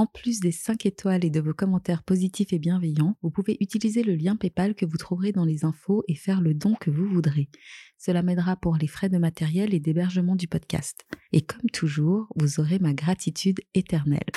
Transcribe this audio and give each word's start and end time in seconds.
en 0.00 0.06
plus 0.06 0.40
des 0.40 0.50
5 0.50 0.86
étoiles 0.86 1.26
et 1.26 1.30
de 1.30 1.40
vos 1.40 1.52
commentaires 1.52 2.02
positifs 2.02 2.54
et 2.54 2.58
bienveillants, 2.58 3.18
vous 3.20 3.28
pouvez 3.28 3.58
utiliser 3.60 4.02
le 4.02 4.14
lien 4.14 4.34
PayPal 4.34 4.74
que 4.74 4.86
vous 4.86 4.96
trouverez 4.96 5.30
dans 5.30 5.44
les 5.44 5.66
infos 5.66 6.04
et 6.08 6.14
faire 6.14 6.40
le 6.40 6.54
don 6.54 6.74
que 6.74 6.90
vous 6.90 7.04
voudrez. 7.04 7.50
Cela 7.98 8.22
m'aidera 8.22 8.56
pour 8.56 8.76
les 8.76 8.86
frais 8.86 9.10
de 9.10 9.18
matériel 9.18 9.74
et 9.74 9.78
d'hébergement 9.78 10.36
du 10.36 10.48
podcast. 10.48 11.04
Et 11.32 11.42
comme 11.42 11.68
toujours, 11.70 12.28
vous 12.34 12.60
aurez 12.60 12.78
ma 12.78 12.94
gratitude 12.94 13.60
éternelle. 13.74 14.30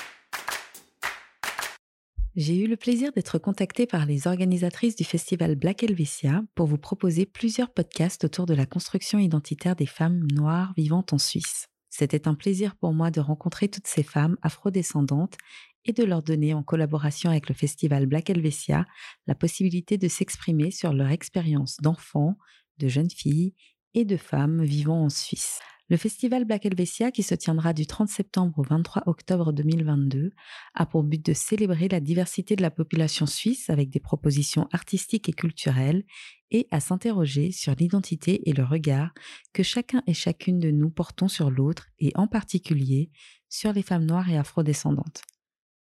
J'ai 2.36 2.60
eu 2.60 2.68
le 2.68 2.76
plaisir 2.76 3.14
d'être 3.14 3.40
contactée 3.40 3.88
par 3.88 4.06
les 4.06 4.28
organisatrices 4.28 4.98
du 4.98 5.06
festival 5.06 5.56
Black 5.56 5.82
Helvetia 5.82 6.44
pour 6.56 6.68
vous 6.68 6.78
proposer 6.78 7.26
plusieurs 7.26 7.72
podcasts 7.72 8.26
autour 8.26 8.48
de 8.48 8.54
la 8.54 8.66
construction 8.66 9.18
identitaire 9.18 9.78
des 9.78 9.86
femmes 9.86 10.28
noires 10.30 10.74
vivantes 10.76 11.14
en 11.14 11.20
Suisse. 11.20 11.70
C'était 11.96 12.28
un 12.28 12.34
plaisir 12.34 12.76
pour 12.76 12.92
moi 12.92 13.12
de 13.12 13.20
rencontrer 13.20 13.68
toutes 13.68 13.86
ces 13.86 14.02
femmes 14.02 14.36
afrodescendantes 14.42 15.38
et 15.86 15.94
de 15.94 16.04
leur 16.04 16.24
donner, 16.24 16.56
en 16.56 16.64
collaboration 16.64 17.30
avec 17.30 17.48
le 17.50 17.54
festival 17.54 18.08
Black 18.08 18.32
Helvetia, 18.32 18.88
la 19.28 19.36
possibilité 19.36 20.00
de 20.00 20.08
s'exprimer 20.08 20.72
sur 20.72 20.92
leur 20.92 21.10
expérience 21.10 21.78
d'enfants, 21.84 22.36
de 22.80 22.88
jeunes 22.88 23.12
filles 23.12 23.54
et 23.94 24.06
de 24.06 24.18
femmes 24.18 24.64
vivant 24.64 25.04
en 25.04 25.10
Suisse. 25.10 25.60
Le 25.90 25.98
festival 25.98 26.46
Black 26.46 26.66
Helvetia, 26.66 27.12
qui 27.12 27.24
se 27.24 27.36
tiendra 27.36 27.74
du 27.74 27.86
30 27.86 28.08
septembre 28.08 28.58
au 28.58 28.64
23 28.64 29.04
octobre 29.06 29.52
2022, 29.52 30.32
a 30.74 30.86
pour 30.86 31.04
but 31.04 31.22
de 31.26 31.34
célébrer 31.34 31.90
la 31.90 32.00
diversité 32.00 32.56
de 32.56 32.62
la 32.62 32.72
population 32.72 33.26
suisse 33.26 33.70
avec 33.70 33.90
des 33.90 34.00
propositions 34.00 34.70
artistiques 34.72 35.28
et 35.28 35.34
culturelles 35.34 36.06
et 36.52 36.70
à 36.72 36.80
s'interroger 36.80 37.52
sur 37.52 37.76
l'identité 37.76 38.50
et 38.50 38.54
le 38.54 38.64
regard 38.64 39.14
que 39.52 39.62
chacun 39.62 40.02
et 40.08 40.14
chacune 40.14 40.60
de 40.60 40.72
nous 40.72 40.90
portons 40.90 41.28
sur 41.28 41.52
l'autre 41.52 41.88
et 42.00 42.14
en 42.16 42.28
particulier 42.28 43.12
sur 43.50 43.74
les 43.74 43.84
femmes 43.84 44.06
noires 44.06 44.30
et 44.30 44.38
afrodescendantes. 44.38 45.22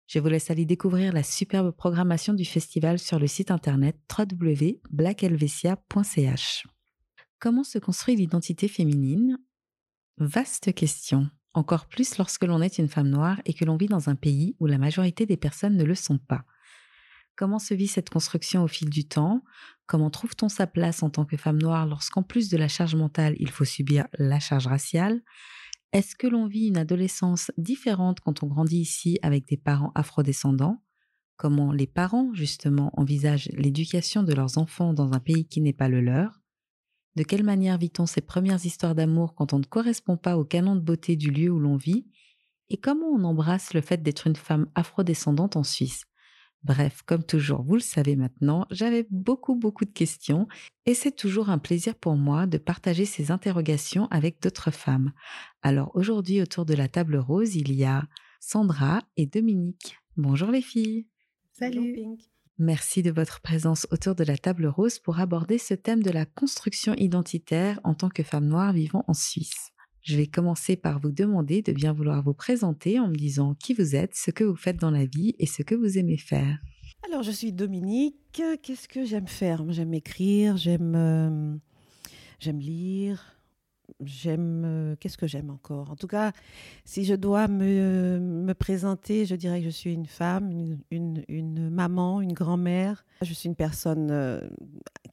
Je 0.07 0.19
vous 0.19 0.29
laisse 0.29 0.51
aller 0.51 0.65
découvrir 0.65 1.13
la 1.13 1.23
superbe 1.23 1.73
programmation 1.73 2.33
du 2.33 2.47
festival 2.47 2.99
sur 2.99 3.19
le 3.19 3.27
site 3.27 3.51
internet 3.51 3.99
www.blackhelvetia.ch. 4.19 6.67
Comment 7.39 7.65
se 7.65 7.79
construit 7.79 8.17
l'identité 8.17 8.67
féminine? 8.67 9.37
Vaste 10.23 10.75
question, 10.75 11.31
encore 11.55 11.87
plus 11.87 12.19
lorsque 12.19 12.45
l'on 12.45 12.61
est 12.61 12.77
une 12.77 12.91
femme 12.91 13.09
noire 13.09 13.41
et 13.47 13.55
que 13.55 13.65
l'on 13.65 13.79
vit 13.79 13.87
dans 13.87 14.11
un 14.11 14.17
pays 14.17 14.55
où 14.61 14.67
la 14.67 14.77
majorité 14.77 15.25
des 15.25 15.39
personnes 15.39 15.79
ne 15.79 15.85
le 15.85 15.95
sont 15.95 16.19
pas. 16.19 16.45
Comment 17.37 17.59
se 17.59 17.73
vit 17.73 17.87
cette 17.87 18.11
construction 18.11 18.63
au 18.63 18.69
fil 18.69 18.91
du 18.91 19.09
temps? 19.09 19.43
Comment 19.87 20.11
trouve-t-on 20.11 20.51
sa 20.51 20.67
place 20.67 21.03
en 21.03 21.09
tant 21.09 21.25
que 21.25 21.39
femme 21.39 21.57
noire 21.57 21.87
lorsqu'en 21.87 22.23
plus 22.23 22.51
de 22.51 22.59
la 22.59 22.69
charge 22.69 22.95
mentale, 22.97 23.35
il 23.39 23.49
faut 23.49 23.65
subir 23.65 24.09
la 24.19 24.41
charge 24.41 24.67
raciale? 24.67 25.23
Est-ce 25.95 26.15
que 26.15 26.27
l'on 26.27 26.47
vit 26.47 26.67
une 26.67 26.77
adolescence 26.77 27.51
différente 27.57 28.21
quand 28.21 28.43
on 28.43 28.47
grandit 28.47 28.81
ici 28.81 29.19
avec 29.23 29.49
des 29.49 29.57
parents 29.57 29.91
afrodescendants? 29.95 30.83
Comment 31.39 31.73
les 31.73 31.87
parents, 31.87 32.35
justement, 32.35 32.93
envisagent 33.01 33.49
l'éducation 33.55 34.23
de 34.23 34.35
leurs 34.35 34.59
enfants 34.59 34.93
dans 34.93 35.15
un 35.15 35.19
pays 35.19 35.47
qui 35.47 35.63
n'est 35.63 35.73
pas 35.73 35.89
le 35.89 36.03
leur? 36.03 36.40
De 37.17 37.23
quelle 37.23 37.45
manière 37.45 37.79
vit-on 37.79 38.07
ses 38.07 38.21
premières 38.21 38.65
histoires 38.65 38.95
d'amour 38.95 39.35
quand 39.35 39.53
on 39.53 39.59
ne 39.59 39.65
correspond 39.65 40.17
pas 40.17 40.37
au 40.37 40.45
canon 40.45 40.77
de 40.77 40.81
beauté 40.81 41.17
du 41.17 41.31
lieu 41.31 41.51
où 41.51 41.59
l'on 41.59 41.77
vit? 41.77 42.07
Et 42.69 42.77
comment 42.77 43.09
on 43.09 43.25
embrasse 43.25 43.75
le 43.75 43.81
fait 43.81 44.03
d'être 44.03 44.27
une 44.27 44.37
femme 44.37 44.71
afrodescendante 44.75 45.57
en 45.57 45.65
Suisse? 45.65 46.05
Bref, 46.63 47.03
comme 47.07 47.25
toujours, 47.25 47.63
vous 47.63 47.75
le 47.75 47.81
savez 47.81 48.17
maintenant, 48.17 48.67
j'avais 48.71 49.07
beaucoup 49.11 49.55
beaucoup 49.55 49.87
de 49.87 49.91
questions 49.91 50.47
et 50.85 50.93
c'est 50.93 51.17
toujours 51.17 51.49
un 51.49 51.59
plaisir 51.59 51.95
pour 51.95 52.17
moi 52.17 52.47
de 52.47 52.59
partager 52.59 53.07
ces 53.07 53.31
interrogations 53.31 54.09
avec 54.11 54.43
d'autres 54.43 54.71
femmes. 54.71 55.13
Alors 55.63 55.91
aujourd'hui 55.95 56.43
autour 56.43 56.67
de 56.67 56.75
la 56.75 56.89
table 56.89 57.17
rose, 57.17 57.57
il 57.57 57.73
y 57.73 57.85
a 57.85 58.05
Sandra 58.41 59.01
et 59.17 59.27
Dominique. 59.27 59.97
Bonjour 60.17 60.51
les 60.51 60.63
filles. 60.63 61.07
Salut. 61.53 62.21
Merci 62.63 63.03
de 63.03 63.11
votre 63.11 63.41
présence 63.41 63.87
autour 63.91 64.15
de 64.15 64.23
la 64.23 64.37
table 64.37 64.67
rose 64.67 64.99
pour 64.99 65.19
aborder 65.19 65.57
ce 65.57 65.73
thème 65.73 66.03
de 66.03 66.11
la 66.11 66.27
construction 66.27 66.93
identitaire 66.99 67.81
en 67.85 67.95
tant 67.95 68.11
que 68.11 68.23
femme 68.23 68.47
noire 68.47 68.75
vivant 68.75 69.03
en 69.09 69.15
Suisse. 69.15 69.71
Je 70.03 70.15
vais 70.19 70.27
commencer 70.27 70.77
par 70.77 71.01
vous 71.01 71.11
demander 71.11 71.63
de 71.63 71.73
bien 71.73 71.95
vouloir 71.95 72.23
vous 72.23 72.35
présenter 72.35 73.01
en 73.01 73.09
me 73.09 73.15
disant 73.15 73.55
qui 73.55 73.73
vous 73.73 73.97
êtes, 73.97 74.15
ce 74.15 74.31
que 74.31 74.45
vous 74.45 74.57
faites 74.57 74.77
dans 74.77 74.91
la 74.91 75.07
vie 75.07 75.35
et 75.39 75.47
ce 75.47 75.63
que 75.63 75.75
vous 75.75 75.97
aimez 75.97 76.19
faire. 76.19 76.59
Alors, 77.09 77.23
je 77.23 77.31
suis 77.31 77.51
Dominique. 77.51 78.43
Qu'est-ce 78.63 78.89
que 78.89 79.07
j'aime 79.07 79.27
faire? 79.27 79.65
J'aime 79.73 79.95
écrire, 79.95 80.59
j'aime 80.59 80.95
euh, 80.95 82.53
lire, 82.53 83.40
j'aime. 84.05 84.63
Euh, 84.65 84.97
qu'est-ce 84.99 85.19
que 85.19 85.27
j'aime 85.27 85.51
encore? 85.51 85.91
En 85.91 85.97
tout 85.97 86.07
cas, 86.07 86.33
si 86.85 87.05
je 87.05 87.15
dois 87.15 87.49
me, 87.49 88.19
me, 88.19 88.55
présenter, 88.55 89.27
je 89.27 89.35
dirais 89.35 89.61
que 89.61 89.67
je 89.67 89.71
suis 89.71 89.93
une 89.93 90.07
femme, 90.07 90.79
une, 90.91 91.25
une, 91.29 91.71
maman, 91.71 92.21
une 92.21 92.33
grand-mère. 92.33 93.05
Je 93.23 93.33
suis 93.33 93.49
une 93.49 93.55
personne 93.55 94.11
euh, 94.11 94.41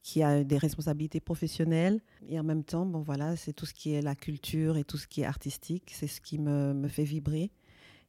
qui 0.02 0.22
a 0.22 0.44
des 0.44 0.58
responsabilités 0.58 1.20
professionnelles. 1.20 2.00
Et 2.28 2.38
en 2.38 2.44
même 2.44 2.64
temps, 2.64 2.86
bon 2.86 3.00
voilà, 3.00 3.36
c'est 3.36 3.52
tout 3.52 3.66
ce 3.66 3.74
qui 3.74 3.92
est 3.92 4.02
la 4.02 4.14
culture 4.14 4.76
et 4.76 4.84
tout 4.84 4.98
ce 4.98 5.06
qui 5.06 5.22
est 5.22 5.26
artistique, 5.26 5.92
c'est 5.94 6.06
ce 6.06 6.20
qui 6.20 6.38
me, 6.38 6.72
me, 6.74 6.88
fait 6.88 7.04
vibrer 7.04 7.50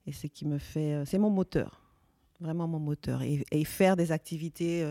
et 0.07 0.11
c'est 0.11 0.29
qui 0.29 0.45
me 0.45 0.57
fait, 0.57 0.93
euh, 0.93 1.05
c'est 1.05 1.19
mon 1.19 1.29
moteur, 1.29 1.81
vraiment 2.39 2.67
mon 2.67 2.79
moteur. 2.79 3.21
Et, 3.21 3.45
et 3.51 3.65
faire 3.65 3.95
des 3.95 4.11
activités 4.11 4.85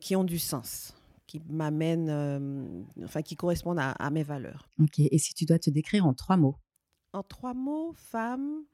qui 0.00 0.16
ont 0.16 0.24
du 0.24 0.38
sens 0.38 0.94
qui 1.26 1.42
m'amènent, 1.48 2.10
euh, 2.10 2.82
enfin, 3.04 3.22
qui 3.22 3.36
correspondent 3.36 3.80
à, 3.80 4.10
mes 4.10 4.22
valeurs. 4.22 4.68
Ok. 4.80 4.98
Et 4.98 5.18
si 5.18 5.34
tu 5.34 5.44
dois 5.44 5.58
te 5.58 5.70
décrire 5.70 6.06
en 6.06 6.14
trois 6.14 6.36
mots? 6.36 6.56
En 7.12 7.22
trois 7.22 7.54
mots, 7.54 7.92
femme, 7.96 8.64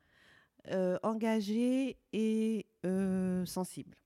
euh, 0.71 0.99
engagée 1.03 1.97
et 2.12 2.66
euh, 2.84 3.44
sensible. 3.47 3.97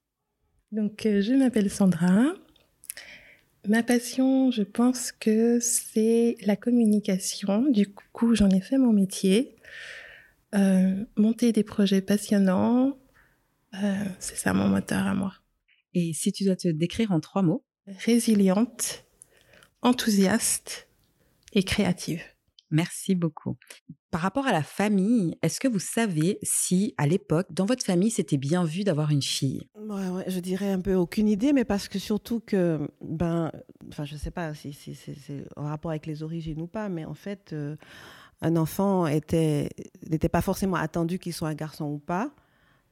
Donc, 0.72 1.02
je 1.04 1.34
m'appelle 1.34 1.70
Sandra. 1.70 2.32
Ma 3.66 3.82
passion, 3.82 4.50
je 4.50 4.62
pense 4.62 5.12
que 5.12 5.58
c'est 5.60 6.36
la 6.44 6.56
communication. 6.56 7.70
Du 7.70 7.86
coup, 8.12 8.34
j'en 8.34 8.50
ai 8.50 8.60
fait 8.60 8.78
mon 8.78 8.92
métier. 8.92 9.56
monter 11.16 11.52
des 11.52 11.64
projets 11.64 12.02
passionnants, 12.02 12.98
c'est 14.18 14.36
ça 14.36 14.52
mon 14.52 14.68
moteur 14.68 15.06
à 15.06 15.14
moi. 15.14 15.34
Et 15.94 16.12
si 16.12 16.32
tu 16.32 16.44
dois 16.44 16.56
te 16.56 16.68
décrire 16.68 17.12
en 17.12 17.20
trois 17.20 17.42
mots? 17.42 17.64
Résiliente, 17.86 19.04
enthousiaste 19.82 20.88
et 21.52 21.62
créative. 21.62 22.22
Merci 22.70 23.14
beaucoup. 23.14 23.56
Par 24.10 24.20
rapport 24.20 24.46
à 24.46 24.52
la 24.52 24.62
famille, 24.62 25.36
est-ce 25.42 25.60
que 25.60 25.68
vous 25.68 25.78
savez 25.78 26.38
si, 26.42 26.94
à 26.98 27.06
l'époque, 27.06 27.46
dans 27.50 27.66
votre 27.66 27.84
famille, 27.84 28.10
c'était 28.10 28.36
bien 28.36 28.64
vu 28.64 28.84
d'avoir 28.84 29.10
une 29.10 29.22
fille? 29.22 29.68
Ouais, 29.76 30.24
Je 30.28 30.40
dirais 30.40 30.72
un 30.72 30.80
peu 30.80 30.94
aucune 30.94 31.28
idée, 31.28 31.52
mais 31.52 31.64
parce 31.64 31.88
que 31.88 31.98
surtout 31.98 32.40
que, 32.40 32.88
ben, 33.00 33.52
enfin, 33.88 34.04
je 34.04 34.14
ne 34.14 34.18
sais 34.18 34.30
pas 34.30 34.54
si, 34.54 34.72
c'est 34.72 35.44
en 35.56 35.64
rapport 35.64 35.90
avec 35.90 36.06
les 36.06 36.22
origines 36.22 36.60
ou 36.62 36.66
pas, 36.66 36.88
mais 36.88 37.04
en 37.04 37.14
fait, 37.14 37.52
euh, 37.52 37.76
un 38.40 38.56
enfant 38.56 39.06
était 39.06 39.70
n'était 40.08 40.28
pas 40.28 40.42
forcément 40.42 40.76
attendu 40.76 41.18
qu'il 41.18 41.32
soit 41.32 41.48
un 41.48 41.54
garçon 41.54 41.86
ou 41.86 41.98
pas, 41.98 42.34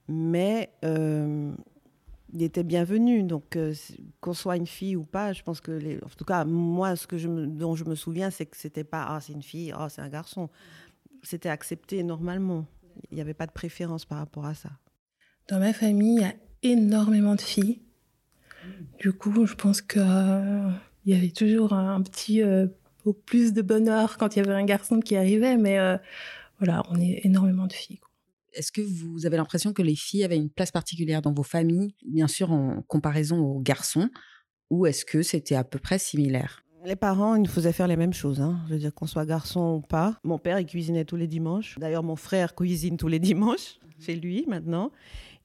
mais 0.08 0.72
euh, 0.84 1.52
il 2.32 2.42
était 2.42 2.62
bienvenu. 2.62 3.22
Donc, 3.22 3.56
euh, 3.56 3.74
qu'on 4.20 4.34
soit 4.34 4.56
une 4.56 4.66
fille 4.66 4.96
ou 4.96 5.04
pas, 5.04 5.32
je 5.32 5.42
pense 5.42 5.60
que, 5.60 6.04
en 6.04 6.08
tout 6.08 6.24
cas, 6.24 6.44
moi, 6.44 6.96
ce 6.96 7.06
que 7.06 7.18
je 7.18 7.28
dont 7.28 7.74
je 7.74 7.84
me 7.84 7.94
souviens, 7.94 8.30
c'est 8.30 8.46
que 8.46 8.56
c'était 8.56 8.84
pas 8.84 9.04
ah 9.08 9.20
c'est 9.20 9.32
une 9.32 9.42
fille, 9.42 9.72
ah 9.76 9.88
c'est 9.88 10.02
un 10.02 10.08
garçon. 10.08 10.48
C'était 11.22 11.48
accepté 11.48 12.02
normalement. 12.02 12.66
Il 13.10 13.14
n'y 13.14 13.20
avait 13.20 13.34
pas 13.34 13.46
de 13.46 13.52
préférence 13.52 14.04
par 14.04 14.18
rapport 14.18 14.46
à 14.46 14.54
ça. 14.54 14.70
Dans 15.48 15.58
ma 15.58 15.72
famille, 15.72 16.16
il 16.16 16.22
y 16.22 16.24
a 16.24 16.34
énormément 16.62 17.34
de 17.34 17.40
filles. 17.40 17.80
Du 18.98 19.12
coup, 19.12 19.46
je 19.46 19.54
pense 19.54 19.82
qu'il 19.82 20.02
y 21.06 21.14
avait 21.14 21.30
toujours 21.30 21.72
un 21.72 22.00
petit 22.02 22.42
au 23.04 23.12
plus 23.12 23.52
de 23.52 23.62
bonheur 23.62 24.18
quand 24.18 24.36
il 24.36 24.40
y 24.40 24.42
avait 24.42 24.54
un 24.54 24.64
garçon 24.64 25.00
qui 25.00 25.16
arrivait, 25.16 25.56
mais 25.56 25.78
voilà, 26.58 26.82
on 26.90 27.00
est 27.00 27.24
énormément 27.24 27.66
de 27.66 27.72
filles. 27.72 28.00
Est-ce 28.52 28.72
que 28.72 28.82
vous 28.82 29.26
avez 29.26 29.36
l'impression 29.36 29.72
que 29.72 29.82
les 29.82 29.96
filles 29.96 30.24
avaient 30.24 30.36
une 30.36 30.50
place 30.50 30.70
particulière 30.70 31.22
dans 31.22 31.32
vos 31.32 31.42
familles, 31.42 31.94
bien 32.06 32.28
sûr 32.28 32.50
en 32.52 32.82
comparaison 32.82 33.38
aux 33.38 33.60
garçons, 33.60 34.10
ou 34.70 34.86
est-ce 34.86 35.04
que 35.04 35.22
c'était 35.22 35.54
à 35.54 35.64
peu 35.64 35.78
près 35.78 35.98
similaire? 35.98 36.64
Les 36.84 36.96
parents, 36.96 37.36
ils 37.36 37.42
nous 37.42 37.50
faisaient 37.50 37.72
faire 37.72 37.86
les 37.86 37.96
mêmes 37.96 38.12
choses. 38.12 38.40
Hein. 38.40 38.60
Je 38.66 38.74
veux 38.74 38.78
dire, 38.80 38.92
qu'on 38.92 39.06
soit 39.06 39.24
garçon 39.24 39.80
ou 39.82 39.86
pas. 39.86 40.18
Mon 40.24 40.38
père, 40.38 40.58
il 40.58 40.66
cuisinait 40.66 41.04
tous 41.04 41.16
les 41.16 41.28
dimanches. 41.28 41.78
D'ailleurs, 41.78 42.02
mon 42.02 42.16
frère 42.16 42.54
cuisine 42.56 42.96
tous 42.96 43.08
les 43.08 43.20
dimanches 43.20 43.78
chez 44.00 44.16
lui 44.16 44.44
maintenant. 44.48 44.90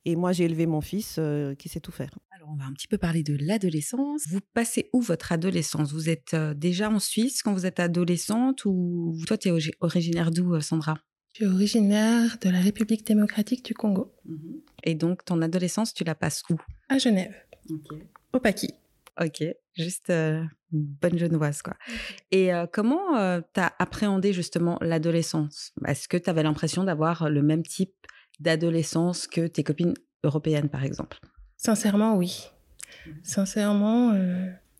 Et 0.06 0.16
moi, 0.16 0.32
j'ai 0.32 0.46
élevé 0.46 0.66
mon 0.66 0.82
fils 0.82 1.18
euh, 1.20 1.54
qui 1.54 1.70
sait 1.70 1.80
tout 1.80 1.92
faire. 1.92 2.10
Alors, 2.32 2.50
on 2.52 2.56
va 2.56 2.66
un 2.66 2.74
petit 2.74 2.88
peu 2.88 2.98
parler 2.98 3.24
de 3.24 3.36
l'adolescence. 3.40 4.24
Vous 4.30 4.40
passez 4.54 4.90
où 4.94 5.02
votre 5.02 5.32
adolescence? 5.32 5.92
Vous 5.92 6.10
êtes 6.10 6.34
euh, 6.34 6.54
déjà 6.54 6.90
en 6.90 7.00
Suisse 7.00 7.44
quand 7.44 7.54
vous 7.54 7.66
êtes 7.66 7.80
adolescente 7.80 8.66
ou 8.66 9.18
toi, 9.28 9.38
tu 9.38 9.50
es 9.50 9.72
originaire 9.82 10.32
d'où, 10.32 10.56
euh, 10.56 10.62
Sandra? 10.62 10.98
Je 11.38 11.46
suis 11.46 11.54
originaire 11.54 12.38
de 12.42 12.50
la 12.50 12.60
République 12.60 13.06
démocratique 13.06 13.64
du 13.64 13.76
Congo. 13.76 14.12
Mhm. 14.26 14.62
Et 14.84 14.96
donc, 14.96 15.24
ton 15.24 15.42
adolescence, 15.44 15.94
tu 15.94 16.04
la 16.04 16.16
passes 16.16 16.42
où? 16.50 16.56
À 16.90 16.98
Genève. 16.98 17.36
Au 18.34 18.40
Paki. 18.40 18.74
Ok, 19.22 19.44
juste 19.76 20.10
euh, 20.10 20.44
une 20.74 20.84
bonne 20.84 21.18
genevoise, 21.18 21.62
quoi. 21.62 21.76
Et 22.32 22.52
euh, 22.52 22.66
comment 22.72 23.18
euh, 23.18 23.42
tu 23.54 23.60
as 23.60 23.72
appréhendé 23.78 24.34
justement 24.34 24.80
l'adolescence? 24.82 25.74
Est-ce 25.86 26.08
que 26.08 26.18
tu 26.18 26.28
avais 26.28 26.42
l'impression 26.42 26.84
d'avoir 26.84 27.30
le 27.30 27.44
même 27.44 27.64
type 27.64 27.94
d'adolescence 28.40 29.28
que 29.28 29.46
tes 29.46 29.64
copines 29.64 29.94
européennes, 30.24 30.70
par 30.70 30.84
exemple? 30.84 31.20
Sincèrement, 31.56 32.16
oui. 32.16 32.48
Mhm. 33.06 33.14
Sincèrement, 33.22 34.20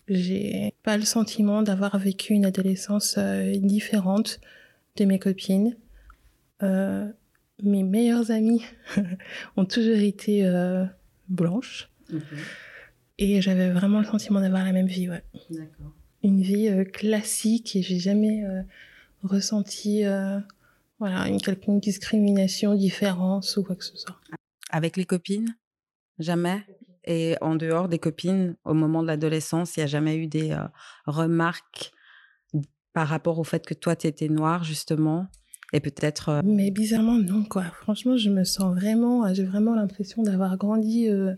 j'ai 0.08 0.74
pas 0.82 0.98
le 0.98 1.06
sentiment 1.06 1.62
d'avoir 1.62 2.00
vécu 2.00 2.34
une 2.34 2.46
adolescence 2.46 3.20
différente 3.20 4.40
de 4.96 5.06
mes 5.06 5.20
copines. 5.20 5.76
Euh, 6.64 7.12
mes 7.64 7.84
meilleures 7.84 8.32
amies 8.32 8.64
ont 9.58 9.66
toujours 9.66 9.98
été 9.98 10.46
euh, 10.46 10.86
blanches. 11.28 11.90
Et 13.18 13.42
j'avais 13.42 13.72
vraiment 13.72 14.00
le 14.00 14.06
sentiment 14.06 14.40
d'avoir 14.40 14.64
la 14.64 14.72
même 14.72 14.88
vie, 14.88 15.10
ouais. 15.10 15.24
Une 16.24 16.42
vie 16.42 16.68
euh, 16.68 16.84
classique 16.84 17.76
et 17.76 17.82
j'ai 17.82 18.00
jamais 18.00 18.44
ressenti 19.24 20.04
voilà, 21.00 21.28
une 21.28 21.40
quelconque 21.40 21.84
discrimination, 21.84 22.76
différence 22.76 23.58
ou 23.58 23.64
quoi 23.64 23.76
que 23.76 23.84
ce 23.84 23.98
soit. 23.98 24.20
Avec 24.70 24.98
les 24.98 25.06
copines? 25.06 25.56
Jamais? 26.20 26.64
Et 27.06 27.36
en 27.42 27.56
dehors 27.56 27.88
des 27.88 28.00
copines, 28.00 28.56
au 28.66 28.74
moment 28.74 29.02
de 29.02 29.08
l'adolescence, 29.08 29.78
il 29.78 29.80
n'y 29.80 29.84
a 29.84 29.88
jamais 29.88 30.18
eu 30.18 30.28
des 30.28 30.58
remarques 31.06 31.92
par 32.94 33.08
rapport 33.08 33.40
au 33.40 33.44
fait 33.44 33.66
que 33.66 33.74
toi, 33.74 33.96
tu 33.96 34.08
étais 34.08 34.28
noire, 34.28 34.64
justement? 34.64 35.28
Et 35.74 35.80
peut-être. 35.80 36.30
Euh, 36.30 36.42
Mais 36.44 36.72
bizarrement, 36.72 37.18
non, 37.18 37.44
quoi. 37.44 37.64
Franchement, 37.82 38.18
je 38.18 38.30
me 38.30 38.44
sens 38.44 38.74
vraiment. 38.76 39.26
Euh, 39.26 39.34
j'ai 39.34 39.44
vraiment 39.44 39.76
l'impression 39.76 40.24
d'avoir 40.24 40.58
grandi 40.58 41.10
euh, 41.10 41.34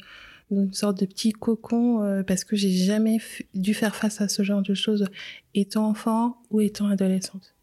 dans 0.52 0.64
une 0.64 0.74
sorte 0.74 1.00
de 1.00 1.06
petit 1.06 1.32
cocon 1.32 2.24
parce 2.26 2.44
que 2.44 2.56
j'ai 2.56 2.72
jamais 2.72 3.20
dû 3.54 3.76
faire 3.76 3.96
face 3.96 4.20
à 4.20 4.28
ce 4.28 4.42
genre 4.42 4.64
de 4.64 4.74
choses 4.74 5.06
étant 5.54 5.88
enfant 5.88 6.38
ou 6.50 6.60
étant 6.60 6.88
adolescente. 6.88 7.56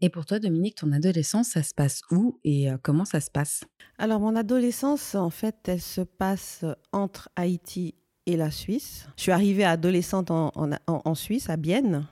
Et 0.00 0.08
pour 0.08 0.26
toi, 0.26 0.40
Dominique, 0.40 0.74
ton 0.74 0.90
adolescence, 0.90 1.50
ça 1.50 1.62
se 1.62 1.72
passe 1.72 2.02
où 2.10 2.40
et 2.42 2.68
comment 2.82 3.04
ça 3.04 3.20
se 3.20 3.30
passe? 3.30 3.62
Alors, 3.98 4.18
mon 4.18 4.34
adolescence, 4.34 5.14
en 5.14 5.30
fait, 5.30 5.56
elle 5.68 5.80
se 5.80 6.00
passe 6.00 6.64
entre 6.90 7.28
Haïti 7.36 7.94
et 8.26 8.36
la 8.36 8.50
Suisse. 8.50 9.06
Je 9.16 9.22
suis 9.22 9.32
arrivée 9.32 9.64
adolescente 9.64 10.32
en, 10.32 10.50
en, 10.56 10.70
en 10.86 11.14
Suisse, 11.14 11.48
à 11.48 11.56
Bienne, 11.56 12.04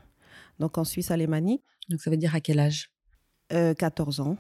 donc 0.60 0.78
en 0.78 0.84
Suisse 0.84 1.10
alémanique. 1.10 1.64
Donc, 1.88 2.00
ça 2.00 2.10
veut 2.10 2.16
dire 2.16 2.34
à 2.36 2.40
quel 2.40 2.60
âge? 2.60 2.92
14 3.52 4.20
euh, 4.20 4.22
ans. 4.22 4.36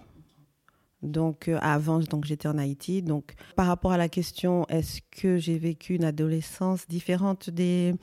Donc 1.02 1.48
euh, 1.48 1.58
avant, 1.60 1.98
donc 1.98 2.24
j'étais 2.24 2.46
en 2.46 2.58
Haïti. 2.58 3.02
Donc 3.02 3.34
par 3.56 3.66
rapport 3.66 3.92
à 3.92 3.96
la 3.96 4.08
question, 4.08 4.66
est-ce 4.68 5.00
que 5.10 5.36
j'ai 5.36 5.58
vécu 5.58 5.94
une 5.96 6.04
adolescence 6.04 6.86
différente 6.86 7.50
des, 7.50 7.94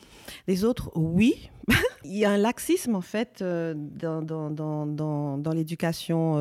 des 0.47 0.65
autres? 0.65 0.91
Oui. 0.95 1.49
Il 2.03 2.17
y 2.17 2.25
a 2.25 2.31
un 2.31 2.37
laxisme 2.37 2.95
en 2.95 3.01
fait 3.01 3.41
euh, 3.41 3.73
dans, 3.75 4.21
dans, 4.21 4.49
dans, 4.49 5.37
dans, 5.37 5.53
l'éducation 5.53 6.35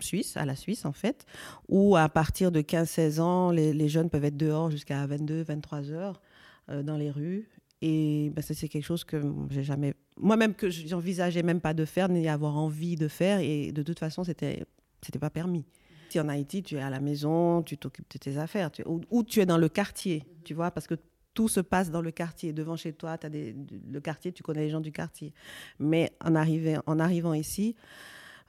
suisse, 0.00 0.36
à 0.36 0.46
la 0.46 0.56
Suisse 0.56 0.84
en 0.86 0.92
fait, 0.92 1.26
où 1.68 1.96
à 1.96 2.08
partir 2.08 2.50
de 2.50 2.60
15-16 2.60 3.20
ans, 3.20 3.50
les, 3.50 3.88
jeunes 3.88 4.08
peuvent 4.08 4.24
être 4.24 4.36
dehors 4.36 4.70
jusqu'à 4.70 5.06
22-23 5.06 5.90
heures 5.90 6.22
dans 6.68 6.96
les 6.96 7.10
rues 7.10 7.48
et 7.82 8.30
ben, 8.30 8.42
ça, 8.42 8.54
c'est 8.54 8.68
quelque 8.68 8.84
chose 8.84 9.02
que 9.02 9.20
j'ai 9.50 9.64
jamais, 9.64 9.94
moi-même, 10.16 10.54
que 10.54 10.70
j'envisageais 10.70 11.42
même 11.42 11.60
pas 11.60 11.74
de 11.74 11.84
faire, 11.84 12.08
ni 12.08 12.28
avoir 12.28 12.56
envie 12.56 12.94
de 12.94 13.08
faire. 13.08 13.40
Et 13.40 13.72
de 13.72 13.82
toute 13.82 13.98
façon, 13.98 14.22
c'était, 14.22 14.64
c'était 15.04 15.18
pas 15.18 15.30
permis. 15.30 15.66
Si 16.08 16.20
en 16.20 16.28
Haïti, 16.28 16.62
tu 16.62 16.76
es 16.76 16.80
à 16.80 16.90
la 16.90 17.00
maison, 17.00 17.62
tu 17.62 17.76
t'occupes 17.76 18.08
de 18.08 18.18
tes 18.18 18.38
affaires, 18.38 18.70
ou, 18.86 19.24
tu 19.24 19.40
es 19.40 19.46
dans 19.46 19.58
le 19.58 19.68
quartier, 19.68 20.24
tu 20.44 20.54
vois, 20.54 20.70
parce 20.70 20.86
que 20.86 20.94
tout 21.34 21.48
se 21.48 21.58
passe 21.58 21.90
dans 21.90 22.02
le 22.02 22.12
quartier. 22.12 22.52
Devant 22.52 22.76
chez 22.76 22.92
toi, 22.92 23.16
as 23.20 23.28
des, 23.28 23.56
le 23.90 24.00
quartier, 24.00 24.30
tu 24.30 24.44
connais 24.44 24.60
les 24.60 24.70
gens 24.70 24.80
du 24.80 24.92
quartier. 24.92 25.34
Mais 25.80 26.12
en, 26.24 26.36
en 26.36 26.98
arrivant 27.00 27.34
ici, 27.34 27.74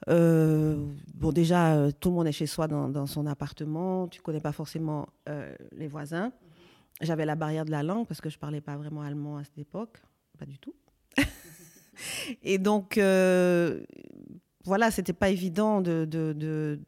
euh, 0.10 0.76
bon, 1.16 1.32
déjà, 1.32 1.76
euh, 1.76 1.92
tout 1.98 2.10
le 2.10 2.16
monde 2.16 2.28
est 2.28 2.34
chez 2.34 2.46
soi 2.46 2.68
dans, 2.68 2.90
dans 2.90 3.08
son 3.08 3.26
appartement, 3.26 4.08
tu 4.08 4.22
connais 4.22 4.42
pas 4.42 4.52
forcément 4.52 5.08
euh, 5.30 5.56
les 5.72 5.88
voisins. 5.88 6.32
J'avais 7.02 7.26
la 7.26 7.36
barrière 7.36 7.66
de 7.66 7.72
la 7.72 7.84
langue 7.84 8.08
parce 8.08 8.22
que 8.22 8.30
je 8.30 8.38
parlais 8.38 8.62
pas 8.62 8.78
vraiment 8.78 9.02
allemand 9.02 9.38
à 9.38 9.44
cette 9.44 9.58
époque, 9.58 10.02
pas 10.38 10.46
du 10.46 10.58
tout. 10.60 10.76
et 12.44 12.58
donc, 12.58 12.98
euh, 12.98 13.84
voilà, 14.64 14.92
c'était 14.92 15.14
pas 15.14 15.30
évident 15.30 15.82
de, 15.82 16.06
de, 16.06 16.34
de, 16.34 16.80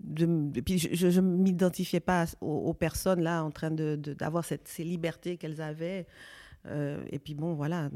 de 0.00 0.60
puis 0.60 0.78
je 0.78 1.20
ne 1.20 1.26
m'identifiais 1.36 2.00
pas 2.00 2.26
aux, 2.40 2.74
personnes 2.74 3.22
là 3.22 3.42
en 3.44 3.50
train 3.50 3.70
d'avoir 3.70 4.44
cette 4.44 4.68
ces 4.68 4.84
libertés 4.84 5.36
qu'elles 5.36 5.60
avaient. 5.60 6.06
Euh, 6.66 7.02
et 7.10 7.18
puis 7.18 7.34
bon, 7.34 7.54
voilà. 7.54 7.88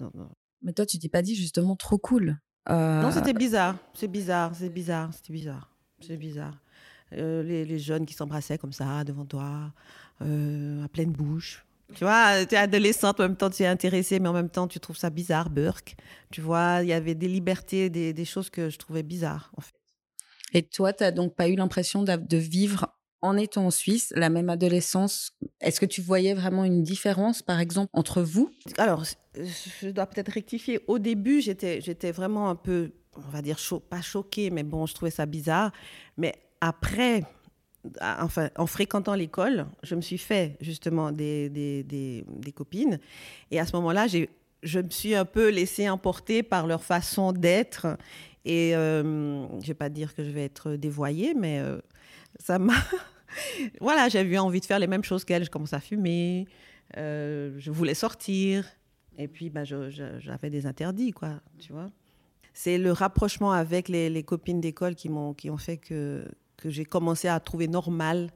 Mais 0.62 0.72
toi, 0.72 0.86
tu 0.86 0.98
t'es 0.98 1.08
pas 1.08 1.22
dit 1.22 1.34
justement 1.34 1.76
trop 1.76 1.98
cool. 1.98 2.38
Euh, 2.68 3.02
non, 3.02 3.12
c'était 3.12 3.34
bizarre. 3.34 3.76
C'est 3.94 4.08
bizarre, 4.08 4.54
c'est 4.54 4.70
bizarre, 4.70 5.12
c'était 5.14 5.32
bizarre. 5.32 5.75
C'est 6.00 6.16
bizarre. 6.16 6.58
Euh, 7.12 7.42
les, 7.42 7.64
les, 7.64 7.78
jeunes 7.78 8.04
qui 8.04 8.14
s'embrassaient 8.14 8.58
comme 8.58 8.72
ça 8.72 9.04
devant 9.04 9.24
toi, 9.24 9.72
euh, 10.22 10.84
à 10.84 10.88
pleine 10.88 11.12
bouche. 11.12 11.64
Tu 11.94 12.02
vois, 12.02 12.44
tu 12.44 12.56
es 12.56 12.58
adolescente, 12.58 13.20
en 13.20 13.24
même 13.24 13.36
temps 13.36 13.48
tu 13.48 13.62
es 13.62 13.66
intéressée, 13.66 14.18
mais 14.18 14.28
en 14.28 14.32
même 14.32 14.50
temps 14.50 14.66
tu 14.66 14.80
trouves 14.80 14.96
ça 14.96 15.08
bizarre, 15.08 15.50
Burke. 15.50 15.94
Tu 16.32 16.40
vois, 16.40 16.80
il 16.82 16.88
y 16.88 16.92
avait 16.92 17.14
des 17.14 17.28
libertés, 17.28 17.90
des, 17.90 18.12
des, 18.12 18.24
choses 18.24 18.50
que 18.50 18.70
je 18.70 18.78
trouvais 18.78 19.04
bizarres, 19.04 19.52
en 19.56 19.60
fait. 19.60 19.74
Et 20.52 20.62
toi, 20.62 20.92
tu 20.92 21.04
n'as 21.04 21.12
donc 21.12 21.36
pas 21.36 21.48
eu 21.48 21.54
l'impression 21.54 22.02
de 22.02 22.36
vivre 22.36 22.96
en 23.22 23.36
étant 23.36 23.66
en 23.66 23.70
Suisse 23.70 24.12
la 24.16 24.30
même 24.30 24.48
adolescence? 24.48 25.32
Est-ce 25.60 25.80
que 25.80 25.86
tu 25.86 26.00
voyais 26.00 26.34
vraiment 26.34 26.64
une 26.64 26.82
différence, 26.82 27.42
par 27.42 27.60
exemple, 27.60 27.90
entre 27.92 28.22
vous? 28.22 28.50
Alors, 28.78 29.04
je 29.34 29.88
dois 29.88 30.06
peut-être 30.06 30.32
rectifier. 30.32 30.80
Au 30.86 30.98
début, 30.98 31.40
j'étais, 31.40 31.80
j'étais 31.80 32.12
vraiment 32.12 32.48
un 32.48 32.56
peu, 32.56 32.92
on 33.26 33.30
va 33.30 33.42
dire, 33.42 33.58
pas 33.88 34.02
choquée, 34.02 34.50
mais 34.50 34.62
bon, 34.62 34.86
je 34.86 34.94
trouvais 34.94 35.10
ça 35.10 35.26
bizarre. 35.26 35.72
Mais 36.16 36.34
après, 36.60 37.24
enfin, 38.00 38.50
en 38.56 38.66
fréquentant 38.66 39.14
l'école, 39.14 39.66
je 39.82 39.94
me 39.94 40.00
suis 40.00 40.18
fait 40.18 40.56
justement 40.60 41.12
des, 41.12 41.48
des, 41.48 41.82
des, 41.82 42.52
copines. 42.52 42.98
Et 43.50 43.60
à 43.60 43.66
ce 43.66 43.74
moment-là, 43.76 44.06
je 44.06 44.78
me 44.80 44.90
suis 44.90 45.14
un 45.14 45.24
peu 45.24 45.50
laissée 45.50 45.88
emporter 45.88 46.42
par 46.42 46.66
leur 46.66 46.82
façon 46.82 47.32
d'être. 47.32 47.86
Et 48.44 48.76
euh, 48.76 49.02
je 49.48 49.56
ne 49.56 49.66
vais 49.66 49.74
pas 49.74 49.88
dire 49.88 50.14
que 50.14 50.22
je 50.22 50.30
vais 50.30 50.44
être 50.44 50.72
dévoyée, 50.72 51.34
mais 51.34 51.58
euh, 51.58 51.78
ça 52.38 52.58
m'a. 52.58 52.74
voilà, 53.80 54.08
j'avais 54.08 54.38
envie 54.38 54.60
de 54.60 54.66
faire 54.66 54.78
les 54.78 54.86
mêmes 54.86 55.04
choses 55.04 55.24
qu'elles. 55.24 55.44
Je 55.44 55.50
commençais 55.50 55.76
à 55.76 55.80
fumer, 55.80 56.46
euh, 56.96 57.54
je 57.58 57.70
voulais 57.70 57.94
sortir. 57.94 58.64
Et 59.18 59.28
puis, 59.28 59.50
bah, 59.50 59.64
j'avais 59.64 60.50
des 60.50 60.66
interdits, 60.66 61.10
quoi, 61.10 61.40
tu 61.58 61.72
vois. 61.72 61.90
C'est 62.58 62.78
le 62.78 62.90
rapprochement 62.90 63.52
avec 63.52 63.90
les, 63.90 64.24
copines 64.24 64.62
d'école 64.62 64.94
qui, 64.94 65.10
m'ont, 65.10 65.34
qui 65.34 65.50
ont 65.50 65.58
fait 65.58 65.76
que, 65.76 66.26
que 66.56 66.70
j'ai 66.70 66.86
commencé 66.86 67.28
à 67.28 67.38
trouver 67.38 67.68
normal 67.68 68.30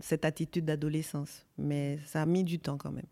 cette 0.00 0.24
attitude 0.24 0.64
d'adolescence. 0.64 1.44
Mais 1.58 1.98
ça 2.06 2.22
a 2.22 2.26
mis 2.26 2.44
du 2.44 2.60
temps 2.60 2.78
quand 2.78 2.92
même. 2.92 3.08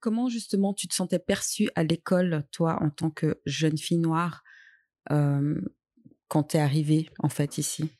Comment 0.00 0.28
justement 0.28 0.74
tu 0.74 0.88
te 0.88 0.94
sentais 0.94 1.18
perçue 1.18 1.70
à 1.74 1.84
l'école, 1.84 2.44
toi, 2.52 2.78
en 2.82 2.90
tant 2.90 3.08
que 3.08 3.40
jeune 3.46 3.78
fille 3.78 3.96
noire, 3.96 4.44
euh, 5.10 5.58
quand 6.28 6.42
tu 6.42 6.58
es 6.58 6.60
arrivée 6.60 7.08
en 7.20 7.30
fait 7.30 7.56
ici? 7.56 7.90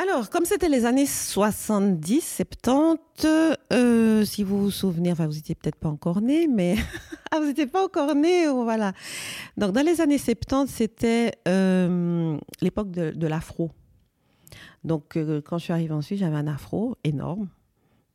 Alors, 0.00 0.30
comme 0.30 0.44
c'était 0.44 0.68
les 0.68 0.84
années 0.84 1.06
70, 1.06 2.20
70, 2.20 3.26
euh, 3.72 4.24
si 4.24 4.44
vous 4.44 4.62
vous 4.62 4.70
souvenez, 4.70 5.10
enfin, 5.10 5.26
vous 5.26 5.34
n'étiez 5.34 5.56
peut-être 5.56 5.74
pas 5.74 5.88
encore 5.88 6.20
né, 6.20 6.46
mais 6.46 6.76
ah, 7.32 7.40
vous 7.40 7.46
n'étiez 7.46 7.66
pas 7.66 7.84
encore 7.84 8.14
né, 8.14 8.46
voilà. 8.46 8.92
Donc, 9.56 9.72
dans 9.72 9.84
les 9.84 10.00
années 10.00 10.18
70, 10.18 10.72
c'était 10.72 11.32
euh, 11.48 12.38
l'époque 12.60 12.92
de 12.92 13.26
l'afro. 13.26 13.72
Donc, 14.84 15.16
euh, 15.16 15.40
quand 15.40 15.58
je 15.58 15.64
suis 15.64 15.72
arrivée 15.72 15.94
en 15.94 16.00
Suisse, 16.00 16.20
j'avais 16.20 16.36
un 16.36 16.46
afro 16.46 16.96
énorme. 17.02 17.48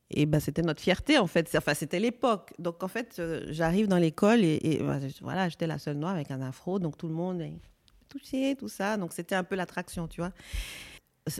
et 0.10 0.26
ben, 0.26 0.40
c'était 0.40 0.62
notre 0.62 0.80
fierté, 0.80 1.18
en 1.18 1.28
fait. 1.28 1.54
Enfin, 1.54 1.74
c'était 1.74 2.00
l'époque. 2.00 2.54
Donc, 2.60 2.82
en 2.82 2.88
fait, 2.88 3.22
j'arrive 3.50 3.90
dans 3.90 3.98
l'école 3.98 4.40
et, 4.46 4.80
ben, 4.80 5.02
voilà, 5.20 5.50
j'étais 5.50 5.68
la 5.68 5.80
seule 5.80 5.98
noire 5.98 6.14
avec 6.14 6.32
un 6.32 6.42
afro. 6.44 6.80
Donc, 6.80 6.98
tout 6.98 7.10
le 7.10 7.14
monde 7.14 7.42
est 7.42 7.60
touché, 8.08 8.56
tout 8.58 8.70
ça. 8.70 8.96
Donc, 8.96 9.12
c'était 9.12 9.36
un 9.36 9.44
peu 9.44 9.56
l'attraction, 9.56 10.08
tu 10.08 10.22
vois. 10.22 10.32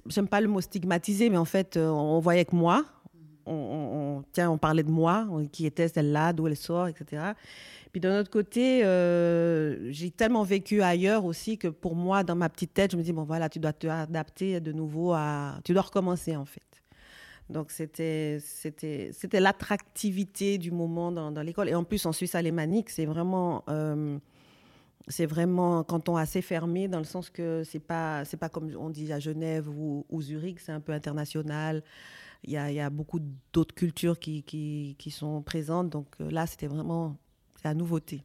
J'aime 0.08 0.28
pas 0.28 0.42
le 0.42 0.48
mot 0.48 0.62
stigmatisé, 0.62 1.30
mais 1.30 1.38
en 1.38 1.46
fait, 1.46 1.78
euh, 1.78 1.90
on 1.90 2.20
voyait 2.20 2.46
que 2.46 2.56
moi. 2.56 2.86
On, 3.46 4.24
tiens, 4.32 4.50
on 4.50 4.58
parlait 4.58 4.84
de 4.84 4.92
moi, 4.92 5.28
qui 5.52 5.66
était 5.66 5.90
celle-là, 5.90 6.32
d'où 6.32 6.48
elle 6.48 6.56
sort, 6.56 6.88
etc. 6.88 7.34
Puis 7.92 8.00
d'un 8.00 8.22
autre 8.22 8.30
côté, 8.30 8.86
euh, 8.86 9.92
j'ai 9.92 10.12
tellement 10.12 10.44
vécu 10.44 10.82
ailleurs 10.82 11.26
aussi 11.26 11.58
que 11.58 11.68
pour 11.68 11.94
moi, 11.94 12.24
dans 12.24 12.36
ma 12.36 12.48
petite 12.48 12.74
tête, 12.74 12.94
je 12.94 12.98
me 12.98 13.04
dis, 13.04 13.12
bon 13.12 13.24
voilà, 13.24 13.50
tu 13.50 13.60
dois 13.60 13.74
te 13.74 13.86
adapter 13.88 14.62
de 14.62 14.72
nouveau 14.72 15.12
à... 15.12 15.60
Tu 15.66 15.74
dois 15.74 15.82
recommencer 15.82 16.38
en 16.38 16.46
fait. 16.46 16.62
Donc, 17.50 17.72
c'était, 17.72 18.40
l'attractivité 19.34 20.58
du 20.58 20.72
moment 20.72 21.12
dans, 21.12 21.32
dans, 21.32 21.42
l'école. 21.42 21.70
Et 21.70 21.76
en 21.76 21.84
plus, 21.84 22.06
en 22.06 22.14
Suisse 22.14 22.36
alémanique, 22.36 22.90
c'est 22.90 23.06
vraiment, 23.06 23.64
euh, 23.70 24.18
c'est 25.08 25.26
vraiment 25.26 25.80
un 25.80 25.84
canton 25.84 26.16
assez 26.16 26.42
fermé, 26.42 26.88
dans 26.88 27.00
le 27.00 27.04
sens 27.04 27.30
que 27.30 27.64
c'est 27.66 27.80
pas, 27.80 28.24
c'est 28.26 28.38
pas 28.38 28.50
comme 28.50 28.74
on 28.78 28.90
dit 28.90 29.12
à 29.12 29.20
Genève 29.20 29.68
ou, 29.70 30.06
Zurich, 30.22 30.60
c'est 30.60 30.72
un 30.72 30.80
peu 30.80 30.94
international. 30.94 31.84
Il 32.46 32.52
y 32.52 32.58
a, 32.58 32.90
beaucoup 32.90 33.20
d'autres 33.54 33.76
cultures 33.76 34.20
qui, 34.20 34.96
sont 35.12 35.42
présentes. 35.42 35.90
Donc 35.90 36.08
euh, 36.20 36.30
là, 36.30 36.46
c'était 36.46 36.68
vraiment 36.68 37.18
la 37.64 37.74
nouveauté. 37.74 38.24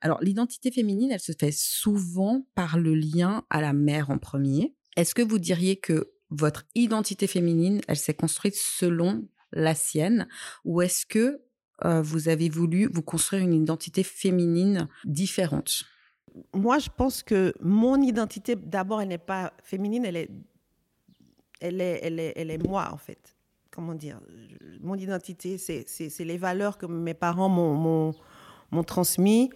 Alors, 0.00 0.20
l'identité 0.20 0.70
féminine, 0.70 1.10
elle 1.10 1.20
se 1.20 1.32
fait 1.32 1.52
souvent 1.52 2.46
par 2.54 2.78
le 2.78 2.94
lien 2.94 3.44
à 3.50 3.60
la 3.60 3.72
mère 3.72 4.10
en 4.10 4.18
premier. 4.18 4.74
Est-ce 4.96 5.14
que 5.14 5.22
vous 5.22 5.38
diriez 5.38 5.76
que 5.76 6.12
votre 6.30 6.64
identité 6.74 7.26
féminine, 7.26 7.80
elle 7.88 7.96
s'est 7.96 8.14
construite 8.14 8.54
selon 8.56 9.28
la 9.52 9.74
sienne? 9.74 10.28
Ou 10.64 10.82
est-ce 10.82 11.06
que 11.06 11.40
euh, 11.84 12.02
vous 12.02 12.28
avez 12.28 12.48
voulu 12.48 12.88
vous 12.92 13.02
construire 13.02 13.42
une 13.42 13.54
identité 13.54 14.02
féminine 14.02 14.88
différente? 15.04 15.84
Moi, 16.52 16.78
je 16.78 16.88
pense 16.94 17.22
que 17.22 17.54
mon 17.60 18.00
identité, 18.00 18.56
d'abord, 18.56 19.00
elle 19.00 19.08
n'est 19.08 19.18
pas 19.18 19.52
féminine, 19.62 20.04
elle 20.04 20.16
est, 20.16 20.30
elle 21.60 21.80
est, 21.80 22.00
elle 22.02 22.20
est, 22.20 22.32
elle 22.36 22.50
est 22.50 22.66
moi, 22.66 22.90
en 22.92 22.98
fait. 22.98 23.34
Comment 23.70 23.94
dire? 23.94 24.20
Mon 24.80 24.94
identité, 24.96 25.58
c'est 25.58 26.24
les 26.24 26.38
valeurs 26.38 26.78
que 26.78 26.86
mes 26.86 27.14
parents 27.14 27.48
m'ont 27.48 28.84
transmises. 28.84 29.48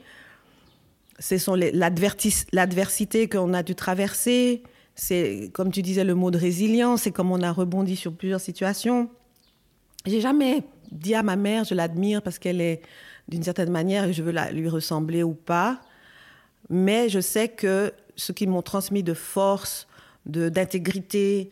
Ce 1.19 1.37
sont 1.39 1.55
l'adversité 1.55 3.29
qu'on 3.29 3.53
a 3.53 3.63
dû 3.63 3.75
traverser, 3.75 4.63
c'est, 4.95 5.51
comme 5.53 5.71
tu 5.71 5.83
disais, 5.83 6.05
le 6.05 6.15
mot 6.15 6.31
de 6.31 6.39
résilience, 6.39 7.03
c'est 7.03 7.11
comme 7.11 7.31
on 7.31 7.43
a 7.43 7.53
rebondi 7.53 7.97
sur 7.97 8.15
plusieurs 8.15 8.41
situations. 8.41 9.09
J'ai 10.05 10.21
jamais 10.21 10.63
dit 10.93 11.15
à 11.15 11.23
ma 11.23 11.37
mère, 11.37 11.65
je 11.65 11.75
l'admire 11.75 12.23
parce 12.23 12.39
qu'elle 12.39 12.61
est 12.61 12.83
d'une 13.29 13.43
certaine 13.43 13.71
manière 13.71 14.05
et 14.05 14.13
je 14.13 14.23
veux 14.23 14.33
la, 14.33 14.51
lui 14.51 14.69
ressembler 14.69 15.23
ou 15.23 15.35
pas. 15.35 15.81
Mais 16.69 17.09
je 17.09 17.21
sais 17.21 17.49
que 17.49 17.93
ce 18.17 18.33
qu'ils 18.33 18.51
m'ont 18.51 18.63
transmis 18.63 19.03
de 19.03 19.15
force, 19.15 19.87
d'intégrité, 20.27 21.51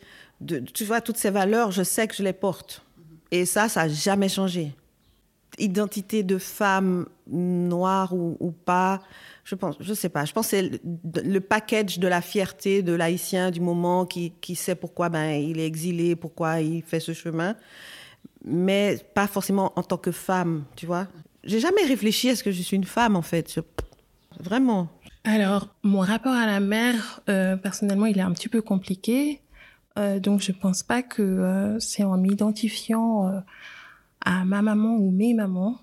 tu 0.73 0.85
vois, 0.85 1.01
toutes 1.01 1.17
ces 1.17 1.29
valeurs, 1.29 1.71
je 1.71 1.83
sais 1.83 2.07
que 2.07 2.15
je 2.15 2.23
les 2.23 2.33
porte. 2.33 2.83
Et 3.31 3.45
ça, 3.45 3.69
ça 3.69 3.83
n'a 3.83 3.93
jamais 3.93 4.29
changé. 4.29 4.73
Identité 5.57 6.23
de 6.23 6.37
femme 6.37 7.07
noire 7.27 8.13
ou, 8.13 8.53
pas, 8.65 9.01
je 9.43 9.55
pense, 9.55 9.75
je 9.79 9.93
sais 9.93 10.09
pas. 10.09 10.25
Je 10.25 10.33
pense 10.33 10.47
que 10.47 10.49
c'est 10.51 10.81
le, 11.23 11.39
package 11.39 11.99
de 11.99 12.07
la 12.07 12.21
fierté 12.21 12.81
de 12.81 12.93
l'haïtien 12.93 13.51
du 13.51 13.59
moment 13.59 14.05
qui, 14.05 14.31
qui, 14.41 14.55
sait 14.55 14.75
pourquoi 14.75 15.09
ben, 15.09 15.31
il 15.31 15.59
est 15.59 15.65
exilé, 15.65 16.15
pourquoi 16.15 16.61
il 16.61 16.81
fait 16.81 16.99
ce 16.99 17.13
chemin, 17.13 17.55
mais 18.43 18.97
pas 19.13 19.27
forcément 19.27 19.73
en 19.75 19.83
tant 19.83 19.97
que 19.97 20.11
femme, 20.11 20.63
tu 20.75 20.85
vois. 20.85 21.07
J'ai 21.43 21.59
jamais 21.59 21.83
réfléchi 21.83 22.29
à 22.29 22.35
ce 22.35 22.43
que 22.43 22.51
je 22.51 22.61
suis 22.61 22.77
une 22.77 22.85
femme 22.85 23.15
en 23.15 23.21
fait, 23.21 23.59
vraiment. 24.39 24.87
Alors, 25.23 25.75
mon 25.83 25.99
rapport 25.99 26.33
à 26.33 26.45
la 26.45 26.59
mère, 26.59 27.21
euh, 27.29 27.55
personnellement, 27.57 28.05
il 28.05 28.17
est 28.17 28.21
un 28.21 28.31
petit 28.31 28.49
peu 28.49 28.61
compliqué. 28.61 29.41
Euh, 29.97 30.19
donc, 30.19 30.41
je 30.41 30.51
pense 30.51 30.83
pas 30.83 31.03
que 31.03 31.21
euh, 31.21 31.79
c'est 31.79 32.03
en 32.03 32.17
m'identifiant 32.17 33.43
à 34.21 34.45
ma 34.45 34.61
maman 34.61 34.95
ou 34.95 35.11
mes 35.11 35.33
mamans 35.33 35.79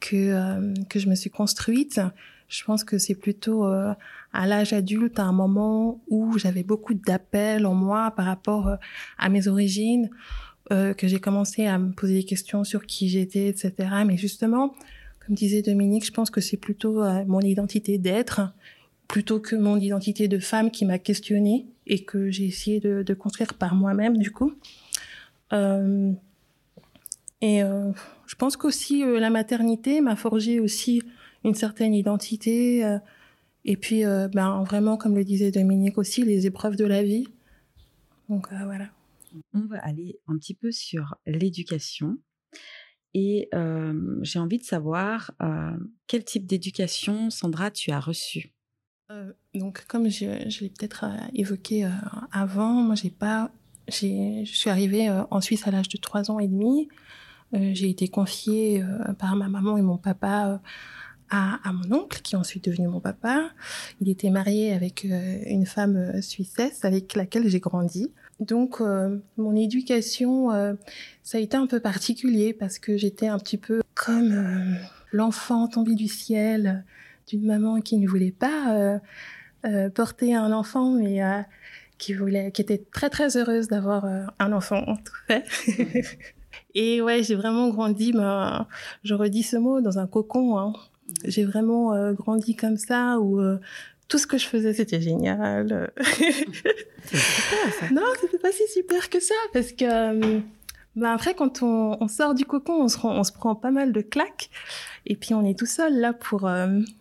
que, 0.00 0.84
que 0.84 0.98
je 0.98 1.08
me 1.08 1.14
suis 1.14 1.30
construite. 1.30 2.00
Je 2.48 2.64
pense 2.64 2.84
que 2.84 2.98
c'est 2.98 3.14
plutôt 3.14 3.66
euh, 3.66 3.94
à 4.32 4.46
l'âge 4.46 4.72
adulte, 4.72 5.18
à 5.18 5.24
un 5.24 5.32
moment 5.32 6.00
où 6.08 6.38
j'avais 6.38 6.62
beaucoup 6.62 6.94
d'appels 6.94 7.66
en 7.66 7.74
moi 7.74 8.12
par 8.12 8.26
rapport 8.26 8.68
euh, 8.68 8.76
à 9.18 9.28
mes 9.28 9.48
origines, 9.48 10.10
euh, 10.70 10.94
que 10.94 11.08
j'ai 11.08 11.20
commencé 11.20 11.66
à 11.66 11.78
me 11.78 11.92
poser 11.92 12.14
des 12.14 12.24
questions 12.24 12.64
sur 12.64 12.86
qui 12.86 13.08
j'étais, 13.08 13.48
etc. 13.48 13.72
Mais 14.06 14.16
justement, 14.16 14.74
comme 15.26 15.34
disait 15.34 15.62
Dominique, 15.62 16.04
je 16.04 16.12
pense 16.12 16.30
que 16.30 16.40
c'est 16.40 16.56
plutôt 16.56 17.02
mon 17.26 17.40
identité 17.40 17.98
d'être 17.98 18.52
plutôt 19.08 19.38
que 19.38 19.54
mon 19.54 19.78
identité 19.78 20.28
de 20.28 20.38
femme 20.38 20.70
qui 20.70 20.86
m'a 20.86 20.98
questionnée 20.98 21.66
et 21.86 22.04
que 22.04 22.30
j'ai 22.30 22.46
essayé 22.46 22.80
de, 22.80 23.14
construire 23.14 23.54
par 23.54 23.74
moi-même 23.74 24.16
du 24.16 24.30
coup. 24.30 24.54
Euh, 25.52 26.12
et 27.40 27.62
euh, 27.62 27.92
je 28.26 28.34
pense 28.34 28.56
qu'aussi 28.56 29.04
la 29.04 29.30
maternité 29.30 30.00
m'a 30.00 30.16
forgé 30.16 30.58
aussi 30.58 31.02
une 31.44 31.54
certaine 31.54 31.94
identité. 31.94 32.84
Euh, 32.84 32.98
et 33.64 33.76
puis, 33.76 34.04
euh, 34.04 34.28
ben, 34.28 34.62
vraiment, 34.64 34.96
comme 34.96 35.14
le 35.14 35.24
disait 35.24 35.50
Dominique 35.50 35.98
aussi, 35.98 36.24
les 36.24 36.46
épreuves 36.46 36.76
de 36.76 36.84
la 36.84 37.02
vie. 37.02 37.28
Donc 38.28 38.52
euh, 38.52 38.64
voilà. 38.64 38.88
On 39.52 39.60
va 39.66 39.78
aller 39.78 40.18
un 40.28 40.36
petit 40.36 40.54
peu 40.54 40.70
sur 40.72 41.16
l'éducation. 41.26 42.18
Et 43.14 43.48
j'ai 44.22 44.38
envie 44.38 44.58
de 44.58 44.64
savoir 44.64 45.30
quel 46.06 46.24
type 46.24 46.46
d'éducation, 46.46 47.30
Sandra, 47.30 47.70
tu 47.70 47.92
as 47.92 48.00
reçu 48.00 48.52
Donc, 49.54 49.84
comme 49.86 50.10
je, 50.10 50.60
l'ai 50.60 50.68
peut-être 50.68 51.06
évoqué 51.32 51.88
avant, 52.32 52.72
moi, 52.72 52.96
j'ai 52.96 53.10
pas, 53.10 53.52
je 53.88 54.42
suis 54.44 54.70
arrivée 54.70 55.08
en 55.30 55.40
Suisse 55.40 55.66
à 55.68 55.70
l'âge 55.70 55.88
de 55.88 55.98
3 55.98 56.32
ans 56.32 56.40
et 56.40 56.48
demi. 56.48 56.88
j'ai 57.52 57.88
été 57.88 58.08
confiée 58.08 58.82
par 59.18 59.36
ma 59.36 59.48
maman 59.48 59.76
et 59.76 59.82
mon 59.82 59.96
papa 59.98 60.60
à, 61.30 61.72
mon 61.72 61.96
oncle, 61.96 62.20
qui 62.22 62.34
est 62.34 62.38
ensuite 62.38 62.64
devenu 62.64 62.88
mon 62.88 63.00
papa. 63.00 63.50
Il 64.00 64.08
était 64.08 64.30
marié 64.30 64.72
avec 64.72 65.04
une 65.04 65.66
femme 65.66 66.20
suissesse 66.22 66.84
avec 66.84 67.14
laquelle 67.14 67.48
j'ai 67.48 67.60
grandi. 67.60 68.12
Donc, 68.40 68.80
euh, 68.80 69.18
mon 69.36 69.54
éducation, 69.54 70.50
ça 71.22 71.38
a 71.38 71.40
été 71.40 71.56
un 71.56 71.66
peu 71.66 71.80
particulier 71.80 72.52
parce 72.52 72.78
que 72.78 72.96
j'étais 72.96 73.28
un 73.28 73.38
petit 73.38 73.58
peu 73.58 73.82
comme 73.94 74.78
l'enfant 75.12 75.68
tombé 75.68 75.94
du 75.94 76.08
ciel 76.08 76.84
d'une 77.28 77.46
maman 77.46 77.80
qui 77.80 77.96
ne 77.96 78.08
voulait 78.08 78.32
pas 78.32 79.00
porter 79.94 80.34
un 80.34 80.52
enfant, 80.52 80.90
mais 80.90 81.20
qui 81.98 82.12
voulait, 82.12 82.50
qui 82.50 82.60
était 82.60 82.84
très 82.92 83.08
très 83.08 83.36
heureuse 83.36 83.68
d'avoir 83.68 84.04
un 84.38 84.52
enfant 84.52 84.82
en 84.86 84.96
tout 84.96 85.14
fait. 85.28 85.44
Et 86.74 87.00
ouais, 87.00 87.22
j'ai 87.22 87.34
vraiment 87.34 87.68
grandi, 87.68 88.12
ben, 88.12 88.66
je 89.04 89.14
redis 89.14 89.42
ce 89.42 89.56
mot, 89.56 89.80
dans 89.80 89.98
un 89.98 90.06
cocon. 90.06 90.58
Hein. 90.58 90.72
J'ai 91.24 91.44
vraiment 91.44 91.94
euh, 91.94 92.12
grandi 92.12 92.56
comme 92.56 92.76
ça 92.76 93.18
où 93.20 93.40
euh, 93.40 93.60
tout 94.08 94.18
ce 94.18 94.26
que 94.26 94.38
je 94.38 94.46
faisais 94.46 94.74
c'était 94.74 95.00
génial. 95.00 95.92
Non, 97.92 98.02
c'était 98.20 98.38
pas 98.38 98.52
si 98.52 98.66
super 98.72 99.10
que 99.10 99.20
ça 99.20 99.34
parce 99.52 99.72
que 99.72 99.84
euh, 99.84 100.40
bah 100.96 101.12
après 101.12 101.34
quand 101.34 101.62
on, 101.62 101.96
on, 102.00 102.08
sort 102.08 102.34
du 102.34 102.44
cocon, 102.44 102.82
on 102.82 102.88
se, 102.88 102.98
rend, 102.98 103.18
on 103.18 103.24
se 103.24 103.32
prend 103.32 103.54
pas 103.54 103.70
mal 103.70 103.92
de 103.92 104.00
claques 104.00 104.50
et 105.06 105.16
puis 105.16 105.34
on 105.34 105.44
est 105.44 105.58
tout 105.58 105.66
seul 105.66 105.98
là 105.98 106.12
pour 106.12 106.48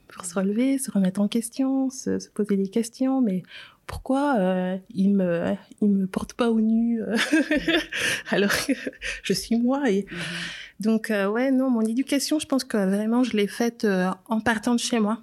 pour 0.07 0.25
se 0.25 0.36
relever, 0.36 0.77
se 0.77 0.91
remettre 0.91 1.22
en 1.22 1.27
question, 1.27 1.89
se, 1.89 2.19
se 2.19 2.29
poser 2.29 2.57
des 2.57 2.67
questions, 2.69 3.22
mais 3.22 3.43
pourquoi 3.88 4.36
euh, 4.39 4.77
il 4.93 5.13
me 5.13 5.53
il 5.81 5.89
me 5.89 6.07
porte 6.07 6.33
pas 6.33 6.50
au 6.50 6.60
nu 6.60 7.01
alors 8.29 8.51
que 8.65 8.74
je 9.24 9.33
suis 9.33 9.57
moi 9.57 9.89
et 9.89 10.05
mhm. 10.10 10.17
Donc, 10.83 11.12
euh, 11.12 11.27
ouais, 11.27 11.50
non, 11.51 11.69
mon 11.69 11.81
éducation, 11.81 12.39
je 12.39 12.45
pense 12.45 12.63
que 12.63 12.77
vraiment, 12.77 13.24
je 13.24 13.38
l'ai 13.38 13.48
faite 13.48 13.86
euh, 13.86 14.10
en 14.27 14.41
partant 14.41 14.75
de 14.75 14.79
chez 14.79 15.00
moi. 15.00 15.19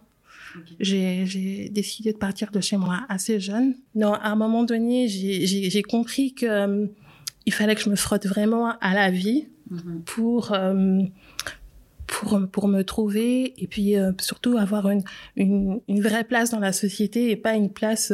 J'ai 0.78 1.68
décidé 1.68 2.12
de 2.12 2.18
partir 2.18 2.50
de 2.50 2.60
chez 2.60 2.76
moi 2.76 3.00
assez 3.08 3.40
jeune. 3.40 3.74
Non, 3.94 4.14
à 4.14 4.28
un 4.28 4.36
moment 4.36 4.64
donné, 4.64 5.08
j'ai 5.08 5.82
compris 5.82 6.34
que 6.34 6.46
euh, 6.46 6.86
il 7.46 7.52
fallait 7.52 7.74
que 7.74 7.82
je 7.82 7.90
me 7.90 7.96
frotte 7.96 8.26
vraiment 8.26 8.78
à 8.80 8.94
la 8.94 9.10
vie 9.10 9.48
mhm. 9.70 10.02
pour 10.04 10.56
pour 12.06 12.40
pour 12.50 12.68
me 12.68 12.82
trouver 12.82 13.54
et 13.62 13.66
puis 13.66 13.94
surtout 14.20 14.56
avoir 14.58 14.90
une, 14.90 15.02
une, 15.36 15.80
une 15.88 16.00
vraie 16.00 16.24
place 16.24 16.50
dans 16.50 16.58
la 16.58 16.72
société 16.72 17.30
et 17.30 17.36
pas 17.36 17.54
une 17.54 17.70
place 17.70 18.12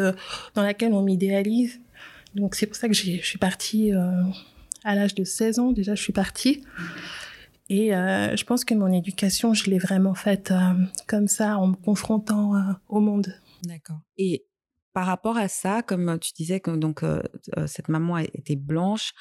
dans 0.54 0.62
laquelle 0.62 0.92
on 0.92 1.02
m'idéalise. 1.02 1.80
Donc 2.34 2.54
c'est 2.54 2.66
pour 2.66 2.76
ça 2.76 2.88
que 2.88 2.94
je 2.94 3.18
suis 3.22 3.38
partie 3.38 3.92
à 4.84 4.94
l'âge 4.94 5.14
de 5.14 5.24
16 5.24 5.58
ans 5.58 5.72
déjà 5.72 5.94
je 5.94 6.02
suis 6.02 6.12
partie. 6.12 6.62
Et 7.68 7.94
euh, 7.94 8.36
je 8.36 8.44
pense 8.44 8.64
que 8.64 8.74
mon 8.74 8.92
éducation, 8.92 9.54
je 9.54 9.68
l'ai 9.70 9.78
vraiment 9.78 10.14
faite 10.14 10.50
euh, 10.50 10.72
comme 11.06 11.26
ça, 11.26 11.58
en 11.58 11.68
me 11.68 11.74
confrontant 11.74 12.54
euh, 12.54 12.72
au 12.88 13.00
monde. 13.00 13.34
D'accord. 13.64 13.98
Et 14.16 14.46
par 14.92 15.06
rapport 15.06 15.36
à 15.36 15.48
ça, 15.48 15.82
comme 15.82 16.18
tu 16.20 16.32
disais 16.32 16.60
que 16.60 16.70
donc 16.70 17.04
cette 17.66 17.90
maman 17.90 18.16
était 18.16 18.56
blanche, 18.56 19.12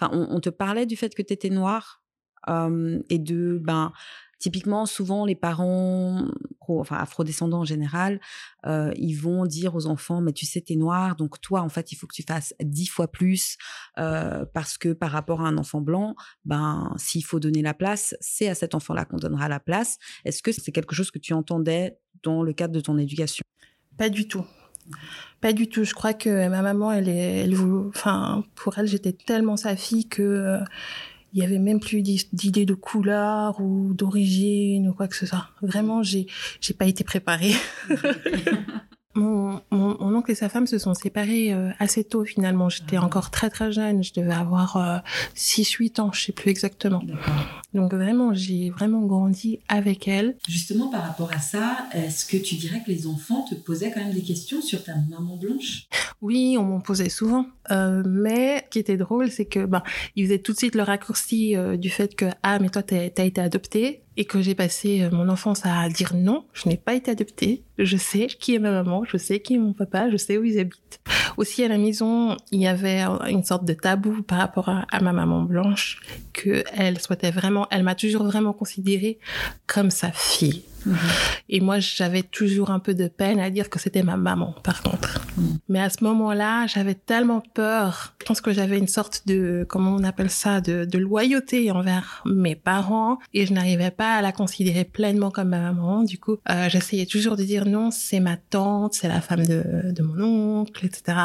on, 0.00 0.40
te 0.40 0.50
parlait 0.50 0.86
du 0.86 0.96
fait 0.96 1.14
que 1.14 1.22
tu 1.22 1.32
étais 1.32 1.50
noire 1.50 2.02
et 2.48 3.18
de 3.18 3.60
ben 3.62 3.92
Typiquement, 4.40 4.86
souvent, 4.86 5.26
les 5.26 5.34
parents, 5.36 6.24
enfin 6.66 6.96
afrodescendants 6.96 7.60
en 7.60 7.64
général, 7.64 8.20
euh, 8.66 8.90
ils 8.96 9.14
vont 9.14 9.44
dire 9.44 9.74
aux 9.74 9.86
enfants, 9.86 10.22
mais 10.22 10.32
tu 10.32 10.46
sais, 10.46 10.62
t'es 10.62 10.76
noir, 10.76 11.14
donc 11.14 11.40
toi, 11.42 11.60
en 11.60 11.68
fait, 11.68 11.92
il 11.92 11.96
faut 11.96 12.06
que 12.06 12.14
tu 12.14 12.24
fasses 12.26 12.54
dix 12.62 12.86
fois 12.86 13.06
plus 13.06 13.58
euh, 13.98 14.46
parce 14.54 14.78
que 14.78 14.94
par 14.94 15.10
rapport 15.10 15.42
à 15.42 15.48
un 15.48 15.58
enfant 15.58 15.82
blanc, 15.82 16.14
ben, 16.46 16.92
s'il 16.96 17.24
faut 17.24 17.38
donner 17.38 17.60
la 17.60 17.74
place, 17.74 18.14
c'est 18.20 18.48
à 18.48 18.54
cet 18.54 18.74
enfant-là 18.74 19.04
qu'on 19.04 19.18
donnera 19.18 19.46
la 19.48 19.60
place. 19.60 19.98
Est-ce 20.24 20.42
que 20.42 20.52
c'est 20.52 20.72
quelque 20.72 20.94
chose 20.94 21.10
que 21.10 21.18
tu 21.18 21.34
entendais 21.34 21.98
dans 22.22 22.42
le 22.42 22.54
cadre 22.54 22.72
de 22.72 22.80
ton 22.80 22.96
éducation? 22.96 23.42
Pas 23.98 24.08
du 24.08 24.26
tout. 24.26 24.46
Pas 25.40 25.52
du 25.52 25.68
tout. 25.68 25.84
Je 25.84 25.94
crois 25.94 26.14
que 26.14 26.48
ma 26.48 26.62
maman, 26.62 26.90
elle 26.92 27.08
est, 27.08 27.46
enfin, 27.88 28.44
pour 28.54 28.78
elle, 28.78 28.86
j'étais 28.86 29.12
tellement 29.12 29.56
sa 29.56 29.76
fille 29.76 30.08
que 30.08 30.22
euh, 30.22 30.58
il 31.32 31.40
y 31.40 31.44
avait 31.44 31.58
même 31.58 31.80
plus 31.80 32.02
d'idées 32.02 32.66
de 32.66 32.74
couleur 32.74 33.60
ou 33.60 33.94
d'origine 33.94 34.88
ou 34.88 34.94
quoi 34.94 35.08
que 35.08 35.16
ce 35.16 35.26
soit. 35.26 35.48
Vraiment, 35.62 36.02
j'ai 36.02 36.26
j'ai 36.60 36.74
pas 36.74 36.86
été 36.86 37.04
préparée. 37.04 37.54
Mon, 39.14 39.60
mon, 39.72 39.96
mon, 39.98 40.14
oncle 40.16 40.30
et 40.30 40.34
sa 40.36 40.48
femme 40.48 40.68
se 40.68 40.78
sont 40.78 40.94
séparés 40.94 41.52
euh, 41.52 41.70
assez 41.80 42.04
tôt 42.04 42.24
finalement. 42.24 42.68
J'étais 42.68 42.96
ah. 42.96 43.04
encore 43.04 43.30
très 43.30 43.50
très 43.50 43.72
jeune, 43.72 44.04
je 44.04 44.12
devais 44.14 44.32
avoir 44.32 45.02
6-8 45.36 46.00
euh, 46.00 46.02
ans, 46.04 46.12
je 46.12 46.26
sais 46.26 46.32
plus 46.32 46.50
exactement. 46.50 47.02
Donc 47.74 47.92
vraiment, 47.92 48.34
j'ai 48.34 48.70
vraiment 48.70 49.00
grandi 49.00 49.60
avec 49.68 50.06
elle. 50.06 50.36
Justement 50.48 50.88
par 50.90 51.02
rapport 51.02 51.32
à 51.32 51.40
ça, 51.40 51.88
est-ce 51.92 52.24
que 52.24 52.36
tu 52.36 52.54
dirais 52.56 52.82
que 52.84 52.90
les 52.90 53.06
enfants 53.06 53.44
te 53.48 53.54
posaient 53.54 53.90
quand 53.90 54.00
même 54.00 54.14
des 54.14 54.22
questions 54.22 54.62
sur 54.62 54.82
ta 54.84 54.94
maman 55.08 55.36
blanche? 55.36 55.88
Oui, 56.20 56.56
on 56.58 56.64
m'en 56.64 56.80
posait 56.80 57.08
souvent. 57.08 57.46
Euh, 57.70 58.02
mais 58.06 58.64
ce 58.66 58.70
qui 58.70 58.78
était 58.78 58.96
drôle, 58.96 59.30
c'est 59.30 59.46
que 59.46 59.64
ben, 59.64 59.82
ils 60.16 60.26
faisaient 60.26 60.38
tout 60.38 60.52
de 60.52 60.58
suite 60.58 60.74
le 60.74 60.82
raccourci 60.82 61.56
euh, 61.56 61.76
du 61.76 61.90
fait 61.90 62.14
que 62.14 62.26
ah 62.42 62.58
mais 62.58 62.68
toi 62.68 62.82
t'as 62.82 62.96
as 62.96 63.24
été 63.24 63.40
adoptée 63.40 64.02
et 64.20 64.26
que 64.26 64.42
j'ai 64.42 64.54
passé 64.54 65.00
euh, 65.00 65.10
mon 65.10 65.30
enfance 65.30 65.62
à 65.64 65.88
dire 65.88 66.12
non, 66.14 66.44
je 66.52 66.68
n'ai 66.68 66.76
pas 66.76 66.92
été 66.92 67.10
adoptée, 67.10 67.62
je 67.78 67.96
sais 67.96 68.26
qui 68.26 68.54
est 68.54 68.58
ma 68.58 68.70
maman, 68.70 69.02
je 69.10 69.16
sais 69.16 69.40
qui 69.40 69.54
est 69.54 69.58
mon 69.58 69.72
papa, 69.72 70.10
je 70.10 70.18
sais 70.18 70.36
où 70.36 70.44
ils 70.44 70.58
habitent. 70.60 71.00
Aussi 71.38 71.64
à 71.64 71.68
la 71.68 71.78
maison, 71.78 72.36
il 72.52 72.60
y 72.60 72.66
avait 72.66 73.00
une 73.30 73.44
sorte 73.44 73.64
de 73.64 73.72
tabou 73.72 74.20
par 74.20 74.36
rapport 74.36 74.68
à, 74.68 74.84
à 74.92 75.00
ma 75.00 75.14
maman 75.14 75.40
blanche 75.40 76.02
que 76.34 76.62
elle 76.76 77.00
souhaitait 77.00 77.30
vraiment, 77.30 77.66
elle 77.70 77.82
m'a 77.82 77.94
toujours 77.94 78.24
vraiment 78.24 78.52
considérée 78.52 79.18
comme 79.66 79.90
sa 79.90 80.12
fille. 80.12 80.64
Mhm. 80.86 80.96
Et 81.48 81.60
moi, 81.60 81.78
j'avais 81.78 82.22
toujours 82.22 82.70
un 82.70 82.78
peu 82.78 82.94
de 82.94 83.08
peine 83.08 83.40
à 83.40 83.50
dire 83.50 83.70
que 83.70 83.78
c'était 83.78 84.02
ma 84.02 84.16
maman, 84.16 84.54
par 84.62 84.82
contre. 84.82 85.20
Mhm. 85.36 85.58
Mais 85.68 85.80
à 85.80 85.90
ce 85.90 86.04
moment-là, 86.04 86.66
j'avais 86.66 86.94
tellement 86.94 87.42
peur. 87.54 88.14
Je 88.20 88.26
pense 88.26 88.40
que 88.40 88.52
j'avais 88.52 88.78
une 88.78 88.88
sorte 88.88 89.26
de, 89.26 89.66
comment 89.68 89.94
on 89.94 90.04
appelle 90.04 90.30
ça, 90.30 90.60
de, 90.60 90.84
de 90.84 90.98
loyauté 90.98 91.70
envers 91.70 92.22
mes 92.26 92.56
parents 92.56 93.18
et 93.34 93.46
je 93.46 93.52
n'arrivais 93.52 93.90
pas 93.90 94.14
à 94.14 94.22
la 94.22 94.32
considérer 94.32 94.84
pleinement 94.84 95.30
comme 95.30 95.48
ma 95.48 95.60
maman. 95.60 96.02
Du 96.02 96.18
coup, 96.18 96.38
euh, 96.50 96.68
j'essayais 96.68 97.06
toujours 97.06 97.36
de 97.36 97.44
dire 97.44 97.66
non, 97.66 97.90
c'est 97.90 98.20
ma 98.20 98.36
tante, 98.36 98.94
c'est 98.94 99.08
la 99.08 99.20
femme 99.20 99.44
de, 99.46 99.92
de 99.92 100.02
mon 100.02 100.60
oncle, 100.60 100.86
etc. 100.86 101.16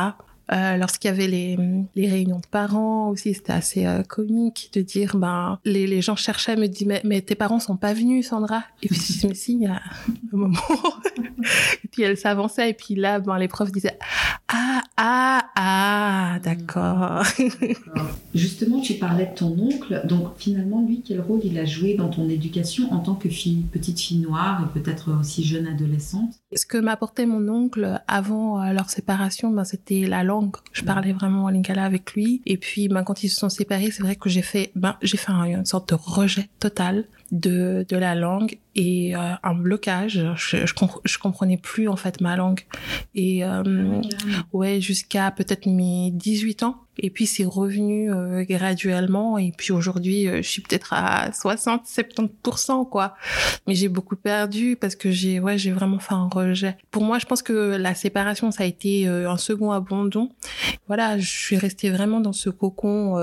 Euh, 0.51 0.77
lorsqu'il 0.77 1.09
y 1.09 1.13
avait 1.13 1.27
les, 1.27 1.57
les, 1.95 2.07
réunions 2.07 2.37
de 2.37 2.45
parents 2.45 3.09
aussi, 3.09 3.33
c'était 3.33 3.53
assez 3.53 3.85
euh, 3.85 4.03
comique 4.03 4.69
de 4.73 4.81
dire, 4.81 5.15
ben, 5.17 5.59
les, 5.65 5.87
les 5.87 6.01
gens 6.01 6.15
cherchaient, 6.15 6.55
me 6.55 6.67
disaient, 6.67 6.85
mais, 6.85 7.01
mais, 7.03 7.21
tes 7.21 7.33
parents 7.33 7.59
sont 7.59 7.77
pas 7.77 7.93
venus, 7.93 8.29
Sandra. 8.29 8.63
Et 8.83 8.87
puis 8.87 8.95
je 8.95 9.13
dis, 9.13 9.27
mais 9.27 9.33
si, 9.33 9.65
un 9.65 9.79
moment. 10.31 10.59
et 11.83 11.87
puis 11.87 12.03
elle 12.03 12.17
s'avançait, 12.17 12.69
et 12.69 12.73
puis 12.73 12.93
là, 12.93 13.19
ben, 13.19 13.39
les 13.39 13.47
profs 13.47 13.71
disaient, 13.71 13.97
ah, 14.47 14.83
ah, 14.97 15.41
ah, 15.55 16.39
d'accord. 16.43 17.23
Justement, 18.35 18.79
tu 18.81 18.93
parlais 18.93 19.25
de 19.25 19.35
ton 19.35 19.57
oncle. 19.57 20.01
Donc 20.05 20.33
finalement, 20.37 20.85
lui, 20.87 21.01
quel 21.03 21.21
rôle 21.21 21.41
il 21.43 21.57
a 21.57 21.65
joué 21.65 21.95
dans 21.95 22.09
ton 22.09 22.29
éducation 22.29 22.91
en 22.93 22.99
tant 22.99 23.15
que 23.15 23.29
fille, 23.29 23.63
petite 23.71 23.99
fille 23.99 24.19
noire 24.19 24.63
et 24.63 24.79
peut-être 24.79 25.11
aussi 25.19 25.43
jeune 25.43 25.65
adolescente? 25.65 26.35
Ce 26.55 26.65
que 26.65 26.77
m'apportait 26.77 27.25
mon 27.25 27.47
oncle 27.49 28.01
avant 28.07 28.61
euh, 28.61 28.71
leur 28.71 28.89
séparation, 28.89 29.51
ben, 29.51 29.65
c'était 29.65 30.05
la 30.07 30.23
langue 30.23 30.55
je 30.71 30.83
parlais 30.83 31.13
vraiment 31.13 31.49
lingala 31.49 31.83
avec 31.85 32.13
lui. 32.13 32.41
Et 32.45 32.57
puis, 32.57 32.87
ben, 32.87 33.03
quand 33.03 33.23
ils 33.23 33.29
se 33.29 33.37
sont 33.37 33.49
séparés, 33.49 33.91
c'est 33.91 34.03
vrai 34.03 34.15
que 34.15 34.29
j'ai 34.29 34.41
fait, 34.41 34.71
ben, 34.75 34.97
j'ai 35.01 35.17
fait 35.17 35.31
une 35.31 35.65
sorte 35.65 35.89
de 35.89 35.95
rejet 35.95 36.49
total 36.59 37.05
de, 37.31 37.85
de 37.87 37.97
la 37.97 38.15
langue 38.15 38.59
et 38.75 39.15
euh, 39.15 39.33
un 39.43 39.55
blocage. 39.55 40.25
Je, 40.35 40.65
je, 40.65 41.17
comprenais 41.17 41.57
plus 41.57 41.87
en 41.87 41.95
fait 41.95 42.21
ma 42.21 42.35
langue. 42.35 42.61
Et 43.15 43.43
euh, 43.43 44.01
ouais, 44.53 44.81
jusqu'à 44.81 45.31
peut-être 45.31 45.65
mes 45.65 46.11
18 46.11 46.63
ans. 46.63 46.84
Et 46.97 47.09
puis 47.09 47.25
c'est 47.25 47.45
revenu 47.45 48.11
euh, 48.11 48.43
graduellement. 48.43 49.37
Et 49.37 49.51
puis 49.51 49.71
aujourd'hui, 49.71 50.27
je 50.27 50.41
suis 50.41 50.61
peut-être 50.61 50.93
à 50.93 51.29
60-70% 51.31 52.89
quoi. 52.89 53.15
Mais 53.67 53.75
j'ai 53.75 53.89
beaucoup 53.89 54.15
perdu 54.15 54.75
parce 54.75 54.95
que 54.95 55.11
j'ai 55.11 55.39
ouais, 55.39 55.57
j'ai 55.57 55.71
vraiment 55.71 55.99
fait 55.99 56.13
un 56.13 56.27
rejet. 56.27 56.77
Pour 56.91 57.03
moi, 57.03 57.19
je 57.19 57.25
pense 57.25 57.41
que 57.41 57.75
la 57.75 57.95
séparation, 57.95 58.51
ça 58.51 58.63
a 58.63 58.65
été 58.65 59.07
un 59.07 59.37
second 59.37 59.71
abandon. 59.71 60.29
Voilà, 60.87 61.17
je 61.17 61.29
suis 61.29 61.57
restée 61.57 61.89
vraiment 61.89 62.19
dans 62.19 62.33
ce 62.33 62.49
cocon 62.49 63.17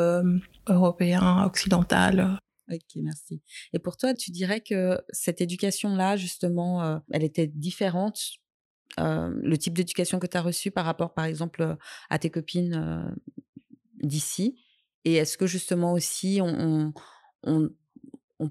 européen, 0.69 1.45
occidental. 1.45 2.39
Ok, 2.73 2.97
merci. 2.97 3.43
Et 3.73 3.79
pour 3.79 3.97
toi, 3.97 4.15
tu 4.15 4.31
dirais 4.31 4.61
que 4.61 4.99
cette 5.11 5.41
éducation-là, 5.41 6.17
justement, 6.17 6.83
euh, 6.83 6.99
elle 7.11 7.25
était 7.25 7.47
différente 7.47 8.21
euh, 9.01 9.33
le 9.43 9.59
type 9.59 9.75
d'éducation 9.75 10.19
que 10.19 10.27
tu 10.27 10.37
as 10.37 10.43
reçu 10.43 10.71
par 10.71 10.85
rapport, 10.85 11.13
par 11.13 11.25
exemple, 11.25 11.77
à 12.09 12.19
tes 12.19 12.31
copines 12.31 12.75
euh, 12.75 13.15
d'ici 14.03 14.59
Et 15.05 15.15
est-ce 15.15 15.37
que 15.39 15.47
justement 15.47 15.93
aussi, 15.93 16.41
on, 16.43 16.93
on, 17.45 17.71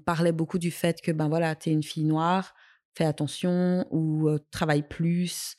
parlait 0.04 0.32
beaucoup 0.32 0.58
du 0.58 0.70
fait 0.70 1.00
que, 1.02 1.12
ben 1.12 1.28
voilà, 1.28 1.54
tu 1.54 1.68
es 1.68 1.72
une 1.72 1.82
fille 1.82 2.04
noire, 2.04 2.54
fais 2.94 3.04
attention 3.04 3.86
ou 3.90 4.30
travaille 4.50 4.82
plus, 4.82 5.56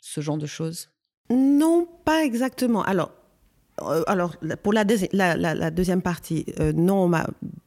ce 0.00 0.20
genre 0.20 0.36
de 0.36 0.46
choses? 0.46 0.90
Non, 1.30 1.88
pas 2.04 2.24
exactement. 2.24 2.82
Alors, 2.82 3.12
alors, 4.06 4.36
pour 4.62 4.72
la, 4.74 4.84
deuxième 4.84 6.02
partie, 6.02 6.44
non, 6.74 7.10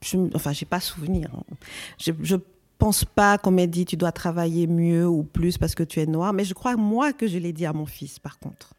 je, 0.04 0.18
enfin, 0.36 0.54
j'ai 0.54 0.66
pas 0.66 0.80
souvenir. 0.80 1.30
Hein. 1.34 1.56
Je, 1.98 2.12
je 2.22 2.36
pense 2.78 3.06
pas 3.06 3.38
qu'on 3.38 3.52
m'ait 3.52 3.68
dit 3.68 3.86
tu 3.86 3.98
dois 3.98 4.12
travailler 4.12 4.68
mieux 4.68 5.08
ou 5.08 5.24
plus 5.24 5.58
parce 5.58 5.76
que 5.76 5.84
tu 5.84 6.00
es 6.00 6.06
noir, 6.06 6.34
mais 6.34 6.44
je 6.44 6.54
crois 6.54 6.76
moi 6.76 7.14
que 7.14 7.28
je 7.28 7.38
l'ai 7.38 7.54
dit 7.54 7.66
à 7.66 7.74
mon 7.74 7.86
fils, 7.86 8.20
par 8.20 8.40
contre. 8.40 8.74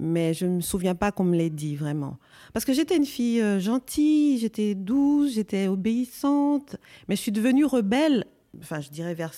Mais 0.00 0.32
je 0.32 0.46
ne 0.46 0.56
me 0.56 0.60
souviens 0.60 0.94
pas 0.94 1.10
qu'on 1.10 1.24
me 1.24 1.36
l'ait 1.36 1.50
dit 1.50 1.74
vraiment. 1.74 2.18
Parce 2.52 2.64
que 2.64 2.72
j'étais 2.72 2.96
une 2.96 3.04
fille 3.04 3.42
euh, 3.42 3.58
gentille, 3.58 4.38
j'étais 4.38 4.74
douce, 4.74 5.34
j'étais 5.34 5.66
obéissante, 5.66 6.76
mais 7.08 7.16
je 7.16 7.20
suis 7.20 7.32
devenue 7.32 7.64
rebelle, 7.64 8.24
enfin, 8.60 8.80
je 8.80 8.90
dirais 8.90 9.14
vers 9.14 9.34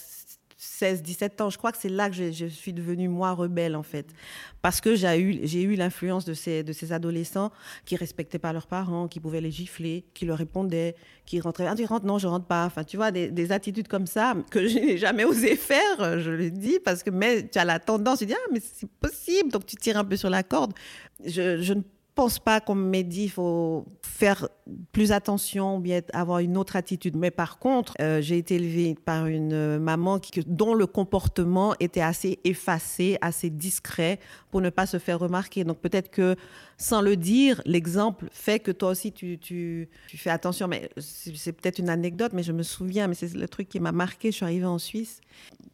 16, 0.63 1.03
17 1.03 1.41
ans. 1.41 1.49
Je 1.49 1.57
crois 1.57 1.73
que 1.73 1.79
c'est 1.79 1.89
là 1.89 2.11
que 2.11 2.15
je, 2.15 2.47
suis 2.47 2.75
devenue 2.75 3.09
moi 3.09 3.33
rebelle 3.33 3.75
en 3.75 3.83
fait, 3.83 4.07
parce 4.61 4.83
que 4.83 4.95
j'ai 4.95 5.19
eu, 5.19 5.33
eu 5.33 5.75
l'influence 5.75 6.27
de 6.27 6.35
ces, 6.35 6.63
de 6.63 6.75
ces 6.75 6.93
adolescents 6.93 7.51
qui 7.87 7.97
respectaient 7.97 8.39
pas 8.39 8.53
leurs 8.53 8.67
parents, 8.67 9.09
qui 9.09 9.21
pouvaient 9.21 9.41
les 9.41 9.51
gifler, 9.51 10.05
qui 10.13 10.27
leur 10.27 10.37
répondaient, 10.37 10.97
qui 11.25 11.41
rentraient, 11.41 11.67
ah, 11.67 11.75
tu 11.75 11.87
rentres, 11.87 12.05
non, 12.05 12.19
je 12.19 12.27
rentre 12.27 12.45
pas. 12.45 12.67
Enfin, 12.67 12.85
tu 12.85 12.99
vois, 12.99 13.11
des, 13.11 13.53
attitudes 13.53 13.89
comme 13.89 14.07
ça 14.07 14.35
que 14.51 14.69
je 14.69 14.75
n'ai 14.75 14.99
jamais 14.99 15.25
osé 15.25 15.57
faire, 15.57 16.21
je 16.21 16.31
le 16.31 16.51
dis, 16.51 16.79
parce 16.79 17.03
que 17.03 17.09
mais 17.09 17.49
tu 17.49 17.59
as 17.59 17.65
la 17.65 17.79
tendance, 17.79 18.19
tu 18.19 18.27
dis, 18.27 18.35
ah, 18.35 18.49
mais 18.53 18.61
c'est 18.61 18.91
possible, 18.91 19.51
donc 19.51 19.65
tu 19.65 19.77
tires 19.77 19.97
un 19.97 20.05
peu 20.05 20.17
sur 20.17 20.29
la 20.29 20.43
corde. 20.43 20.75
Je, 21.25 21.63
je 21.63 21.73
pense 22.15 22.39
pas 22.39 22.61
qu'on 22.61 22.75
m'ait 22.75 23.03
dit 23.03 23.25
il 23.25 23.31
faut 23.31 23.87
faire 24.03 24.49
plus 24.93 25.13
attention 25.13 25.77
ou 25.77 25.81
bien 25.81 26.01
avoir 26.13 26.41
une 26.41 26.57
autre 26.57 26.77
attitude. 26.77 27.17
Mais 27.17 27.31
par 27.31 27.59
contre, 27.59 27.95
euh, 28.01 28.21
j'ai 28.21 28.39
été 28.39 28.57
élevée 28.57 28.97
par 29.05 29.27
une 29.27 29.79
maman 29.79 30.21
dont 30.47 30.75
le 30.75 30.87
comportement 30.87 31.75
était 31.81 32.01
assez 32.01 32.39
effacé, 32.45 33.19
assez 33.21 33.51
discret 33.51 34.19
pour 34.51 34.61
ne 34.61 34.71
pas 34.71 34.87
se 34.87 34.99
faire 34.99 35.19
remarquer. 35.19 35.65
Donc 35.65 35.79
peut-être 35.79 36.11
que 36.11 36.37
sans 36.77 37.01
le 37.01 37.17
dire, 37.17 37.63
l'exemple 37.65 38.27
fait 38.33 38.61
que 38.61 38.71
toi 38.71 38.91
aussi 38.91 39.13
tu 39.13 39.89
fais 40.09 40.31
attention. 40.31 40.69
Mais 40.69 40.91
c'est 40.99 41.53
peut-être 41.53 41.79
une 41.79 41.91
anecdote, 41.91 42.33
mais 42.35 42.43
je 42.43 42.53
me 42.53 42.63
souviens, 42.63 43.09
mais 43.09 43.15
c'est 43.15 43.35
le 43.35 43.49
truc 43.49 43.69
qui 43.69 43.81
m'a 43.81 43.93
marqué. 43.93 44.31
Je 44.31 44.37
suis 44.37 44.45
arrivée 44.45 44.67
en 44.67 44.79
Suisse. 44.79 45.21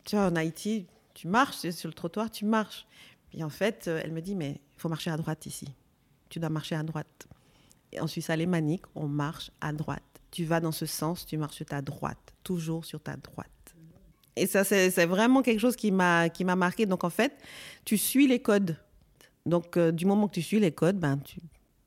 Tu 0.04 0.16
vois, 0.16 0.26
en 0.26 0.36
Haïti, 0.36 0.86
tu 1.14 1.28
marches 1.28 1.68
sur 1.70 1.88
le 1.88 1.94
trottoir, 1.94 2.30
tu 2.30 2.44
marches. 2.44 2.86
Et 3.32 3.42
en 3.42 3.50
fait, 3.50 3.86
euh, 3.88 4.00
elle 4.02 4.12
me 4.12 4.20
dit, 4.20 4.34
mais 4.34 4.60
il 4.76 4.80
faut 4.80 4.88
marcher 4.88 5.10
à 5.10 5.16
droite 5.16 5.46
ici 5.46 5.66
tu 6.28 6.38
dois 6.38 6.48
marcher 6.48 6.74
à 6.74 6.82
droite. 6.82 7.26
Et 7.92 8.00
en 8.00 8.06
Suisse 8.06 8.30
alémanique, 8.30 8.82
on 8.94 9.08
marche 9.08 9.50
à 9.60 9.72
droite. 9.72 10.02
Tu 10.30 10.44
vas 10.44 10.60
dans 10.60 10.72
ce 10.72 10.86
sens, 10.86 11.24
tu 11.24 11.36
marches 11.36 11.56
sur 11.56 11.66
ta 11.66 11.80
droite, 11.80 12.34
toujours 12.42 12.84
sur 12.84 13.00
ta 13.00 13.16
droite. 13.16 13.48
Et 14.34 14.46
ça, 14.46 14.64
c'est 14.64 15.06
vraiment 15.06 15.40
quelque 15.40 15.60
chose 15.60 15.76
qui 15.76 15.90
m'a 15.90 16.28
marqué. 16.56 16.84
Donc, 16.84 17.04
en 17.04 17.10
fait, 17.10 17.32
tu 17.84 17.96
suis 17.96 18.26
les 18.26 18.40
codes. 18.40 18.76
Donc, 19.46 19.76
euh, 19.76 19.92
du 19.92 20.04
moment 20.04 20.28
que 20.28 20.34
tu 20.34 20.42
suis 20.42 20.60
les 20.60 20.72
codes, 20.72 20.98
ben, 20.98 21.18
tu 21.18 21.40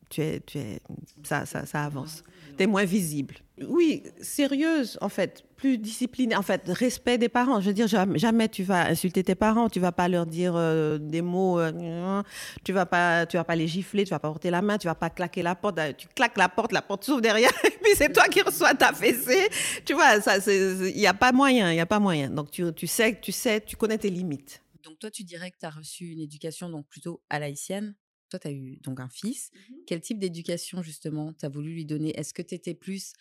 tu 0.10 0.22
es, 0.22 0.40
tu 0.40 0.58
es, 0.58 0.82
ça, 1.24 1.46
ça, 1.46 1.66
ça 1.66 1.86
avance. 1.86 2.24
Es 2.60 2.68
moins 2.68 2.84
visible. 2.84 3.36
Oui, 3.68 4.04
sérieuse, 4.22 4.98
en 5.00 5.08
fait, 5.08 5.46
plus 5.56 5.78
disciplinée, 5.78 6.36
en 6.36 6.42
fait, 6.42 6.62
respect 6.68 7.18
des 7.18 7.30
parents. 7.30 7.62
Je 7.62 7.68
veux 7.68 7.74
dire, 7.74 7.88
jamais, 7.88 8.50
tu 8.50 8.64
vas 8.64 8.88
insulter 8.88 9.24
tes 9.24 9.36
parents, 9.36 9.70
tu 9.70 9.80
vas 9.80 9.94
pas 9.94 10.10
leur 10.10 10.26
dire 10.26 10.54
euh, 10.58 10.98
des 10.98 11.22
mots, 11.22 11.58
euh, 11.58 12.22
tu 12.66 12.74
vas 12.74 12.86
pas, 12.86 13.26
tu 13.26 13.38
vas 13.38 13.46
pas 13.46 13.56
les 13.56 13.68
gifler, 13.68 14.04
tu 14.04 14.10
vas 14.10 14.20
pas 14.20 14.28
porter 14.28 14.50
la 14.50 14.62
main, 14.62 14.78
tu 14.78 14.88
vas 14.88 14.96
pas 14.96 15.10
claquer 15.10 15.42
la 15.42 15.56
porte. 15.56 15.80
Tu 15.98 16.08
claques 16.14 16.38
la 16.38 16.50
porte, 16.50 16.74
la 16.74 16.82
porte 16.82 17.06
s'ouvre 17.06 17.22
derrière, 17.22 17.52
et 17.64 17.70
puis 17.82 17.94
c'est 17.96 18.12
toi 18.12 18.26
qui 18.26 18.42
reçois 18.42 18.74
ta 18.74 18.92
fessée. 18.92 19.50
Tu 19.86 19.94
vois, 19.94 20.20
ça, 20.20 20.38
il 20.48 21.00
y 21.00 21.08
a 21.08 21.14
pas 21.14 21.32
moyen, 21.32 21.72
il 21.72 21.78
y 21.78 21.82
a 21.82 21.86
pas 21.86 22.00
moyen. 22.00 22.30
Donc 22.30 22.52
tu, 22.52 22.66
tu 22.74 22.88
sais, 22.88 23.20
tu 23.22 23.32
sais, 23.32 23.62
tu 23.62 23.78
connais 23.78 23.98
tes 23.98 24.10
limites. 24.10 24.62
Donc 24.84 25.00
toi, 25.00 25.10
tu 25.10 25.24
dirais 25.24 25.52
que 25.52 25.58
tu 25.58 25.66
as 25.66 25.70
reçu 25.70 26.12
une 26.12 26.20
éducation 26.20 26.70
donc 26.70 26.88
plutôt 26.88 27.22
à 27.30 27.40
l'haïtienne 27.40 27.96
toi, 28.30 28.40
tu 28.40 28.48
as 28.48 28.52
eu 28.52 28.78
donc 28.84 29.00
un 29.00 29.10
fils. 29.10 29.52
Mmh 29.54 29.74
Quel 29.88 30.02
type 30.02 30.20
d'éducation, 30.20 30.82
justement, 30.82 31.34
tu 31.34 31.46
as 31.46 31.50
voulu 31.50 31.72
lui 31.72 31.86
donner? 31.86 32.18
Est-ce 32.18 32.34
que 32.34 32.42
tu 32.42 32.56
étais 32.56 32.74
plus, 32.74 33.14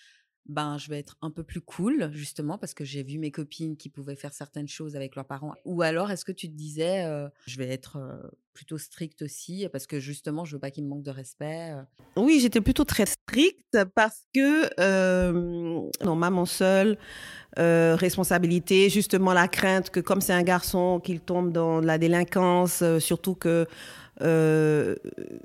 ben, 0.47 0.79
je 0.79 0.88
vais 0.88 0.99
être 0.99 1.16
un 1.23 1.31
peu 1.31 1.42
plus 1.42 1.61
cool, 1.61 2.11
justement, 2.12 2.59
parce 2.59 2.75
que 2.75 2.85
j'ai 2.85 3.03
vu 3.03 3.18
mes 3.18 3.31
copines 3.31 3.77
qui 3.77 3.88
pouvaient 3.88 4.16
faire 4.16 4.33
certaines 4.33 4.68
choses 4.68 4.97
avec 4.97 5.16
leurs 5.16 5.27
parents? 5.27 5.55
Ou 5.64 5.83
alors, 5.83 6.11
est-ce 6.11 6.25
que 6.25 6.33
tu 6.33 6.49
te 6.49 6.55
disais, 6.55 7.05
je 7.47 7.59
vais 7.59 7.68
être 7.68 7.99
plutôt 8.55 8.79
stricte 8.79 9.23
aussi, 9.23 9.68
parce 9.71 9.87
que 9.87 10.01
justement, 10.01 10.44
je 10.44 10.57
veux 10.57 10.59
pas 10.59 10.73
qu'il 10.73 10.85
me 10.85 10.88
manque 10.88 11.05
de 11.05 11.11
respect 11.11 11.75
Oui, 12.16 12.40
j'étais 12.40 12.61
plutôt 12.61 12.85
très 12.85 13.07
stricte 13.07 13.79
parce 13.94 14.27
que, 14.35 14.68
non, 16.05 16.16
maman 16.16 16.44
seule, 16.44 16.99
responsabilité, 17.57 18.90
justement 18.90 19.33
la 19.33 19.49
crainte 19.49 19.90
que 19.90 20.01
comme 20.01 20.21
c'est 20.21 20.33
un 20.33 20.42
garçon, 20.42 21.01
qu'il 21.01 21.21
tombe 21.21 21.53
dans 21.53 21.81
la 21.81 21.99
délinquance, 21.99 22.83
surtout 22.99 23.35
que 23.35 23.66
euh, 24.22 24.96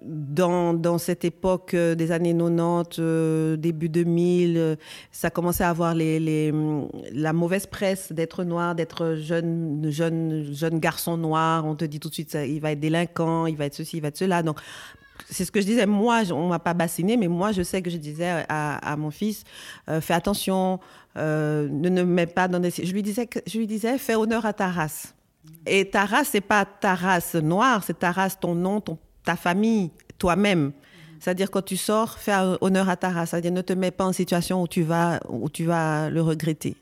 dans, 0.01 0.97
cette 0.97 1.25
époque 1.25 1.73
euh, 1.73 1.95
des 1.95 2.11
années 2.11 2.33
90, 2.33 2.97
euh, 2.99 3.55
début 3.55 3.89
2000, 3.89 4.77
ça 5.11 5.29
commençait 5.29 5.63
à 5.63 5.69
avoir 5.69 5.93
les, 5.93 6.51
la 7.13 7.33
mauvaise 7.33 7.67
presse 7.67 8.11
d'être 8.11 8.43
noir, 8.43 8.75
d'être 8.75 9.15
jeune, 9.15 9.85
jeune, 9.89 10.53
jeune 10.53 10.79
garçon 10.79 11.17
noir. 11.17 11.65
On 11.65 11.75
te 11.75 11.85
dit 11.85 11.99
tout 11.99 12.09
de 12.09 12.13
suite, 12.13 12.33
il 12.33 12.59
va 12.59 12.71
être 12.71 12.79
délinquant, 12.79 13.45
il 13.45 13.55
va 13.55 13.65
être 13.65 13.75
ceci, 13.75 13.97
il 13.97 14.01
va 14.01 14.07
être 14.09 14.17
cela. 14.17 14.43
Donc, 14.43 14.59
c'est 15.29 15.45
ce 15.45 15.51
que 15.51 15.61
je 15.61 15.65
disais. 15.65 15.85
Moi, 15.85 16.23
on 16.31 16.47
m'a 16.47 16.59
pas 16.59 16.73
bassiné, 16.73 17.17
mais 17.17 17.27
moi, 17.27 17.51
je 17.51 17.61
sais 17.61 17.81
que 17.81 17.89
je 17.89 17.97
disais 17.97 18.45
à, 18.49 18.95
mon 18.97 19.11
fils, 19.11 19.43
fais 20.01 20.13
attention, 20.13 20.79
ne 21.15 21.67
ne 21.69 22.03
mets 22.03 22.25
pas 22.25 22.47
dans 22.47 22.59
des. 22.59 22.71
Je 22.71 22.91
lui 22.91 23.03
disais, 23.03 23.29
je 23.45 23.57
lui 23.57 23.67
disais, 23.67 23.97
fais 23.97 24.15
honneur 24.15 24.45
à 24.45 24.53
ta 24.53 24.69
race. 24.69 25.13
Et 25.65 25.89
ta 25.89 26.05
race, 26.05 26.29
c'est 26.31 26.41
pas 26.41 26.65
ta 26.65 26.95
race 26.95 27.35
noire, 27.35 27.83
c'est 27.83 27.99
ta 27.99 28.11
race, 28.11 28.39
ton 28.39 28.55
nom, 28.55 28.81
ta 29.23 29.35
famille, 29.35 29.91
toi-même. 30.17 30.71
C'est-à-dire 31.19 31.49
quand 31.49 31.61
tu 31.61 31.77
sors, 31.77 32.17
fais 32.17 32.35
honneur 32.59 32.89
à 32.89 32.97
ta 32.97 33.09
race. 33.09 33.29
C'est-à-dire 33.29 33.51
ne 33.51 33.61
te 33.61 33.73
mets 33.73 33.91
pas 33.91 34.05
en 34.05 34.11
situation 34.11 34.61
où 34.61 34.67
tu 34.67 34.83
vas, 34.83 35.21
où 35.29 35.49
tu 35.49 35.65
vas 35.65 36.09
le 36.09 36.21
regretter. 36.21 36.75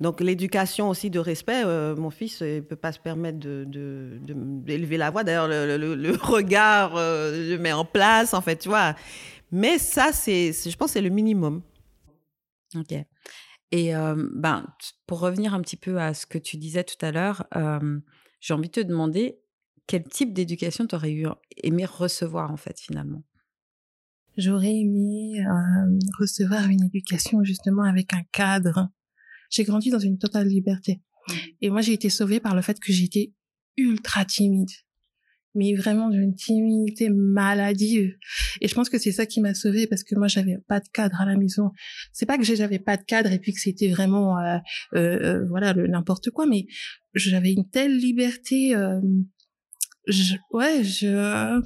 Donc 0.00 0.20
l'éducation 0.20 0.88
aussi 0.88 1.10
de 1.10 1.18
respect, 1.18 1.62
euh, 1.64 1.94
mon 1.94 2.10
fils 2.10 2.42
ne 2.42 2.60
peut 2.60 2.76
pas 2.76 2.92
se 2.92 2.98
permettre 2.98 3.38
d'élever 3.38 4.96
la 4.96 5.10
voix. 5.10 5.22
D'ailleurs, 5.22 5.48
le, 5.48 6.16
regard, 6.22 6.96
euh, 6.96 7.50
je 7.50 7.56
mets 7.56 7.72
en 7.72 7.84
place, 7.84 8.34
en 8.34 8.40
fait, 8.40 8.56
tu 8.56 8.68
vois. 8.68 8.94
Mais 9.52 9.78
ça, 9.78 10.10
c'est, 10.12 10.52
je 10.52 10.76
pense, 10.76 10.92
c'est 10.92 11.00
le 11.00 11.10
minimum. 11.10 11.62
Ok. 12.74 12.94
Et 13.72 13.92
ben, 14.34 14.66
pour 15.06 15.20
revenir 15.20 15.54
un 15.54 15.62
petit 15.62 15.76
peu 15.76 15.98
à 15.98 16.12
ce 16.14 16.26
que 16.26 16.38
tu 16.38 16.58
disais 16.58 16.84
tout 16.84 17.04
à 17.04 17.10
l'heure, 17.10 17.46
j'ai 18.40 18.54
envie 18.54 18.68
de 18.68 18.72
te 18.72 18.80
demander 18.80 19.40
quel 19.86 20.04
type 20.04 20.32
d'éducation 20.32 20.86
tu 20.86 20.94
aurais 20.94 21.12
eu, 21.12 21.26
aimé 21.56 21.84
recevoir 21.86 22.50
en 22.52 22.56
fait 22.56 22.78
finalement? 22.78 23.24
J'aurais 24.36 24.74
aimé 24.74 25.42
recevoir 26.18 26.68
une 26.68 26.84
éducation 26.84 27.42
justement 27.44 27.82
avec 27.82 28.12
un 28.14 28.22
cadre. 28.30 28.90
J'ai 29.50 29.64
grandi 29.64 29.90
dans 29.90 29.98
une 29.98 30.18
totale 30.18 30.48
liberté. 30.48 31.00
Mmh. 31.28 31.32
Et 31.62 31.70
moi, 31.70 31.80
j'ai 31.80 31.92
été 31.92 32.10
sauvée 32.10 32.40
par 32.40 32.54
le 32.54 32.62
fait 32.62 32.78
que 32.78 32.92
j'étais 32.92 33.32
ultra 33.76 34.24
timide 34.24 34.70
mais 35.54 35.74
vraiment 35.74 36.08
d'une 36.08 36.34
timidité 36.34 37.10
maladive. 37.10 38.14
Et 38.60 38.68
je 38.68 38.74
pense 38.74 38.88
que 38.88 38.98
c'est 38.98 39.12
ça 39.12 39.26
qui 39.26 39.40
m'a 39.40 39.54
sauvée 39.54 39.86
parce 39.86 40.02
que 40.02 40.14
moi 40.14 40.28
j'avais 40.28 40.58
pas 40.66 40.80
de 40.80 40.88
cadre 40.88 41.20
à 41.20 41.26
la 41.26 41.36
maison. 41.36 41.70
C'est 42.12 42.26
pas 42.26 42.38
que 42.38 42.44
j'avais 42.44 42.78
pas 42.78 42.96
de 42.96 43.04
cadre 43.04 43.30
et 43.32 43.38
puis 43.38 43.52
que 43.52 43.60
c'était 43.60 43.90
vraiment 43.90 44.38
euh, 44.38 44.58
euh, 44.94 45.18
euh 45.22 45.46
voilà 45.48 45.74
n'importe 45.74 46.30
quoi, 46.30 46.46
mais 46.46 46.66
j'avais 47.14 47.52
une 47.52 47.68
telle 47.68 47.96
liberté. 47.96 48.74
Euh, 48.74 49.00
je, 50.06 50.34
ouais, 50.52 50.82
je 50.82 51.60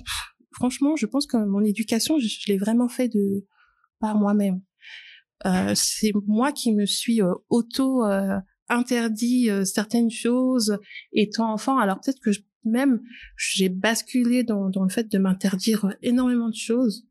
franchement, 0.53 0.97
je 0.97 1.07
pense 1.07 1.27
que 1.27 1.37
mon 1.37 1.63
éducation, 1.65 2.19
je, 2.19 2.29
l'ai 2.49 2.59
vraiment 2.59 2.89
fait 2.89 3.09
de 3.09 3.47
par 4.01 4.17
moi-même. 4.17 4.63
Euh, 5.45 5.73
c'est 5.75 6.13
moi 6.27 6.51
qui 6.51 6.73
me 6.73 6.87
suis 6.87 7.21
auto 7.51 8.05
interdit 8.69 9.49
certaines 9.65 10.11
choses 10.11 10.77
étant 11.13 11.53
enfant. 11.53 11.79
Alors 11.79 12.01
peut-être 12.01 12.21
que 12.21 12.33
je 12.33 12.41
même 12.67 13.01
j'ai 13.37 13.69
basculé 13.69 14.43
dans, 14.43 14.69
dans 14.71 14.83
le 14.83 14.91
fait 14.91 15.11
de 15.11 15.19
m'interdire 15.19 15.95
énormément 16.03 16.49
de 16.49 16.55
choses 16.55 17.07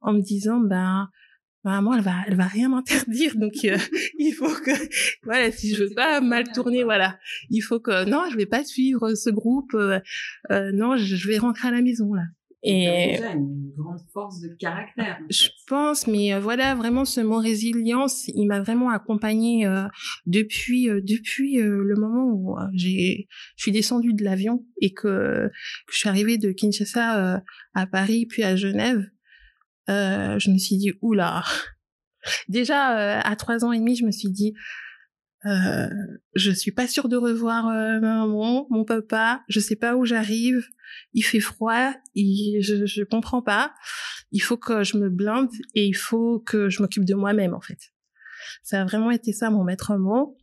en 0.00 0.12
me 0.12 0.20
disant 0.20 0.60
ben 0.60 1.08
ben 1.64 1.82
moi 1.82 1.96
elle 1.96 2.02
va 2.02 2.14
elle 2.26 2.36
va 2.36 2.46
rien 2.46 2.68
m'interdire 2.70 3.36
donc 3.36 3.54
euh, 3.64 3.76
il 4.18 4.32
faut 4.32 4.48
que 4.48 4.70
voilà 5.24 5.50
si 5.50 5.74
je 5.74 5.84
veux 5.84 5.94
pas 5.94 6.20
mal 6.20 6.50
tourner 6.52 6.84
voilà. 6.84 7.18
Il 7.50 7.60
faut 7.60 7.80
que 7.80 8.08
non 8.08 8.24
je 8.30 8.36
vais 8.36 8.46
pas 8.46 8.64
suivre 8.64 9.14
ce 9.14 9.30
groupe 9.30 9.74
euh, 9.74 10.00
euh, 10.50 10.70
non 10.72 10.96
je 10.96 11.28
vais 11.28 11.38
rentrer 11.38 11.68
à 11.68 11.72
la 11.72 11.82
maison 11.82 12.14
là 12.14 12.22
et 12.66 13.12
déjà 13.12 13.32
une 13.32 13.72
grande 13.76 14.00
force 14.12 14.40
de 14.40 14.48
caractère. 14.48 15.18
Je 15.30 15.48
pense, 15.68 16.06
mais 16.06 16.34
euh, 16.34 16.40
voilà, 16.40 16.74
vraiment 16.74 17.04
ce 17.04 17.20
mot 17.20 17.38
résilience, 17.38 18.26
il 18.28 18.46
m'a 18.46 18.60
vraiment 18.60 18.90
accompagné 18.90 19.66
euh, 19.66 19.86
depuis 20.26 20.90
euh, 20.90 21.00
depuis 21.00 21.58
le 21.58 21.94
moment 21.94 22.26
où 22.26 22.56
j'ai 22.74 23.28
je 23.56 23.62
suis 23.62 23.72
descendue 23.72 24.14
de 24.14 24.24
l'avion 24.24 24.64
et 24.80 24.92
que, 24.92 25.48
que, 25.48 25.92
je 25.92 25.98
suis 25.98 26.08
arrivée 26.08 26.38
de 26.38 26.50
Kinshasa 26.50 27.42
à 27.74 27.86
Paris 27.86 28.26
puis 28.26 28.42
à 28.42 28.56
Genève. 28.56 29.06
je 29.88 30.50
me 30.50 30.58
suis 30.58 30.76
dit 30.76 30.92
oula. 31.00 31.44
Déjà 32.48 33.20
à 33.20 33.36
trois 33.36 33.64
ans 33.64 33.70
et 33.70 33.78
demi, 33.78 33.94
je 33.94 34.04
me 34.04 34.10
suis 34.10 34.30
dit 34.30 34.54
euh, 35.46 35.88
je 36.34 36.50
suis 36.50 36.72
pas 36.72 36.88
sûre 36.88 37.08
de 37.08 37.16
revoir 37.16 37.68
euh, 37.68 38.00
maman, 38.00 38.66
mon 38.70 38.84
papa, 38.84 39.42
je 39.48 39.60
sais 39.60 39.76
pas 39.76 39.96
où 39.96 40.04
j'arrive, 40.04 40.66
il 41.12 41.22
fait 41.22 41.40
froid, 41.40 41.92
je, 42.14 42.84
je 42.84 43.02
comprends 43.04 43.42
pas, 43.42 43.72
il 44.32 44.40
faut 44.40 44.56
que 44.56 44.82
je 44.82 44.96
me 44.96 45.08
blinde 45.08 45.50
et 45.74 45.86
il 45.86 45.96
faut 45.96 46.40
que 46.40 46.68
je 46.68 46.82
m'occupe 46.82 47.04
de 47.04 47.14
moi-même 47.14 47.54
en 47.54 47.60
fait. 47.60 47.78
Ça 48.62 48.82
a 48.82 48.84
vraiment 48.84 49.10
été 49.10 49.32
ça 49.32 49.50
mon 49.50 49.64
maître 49.64 49.96
mot. 49.96 50.36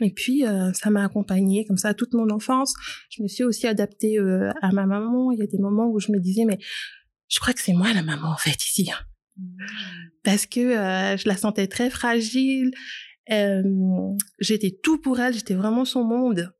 Et 0.00 0.10
puis 0.10 0.44
euh, 0.44 0.72
ça 0.72 0.90
m'a 0.90 1.04
accompagnée 1.04 1.64
comme 1.64 1.76
ça 1.76 1.94
toute 1.94 2.12
mon 2.12 2.28
enfance. 2.30 2.74
Je 3.10 3.22
me 3.22 3.28
suis 3.28 3.44
aussi 3.44 3.66
adaptée 3.66 4.18
euh, 4.18 4.50
à 4.60 4.72
ma 4.72 4.86
maman. 4.86 5.30
Il 5.30 5.38
y 5.38 5.42
a 5.42 5.46
des 5.46 5.58
moments 5.58 5.88
où 5.88 6.00
je 6.00 6.10
me 6.10 6.18
disais 6.18 6.44
mais 6.44 6.58
je 7.28 7.38
crois 7.38 7.52
que 7.52 7.60
c'est 7.60 7.72
moi 7.72 7.92
la 7.92 8.02
maman 8.02 8.30
en 8.30 8.36
fait 8.36 8.64
ici. 8.64 8.90
Mmh. 9.36 9.44
Parce 10.24 10.46
que 10.46 10.60
je 10.60 11.28
la 11.28 11.36
sentais 11.36 11.68
très 11.68 11.88
fragile, 11.88 12.72
euh, 13.30 13.62
j'étais 14.38 14.78
tout 14.82 14.98
pour 15.00 15.20
elle, 15.20 15.34
j'étais 15.34 15.54
vraiment 15.54 15.84
son 15.84 16.04
monde. 16.04 16.52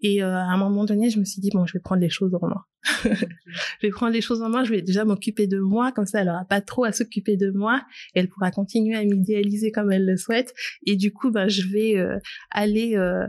Et 0.00 0.22
euh, 0.22 0.32
à 0.32 0.44
un 0.44 0.56
moment 0.56 0.84
donné, 0.84 1.10
je 1.10 1.18
me 1.18 1.24
suis 1.24 1.40
dit 1.40 1.50
bon, 1.52 1.66
je 1.66 1.72
vais 1.72 1.80
prendre 1.80 2.00
les 2.00 2.10
choses 2.10 2.34
en 2.40 2.46
main. 2.46 2.64
je 3.04 3.86
vais 3.86 3.90
prendre 3.90 4.12
les 4.12 4.20
choses 4.20 4.42
en 4.42 4.48
main. 4.48 4.62
Je 4.62 4.70
vais 4.70 4.82
déjà 4.82 5.04
m'occuper 5.04 5.46
de 5.46 5.58
moi, 5.58 5.90
comme 5.92 6.06
ça, 6.06 6.20
elle 6.20 6.28
aura 6.28 6.44
pas 6.44 6.60
trop 6.60 6.84
à 6.84 6.92
s'occuper 6.92 7.36
de 7.36 7.50
moi. 7.50 7.82
Et 8.14 8.20
elle 8.20 8.28
pourra 8.28 8.50
continuer 8.50 8.96
à 8.96 9.04
m'idéaliser 9.04 9.72
comme 9.72 9.90
elle 9.90 10.06
le 10.06 10.16
souhaite. 10.16 10.54
Et 10.86 10.96
du 10.96 11.12
coup, 11.12 11.30
ben, 11.30 11.48
je 11.48 11.66
vais 11.66 11.96
euh, 11.96 12.18
aller, 12.50 12.96
euh, 12.96 13.26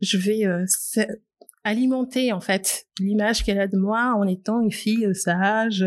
je 0.00 0.16
vais 0.16 0.44
alimenter 1.64 2.32
en 2.32 2.40
fait 2.40 2.86
l'image 2.98 3.44
qu'elle 3.44 3.60
a 3.60 3.68
de 3.68 3.76
moi 3.76 4.14
en 4.16 4.26
étant 4.26 4.60
une 4.60 4.72
fille 4.72 5.08
sage, 5.14 5.84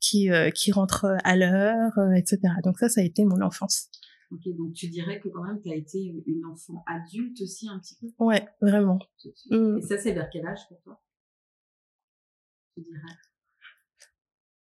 qui 0.00 0.30
qui 0.54 0.72
rentre 0.72 1.06
à 1.24 1.36
l'heure, 1.36 1.92
etc. 2.16 2.38
Donc 2.64 2.78
ça, 2.78 2.88
ça 2.88 3.00
a 3.00 3.04
été 3.04 3.24
mon 3.24 3.42
enfance. 3.42 3.90
Ok, 4.30 4.42
donc 4.56 4.74
tu 4.74 4.88
dirais 4.88 5.20
que 5.20 5.28
quand 5.28 5.42
même 5.42 5.60
tu 5.62 5.70
as 5.70 5.74
été 5.74 6.14
une 6.26 6.44
enfant 6.44 6.84
adulte 6.86 7.40
aussi 7.40 7.68
un 7.68 7.78
petit 7.78 7.96
peu? 8.00 8.08
Ouais, 8.18 8.46
vraiment. 8.60 8.98
Mmh. 9.50 9.78
Et 9.78 9.82
ça, 9.82 9.96
c'est 9.98 10.12
vers 10.12 10.28
quel 10.30 10.46
âge 10.46 10.68
pour 10.68 10.80
toi? 10.82 11.00
Tu 12.74 12.82
dirais? 12.82 13.16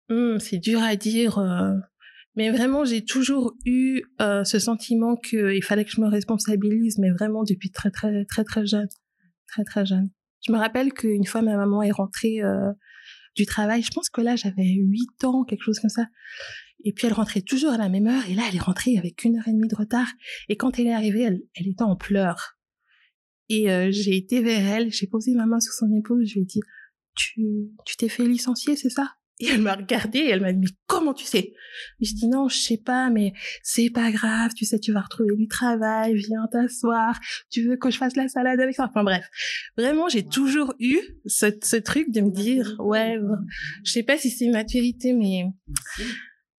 Mmh, 0.09 0.39
C'est 0.39 0.59
dur 0.59 0.81
à 0.83 0.95
dire. 0.95 1.39
Euh, 1.39 1.75
mais 2.37 2.51
vraiment, 2.51 2.85
j'ai 2.85 3.05
toujours 3.05 3.55
eu 3.65 4.03
euh, 4.21 4.45
ce 4.45 4.59
sentiment 4.59 5.17
qu'il 5.17 5.65
fallait 5.65 5.85
que 5.85 5.91
je 5.91 6.01
me 6.01 6.07
responsabilise, 6.07 6.99
mais 6.99 7.11
vraiment 7.11 7.43
depuis 7.43 7.71
très, 7.71 7.91
très, 7.91 8.25
très, 8.27 8.45
très 8.45 8.67
jeune. 8.67 8.89
Très, 9.49 9.65
très 9.65 9.87
jeune. 9.87 10.11
Je 10.47 10.53
me 10.53 10.59
rappelle 10.59 10.93
qu'une 10.93 11.25
fois, 11.25 11.43
ma 11.43 11.57
maman 11.57 11.83
est 11.83 11.91
rentrée 11.91 12.43
euh, 12.43 12.73
du 13.35 13.47
travail. 13.47 13.83
Je 13.83 13.91
pense 13.91 14.11
que 14.11 14.21
là, 14.21 14.37
j'avais 14.37 14.75
8 14.75 15.25
ans, 15.25 15.45
quelque 15.45 15.63
chose 15.63 15.81
comme 15.81 15.91
ça. 15.91 16.07
Et 16.85 16.93
puis 16.93 17.07
elle 17.07 17.13
rentrait 17.13 17.43
toujours 17.43 17.73
à 17.73 17.79
la 17.79 17.89
même 17.89 18.07
heure. 18.07 18.29
Et 18.29 18.35
là, 18.35 18.45
elle 18.49 18.57
est 18.57 18.61
rentrée 18.61 18.97
avec 18.97 19.25
une 19.25 19.37
heure 19.37 19.49
et 19.49 19.53
demie 19.53 19.69
de 19.69 19.77
retard. 19.77 20.09
Et 20.49 20.57
quand 20.57 20.79
elle 20.79 20.87
est 20.87 20.95
arrivée, 20.95 21.23
elle, 21.23 21.41
elle 21.55 21.69
était 21.69 21.83
en 21.83 21.97
pleurs. 21.97 22.57
Et 23.49 23.71
euh, 23.71 23.91
j'ai 23.91 24.17
été 24.17 24.43
vers 24.43 24.67
elle, 24.67 24.93
j'ai 24.93 25.07
posé 25.07 25.33
ma 25.35 25.47
main 25.47 25.61
sur 25.61 25.73
son 25.73 25.93
épaule, 25.97 26.25
je 26.27 26.35
lui 26.35 26.43
ai 26.43 26.45
dit, 26.45 26.61
tu 27.15 27.47
tu 27.85 27.97
t'es 27.97 28.09
fait 28.09 28.27
licencier, 28.27 28.77
c'est 28.77 28.91
ça? 28.91 29.13
Et 29.39 29.49
elle 29.49 29.61
m'a 29.61 29.75
regardée 29.75 30.21
et 30.21 30.31
elle 30.31 30.41
m'a 30.41 30.53
dit, 30.53 30.61
mais 30.61 30.77
comment 30.87 31.13
tu 31.13 31.27
sais? 31.27 31.53
Et 32.01 32.05
je 32.05 32.15
dis, 32.15 32.27
non, 32.27 32.49
je 32.49 32.57
sais 32.57 32.79
pas, 32.79 33.11
mais 33.11 33.35
c'est 33.63 33.91
pas 33.91 34.11
grave, 34.11 34.53
tu 34.55 34.65
sais, 34.65 34.79
tu 34.79 34.93
vas 34.93 35.03
retrouver 35.03 35.37
du 35.37 35.47
travail, 35.47 36.15
viens 36.15 36.49
t'asseoir, 36.51 37.21
tu 37.51 37.69
veux 37.69 37.77
que 37.77 37.91
je 37.91 37.99
fasse 37.99 38.17
la 38.17 38.29
salade 38.29 38.59
avec 38.61 38.75
ça? 38.75 38.87
Enfin 38.89 39.05
bref. 39.05 39.29
Vraiment, 39.77 40.09
j'ai 40.09 40.25
toujours 40.25 40.75
eu 40.81 40.99
ce, 41.27 41.47
ce 41.63 41.77
truc 41.77 42.11
de 42.13 42.23
me 42.23 42.31
dire, 42.31 42.77
ouais, 42.79 43.19
je 43.85 43.93
sais 43.93 44.03
pas 44.03 44.17
si 44.17 44.31
c'est 44.31 44.47
une 44.47 44.53
maturité, 44.53 45.13
mais 45.13 45.45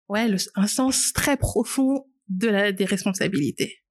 ouais, 0.09 0.27
le, 0.27 0.37
un 0.55 0.67
sens 0.67 1.13
très 1.13 1.37
profond 1.37 2.05
de 2.29 2.47
la, 2.47 2.71
des 2.71 2.85
responsabilités. 2.85 3.83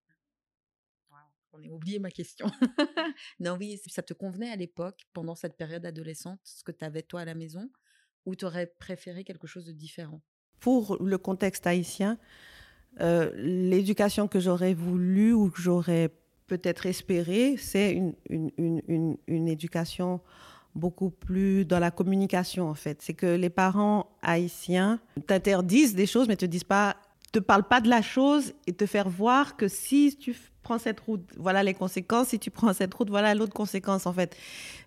On 1.53 1.59
a 1.59 1.73
oublié 1.73 1.99
ma 1.99 2.11
question. 2.11 2.47
non, 3.41 3.57
oui, 3.59 3.81
ça 3.87 4.03
te 4.03 4.13
convenait 4.13 4.51
à 4.51 4.57
l'époque, 4.57 5.07
pendant 5.15 5.35
cette 5.35 5.57
période 5.57 5.87
adolescente, 5.87 6.41
ce 6.45 6.63
que 6.63 6.73
tu 6.73 6.85
avais 6.85 7.03
toi 7.03 7.23
à 7.23 7.25
la 7.25 7.35
maison? 7.35 7.71
ou 8.27 8.35
tu 8.35 8.45
aurais 8.45 8.67
préféré 8.67 9.25
quelque 9.25 9.47
chose 9.47 9.65
de 9.65 9.73
différent? 9.73 10.21
Pour 10.61 11.03
le 11.03 11.17
contexte 11.17 11.67
haïtien, 11.67 12.19
euh, 13.01 13.31
l'éducation 13.37 14.29
que 14.29 14.41
j'aurais 14.41 14.75
voulu 14.75 15.33
ou 15.33 15.51
que 15.51 15.63
j'aurais 15.63 16.11
peut-être 16.47 16.87
espéré, 16.87 17.57
c'est 17.57 17.93
une, 17.93 18.15
une, 18.29 18.51
une, 18.89 19.17
une, 19.27 19.49
éducation 19.49 20.21
beaucoup 20.77 21.11
plus 21.11 21.65
dans 21.65 21.79
la 21.79 21.91
communication 21.91 22.69
en 22.69 22.75
fait. 22.75 23.03
C'est 23.03 23.15
que 23.15 23.27
les 23.27 23.51
parents 23.51 24.07
haïtiens 24.23 25.01
t'interdisent 25.27 25.95
des 25.95 26.07
choses 26.07 26.29
mais 26.29 26.37
te 26.37 26.47
disent 26.47 26.65
pas, 26.65 26.97
te 27.33 27.39
parlent 27.39 27.69
pas 27.69 27.81
de 27.81 27.89
la 27.89 28.03
chose 28.03 28.55
et 28.67 28.73
te 28.73 28.87
faire 28.87 29.09
voir 29.09 29.57
que 29.57 29.69
si 29.69 30.17
tu 30.17 30.35
prends 30.67 30.79
cette 30.79 30.99
route, 30.99 31.23
voilà 31.37 31.63
les 31.63 31.75
conséquences. 31.75 32.29
Si 32.29 32.41
tu 32.41 32.51
prends 32.51 32.73
cette 32.73 32.93
route, 32.93 33.09
voilà 33.09 33.35
l'autre 33.37 33.53
conséquence, 33.53 34.05
en 34.07 34.13
fait. 34.13 34.37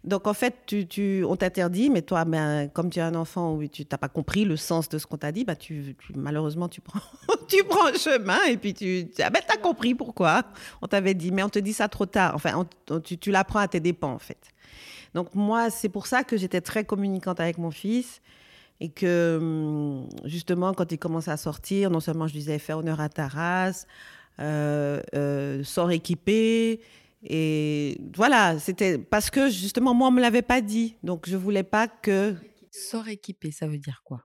Donc, 0.04 0.28
en 0.28 0.34
fait, 0.34 0.56
tu, 0.65 0.86
tu 0.86 1.23
on 1.23 1.38
t'interdit, 1.38 1.89
mais 1.89 2.02
toi, 2.02 2.25
ben, 2.25 2.67
comme 2.67 2.89
tu 2.89 2.99
es 2.99 3.02
un 3.02 3.15
enfant 3.15 3.56
où 3.56 3.65
tu 3.65 3.86
n'as 3.89 3.97
pas 3.97 4.10
compris 4.10 4.43
le 4.43 4.58
sens 4.58 4.89
de 4.89 4.97
ce 4.97 5.08
qu'on 5.08 5.15
t'a 5.15 5.32
dit, 5.32 5.45
bah, 5.45 5.56
tu, 5.56 5.95
malheureusement, 6.15 6.67
tu 6.67 6.82
prends, 6.82 6.99
tu 7.47 7.63
prends 7.63 7.93
chemin 7.93 8.43
et 8.49 8.58
puis 8.58 8.73
tu, 8.73 9.08
ah 9.23 9.30
ben, 9.30 9.41
as 9.47 9.58
compris 9.58 9.95
pourquoi. 9.95 10.43
On 10.82 10.88
t'avait 10.88 11.13
dit, 11.13 11.32
mais 11.32 11.43
on 11.43 11.49
te 11.49 11.60
dit 11.60 11.73
ça 11.73 11.88
trop 11.88 12.06
tard. 12.06 12.34
Enfin, 12.36 12.67
tu, 13.06 13.17
tu 13.17 13.32
l'apprends 13.32 13.60
à 13.60 13.69
tes 13.69 13.80
dépens, 13.80 14.12
en 14.12 14.19
fait. 14.19 14.52
Donc, 15.13 15.36
moi, 15.36 15.69
c'est 15.69 15.89
pour 15.89 16.08
ça 16.08 16.24
que 16.24 16.38
j'étais 16.38 16.62
très 16.62 16.84
communicante 16.84 17.39
avec 17.39 17.58
mon 17.58 17.72
fils 17.72 18.22
et 18.80 18.89
que 18.89 19.38
hum, 19.41 20.10
justement 20.24 20.74
quand 20.74 20.91
il 20.91 20.98
commençait 20.98 21.32
à 21.32 21.38
sortir, 21.38 21.89
non 21.89 22.00
seulement 22.00 22.28
je 22.28 22.34
lui 22.34 22.39
disais 22.39 22.60
fais 22.60 22.74
honneur 22.74 23.02
à 23.02 23.10
ta 23.10 23.28
race, 23.28 23.88
euh, 24.39 25.02
euh, 25.15 25.63
sort 25.63 25.91
équipé. 25.91 26.80
Et 27.24 27.98
voilà, 28.15 28.58
c'était 28.60 28.98
parce 28.98 29.30
que 29.30 29.50
justement, 29.50 29.93
moi, 29.93 30.08
on 30.08 30.12
ne 30.12 30.17
me 30.17 30.22
l'avait 30.22 30.41
pas 30.41 30.62
dit. 30.62 30.95
Donc, 31.04 31.28
je 31.28 31.36
ne 31.36 31.41
voulais 31.41 31.63
pas 31.63 31.88
que. 31.88 32.36
Sort 32.72 33.10
équipé, 33.10 33.52
ça 33.52 33.67
veut 33.67 33.78
dire 33.78 34.02
quoi? 34.06 34.24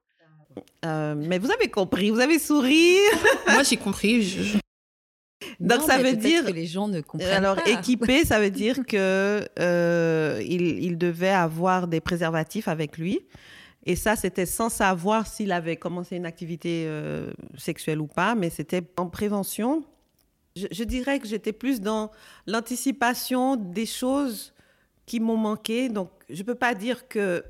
Euh, 0.84 1.16
Mais 1.16 1.38
vous 1.38 1.50
avez 1.50 1.68
compris, 1.68 2.10
vous 2.10 2.20
avez 2.20 2.38
souri. 2.38 2.96
moi, 3.48 3.64
j'ai 3.64 3.76
compris. 3.76 4.60
Donc 5.60 5.82
ça 5.82 5.98
veut 5.98 6.14
dire 6.14 6.44
que 6.44 6.52
les 6.52 6.66
gens 6.66 6.88
ne 6.88 7.00
comprennent 7.00 7.44
alors 7.44 7.58
équipé, 7.66 8.24
ça 8.24 8.40
veut 8.40 8.50
dire 8.64 8.84
que 8.86 9.46
euh, 9.58 10.42
il, 10.44 10.62
il, 10.62 10.98
devait 10.98 11.28
avoir 11.28 11.86
des 11.86 12.00
préservatifs 12.00 12.68
avec 12.68 12.98
lui. 12.98 13.20
Et 13.86 13.96
ça, 13.96 14.16
c'était 14.16 14.46
sans 14.46 14.70
savoir 14.70 15.26
s'il 15.26 15.52
avait 15.52 15.76
commencé 15.76 16.16
une 16.16 16.26
activité 16.26 16.84
euh, 16.86 17.32
sexuelle 17.58 18.00
ou 18.00 18.06
pas, 18.06 18.34
mais 18.34 18.48
c'était 18.48 18.82
en 18.96 19.08
prévention. 19.08 19.84
Je, 20.56 20.84
dirais 20.84 21.18
que 21.18 21.26
j'étais 21.26 21.52
plus 21.52 21.80
dans 21.80 22.10
l'anticipation 22.46 23.56
des 23.56 23.86
choses 23.86 24.54
qui 25.04 25.20
m'ont 25.20 25.36
manqué. 25.36 25.88
Donc, 25.88 26.10
je 26.30 26.38
ne 26.38 26.44
peux 26.44 26.54
pas 26.54 26.74
dire 26.74 27.08
que... 27.08 27.44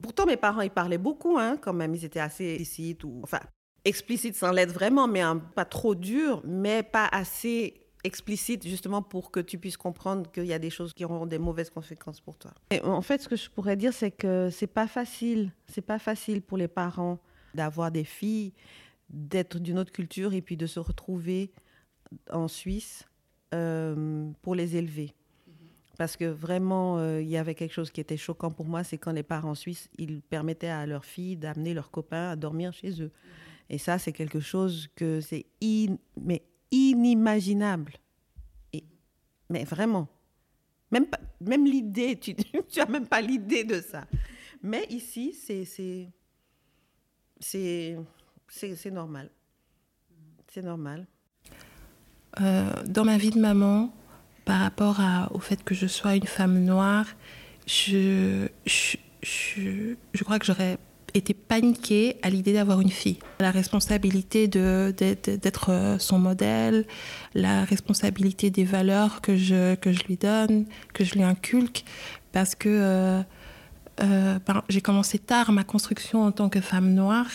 Pourtant, 0.00 0.26
mes 0.26 0.36
parents, 0.36 0.62
ils 0.62 0.70
parlaient 0.70 0.98
beaucoup, 0.98 1.38
hein, 1.38 1.56
quand 1.60 1.72
même. 1.72 1.94
Ils 1.94 2.04
étaient 2.04 2.18
assez 2.18 2.44
explicites, 2.44 3.04
ou... 3.04 3.20
enfin, 3.22 3.40
explicites 3.84 4.36
sans 4.36 4.52
l'être 4.52 4.72
vraiment, 4.72 5.08
mais 5.08 5.22
pas 5.54 5.64
trop 5.64 5.94
dur, 5.94 6.42
mais 6.44 6.82
pas 6.82 7.08
assez 7.10 7.82
explicite 8.04 8.66
justement 8.66 9.02
pour 9.02 9.30
que 9.30 9.40
tu 9.40 9.58
puisses 9.58 9.76
comprendre 9.76 10.30
qu'il 10.30 10.46
y 10.46 10.52
a 10.52 10.58
des 10.58 10.70
choses 10.70 10.92
qui 10.92 11.04
auront 11.04 11.26
des 11.26 11.38
mauvaises 11.38 11.70
conséquences 11.70 12.20
pour 12.20 12.36
toi. 12.36 12.52
Et 12.70 12.80
en 12.80 13.02
fait, 13.02 13.22
ce 13.22 13.28
que 13.28 13.36
je 13.36 13.48
pourrais 13.48 13.76
dire, 13.76 13.92
c'est 13.92 14.10
que 14.10 14.50
c'est 14.50 14.66
pas 14.66 14.88
facile. 14.88 15.52
C'est 15.68 15.82
pas 15.82 15.98
facile 15.98 16.42
pour 16.42 16.58
les 16.58 16.68
parents 16.68 17.18
d'avoir 17.54 17.90
des 17.90 18.04
filles, 18.04 18.52
d'être 19.08 19.58
d'une 19.58 19.78
autre 19.78 19.92
culture 19.92 20.32
et 20.32 20.42
puis 20.42 20.56
de 20.56 20.66
se 20.66 20.80
retrouver 20.80 21.52
en 22.30 22.48
Suisse 22.48 23.06
euh, 23.54 24.30
pour 24.42 24.54
les 24.54 24.76
élever. 24.76 25.14
Parce 25.98 26.16
que 26.16 26.24
vraiment, 26.24 26.98
euh, 26.98 27.20
il 27.20 27.28
y 27.28 27.36
avait 27.36 27.54
quelque 27.54 27.72
chose 27.72 27.90
qui 27.90 28.00
était 28.00 28.16
choquant 28.16 28.50
pour 28.50 28.66
moi, 28.66 28.82
c'est 28.82 28.98
quand 28.98 29.12
les 29.12 29.22
parents 29.22 29.54
suisses, 29.54 29.88
ils 29.98 30.22
permettaient 30.22 30.68
à 30.68 30.86
leurs 30.86 31.04
filles 31.04 31.36
d'amener 31.36 31.74
leurs 31.74 31.90
copains 31.90 32.30
à 32.30 32.36
dormir 32.36 32.72
chez 32.72 33.02
eux. 33.02 33.12
Et 33.68 33.78
ça, 33.78 33.98
c'est 33.98 34.12
quelque 34.12 34.40
chose 34.40 34.88
que 34.94 35.20
c'est 35.20 35.46
inimaginable. 36.70 37.94
Mais 39.50 39.64
vraiment. 39.64 40.08
Même, 40.90 41.06
même 41.40 41.64
l'idée, 41.64 42.18
tu 42.18 42.34
n'as 42.76 42.86
même 42.86 43.06
pas 43.06 43.20
l'idée 43.20 43.64
de 43.64 43.80
ça. 43.80 44.04
Mais 44.62 44.86
ici, 44.90 45.34
c'est 45.34 46.10
normal. 48.90 49.30
C'est 50.48 50.62
normal. 50.62 51.06
Euh, 52.40 52.72
dans 52.86 53.04
ma 53.04 53.18
vie 53.18 53.30
de 53.30 53.40
maman, 53.40 53.92
par 54.44 54.60
rapport 54.60 55.00
au 55.32 55.38
fait 55.38 55.62
que 55.62 55.74
je 55.74 55.86
sois 55.86 56.16
une 56.16 56.26
femme 56.26 56.64
noire, 56.64 57.06
je, 57.66 58.48
je, 58.66 58.96
je, 59.22 59.94
je 60.12 60.24
crois 60.24 60.38
que 60.38 60.46
j'aurais 60.46 60.78
été 61.14 61.34
paniquée 61.34 62.16
à 62.22 62.30
l'idée 62.30 62.52
d'avoir 62.52 62.80
une 62.80 62.90
fille. 62.90 63.18
La 63.40 63.50
responsabilité 63.50 64.48
d'être 64.48 65.70
euh, 65.70 65.98
son 65.98 66.18
modèle, 66.18 66.86
la 67.34 67.64
responsabilité 67.64 68.50
des 68.50 68.64
valeurs 68.64 69.20
que 69.20 69.36
je, 69.36 69.74
que 69.76 69.92
je 69.92 70.04
lui 70.04 70.16
donne, 70.16 70.66
que 70.92 71.04
je 71.04 71.14
lui 71.14 71.22
inculque, 71.22 71.84
parce 72.32 72.54
que 72.54 72.68
euh, 72.68 73.22
euh, 74.00 74.38
ben, 74.46 74.62
j'ai 74.68 74.80
commencé 74.80 75.18
tard 75.18 75.52
ma 75.52 75.64
construction 75.64 76.22
en 76.22 76.32
tant 76.32 76.48
que 76.48 76.60
femme 76.60 76.92
noire. 76.94 77.28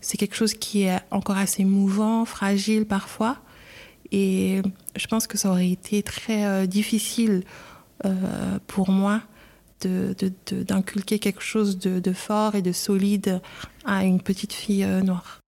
c'est 0.00 0.16
quelque 0.16 0.34
chose 0.34 0.54
qui 0.54 0.82
est 0.82 0.98
encore 1.12 1.36
assez 1.36 1.64
mouvant, 1.64 2.24
fragile 2.24 2.84
parfois. 2.84 3.36
Et 4.10 4.60
je 4.96 5.06
pense 5.06 5.28
que 5.28 5.38
ça 5.38 5.50
aurait 5.50 5.70
été 5.70 6.02
très 6.02 6.66
difficile 6.66 7.44
pour 8.66 8.90
moi 8.90 9.22
d'inculquer 9.80 11.16
de, 11.16 11.22
quelque 11.22 11.42
chose 11.42 11.78
de, 11.78 12.12
fort 12.12 12.54
et 12.54 12.62
de 12.62 12.72
solide 12.72 13.40
à 13.84 14.04
une 14.04 14.20
petite 14.20 14.52
fille 14.52 14.84
euh, 14.84 15.00
noire. 15.02 15.40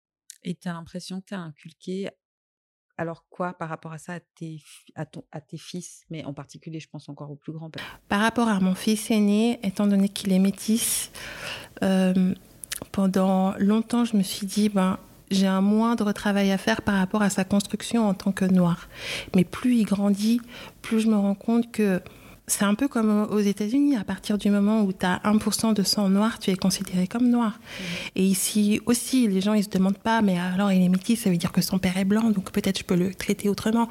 Et 0.43 0.55
tu 0.55 0.69
as 0.69 0.73
l'impression 0.73 1.21
que 1.21 1.27
tu 1.27 1.35
as 1.35 1.41
inculqué 1.41 2.09
alors 3.01 3.25
quoi 3.31 3.55
par 3.55 3.71
rapport 3.71 3.93
à 3.93 3.99
ça 3.99 4.15
à 4.15 4.21
tes, 4.21 4.63
à, 4.95 5.07
ton, 5.07 5.25
à 5.33 5.41
tes 5.41 5.57
fils, 5.57 6.05
mais 6.11 6.23
en 6.25 6.35
particulier 6.35 6.81
je 6.81 6.89
pense 6.89 7.09
encore 7.09 7.31
au 7.31 7.37
plus 7.37 7.53
grand 7.53 7.71
Par 8.09 8.21
rapport 8.21 8.49
à 8.49 8.61
mon 8.61 8.75
fils 8.75 9.11
aîné, 9.11 9.59
étant 9.63 9.87
donné 9.87 10.11
qu'il 10.11 10.33
est 10.33 10.39
métis, 10.39 11.11
euh, 11.83 12.35
pendant 12.93 13.55
longtemps 13.57 14.05
je 14.05 14.19
me 14.19 14.23
suis 14.23 14.47
dit, 14.47 14.69
ben, 14.69 14.99
j'ai 15.31 15.47
un 15.47 15.63
moindre 15.63 16.13
travail 16.13 16.51
à 16.53 16.59
faire 16.59 16.83
par 16.83 16.97
rapport 16.97 17.23
à 17.23 17.31
sa 17.31 17.45
construction 17.45 18.07
en 18.07 18.13
tant 18.13 18.33
que 18.33 18.45
noir. 18.45 18.89
Mais 19.35 19.45
plus 19.45 19.77
il 19.77 19.85
grandit, 19.85 20.41
plus 20.83 21.01
je 21.01 21.09
me 21.09 21.17
rends 21.17 21.35
compte 21.35 21.73
que 21.73 22.03
c'est 22.51 22.65
un 22.65 22.75
peu 22.75 22.89
comme 22.89 23.29
aux 23.31 23.39
États-Unis. 23.39 23.97
À 23.97 24.05
partir 24.05 24.37
du 24.37 24.51
moment 24.51 24.83
où 24.83 24.93
tu 24.93 25.07
as 25.07 25.21
1% 25.25 25.73
de 25.73 25.83
sang 25.83 26.09
noir, 26.09 26.39
tu 26.39 26.51
es 26.51 26.57
considéré 26.57 27.07
comme 27.07 27.29
noir. 27.29 27.53
Mmh. 27.53 27.85
Et 28.17 28.25
ici 28.25 28.81
aussi, 28.87 29.29
les 29.29 29.41
gens, 29.41 29.55
ils 29.55 29.65
se 29.65 29.69
demandent 29.69 29.99
pas, 29.99 30.21
mais 30.21 30.39
alors 30.39 30.73
il 30.73 30.83
est 30.83 30.89
métis, 30.89 31.21
ça 31.21 31.31
veut 31.31 31.37
dire 31.37 31.53
que 31.53 31.61
son 31.61 31.79
père 31.79 31.97
est 31.97 32.05
blanc, 32.05 32.31
donc 32.31 32.51
peut-être 32.51 32.79
je 32.79 32.85
peux 32.85 32.97
le 32.97 33.15
traiter 33.15 33.49
autrement. 33.49 33.89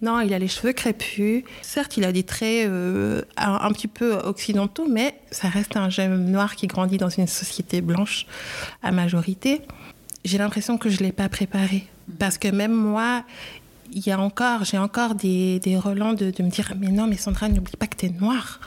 Non, 0.00 0.20
il 0.20 0.32
a 0.32 0.38
les 0.38 0.48
cheveux 0.48 0.72
crépus. 0.72 1.44
Certes, 1.62 1.96
il 1.96 2.04
a 2.04 2.12
des 2.12 2.22
traits 2.22 2.66
euh, 2.66 3.22
un, 3.36 3.70
petit 3.72 3.88
peu 3.88 4.14
occidentaux, 4.14 4.86
mais 4.88 5.14
ça 5.30 5.48
reste 5.48 5.76
un 5.76 5.90
jeune 5.90 6.30
noir 6.30 6.56
qui 6.56 6.66
grandit 6.66 6.96
dans 6.96 7.10
une 7.10 7.26
société 7.26 7.80
blanche 7.80 8.26
à 8.82 8.90
majorité. 8.90 9.60
J'ai 10.24 10.38
l'impression 10.38 10.78
que 10.78 10.88
je 10.88 11.00
ne 11.00 11.06
l'ai 11.06 11.12
pas 11.12 11.28
préparé. 11.28 11.86
Mmh. 12.08 12.12
Parce 12.18 12.38
que 12.38 12.48
même 12.48 12.72
moi, 12.72 13.24
il 13.92 14.06
y 14.06 14.10
a 14.10 14.18
encore, 14.20 14.64
j'ai 14.64 14.78
encore 14.78 15.14
des, 15.14 15.60
relents 15.76 16.12
de, 16.12 16.30
de, 16.30 16.42
me 16.42 16.50
dire 16.50 16.72
mais 16.78 16.88
non, 16.88 17.06
mais 17.06 17.16
Sandra, 17.16 17.48
n'oublie 17.48 17.76
pas 17.76 17.86
que 17.86 17.96
tu 17.96 18.06
es 18.06 18.10
noire. 18.10 18.60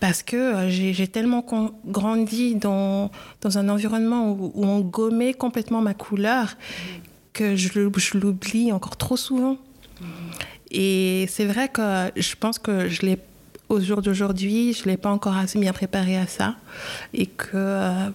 Parce 0.00 0.22
que 0.22 0.36
euh, 0.36 0.70
j'ai 0.70 1.08
tellement 1.08 1.44
grandi 1.86 2.54
dans, 2.54 3.10
dans 3.42 3.58
un 3.58 3.68
environnement 3.68 4.30
où, 4.32 4.52
on 4.54 4.80
gommait 4.80 5.34
complètement 5.34 5.82
ma 5.82 5.92
couleur 5.92 6.56
que 7.34 7.54
je, 7.54 7.78
l'oublie 7.78 8.72
encore 8.72 8.96
trop 8.96 9.18
souvent. 9.18 9.58
Et 10.70 11.26
c'est 11.28 11.44
vrai 11.44 11.68
que 11.68 12.10
je 12.16 12.34
pense 12.34 12.58
que 12.58 12.88
je 12.88 13.02
l'ai, 13.02 13.18
au 13.68 13.78
jour 13.80 14.00
d'aujourd'hui, 14.00 14.72
je 14.72 14.84
ne 14.84 14.86
l'ai 14.86 14.96
pas 14.96 15.10
encore 15.10 15.36
assez 15.36 15.58
bien 15.58 15.74
préparé 15.74 16.16
à 16.16 16.26
ça. 16.26 16.56
Et 17.12 17.26
que 17.26 17.50
euh, 17.54 18.08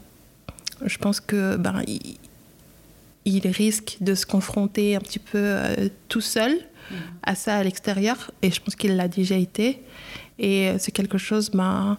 je 0.85 0.97
pense 0.97 1.19
que 1.19 1.55
ben, 1.57 1.83
il 1.87 2.17
risque 3.25 3.97
de 4.01 4.15
se 4.15 4.25
confronter 4.25 4.95
un 4.95 4.99
petit 4.99 5.19
peu 5.19 5.37
euh, 5.37 5.89
tout 6.07 6.21
seul 6.21 6.53
mm. 6.53 6.95
à 7.23 7.35
ça 7.35 7.57
à 7.57 7.63
l'extérieur. 7.63 8.31
Et 8.41 8.51
je 8.51 8.61
pense 8.61 8.75
qu'il 8.75 8.95
l'a 8.95 9.07
déjà 9.07 9.35
été. 9.35 9.81
Et 10.39 10.69
euh, 10.69 10.75
c'est 10.79 10.91
quelque 10.91 11.17
chose 11.17 11.51
ben, 11.51 11.97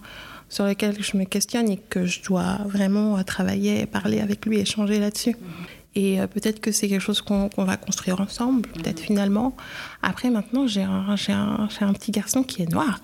sur 0.48 0.66
lequel 0.66 1.02
je 1.02 1.16
me 1.16 1.24
questionne 1.24 1.70
et 1.70 1.78
que 1.78 2.06
je 2.06 2.22
dois 2.22 2.58
vraiment 2.66 3.22
travailler, 3.24 3.86
parler 3.86 4.20
avec 4.20 4.46
lui, 4.46 4.58
échanger 4.58 4.98
là-dessus. 4.98 5.36
Mhm. 5.40 5.66
Et 5.96 6.20
euh, 6.20 6.26
peut-être 6.26 6.60
que 6.60 6.70
c'est 6.72 6.88
quelque 6.88 7.00
chose 7.00 7.22
qu'on 7.22 7.48
va 7.56 7.76
construire 7.78 8.20
ensemble, 8.20 8.68
peut-être 8.68 9.00
mhm. 9.00 9.06
finalement. 9.06 9.56
Après, 10.02 10.30
maintenant, 10.30 10.66
j'ai 10.66 10.82
un, 10.82 11.16
un, 11.28 11.68
un, 11.80 11.92
petit 11.94 12.12
garçon 12.12 12.42
qui 12.42 12.62
est 12.62 12.70
noir. 12.70 13.00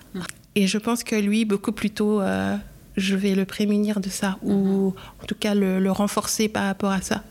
Et 0.55 0.67
je 0.67 0.77
pense 0.77 1.03
que 1.03 1.15
lui, 1.15 1.43
beaucoup 1.43 1.71
plus 1.71 1.89
tôt, 1.89 2.21
euh, 2.21 2.55
je 2.95 3.15
vais 3.15 3.33
le 3.33 3.45
prémunir 3.45 3.99
de 3.99 4.09
ça, 4.09 4.37
ou 4.43 4.93
en 5.21 5.25
tout 5.25 5.35
cas 5.35 5.55
le, 5.55 5.79
le 5.79 5.91
renforcer 5.91 6.47
par 6.47 6.65
rapport 6.65 6.91
à 6.91 7.01
ça. 7.01 7.23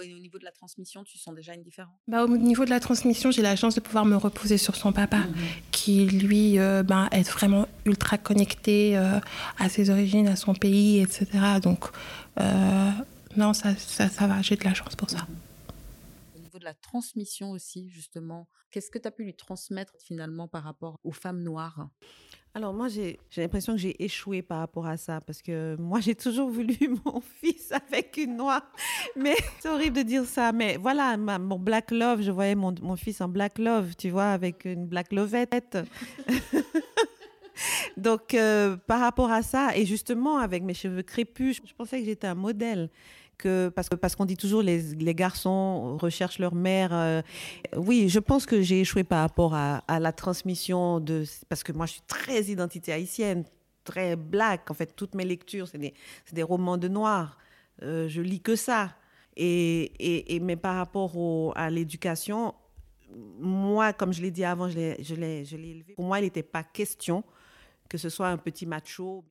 Au 0.00 0.04
niveau 0.04 0.38
de 0.38 0.44
la 0.44 0.52
transmission, 0.52 1.04
tu 1.04 1.18
sens 1.18 1.34
déjà 1.34 1.54
une 1.54 1.62
différence? 1.62 1.94
Bah, 2.08 2.24
Au 2.24 2.36
niveau 2.36 2.64
de 2.64 2.70
la 2.70 2.80
transmission, 2.80 3.30
j'ai 3.30 3.42
la 3.42 3.56
chance 3.56 3.74
de 3.74 3.80
pouvoir 3.80 4.04
me 4.04 4.16
reposer 4.16 4.58
sur 4.58 4.76
son 4.76 4.92
papa, 4.92 5.18
mmh 5.18 5.34
qui 5.70 6.04
lui 6.04 6.58
euh, 6.58 6.82
bah, 6.82 7.08
est 7.10 7.28
vraiment 7.28 7.66
ultra 7.86 8.18
connecté 8.18 8.98
euh, 8.98 9.18
à 9.58 9.68
ses 9.70 9.88
origines, 9.88 10.28
à 10.28 10.36
son 10.36 10.54
pays, 10.54 11.00
etc. 11.00 11.26
Donc, 11.62 11.86
euh, 12.38 12.90
non, 13.36 13.54
ça, 13.54 13.74
ça, 13.76 14.08
ça 14.08 14.26
va, 14.26 14.42
j'ai 14.42 14.56
de 14.56 14.64
la 14.64 14.74
chance 14.74 14.94
pour 14.94 15.08
ça. 15.08 15.18
Mmh 15.18 15.49
la 16.70 16.74
transmission 16.74 17.50
aussi, 17.50 17.88
justement, 17.88 18.46
qu'est-ce 18.70 18.92
que 18.92 18.98
tu 18.98 19.08
as 19.08 19.10
pu 19.10 19.24
lui 19.24 19.34
transmettre 19.34 19.92
finalement 19.98 20.46
par 20.46 20.62
rapport 20.62 21.00
aux 21.02 21.10
femmes 21.10 21.42
noires? 21.42 21.88
Alors 22.54 22.72
moi, 22.72 22.86
j'ai 22.86 23.18
l'impression 23.36 23.72
que 23.72 23.80
j'ai 23.80 24.04
échoué 24.04 24.40
par 24.42 24.60
rapport 24.60 24.86
à 24.86 24.96
ça, 24.96 25.20
parce 25.20 25.42
que 25.42 25.74
moi, 25.80 25.98
j'ai 25.98 26.14
toujours 26.14 26.48
voulu 26.48 26.76
mon 27.04 27.20
fils 27.20 27.72
avec 27.72 28.16
une 28.18 28.36
noire. 28.36 28.62
Mais 29.16 29.34
c'est 29.58 29.68
horrible 29.68 29.96
de 29.96 30.02
dire 30.02 30.24
ça, 30.26 30.52
mais 30.52 30.76
voilà, 30.76 31.16
mon 31.16 31.58
Black 31.58 31.90
Love, 31.90 32.22
je 32.22 32.30
voyais 32.30 32.54
mon, 32.54 32.72
mon, 32.80 32.94
fils 32.94 33.20
en 33.20 33.26
Black 33.28 33.58
Love, 33.58 33.96
tu 33.96 34.10
vois, 34.10 34.30
avec 34.30 34.64
une 34.64 34.86
Black 34.86 35.12
Lovette. 35.12 35.76
Donc, 37.96 38.34
euh, 38.34 38.76
par 38.76 39.00
rapport 39.00 39.32
à 39.32 39.42
ça, 39.42 39.76
et 39.76 39.84
justement, 39.86 40.38
avec 40.38 40.62
mes 40.62 40.74
cheveux 40.74 41.02
crépus, 41.02 41.60
je 41.64 41.74
pensais 41.74 41.98
que 41.98 42.06
j'étais 42.06 42.28
un 42.28 42.36
modèle 42.36 42.90
parce 43.70 43.88
que 43.88 43.94
parce 43.94 44.16
qu'on 44.16 44.24
dit 44.24 44.36
toujours 44.36 44.62
les, 44.62 44.80
les 44.94 45.14
garçons 45.14 45.96
recherchent 45.98 46.38
leur 46.38 46.54
mère. 46.54 46.90
Euh, 46.92 47.22
oui, 47.76 48.08
je 48.08 48.18
pense 48.18 48.46
que 48.46 48.60
j'ai 48.62 48.80
échoué 48.80 49.04
par 49.04 49.20
rapport 49.20 49.54
à, 49.54 49.82
la 50.00 50.12
transmission 50.12 51.00
de 51.00 51.24
parce 51.48 51.62
que 51.62 51.72
moi 51.72 51.86
je 51.86 51.92
suis 51.92 52.02
très 52.06 52.44
identité 52.44 52.92
haïtienne, 52.92 53.44
très 53.84 54.16
black. 54.16 54.70
En 54.70 54.74
fait, 54.74 54.94
toutes 54.94 55.14
mes 55.14 55.24
lectures 55.24 55.68
c'est 55.68 55.78
des, 55.78 56.42
romans 56.42 56.78
de 56.78 56.88
noir. 56.88 57.38
Euh, 57.82 58.08
je 58.08 58.20
lis 58.20 58.40
que 58.40 58.56
ça. 58.56 58.90
Et, 59.36 60.38
mais 60.42 60.56
par 60.56 60.76
rapport 60.76 61.52
à 61.56 61.70
l'éducation, 61.70 62.54
moi, 63.38 63.92
comme 63.92 64.12
je 64.12 64.20
l'ai 64.20 64.30
dit 64.30 64.44
avant, 64.44 64.68
je 64.68 64.76
l'ai 65.14 65.44
élevé. 65.52 65.94
Pour 65.94 66.04
moi, 66.04 66.18
il 66.18 66.24
n'était 66.24 66.42
pas 66.42 66.62
question 66.62 67.24
que 67.90 67.98
ce 67.98 68.08
soit 68.08 68.28
un 68.28 68.38
petit 68.38 68.64
macho. 68.64 69.24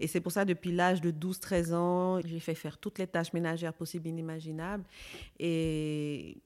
Et 0.00 0.06
c'est 0.06 0.20
pour 0.20 0.32
ça, 0.32 0.46
depuis 0.46 0.72
l'âge 0.72 1.02
de 1.02 1.10
12-13 1.10 1.74
ans, 1.74 2.20
j'ai 2.24 2.40
fait 2.40 2.54
faire 2.54 2.78
toutes 2.78 2.98
les 2.98 3.06
tâches 3.06 3.32
ménagères 3.32 3.74
possibles 3.74 4.06
et 4.06 4.10
inimaginables. 4.10 4.84
Et, 5.38 6.38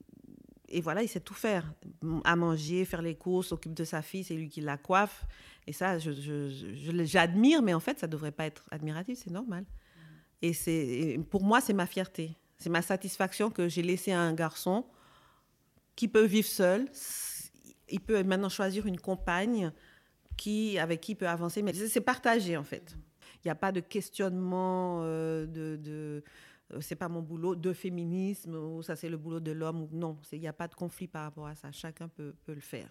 et 0.67 0.81
voilà, 0.81 1.03
il 1.03 1.07
sait 1.07 1.19
tout 1.19 1.35
faire. 1.35 1.71
À 2.25 2.35
manger, 2.35 2.83
faire 2.85 3.03
les 3.03 3.15
courses, 3.15 3.47
s'occupe 3.49 3.75
de 3.75 3.83
sa 3.83 4.01
fille, 4.01 4.23
c'est 4.23 4.33
lui 4.33 4.49
qui 4.49 4.61
la 4.61 4.77
coiffe. 4.77 5.25
Et 5.67 5.71
ça, 5.71 5.97
j'admire, 5.99 7.61
mais 7.61 7.75
en 7.75 7.79
fait, 7.79 7.99
ça 7.99 8.07
ne 8.07 8.11
devrait 8.11 8.31
pas 8.31 8.45
être 8.45 8.65
admiratif, 8.71 9.19
c'est 9.23 9.31
normal. 9.31 9.63
Et 10.41 10.53
c'est, 10.53 11.19
pour 11.29 11.43
moi, 11.43 11.61
c'est 11.61 11.73
ma 11.73 11.85
fierté. 11.85 12.35
C'est 12.57 12.69
ma 12.69 12.81
satisfaction 12.81 13.51
que 13.51 13.69
j'ai 13.69 13.83
laissé 13.83 14.11
un 14.11 14.33
garçon 14.33 14.85
qui 15.95 16.07
peut 16.07 16.25
vivre 16.25 16.47
seul. 16.47 16.89
Il 17.89 17.99
peut 17.99 18.23
maintenant 18.23 18.49
choisir 18.49 18.87
une 18.87 18.99
compagne 18.99 19.71
qui, 20.39 20.79
avec 20.79 21.01
qui 21.01 21.15
peut 21.15 21.27
avancer. 21.27 21.61
Mais 21.61 21.73
c'est 21.73 22.01
partagé, 22.01 22.57
en 22.57 22.63
fait. 22.63 22.95
Il 23.43 23.47
n'y 23.47 23.51
a 23.51 23.55
pas 23.55 23.71
de 23.71 23.81
questionnement 23.81 25.01
euh, 25.03 25.45
de... 25.45 25.75
de 25.75 26.23
euh, 26.71 26.81
c'est 26.81 26.95
pas 26.95 27.09
mon 27.09 27.21
boulot 27.21 27.55
de 27.55 27.73
féminisme 27.73 28.53
ou 28.53 28.83
ça 28.83 28.95
c'est 28.95 29.09
le 29.09 29.17
boulot 29.17 29.39
de 29.39 29.51
l'homme. 29.51 29.87
Non, 29.91 30.19
il 30.31 30.39
n'y 30.39 30.47
a 30.47 30.53
pas 30.53 30.67
de 30.67 30.75
conflit 30.75 31.07
par 31.07 31.23
rapport 31.23 31.47
à 31.47 31.55
ça. 31.55 31.71
Chacun 31.71 32.07
peut, 32.07 32.35
peut 32.45 32.53
le 32.53 32.61
faire. 32.61 32.89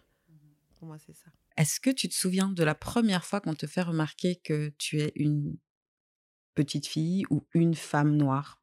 Pour 0.76 0.88
moi, 0.88 0.96
c'est 0.98 1.14
ça. 1.14 1.30
Est-ce 1.56 1.80
que 1.80 1.90
tu 1.90 2.08
te 2.08 2.14
souviens 2.14 2.48
de 2.48 2.64
la 2.64 2.74
première 2.74 3.24
fois 3.24 3.40
qu'on 3.40 3.54
te 3.54 3.66
fait 3.66 3.82
remarquer 3.82 4.36
que 4.36 4.72
tu 4.78 5.00
es 5.00 5.12
une 5.16 5.56
petite 6.54 6.86
fille 6.86 7.24
ou 7.30 7.46
une 7.54 7.74
femme 7.74 8.16
noire? 8.16 8.60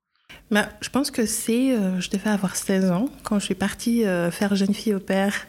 Bah, 0.51 0.69
Je 0.81 0.89
pense 0.89 1.11
que 1.11 1.25
c'est, 1.25 1.77
euh, 1.77 1.99
je 1.99 2.09
devais 2.09 2.29
avoir 2.29 2.55
16 2.55 2.91
ans, 2.91 3.09
quand 3.23 3.39
je 3.39 3.45
suis 3.45 3.55
partie 3.55 4.03
faire 4.31 4.55
jeune 4.55 4.73
fille 4.73 4.93
au 4.93 4.99
père 4.99 5.47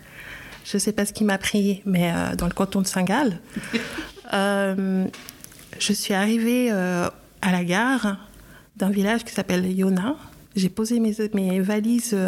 je 0.67 0.77
ne 0.77 0.81
sais 0.81 0.93
pas 0.93 1.07
ce 1.07 1.13
qui 1.13 1.23
m'a 1.23 1.39
pris, 1.39 1.81
mais 1.87 2.13
euh, 2.13 2.35
dans 2.35 2.47
le 2.47 2.53
canton 2.53 2.81
de 2.81 2.87
Saint-Gall. 2.87 3.39
Euh, 4.33 5.07
je 5.79 5.93
suis 5.93 6.13
arrivée 6.13 6.73
euh, 6.73 7.09
à 7.43 7.53
la 7.53 7.63
gare 7.63 8.17
d'un 8.75 8.91
village 8.91 9.23
qui 9.23 9.33
s'appelle 9.33 9.65
Yona. 9.71 10.17
J'ai 10.57 10.69
posé 10.69 10.99
mes, 10.99 11.15
mes 11.33 11.61
valises 11.61 12.19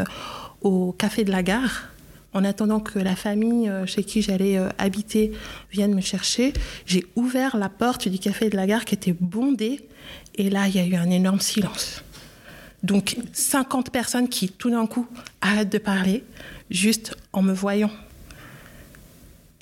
au 0.62 0.92
café 0.92 1.24
de 1.24 1.32
la 1.32 1.42
gare 1.42 1.88
en 2.34 2.44
attendant 2.44 2.78
que 2.78 3.00
la 3.00 3.16
famille 3.16 3.68
chez 3.86 4.04
qui 4.04 4.22
j'allais 4.22 4.60
habiter 4.78 5.32
vienne 5.72 5.92
me 5.92 6.00
chercher, 6.00 6.52
j'ai 6.86 7.04
ouvert 7.16 7.56
la 7.56 7.68
porte 7.68 8.06
du 8.06 8.20
café 8.20 8.48
de 8.48 8.54
la 8.54 8.68
gare 8.68 8.84
qui 8.84 8.94
était 8.94 9.16
bondée 9.18 9.80
et 10.36 10.50
là 10.50 10.68
il 10.68 10.76
y 10.76 10.78
a 10.78 10.86
eu 10.86 10.94
un 10.94 11.10
énorme 11.10 11.40
silence. 11.40 12.04
Donc 12.84 13.16
50 13.32 13.90
personnes 13.90 14.28
qui 14.28 14.50
tout 14.50 14.70
d'un 14.70 14.86
coup 14.86 15.08
arrêtent 15.40 15.72
de 15.72 15.78
parler 15.78 16.22
juste 16.70 17.16
en 17.32 17.42
me 17.42 17.52
voyant. 17.52 17.90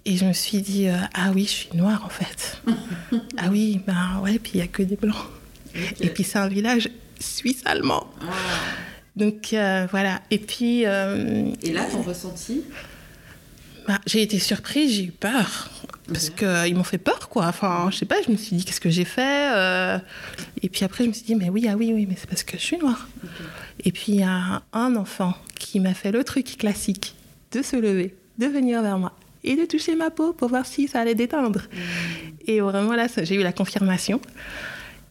Et 0.09 0.17
je 0.17 0.25
me 0.25 0.33
suis 0.33 0.63
dit, 0.63 0.87
euh, 0.87 0.95
ah 1.15 1.33
oui, 1.35 1.47
je 1.47 1.51
suis 1.51 1.69
noire 1.75 2.05
en 2.07 2.09
fait. 2.09 2.63
ah 3.39 3.49
oui, 3.51 3.81
ben 3.85 4.21
ouais, 4.23 4.39
puis 4.39 4.53
il 4.55 4.57
n'y 4.59 4.63
a 4.63 4.69
que 4.69 4.85
des 4.85 4.95
blancs. 4.95 5.17
Et 6.01 6.09
puis 6.11 6.23
c'est 6.23 6.39
un 6.39 6.47
village 6.47 6.89
suisse-allemand. 7.19 8.07
Ah. 8.23 8.27
Donc 9.17 9.53
euh, 9.53 9.89
voilà. 9.91 10.23
Et 10.31 10.39
puis. 10.39 10.87
Euh, 10.87 11.51
et 11.61 11.73
là, 11.73 11.87
ton 11.91 12.03
ressenti? 12.03 12.63
Bah, 13.89 13.99
J'ai 14.07 14.23
été 14.23 14.39
surprise, 14.39 14.93
j'ai 14.93 15.07
eu 15.07 15.11
peur. 15.11 15.71
Parce 16.07 16.31
qu'ils 16.31 16.77
m'ont 16.77 16.85
fait 16.85 16.99
peur, 16.99 17.29
quoi. 17.29 17.47
Enfin, 17.47 17.89
je 17.91 17.97
sais 17.97 18.07
pas, 18.07 18.23
je 18.25 18.31
me 18.31 18.37
suis 18.37 18.55
dit, 18.55 18.65
qu'est-ce 18.65 18.81
que 18.81 18.91
j'ai 18.91 19.05
fait 19.05 20.01
Et 20.63 20.69
puis 20.69 20.85
après, 20.85 21.03
je 21.03 21.09
me 21.09 21.15
suis 21.15 21.25
dit, 21.25 21.35
mais 21.35 21.51
oui, 21.51 21.67
ah 21.69 21.75
oui, 21.77 21.93
oui, 21.93 22.07
mais 22.09 22.15
c'est 22.17 22.29
parce 22.29 22.45
que 22.45 22.57
je 22.57 22.63
suis 22.63 22.79
noire. 22.79 23.09
Et 23.85 23.91
puis 23.91 24.13
il 24.13 24.21
y 24.21 24.23
a 24.23 24.63
un 24.73 24.95
enfant 24.95 25.35
qui 25.59 25.81
m'a 25.81 25.95
fait 25.95 26.13
le 26.13 26.23
truc 26.23 26.59
classique 26.59 27.17
de 27.51 27.61
se 27.61 27.75
lever, 27.75 28.15
de 28.39 28.47
venir 28.47 28.83
vers 28.83 28.99
moi 28.99 29.13
et 29.47 29.57
de 29.57 29.65
toucher 29.65 29.95
ma 29.97 30.11
peau 30.11 30.33
pour 30.33 30.49
voir 30.49 30.67
si 30.67 30.89
ça 30.89 31.01
allait 31.01 31.15
détendre. 31.15 31.61
Mm. 31.61 31.77
Et 32.49 32.61
vraiment 32.61 32.95
là, 32.95 33.07
j'ai 33.23 33.35
eu 33.37 33.43
la 33.43 33.53
confirmation. 33.53 34.21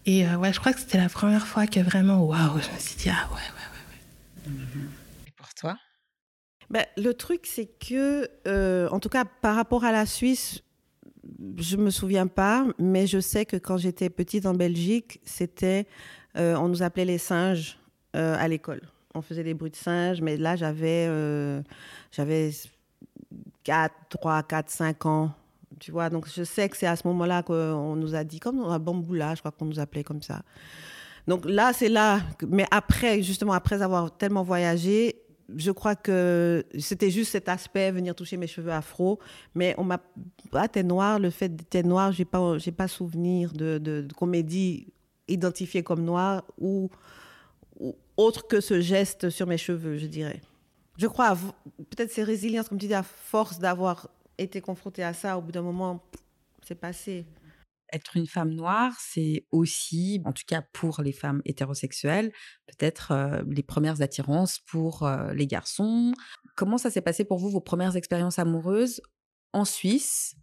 Et 0.06 0.28
euh, 0.28 0.36
ouais, 0.38 0.54
je 0.54 0.60
crois 0.60 0.74
que 0.74 0.80
c'était 0.80 1.00
la 1.00 1.10
première 1.10 1.48
fois 1.48 1.66
que 1.66 1.80
vraiment, 1.80 2.24
waouh, 2.24 2.60
je 2.60 2.72
me 2.74 2.80
suis 2.80 2.96
dit, 2.96 3.10
ah 3.10 3.28
ouais, 3.32 3.36
ouais, 3.36 4.52
ouais, 4.52 4.52
ouais. 4.52 4.88
Et 5.28 5.32
pour 5.32 5.52
toi? 5.54 5.78
Ben, 6.70 6.86
Le 6.96 7.14
truc, 7.14 7.42
c'est 7.46 7.66
que, 7.66 8.30
euh, 8.48 8.88
en 8.90 9.00
tout 9.00 9.10
cas, 9.10 9.26
par 9.26 9.56
rapport 9.56 9.84
à 9.84 9.92
la 9.92 10.06
Suisse, 10.06 10.62
je 11.58 11.76
me 11.78 11.90
souviens 11.90 12.28
pas, 12.28 12.68
mais 12.78 13.08
je 13.08 13.20
sais 13.20 13.46
que 13.46 13.58
quand 13.58 13.78
j'étais 13.78 14.12
petite 14.12 14.46
en 14.46 14.54
Belgique, 14.54 15.20
c'était, 15.26 15.88
euh, 16.38 16.56
on 16.56 16.68
nous 16.68 16.84
appelait 16.84 17.06
les 17.06 17.18
singes 17.18 17.80
à 18.14 18.48
l'école. 18.48 18.80
On 19.14 19.22
faisait 19.22 19.44
des 19.44 19.54
bruits 19.54 19.72
de 19.72 19.76
singes, 19.76 20.22
mais 20.22 20.38
là, 20.38 20.56
j'avais, 20.56 21.10
j'avais 22.14 22.50
4, 23.66 23.94
3, 24.10 24.44
4, 24.44 24.70
5 24.70 25.06
ans. 25.06 25.32
Tu 25.80 25.92
vois, 25.92 26.10
donc 26.10 26.28
je 26.34 26.44
sais 26.44 26.70
que 26.70 26.78
c'est 26.78 26.88
à 26.88 26.96
ce 26.96 27.06
moment-là 27.08 27.44
qu'on 27.44 27.98
nous 27.98 28.16
a 28.16 28.24
dit, 28.24 28.40
comme 28.40 28.64
à 28.64 28.80
Bamboula, 28.80 29.36
je 29.36 29.42
crois 29.42 29.52
qu'on 29.52 29.66
nous 29.66 29.80
appelait 29.80 30.06
comme 30.06 30.22
ça. 30.22 30.44
Donc 31.28 31.44
là, 31.46 31.74
c'est 31.74 31.90
là. 31.90 32.22
Mais 32.48 32.66
après, 32.72 33.22
justement, 33.22 33.52
après 33.52 33.82
avoir 33.82 34.16
tellement 34.16 34.44
voyagé, 34.44 35.18
je 35.54 35.72
crois 35.72 35.96
que 35.96 36.64
c'était 36.80 37.12
juste 37.12 37.32
cet 37.32 37.50
aspect, 37.50 37.92
venir 37.92 38.16
toucher 38.16 38.38
mes 38.38 38.48
cheveux 38.48 38.72
afro. 38.72 39.20
Mais 39.54 39.76
on 39.78 39.84
m'a. 39.84 40.00
Ah, 40.54 40.68
t'es 40.70 40.84
noir, 40.84 41.20
le 41.20 41.30
fait 41.30 41.50
d'être 41.50 41.86
noir, 41.86 42.12
j'ai 42.14 42.26
pas, 42.26 42.58
j'ai 42.58 42.72
pas 42.72 42.88
souvenir 42.88 43.52
de, 43.52 43.80
de, 43.80 44.08
qu'on 44.16 44.28
m'ait 44.28 44.44
dit 44.44 44.88
identifié 45.28 45.84
comme 45.84 46.04
noir 46.04 46.44
ou, 46.60 46.90
ou 47.80 47.96
autre 48.16 48.48
que 48.48 48.62
ce 48.62 48.80
geste 48.80 49.30
sur 49.30 49.48
mes 49.48 49.58
cheveux, 49.58 49.98
je 49.98 50.06
dirais 50.06 50.42
je 50.98 51.08
crois, 51.08 51.36
peut-être 51.90 52.12
c'est 52.12 52.24
résilience, 52.24 52.70
comme 52.70 52.78
tu 52.78 52.88
dis, 52.88 52.94
à 52.94 53.04
force 53.04 53.60
d'avoir 53.60 54.10
été 54.38 54.62
confrontée 54.62 55.04
à 55.04 55.14
ça, 55.14 55.38
au 55.38 55.42
bout 55.42 55.52
d'un 55.52 55.62
moment, 55.62 56.04
c'est 56.66 56.76
passé. 56.76 57.26
Être 57.94 58.18
une 58.18 58.28
femme 58.28 58.52
noire, 58.52 58.94
c'est 59.00 59.46
aussi, 59.52 60.22
en 60.26 60.34
tout 60.34 60.44
cas 60.48 60.64
pour 60.74 61.02
les 61.02 61.12
femmes 61.12 61.42
hétérosexuelles, 61.46 62.32
peut-être 62.68 63.12
euh, 63.12 63.44
les 63.48 63.64
premières 63.64 64.02
attirances 64.02 64.60
pour 64.60 65.04
euh, 65.04 65.34
les 65.34 65.48
garçons. 65.48 66.14
Comment 66.56 66.78
ça 66.78 66.90
s'est 66.90 67.02
passé 67.02 67.26
pour 67.26 67.38
vous, 67.38 67.50
vos 67.50 67.62
premières 67.62 67.96
expériences 67.96 68.40
amoureuses 68.40 69.02
en 69.54 69.66
Suisse, 69.66 70.36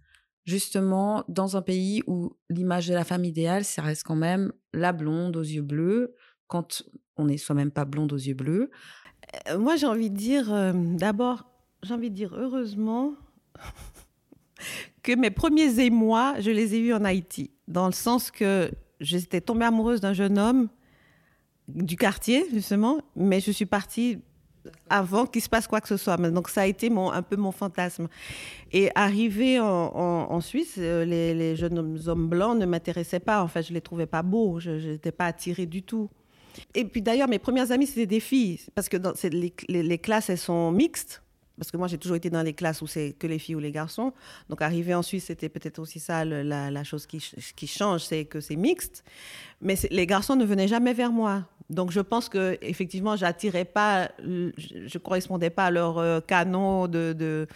justement 0.44 1.24
dans 1.28 1.56
un 1.56 1.62
pays 1.62 2.02
où 2.06 2.36
l'image 2.48 2.86
de 2.86 2.94
la 2.94 3.04
femme 3.04 3.24
idéale, 3.24 3.64
ça 3.64 3.82
reste 3.82 4.04
quand 4.04 4.16
même 4.16 4.52
la 4.72 4.92
blonde 4.92 5.36
aux 5.36 5.42
yeux 5.42 5.62
bleus, 5.62 6.14
quand 6.46 6.82
on 7.16 7.26
n'est 7.26 7.38
soi-même 7.38 7.70
pas 7.70 7.84
blonde 7.84 8.12
aux 8.12 8.16
yeux 8.16 8.34
bleus? 8.34 8.70
Euh, 9.48 9.58
moi, 9.58 9.76
j'ai 9.76 9.86
envie 9.86 10.10
de 10.10 10.16
dire, 10.16 10.52
euh, 10.52 10.72
d'abord, 10.74 11.44
j'ai 11.82 11.94
envie 11.94 12.10
de 12.10 12.14
dire 12.14 12.34
heureusement 12.36 13.12
que 15.02 15.14
mes 15.16 15.30
premiers 15.30 15.80
émois, 15.80 16.34
je 16.40 16.50
les 16.50 16.74
ai 16.74 16.78
eus 16.78 16.94
en 16.94 17.04
Haïti. 17.04 17.50
dans 17.68 17.86
le 17.86 17.92
sens 17.92 18.30
que 18.30 18.70
j'étais 19.00 19.40
tombée 19.40 19.64
amoureuse 19.64 20.00
d'un 20.00 20.12
jeune 20.12 20.38
homme 20.38 20.68
du 21.68 21.96
quartier, 21.96 22.44
justement, 22.52 23.00
mais 23.16 23.40
je 23.40 23.50
suis 23.50 23.66
partie 23.66 24.18
avant 24.88 25.26
qu'il 25.26 25.42
se 25.42 25.48
passe 25.48 25.66
quoi 25.66 25.80
que 25.80 25.88
ce 25.88 25.96
soit. 25.96 26.16
Donc 26.16 26.48
ça 26.48 26.62
a 26.62 26.66
été 26.66 26.90
mon, 26.90 27.10
un 27.10 27.22
peu 27.22 27.36
mon 27.36 27.52
fantasme. 27.52 28.08
Et 28.72 28.90
arrivé 28.94 29.58
en, 29.60 30.40
Suisse, 30.40 30.76
euh, 30.78 31.04
les, 31.04 31.56
jeunes 31.56 31.98
hommes 32.06 32.28
blancs 32.28 32.58
ne 32.58 32.66
m'intéressaient 32.66 33.20
pas. 33.20 33.42
En 33.42 33.48
fait, 33.48 33.62
je 33.62 33.72
les 33.72 33.80
trouvais 33.80 34.06
pas 34.06 34.22
beaux. 34.22 34.60
Je 34.60 34.92
n'étais 34.92 35.12
pas 35.12 35.26
attirée 35.26 35.66
du 35.66 35.82
tout. 35.82 36.08
Et 36.74 36.84
puis 36.84 37.02
d'ailleurs, 37.02 37.28
mes 37.28 37.38
premières 37.38 37.70
amies, 37.72 37.86
c'était 37.86 38.06
des 38.06 38.20
filles, 38.20 38.60
parce 38.74 38.88
que 38.88 38.96
les, 39.68 39.98
classes, 39.98 40.30
elles 40.30 40.38
sont 40.38 40.70
mixtes. 40.72 41.22
Parce 41.58 41.70
que 41.70 41.76
moi, 41.76 41.86
j'ai 41.86 41.98
toujours 41.98 42.16
été 42.16 42.30
dans 42.30 42.42
les 42.42 42.54
classes 42.54 42.80
où 42.80 42.86
c'est 42.86 43.12
que 43.12 43.26
les 43.26 43.38
filles 43.38 43.54
ou 43.54 43.60
les 43.60 43.72
garçons. 43.72 44.12
Donc, 44.48 44.62
arriver 44.62 44.94
en 44.94 45.02
Suisse, 45.02 45.26
c'était 45.26 45.50
peut-être 45.50 45.78
aussi 45.78 46.00
ça 46.00 46.24
la, 46.24 46.84
chose 46.84 47.06
qui, 47.06 47.66
change, 47.66 48.04
c'est 48.04 48.24
que 48.24 48.40
c'est 48.40 48.56
mixte. 48.56 49.04
Mais 49.60 49.76
les 49.90 50.06
garçons 50.06 50.34
ne 50.34 50.44
venaient 50.44 50.68
jamais 50.68 50.94
vers 50.94 51.12
moi. 51.12 51.44
Donc 51.70 51.90
je 51.90 52.00
pense 52.00 52.28
que 52.28 52.58
effectivement, 52.60 53.16
j'attirais 53.16 53.64
pas, 53.64 54.10
je, 54.18 54.98
correspondais 54.98 55.48
pas 55.48 55.66
à 55.66 55.70
leur 55.70 55.98
euh, 55.98 56.20
canon 56.20 56.86
de, 56.86 57.46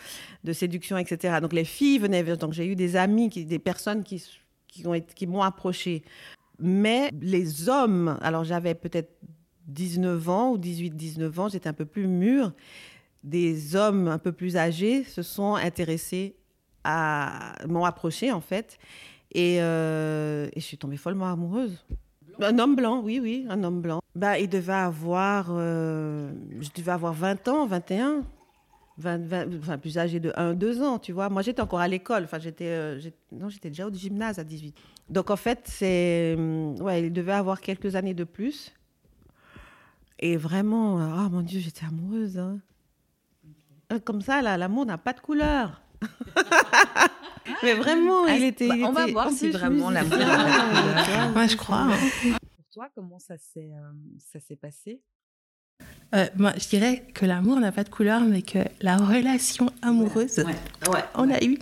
séduction, 0.53 0.97
etc. 0.97 1.39
Donc 1.43 1.53
les 1.53 1.65
filles 1.65 1.99
venaient, 1.99 2.23
donc 2.37 2.55
j'ai 2.55 2.67
eu 2.67 2.77
des 2.77 2.97
amis, 2.97 3.29
des 3.29 3.59
personnes 3.59 4.05
qui, 4.05 4.25
qui 4.69 5.27
m'ont 5.27 5.43
approché. 5.43 6.03
Mais 6.59 7.11
les 7.21 7.69
hommes, 7.69 8.19
alors 8.21 8.45
j'avais 8.45 8.75
peut-être 8.75 9.11
19 9.69 10.29
ans 10.29 10.53
ou 10.53 10.59
18-19 10.59 11.41
ans, 11.41 11.49
j'étais 11.49 11.69
un 11.69 11.75
peu 11.75 11.85
plus 11.85 12.07
mûre. 12.07 12.53
Des 13.25 13.75
hommes 13.75 14.09
un 14.09 14.19
peu 14.19 14.33
plus 14.33 14.57
âgés 14.57 15.05
se 15.05 15.23
sont 15.23 15.55
intéressés 15.55 16.37
à, 16.85 17.55
m'ont 17.67 17.85
approché 17.85 18.31
en 18.31 18.41
fait, 18.41 18.79
et, 19.33 19.59
euh, 19.61 20.49
et 20.55 20.61
je 20.61 20.65
suis 20.65 20.79
tombée 20.79 20.97
follement 20.97 21.27
amoureuse. 21.27 21.85
Un 22.41 22.59
homme 22.59 22.77
blanc, 22.77 23.01
oui, 23.03 23.19
oui, 23.21 23.47
un 23.49 23.65
homme 23.65 23.81
blanc. 23.81 24.01
Bah, 24.15 24.39
il 24.39 24.49
devait 24.49 24.73
avoir, 24.73 25.49
euh, 25.51 26.33
je 26.61 26.69
devais 26.75 26.93
avoir 26.93 27.13
20 27.13 27.49
ans, 27.49 27.67
21, 27.67 28.23
20, 28.99 29.59
enfin 29.59 29.79
plus 29.79 29.99
âgé 29.99 30.21
de 30.21 30.33
1, 30.37 30.55
2 30.55 30.83
ans, 30.83 30.99
tu 30.99 31.13
vois. 31.13 31.29
Moi, 31.29 31.43
j'étais 31.43 31.61
encore 31.61 31.81
à 31.81 31.89
l'école, 31.89 32.25
enfin, 32.25 32.39
j'étais, 32.39 32.69
euh, 32.69 33.01
non, 33.33 33.49
j'étais 33.49 33.69
déjà 33.69 33.87
au 33.87 33.93
gymnase 33.93 34.39
à 34.39 34.45
18. 34.45 34.75
Donc, 35.11 35.31
en 35.31 35.37
fait, 35.37 35.61
c'est, 35.65 36.35
hum, 36.37 36.81
ouais, 36.81 37.05
il 37.05 37.13
devait 37.13 37.33
avoir 37.33 37.61
quelques 37.61 37.95
années 37.95 38.15
de 38.15 38.25
plus. 38.25 38.73
Et 40.19 40.37
vraiment, 40.37 40.95
oh 40.97 41.29
mon 41.31 41.43
Dieu, 41.43 41.61
j'étais 41.61 41.85
amoureuse. 41.85 42.39
Hein. 42.39 42.59
Comme 44.05 44.23
ça, 44.23 44.41
l'amour 44.43 44.87
n'a 44.87 44.99
pas 44.99 45.13
de 45.13 45.21
couleur. 45.21 45.83
Mais 47.63 47.75
vraiment, 47.75 48.25
ah, 48.27 48.35
il 48.35 48.45
était. 48.45 48.69
Bah, 48.69 48.75
on 48.89 48.93
va 48.93 49.07
voir 49.07 49.31
si 49.31 49.51
vraiment 49.51 49.91
l'amour. 49.91 50.19
Moi, 51.35 51.47
je 51.47 51.57
crois. 51.57 51.89
Hein 51.93 52.37
toi, 52.77 52.91
comment 52.95 53.19
ça 53.19 53.39
s'est 53.39 53.73
euh, 53.73 53.93
ça 54.19 54.39
s'est 54.39 54.57
passé? 54.57 55.01
Euh, 56.15 56.27
moi, 56.37 56.53
je 56.57 56.69
dirais 56.69 57.03
que 57.15 57.27
l'amour 57.27 57.59
n'a 57.59 57.73
pas 57.73 57.83
de 57.83 57.89
couleur, 57.89 58.21
mais 58.21 58.43
que 58.43 58.61
la 58.81 58.97
relation 58.97 59.71
amoureuse, 59.83 60.39
ouais, 60.39 61.05
on 61.15 61.31
a 61.31 61.43
une. 61.43 61.57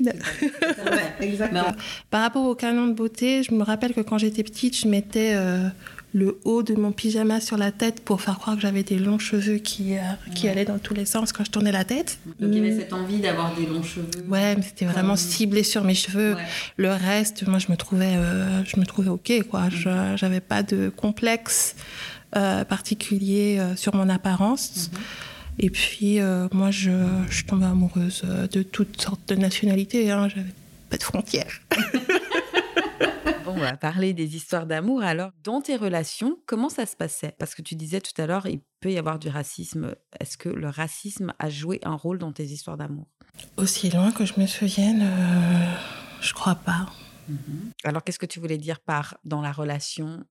exactement. 1.21 1.75
Par 2.11 2.23
rapport 2.23 2.45
au 2.45 2.55
canon 2.55 2.87
de 2.89 2.93
beauté, 2.93 3.43
je 3.43 3.55
me 3.55 3.63
rappelle 3.63 3.95
que 3.95 4.03
quand 4.03 4.19
j'étais 4.19 4.43
petite, 4.43 4.77
je 4.79 4.87
mettais 4.87 5.33
euh, 5.35 5.69
le 6.15 6.39
haut 6.45 6.63
de 6.63 6.75
mon 6.75 6.93
pyjama 6.93 7.41
sur 7.41 7.57
la 7.57 7.73
tête 7.73 8.01
pour 8.05 8.21
faire 8.21 8.39
croire 8.39 8.55
que 8.55 8.63
j'avais 8.63 8.85
des 8.85 8.99
longs 8.99 9.19
cheveux 9.19 9.57
qui, 9.57 9.97
euh, 9.97 10.01
qui 10.35 10.49
allaient 10.49 10.65
dans 10.65 10.79
tous 10.79 10.95
les 10.95 11.07
sens 11.07 11.33
quand 11.33 11.45
je 11.45 11.51
tournais 11.51 11.73
la 11.73 11.85
tête. 11.85 12.19
Donc 12.39 12.51
il 12.53 12.55
y 12.55 12.61
avait 12.61 12.79
cette 12.79 12.93
envie 12.93 13.19
d'avoir 13.19 13.57
des 13.57 13.67
longs 13.67 13.83
cheveux. 13.83 14.07
Ouais, 14.29 14.55
mais 14.55 14.63
c'était 14.63 14.85
vraiment 14.85 15.17
ciblé 15.17 15.65
sur 15.65 15.83
mes 15.85 15.95
cheveux. 15.95 16.37
Le 16.77 16.93
reste, 16.93 17.47
moi, 17.49 17.59
je 17.59 17.73
me 17.73 17.77
trouvais, 17.77 18.15
euh, 18.15 18.63
je 18.65 18.79
me 18.79 18.85
trouvais 18.85 19.09
ok, 19.09 19.43
quoi. 19.51 19.71
Je 19.71 20.15
J'avais 20.17 20.41
pas 20.41 20.63
de 20.63 20.91
complexe 20.91 21.75
euh, 22.37 22.65
particulier 22.65 23.61
sur 23.77 23.95
mon 23.95 24.09
apparence. 24.09 24.91
Mhm. 24.93 24.99
Et 25.59 25.71
puis, 25.71 26.19
moi, 26.53 26.71
je, 26.71 26.91
je 27.29 27.35
suis 27.35 27.45
tombée 27.45 27.67
amoureuse 27.67 28.23
de 28.23 28.63
toutes 28.63 29.01
sortes 29.01 29.29
de 29.29 29.37
nationalités. 29.37 30.11
Hein. 30.11 30.29
J'avais 30.29 30.53
pas 30.91 30.97
de 30.97 31.03
frontières. 31.03 31.61
on 33.55 33.61
va 33.61 33.77
parler 33.77 34.13
des 34.13 34.37
histoires 34.37 34.67
d'amour. 34.67 35.03
Alors, 35.03 35.31
dans 35.43 35.61
tes 35.61 35.77
relations, 35.77 36.39
comment 36.47 36.69
ça 36.69 36.87
se 36.87 36.97
passait? 36.97 37.35
Parce 37.39 37.55
que 37.55 37.63
tu 37.63 37.75
disais 37.75 38.01
tout 38.01 38.21
à 38.21 38.27
l'heure, 38.27 38.47
il 38.47 38.61
peut 38.81 38.93
y 38.93 38.99
avoir 38.99 39.19
du 39.19 39.29
racisme. 39.29 39.95
Est-ce 40.21 40.37
que 40.37 40.49
le 40.49 40.69
racisme 40.69 41.33
a 41.39 41.49
joué 41.49 41.81
un 41.83 41.95
rôle 41.95 42.19
dans 42.19 42.33
tes 42.33 42.45
histoires 42.45 42.77
d'amour? 42.77 43.07
Aussi 43.57 43.91
loin 43.91 44.13
que 44.13 44.25
je 44.25 44.39
me 44.39 44.47
souvienne, 44.47 45.03
euh, 45.03 45.77
je 46.21 46.33
crois 46.35 46.55
pas. 46.57 46.87
Mmh 47.29 47.37
Alors, 47.85 48.03
qu'est-ce 48.03 48.19
que 48.19 48.27
tu 48.27 48.41
voulais 48.41 48.59
dire 48.59 48.81
par 48.81 49.17
dans 49.25 49.41
la 49.41 49.53
relation, 49.53 50.25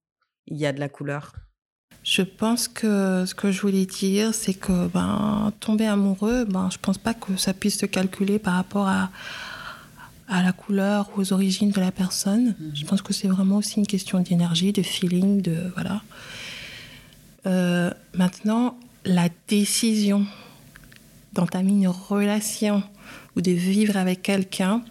il 0.47 0.57
y 0.57 0.65
a 0.65 0.73
de 0.73 0.79
la 0.79 0.89
couleur? 0.89 1.33
Je 2.03 2.21
pense 2.21 2.67
que 2.67 3.25
ce 3.25 3.33
que 3.33 3.51
je 3.51 3.61
voulais 3.61 3.85
dire, 3.85 4.33
c'est 4.33 4.53
que 4.53 4.87
ben, 4.87 5.53
tomber 5.59 5.85
amoureux, 5.85 6.45
ben, 6.45 6.69
je 6.71 6.77
pense 6.77 6.97
pas 6.97 7.13
que 7.13 7.37
ça 7.37 7.53
puisse 7.53 7.79
se 7.79 7.85
calculer 7.85 8.39
par 8.39 8.55
rapport 8.55 8.87
à, 8.87 9.09
à 10.27 10.43
la 10.43 10.51
couleur 10.51 11.09
ou 11.15 11.21
aux 11.21 11.33
origines 11.33 11.71
de 11.71 11.79
la 11.79 11.91
personne. 11.91 12.55
Mhm. 12.59 12.71
Je 12.75 12.85
pense 12.85 13.01
que 13.01 13.13
c'est 13.13 13.29
vraiment 13.29 13.57
aussi 13.57 13.79
une 13.79 13.87
question 13.87 14.19
d'énergie, 14.19 14.73
de 14.73 14.83
feeling, 14.83 15.41
de 15.41 15.71
voilà. 15.75 16.01
Euh, 17.45 17.91
maintenant, 18.13 18.77
la 19.05 19.29
décision 19.47 20.25
d'entamer 21.33 21.71
une 21.71 21.87
relation 21.87 22.83
ou 23.35 23.41
de 23.41 23.51
vivre 23.51 23.97
avec 23.97 24.21
quelqu'un, 24.21 24.81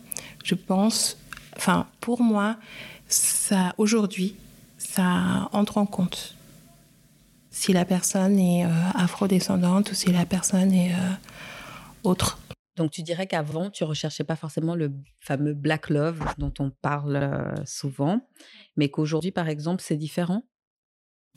je 0.45 0.55
pense, 0.55 1.19
enfin 1.57 1.87
pour 2.01 2.23
moi, 2.23 2.57
ça 3.09 3.75
aujourd'hui, 3.77 4.35
ça 4.79 5.49
entre 5.53 5.79
en 5.79 5.87
compte. 5.87 6.37
Si 7.53 7.73
la 7.73 7.85
personne 7.85 8.39
est 8.39 8.65
euh, 8.65 8.69
afrodescendante 8.95 9.93
ou 9.93 9.95
si 9.95 10.11
la 10.11 10.27
personne 10.27 10.73
est 10.73 10.93
euh, 10.93 11.13
autre. 12.03 12.39
Donc 12.77 12.91
tu 12.91 13.03
dirais 13.03 13.29
qu'avant, 13.29 13.71
tu 13.71 13.85
recherchais 13.85 14.25
pas 14.25 14.35
forcément 14.35 14.75
le 14.75 14.91
fameux 15.21 15.55
black 15.55 15.91
love 15.91 16.19
dont 16.39 16.53
on 16.59 16.71
parle 16.71 17.55
souvent, 17.67 18.27
mais 18.77 18.89
qu'aujourd'hui, 18.89 19.31
par 19.31 19.49
exemple, 19.49 19.83
c'est 19.87 19.99
différent? 19.99 20.43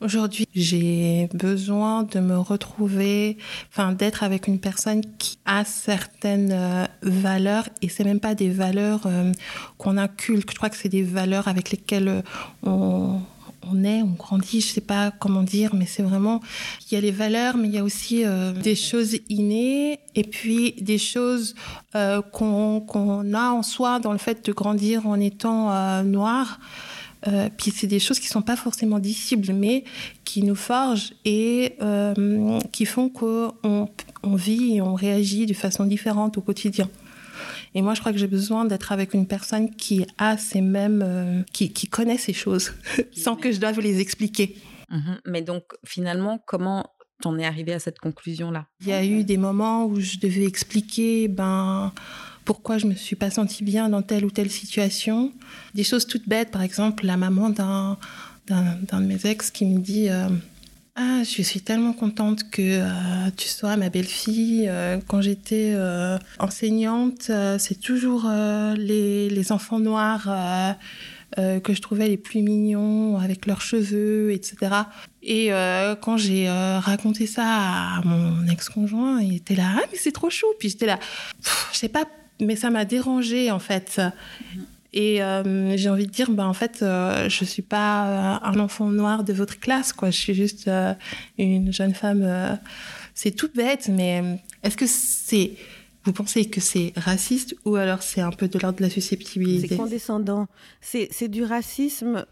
Aujourd'hui, 0.02 0.48
j'ai 0.54 1.30
besoin 1.34 2.04
de 2.04 2.20
me 2.20 2.38
retrouver, 2.38 3.38
enfin 3.70 3.92
d'être 3.94 4.24
avec 4.24 4.48
une 4.48 4.60
personne 4.60 5.02
qui 5.18 5.38
a 5.46 5.64
certaines 5.64 6.88
valeurs 7.02 7.70
et 7.82 7.90
c'est 7.90 8.04
même 8.04 8.20
pas 8.20 8.36
des 8.36 8.50
valeurs 8.50 9.08
qu'on 9.78 9.98
inculque. 9.98 10.52
Je 10.52 10.58
crois 10.58 10.70
que 10.70 10.76
c'est 10.78 10.90
des 10.90 11.04
valeurs 11.04 11.48
avec 11.48 11.72
lesquelles 11.72 12.24
on, 12.64 13.22
on 13.72 13.84
est, 13.84 14.02
on 14.02 14.12
grandit, 14.18 14.62
je 14.62 14.68
sais 14.68 14.82
pas 14.82 15.12
comment 15.12 15.44
dire, 15.44 15.76
mais 15.76 15.86
c'est 15.86 16.04
vraiment, 16.04 16.42
il 16.90 16.94
y 16.94 16.98
a 16.98 17.02
les 17.02 17.12
valeurs, 17.12 17.58
mais 17.58 17.68
il 17.68 17.74
y 17.74 17.78
a 17.78 17.84
aussi 17.84 18.24
euh, 18.26 18.52
des 18.52 18.76
choses 18.76 19.18
innées 19.30 20.00
et 20.16 20.24
puis 20.24 20.74
des 20.82 20.98
choses 20.98 21.56
euh, 21.96 22.22
qu'on 22.22 23.34
a 23.34 23.50
en 23.50 23.64
soi 23.64 24.00
dans 24.00 24.12
le 24.12 24.18
fait 24.18 24.46
de 24.46 24.52
grandir 24.52 25.08
en 25.08 25.20
étant 25.20 25.72
euh, 25.72 26.04
noir. 26.04 26.60
puis 27.58 27.72
c'est 27.72 27.88
des 27.88 28.00
choses 28.00 28.20
qui 28.20 28.28
sont 28.28 28.44
pas 28.44 28.56
forcément 28.56 29.00
dissibles, 29.00 29.52
mais 29.52 29.84
qui 30.26 30.44
nous 30.44 30.56
forgent 30.56 31.14
et 31.26 31.76
qui 32.72 32.86
font 32.86 33.10
qu'on 33.10 33.90
on 34.22 34.36
vit 34.36 34.76
et 34.76 34.82
on 34.82 34.94
réagit 34.94 35.48
de 35.48 35.56
façon 35.56 35.86
différente 35.86 36.38
au 36.38 36.42
quotidien. 36.42 36.88
Et 37.76 37.82
moi, 37.82 37.94
je 37.94 38.00
crois 38.00 38.14
que 38.14 38.18
j'ai 38.18 38.28
besoin 38.28 38.64
d'être 38.64 38.94
avec 38.94 39.14
une 39.14 39.28
personne 39.28 39.70
qui 39.70 40.06
a 40.18 40.38
ces 40.38 40.62
mêmes, 40.62 41.04
euh, 41.06 41.44
qui, 41.52 41.74
qui, 41.74 41.88
connaît 41.88 42.18
ces 42.18 42.34
choses, 42.34 42.72
sans 43.16 43.36
que 43.36 43.52
je 43.52 43.60
doive 43.60 43.82
les 43.82 44.00
expliquer. 44.00 44.56
Mhm. 44.90 45.20
Mais 45.26 45.42
donc, 45.42 45.64
finalement, 45.86 46.40
comment 46.48 46.90
t'en 47.22 47.38
es 47.38 47.46
arrivé 47.46 47.74
à 47.74 47.80
cette 47.80 48.00
conclusion-là? 48.00 48.68
Il 48.82 48.88
y 48.88 48.94
a 48.94 49.04
eu 49.04 49.26
des 49.26 49.38
moments 49.38 49.86
où 49.86 50.00
je 50.00 50.18
devais 50.18 50.46
expliquer, 50.46 51.28
ben 51.28 51.92
pourquoi 52.46 52.78
je 52.78 52.86
me 52.88 52.94
suis 52.94 53.16
pas 53.16 53.30
sentie 53.30 53.64
bien 53.64 53.90
dans 53.90 54.04
telle 54.04 54.24
ou 54.24 54.32
telle 54.32 54.52
situation. 54.52 55.34
Des 55.74 55.84
choses 55.84 56.08
toutes 56.08 56.30
bêtes, 56.30 56.52
par 56.52 56.62
exemple, 56.62 57.06
la 57.06 57.18
maman 57.18 57.50
d'un 57.50 57.98
d'un 58.48 59.02
de 59.02 59.06
mes 59.08 59.26
ex 59.26 59.50
qui 59.50 59.66
me 59.66 59.80
dit 59.80 60.08
euh, 60.10 60.30
ah, 60.98 61.24
je 61.24 61.42
suis 61.42 61.60
tellement 61.60 61.92
contente 61.92 62.50
que 62.50 62.62
euh, 62.62 63.30
tu 63.36 63.50
sois 63.50 63.76
ma 63.76 63.90
belle-fille. 63.90 64.68
Euh, 64.70 64.98
quand 65.06 65.20
j'étais 65.20 65.74
euh, 65.76 66.18
enseignante, 66.40 67.30
c'est 67.60 67.82
toujours 67.82 68.30
les, 68.78 69.30
les, 69.30 69.52
enfants 69.52 69.80
noirs 69.80 70.30
que 71.36 71.74
je 71.74 71.82
trouvais 71.82 72.08
les 72.08 72.16
plus 72.16 72.42
mignons, 72.42 73.18
avec 73.20 73.46
leurs 73.46 73.60
cheveux, 73.60 74.32
etc. 74.32 74.74
Et 75.22 75.50
quand 76.02 76.16
j'ai 76.16 76.50
raconté 76.50 77.28
ça 77.28 77.44
à 77.46 78.02
mon 78.06 78.48
ex-conjoint, 78.48 79.22
il 79.22 79.36
était 79.36 79.56
là, 79.56 79.74
ah, 79.76 79.82
mais 79.92 79.98
c'est 79.98 80.14
trop 80.14 80.30
chou. 80.30 80.48
Puis 80.60 80.70
j'étais 80.70 80.86
là, 80.86 80.98
je 81.74 81.78
sais 81.78 81.90
pas, 81.90 82.06
mais 82.40 82.56
ça 82.56 82.70
m'a 82.70 82.86
dérangé 82.86 83.52
en 83.52 83.60
fait. 83.60 84.00
Et 84.96 85.22
euh, 85.22 85.76
j'ai 85.76 85.90
envie 85.90 86.08
de 86.08 86.12
dire, 86.12 86.32
ben, 86.32 86.48
en 86.48 86.54
fait, 86.54 86.82
euh, 86.82 87.28
je 87.28 87.44
ne 87.44 87.50
suis 87.50 87.62
pas 87.62 88.08
euh, 88.08 88.48
un 88.48 88.60
enfant 88.60 88.90
noir 88.90 89.26
de 89.26 89.34
votre 89.34 89.60
classe, 89.60 89.92
quoi. 89.92 90.10
Je 90.10 90.18
suis 90.18 90.34
juste 90.34 90.70
une 91.38 91.72
jeune 91.74 91.94
femme. 91.94 92.60
c'est 93.14 93.32
tout 93.32 93.50
bête, 93.54 93.90
mais 93.90 94.42
est-ce 94.64 94.78
que 94.78 94.88
c'est 94.88 95.52
vous 96.06 96.14
pensez 96.14 96.50
que 96.50 96.62
c'est 96.62 96.94
raciste 96.96 97.56
ou 97.66 97.76
alors 97.76 98.04
c'est 98.04 98.22
un 98.22 98.30
peu 98.30 98.48
de 98.48 98.60
l'ordre 98.60 98.78
de 98.78 98.84
la 98.84 98.90
susceptibilité? 98.90 99.68
C'est 99.70 99.76
condescendant. 99.76 100.48
C'est 100.80 101.28
du 101.28 101.44
racisme. 101.44 102.26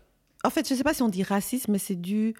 En 0.45 0.49
fait, 0.49 0.66
je 0.68 0.74
ne 0.74 0.78
sais 0.78 0.84
pas 0.84 0.93
si 0.93 1.01
on 1.01 1.09
dit 1.09 1.24
racisme, 1.24 1.72
mais 1.74 1.80
c'est 1.80 1.99
du, 1.99 2.34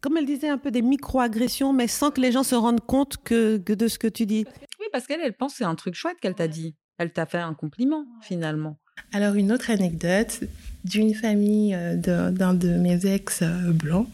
comme 0.00 0.16
elle 0.16 0.26
disait, 0.26 0.48
un 0.48 0.58
peu 0.58 0.70
des 0.70 0.82
micro-agressions, 0.82 1.74
mais 1.74 1.88
sans 1.88 2.10
que 2.10 2.20
les 2.20 2.32
gens 2.32 2.42
se 2.42 2.54
rendent 2.54 2.84
compte 2.84 3.18
que, 3.22 3.58
de 3.58 3.88
ce 3.88 3.98
que 3.98 4.06
tu 4.06 4.24
dis. 4.24 4.46
Oui, 4.80 4.86
parce 4.92 5.06
qu'elle, 5.06 5.20
elle 5.20 5.34
pense 5.34 5.52
que 5.52 5.58
c'est 5.58 5.64
un 5.64 5.74
truc 5.74 5.94
chouette 5.94 6.18
qu'elle 6.20 6.34
t'a 6.34 6.48
dit. 6.48 6.74
Elle 6.96 7.12
t'a 7.12 7.26
fait 7.26 7.38
un 7.38 7.54
compliment, 7.54 8.06
finalement. 8.22 8.78
Alors, 9.12 9.34
une 9.34 9.52
autre 9.52 9.70
anecdote 9.70 10.40
d'une 10.84 11.14
famille 11.14 11.74
euh, 11.74 12.30
d'un 12.30 12.54
de, 12.54 12.68
mes 12.68 13.06
ex 13.06 13.40
euh, 13.42 13.72
blancs. 13.72 14.08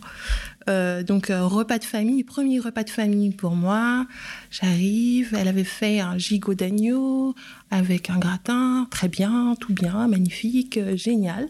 Euh, 0.69 1.03
donc, 1.03 1.27
repas 1.29 1.79
de 1.79 1.85
famille, 1.85 2.25
premier 2.25 2.59
repas 2.59 2.85
de 2.85 2.91
famille 2.91 3.31
pour 3.31 3.55
moi. 3.55 4.07
J'arrive, 4.51 5.35
elle 5.39 5.49
avait 5.49 5.63
fait 5.63 6.01
un 6.01 6.17
gigot 6.17 6.55
d'agneau 6.55 7.35
avec 7.71 8.09
un 8.09 8.19
gratin, 8.19 8.87
très 8.91 9.09
bien, 9.09 9.57
tout 9.61 9.75
bien, 9.75 10.09
magnifique, 10.09 10.79
génial. 10.97 11.49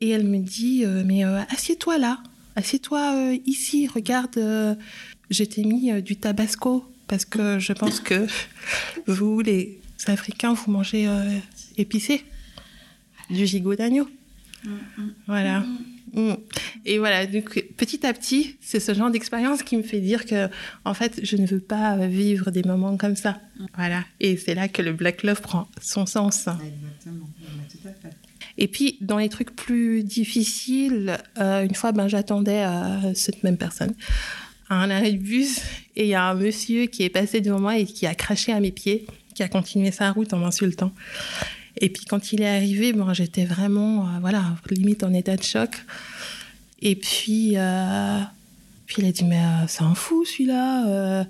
Et 0.00 0.08
elle 0.08 0.26
me 0.26 0.38
dit, 0.38 0.86
mais 1.04 1.22
assieds-toi 1.22 1.98
là, 1.98 2.18
assieds-toi 2.56 3.34
ici, 3.44 3.88
regarde, 3.88 4.36
je 5.30 5.44
t'ai 5.44 5.64
mis 5.64 6.02
du 6.02 6.16
tabasco 6.16 6.90
parce 7.06 7.26
que 7.26 7.58
je 7.58 7.74
pense 7.74 8.00
que 8.00 8.26
vous, 9.06 9.40
les 9.40 9.80
Africains, 10.06 10.54
vous 10.54 10.72
mangez 10.72 11.06
épicé 11.76 12.24
du 13.34 13.46
gigot 13.46 13.74
d'agneau. 13.74 14.08
Mm, 14.64 14.70
mm. 14.70 15.14
Voilà. 15.26 15.64
Mm. 16.14 16.34
Et 16.86 16.98
voilà, 16.98 17.26
donc 17.26 17.62
petit 17.76 18.06
à 18.06 18.12
petit, 18.12 18.56
c'est 18.60 18.80
ce 18.80 18.94
genre 18.94 19.10
d'expérience 19.10 19.62
qui 19.62 19.76
me 19.76 19.82
fait 19.82 20.00
dire 20.00 20.26
que, 20.26 20.48
en 20.84 20.94
fait, 20.94 21.20
je 21.22 21.36
ne 21.36 21.46
veux 21.46 21.60
pas 21.60 21.96
vivre 22.06 22.50
des 22.50 22.62
moments 22.62 22.96
comme 22.96 23.16
ça. 23.16 23.40
Voilà. 23.74 24.04
Et 24.20 24.36
c'est 24.36 24.54
là 24.54 24.68
que 24.68 24.82
le 24.82 24.92
Black 24.92 25.22
Love 25.22 25.40
prend 25.40 25.68
son 25.80 26.06
sens. 26.06 26.46
Exactement. 26.46 27.28
Et 28.56 28.68
puis, 28.68 28.98
dans 29.00 29.18
les 29.18 29.28
trucs 29.28 29.54
plus 29.54 30.04
difficiles, 30.04 31.18
euh, 31.38 31.64
une 31.64 31.74
fois, 31.74 31.92
ben, 31.92 32.06
j'attendais 32.06 32.64
euh, 32.64 33.14
cette 33.14 33.42
même 33.42 33.56
personne 33.56 33.94
à 34.68 34.76
un 34.76 34.90
arrêt 34.90 35.12
de 35.12 35.18
bus 35.18 35.60
et 35.96 36.04
il 36.04 36.08
y 36.08 36.14
a 36.14 36.24
un 36.24 36.34
monsieur 36.34 36.86
qui 36.86 37.02
est 37.02 37.10
passé 37.10 37.40
devant 37.40 37.60
moi 37.60 37.78
et 37.78 37.84
qui 37.84 38.06
a 38.06 38.14
craché 38.14 38.52
à 38.52 38.60
mes 38.60 38.70
pieds, 38.70 39.06
qui 39.34 39.42
a 39.42 39.48
continué 39.48 39.90
sa 39.90 40.10
route 40.12 40.32
en 40.32 40.38
m'insultant. 40.38 40.92
Et 41.78 41.88
puis 41.88 42.04
quand 42.04 42.32
il 42.32 42.42
est 42.42 42.48
arrivé, 42.48 42.92
bon, 42.92 43.12
j'étais 43.14 43.44
vraiment, 43.44 44.06
euh, 44.06 44.18
voilà, 44.20 44.56
limite 44.70 45.02
en 45.02 45.12
état 45.12 45.36
de 45.36 45.42
choc. 45.42 45.70
Et 46.80 46.96
puis, 46.96 47.52
euh, 47.56 48.20
puis 48.86 48.96
il 48.98 49.06
a 49.06 49.12
dit, 49.12 49.24
mais 49.24 49.38
euh, 49.38 49.66
c'est 49.66 49.82
un 49.82 49.94
fou 49.94 50.24
celui-là. 50.24 51.26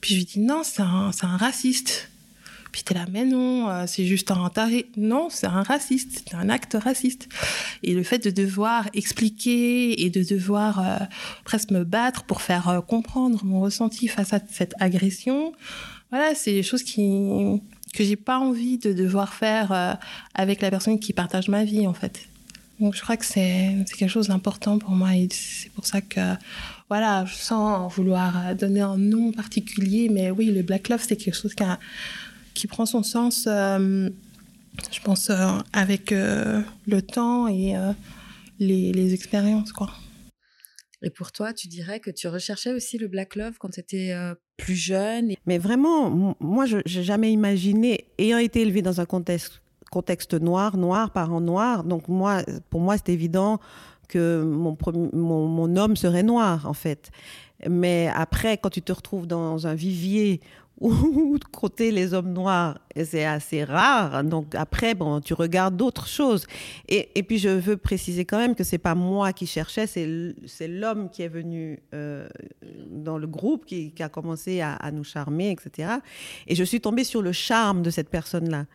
Puis 0.00 0.14
je 0.14 0.14
lui 0.16 0.22
ai 0.22 0.26
dit, 0.26 0.40
non, 0.40 0.62
c'est 0.64 0.82
un, 0.82 1.10
un, 1.22 1.36
raciste. 1.36 2.10
Puis 2.72 2.82
t'es 2.82 2.94
là, 2.94 3.06
mais 3.12 3.24
non, 3.24 3.86
c'est 3.86 4.04
juste 4.04 4.32
un 4.32 4.48
taré. 4.48 4.86
Non, 4.96 5.28
c'est 5.30 5.46
un 5.46 5.62
raciste, 5.62 6.24
c'est 6.26 6.34
un 6.34 6.48
acte 6.48 6.76
raciste. 6.82 7.28
Et 7.84 7.94
le 7.94 8.02
fait 8.02 8.18
de 8.18 8.30
devoir 8.30 8.88
expliquer 8.94 10.02
et 10.04 10.10
de 10.10 10.24
devoir 10.24 10.84
presque 11.44 11.70
me 11.70 11.84
battre 11.84 12.24
pour 12.24 12.42
faire 12.42 12.82
comprendre 12.88 13.44
mon 13.44 13.60
ressenti 13.60 14.08
face 14.08 14.32
à 14.32 14.40
cette 14.50 14.74
agression, 14.80 15.52
voilà, 16.10 16.34
c'est 16.34 16.52
des 16.52 16.64
choses 16.64 16.82
qui, 16.82 17.00
que 17.94 18.04
j'ai 18.04 18.16
pas 18.16 18.38
envie 18.38 18.78
de 18.78 18.92
devoir 18.92 19.34
faire 19.34 19.72
euh, 19.72 19.94
avec 20.34 20.60
la 20.60 20.70
personne 20.70 20.98
qui 20.98 21.12
partage 21.12 21.48
ma 21.48 21.64
vie 21.64 21.86
en 21.86 21.94
fait. 21.94 22.28
Donc 22.80 22.94
je 22.94 23.02
crois 23.02 23.16
que 23.16 23.24
c'est 23.24 23.84
quelque 23.96 24.08
chose 24.08 24.28
d'important 24.28 24.78
pour 24.78 24.90
moi 24.90 25.14
et 25.14 25.28
c'est 25.30 25.70
pour 25.70 25.86
ça 25.86 26.00
que 26.00 26.20
voilà, 26.88 27.24
sans 27.28 27.88
vouloir 27.88 28.54
donner 28.56 28.80
un 28.80 28.98
nom 28.98 29.32
particulier, 29.32 30.08
mais 30.10 30.30
oui, 30.30 30.46
le 30.46 30.62
Black 30.62 30.88
Love 30.88 31.04
c'est 31.06 31.16
quelque 31.16 31.36
chose 31.36 31.54
qui, 31.54 31.64
qui 32.54 32.66
prend 32.66 32.84
son 32.84 33.02
sens, 33.02 33.44
euh, 33.46 34.10
je 34.90 35.00
pense, 35.00 35.30
euh, 35.30 35.58
avec 35.72 36.10
le 36.10 37.00
temps 37.00 37.46
et 37.46 37.74
les, 38.58 38.92
les 38.92 39.14
expériences 39.14 39.72
quoi. 39.72 39.90
Et 41.04 41.10
pour 41.10 41.32
toi, 41.32 41.52
tu 41.52 41.68
dirais 41.68 42.00
que 42.00 42.10
tu 42.10 42.28
recherchais 42.28 42.72
aussi 42.72 42.96
le 42.96 43.08
Black 43.08 43.36
Love 43.36 43.56
quand 43.58 43.68
tu 43.68 43.80
étais 43.80 44.12
euh, 44.12 44.34
plus 44.56 44.76
jeune 44.76 45.34
Mais 45.46 45.58
vraiment, 45.58 46.34
moi, 46.40 46.66
je 46.66 46.76
n'ai 46.76 47.04
jamais 47.04 47.32
imaginé, 47.32 48.06
ayant 48.18 48.38
été 48.38 48.62
élevée 48.62 48.82
dans 48.82 49.00
un 49.00 49.04
contexte, 49.04 49.60
contexte 49.90 50.34
noir, 50.34 50.76
noir, 50.76 51.10
parents 51.10 51.40
noirs, 51.40 51.84
donc 51.84 52.08
moi, 52.08 52.42
pour 52.70 52.80
moi, 52.80 52.96
c'est 52.96 53.12
évident 53.12 53.60
que 54.08 54.42
mon, 54.42 54.76
mon, 55.12 55.46
mon, 55.46 55.76
homme 55.76 55.96
serait 55.96 56.22
noir, 56.22 56.66
en 56.66 56.72
fait. 56.72 57.10
Mais 57.68 58.10
après, 58.14 58.58
quand 58.58 58.70
tu 58.70 58.82
te 58.82 58.92
retrouves 58.92 59.26
dans 59.26 59.66
un 59.66 59.74
vivier 59.74 60.40
ou 60.80 61.38
de 61.38 61.44
côté 61.44 61.92
les 61.92 62.14
hommes 62.14 62.32
noirs, 62.32 62.78
c'est 63.04 63.24
assez 63.24 63.62
rare. 63.62 64.24
Donc 64.24 64.54
après, 64.54 64.94
bon, 64.94 65.20
tu 65.20 65.32
regardes 65.32 65.76
d'autres 65.76 66.08
choses. 66.08 66.46
Et, 66.88 67.10
et, 67.14 67.22
puis 67.22 67.38
je 67.38 67.48
veux 67.48 67.76
préciser 67.76 68.24
quand 68.24 68.38
même 68.38 68.54
que 68.54 68.64
c'est 68.64 68.78
pas 68.78 68.94
moi 68.94 69.32
qui 69.32 69.46
cherchais, 69.46 69.86
c'est 69.86 70.68
l'homme 70.68 71.10
qui 71.10 71.22
est 71.22 71.28
venu 71.28 71.78
euh, 71.94 72.26
dans 72.90 73.18
le 73.18 73.26
groupe, 73.26 73.66
qui, 73.66 73.92
a 74.00 74.08
commencé 74.08 74.60
à, 74.60 74.74
à, 74.74 74.90
nous 74.90 75.04
charmer, 75.04 75.50
etc. 75.50 75.94
Et 76.48 76.54
je 76.54 76.64
suis 76.64 76.80
tombée 76.80 77.04
sur 77.04 77.22
le 77.22 77.32
charme 77.32 77.82
de 77.82 77.90
cette 77.90 78.10
personne-là. 78.10 78.66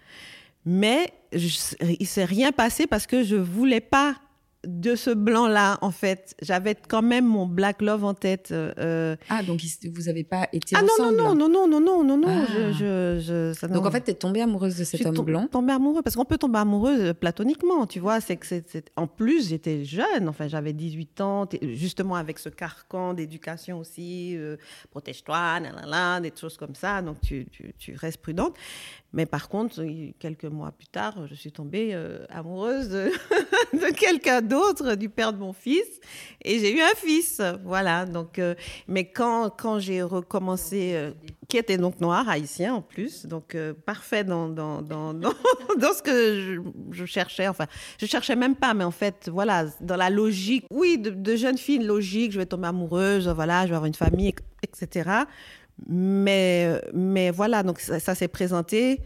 Mais 0.66 1.12
je, 1.34 1.76
il 2.00 2.08
s'est 2.08 2.26
rien 2.26 2.52
passé 2.52 2.88
parce 2.88 3.08
que 3.08 3.24
je 3.24 3.36
voulais 3.36 3.82
pas 3.82 4.16
de 4.66 4.96
ce 4.96 5.12
blanc-là, 5.12 5.78
en 5.82 5.92
fait. 5.92 6.36
J'avais 6.42 6.76
quand 6.76 7.02
même 7.02 7.26
mon 7.26 7.46
Black 7.46 7.82
Love 7.82 8.04
en 8.04 8.14
tête. 8.14 8.50
Euh, 8.52 8.74
euh. 8.78 9.16
ah, 9.30 9.42
donc 9.44 9.62
vous 9.96 10.04
n'avez 10.04 10.24
pas 10.24 10.50
été 10.52 10.76
ah, 10.76 10.84
ensemble 10.84 11.18
non, 11.18 11.34
non, 11.34 11.50
non, 11.50 11.68
non, 11.68 11.80
non, 11.80 12.04
non, 12.04 12.04
non, 12.04 12.18
non. 12.18 12.28
Ah. 12.28 12.72
Je, 12.74 13.20
je, 13.20 13.68
donc 13.68 13.86
en 13.86 13.92
fait, 13.92 14.04
tu 14.04 14.12
es 14.12 14.14
tombée 14.14 14.42
amoureuse 14.42 14.78
de 14.78 14.84
cet 14.84 15.06
homme 15.06 15.16
blanc 15.26 15.48
tombée 15.48 15.74
amoureuse, 15.74 16.02
parce 16.04 16.16
qu'on 16.16 16.26
peut 16.26 16.38
tomber 16.38 16.60
amoureuse 16.60 17.02
euh, 17.02 17.14
platoniquement, 17.14 17.86
tu 17.86 18.00
vois. 18.00 18.20
C'est 18.20 18.36
que 18.36 18.46
c'est, 18.46 18.92
En 18.96 19.08
plus, 19.08 19.50
j'étais 19.50 19.86
jeune, 19.86 20.28
enfin, 20.28 20.48
j'avais 20.48 20.74
18 20.74 21.22
ans, 21.22 21.48
justement 21.62 22.16
avec 22.16 22.38
ce 22.40 22.50
carcan 22.50 23.14
d'éducation 23.14 23.80
aussi, 23.80 24.38
protège-toi, 24.92 25.62
des 26.22 26.34
choses 26.36 26.58
comme 26.58 26.76
ça, 26.76 27.02
donc 27.02 27.22
tu, 27.22 27.46
tu, 27.52 27.74
tu 27.78 27.96
restes 27.96 28.22
prudente. 28.22 28.56
Mais 29.12 29.26
par 29.26 29.50
contre, 29.50 29.84
quelques 30.20 30.46
mois 30.46 30.72
plus 30.72 30.88
tard, 30.88 31.28
je 31.28 31.34
suis 31.34 31.52
tombée 31.52 31.92
euh, 31.94 32.26
amoureuse 32.30 32.90
de, 32.90 33.12
quelqu'un 33.96 34.42
d'autre, 34.50 34.96
du 34.96 35.08
père 35.08 35.32
de 35.32 35.38
mon 35.38 35.54
fils, 35.54 35.88
et 36.44 36.60
j'ai 36.60 36.76
eu 36.76 36.82
un 36.82 36.96
fils. 36.96 37.42
Voilà. 37.64 38.06
Donc, 38.06 38.40
euh, 38.40 38.56
mais 38.88 39.06
quand, 39.06 39.50
quand 39.58 39.80
j'ai 39.80 40.02
recommencé, 40.02 40.92
euh, 40.96 41.12
qui 41.48 41.58
était 41.58 41.78
donc 41.78 42.02
noir, 42.02 42.28
haïtien 42.28 42.76
en 42.76 42.82
plus, 42.82 43.26
donc 43.26 43.56
parfait 43.86 44.24
dans, 44.24 44.50
dans, 44.50 44.82
dans, 44.82 45.14
dans, 45.14 45.94
ce 45.94 46.02
que 46.02 46.62
je, 46.92 47.06
cherchais. 47.06 47.48
Enfin, 47.48 47.66
je 48.00 48.06
cherchais 48.06 48.36
même 48.36 48.56
pas, 48.56 48.74
mais 48.74 48.84
en 48.84 48.92
fait, 48.92 49.30
voilà, 49.32 49.66
dans 49.80 49.96
la 49.96 50.10
logique, 50.10 50.66
oui, 50.70 50.98
de, 50.98 51.10
de 51.12 51.36
jeune 51.36 51.58
fille 51.58 51.80
logique, 51.80 52.32
je 52.34 52.40
vais 52.40 52.46
tomber 52.46 52.68
amoureuse, 52.68 53.30
voilà, 53.30 53.64
je 53.64 53.70
vais 53.70 53.76
avoir 53.76 53.88
une 53.88 53.96
famille, 53.96 54.34
etc. 54.64 55.26
Mais, 55.88 56.82
mais 56.94 57.32
voilà, 57.32 57.64
donc 57.64 57.80
ça, 57.80 58.16
s'est 58.16 58.28
présenté 58.28 59.02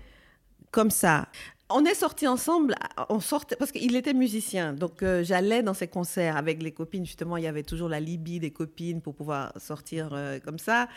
comme 0.71 0.89
ça. 0.89 1.27
On 1.75 1.85
est 1.85 1.95
sortis 1.95 2.27
ensemble, 2.27 2.75
on 3.09 3.19
sortait, 3.19 3.55
parce 3.55 3.71
qu'il 3.71 3.95
était 3.95 4.13
musicien, 4.13 4.73
donc 4.73 5.01
euh, 5.01 5.23
j'allais 5.23 5.63
dans 5.63 5.73
ses 5.73 5.87
concerts 5.87 6.37
avec 6.37 6.61
les 6.61 6.71
copines, 6.71 7.03
justement, 7.03 7.35
il 7.35 7.43
y 7.43 7.47
avait 7.47 7.63
toujours 7.63 7.89
la 7.89 7.99
Libye 7.99 8.39
des 8.39 8.51
copines 8.51 9.01
pour 9.01 9.15
pouvoir 9.15 9.51
sortir 9.59 10.11
euh, 10.13 10.37
comme 10.39 10.59
ça. 10.59 10.87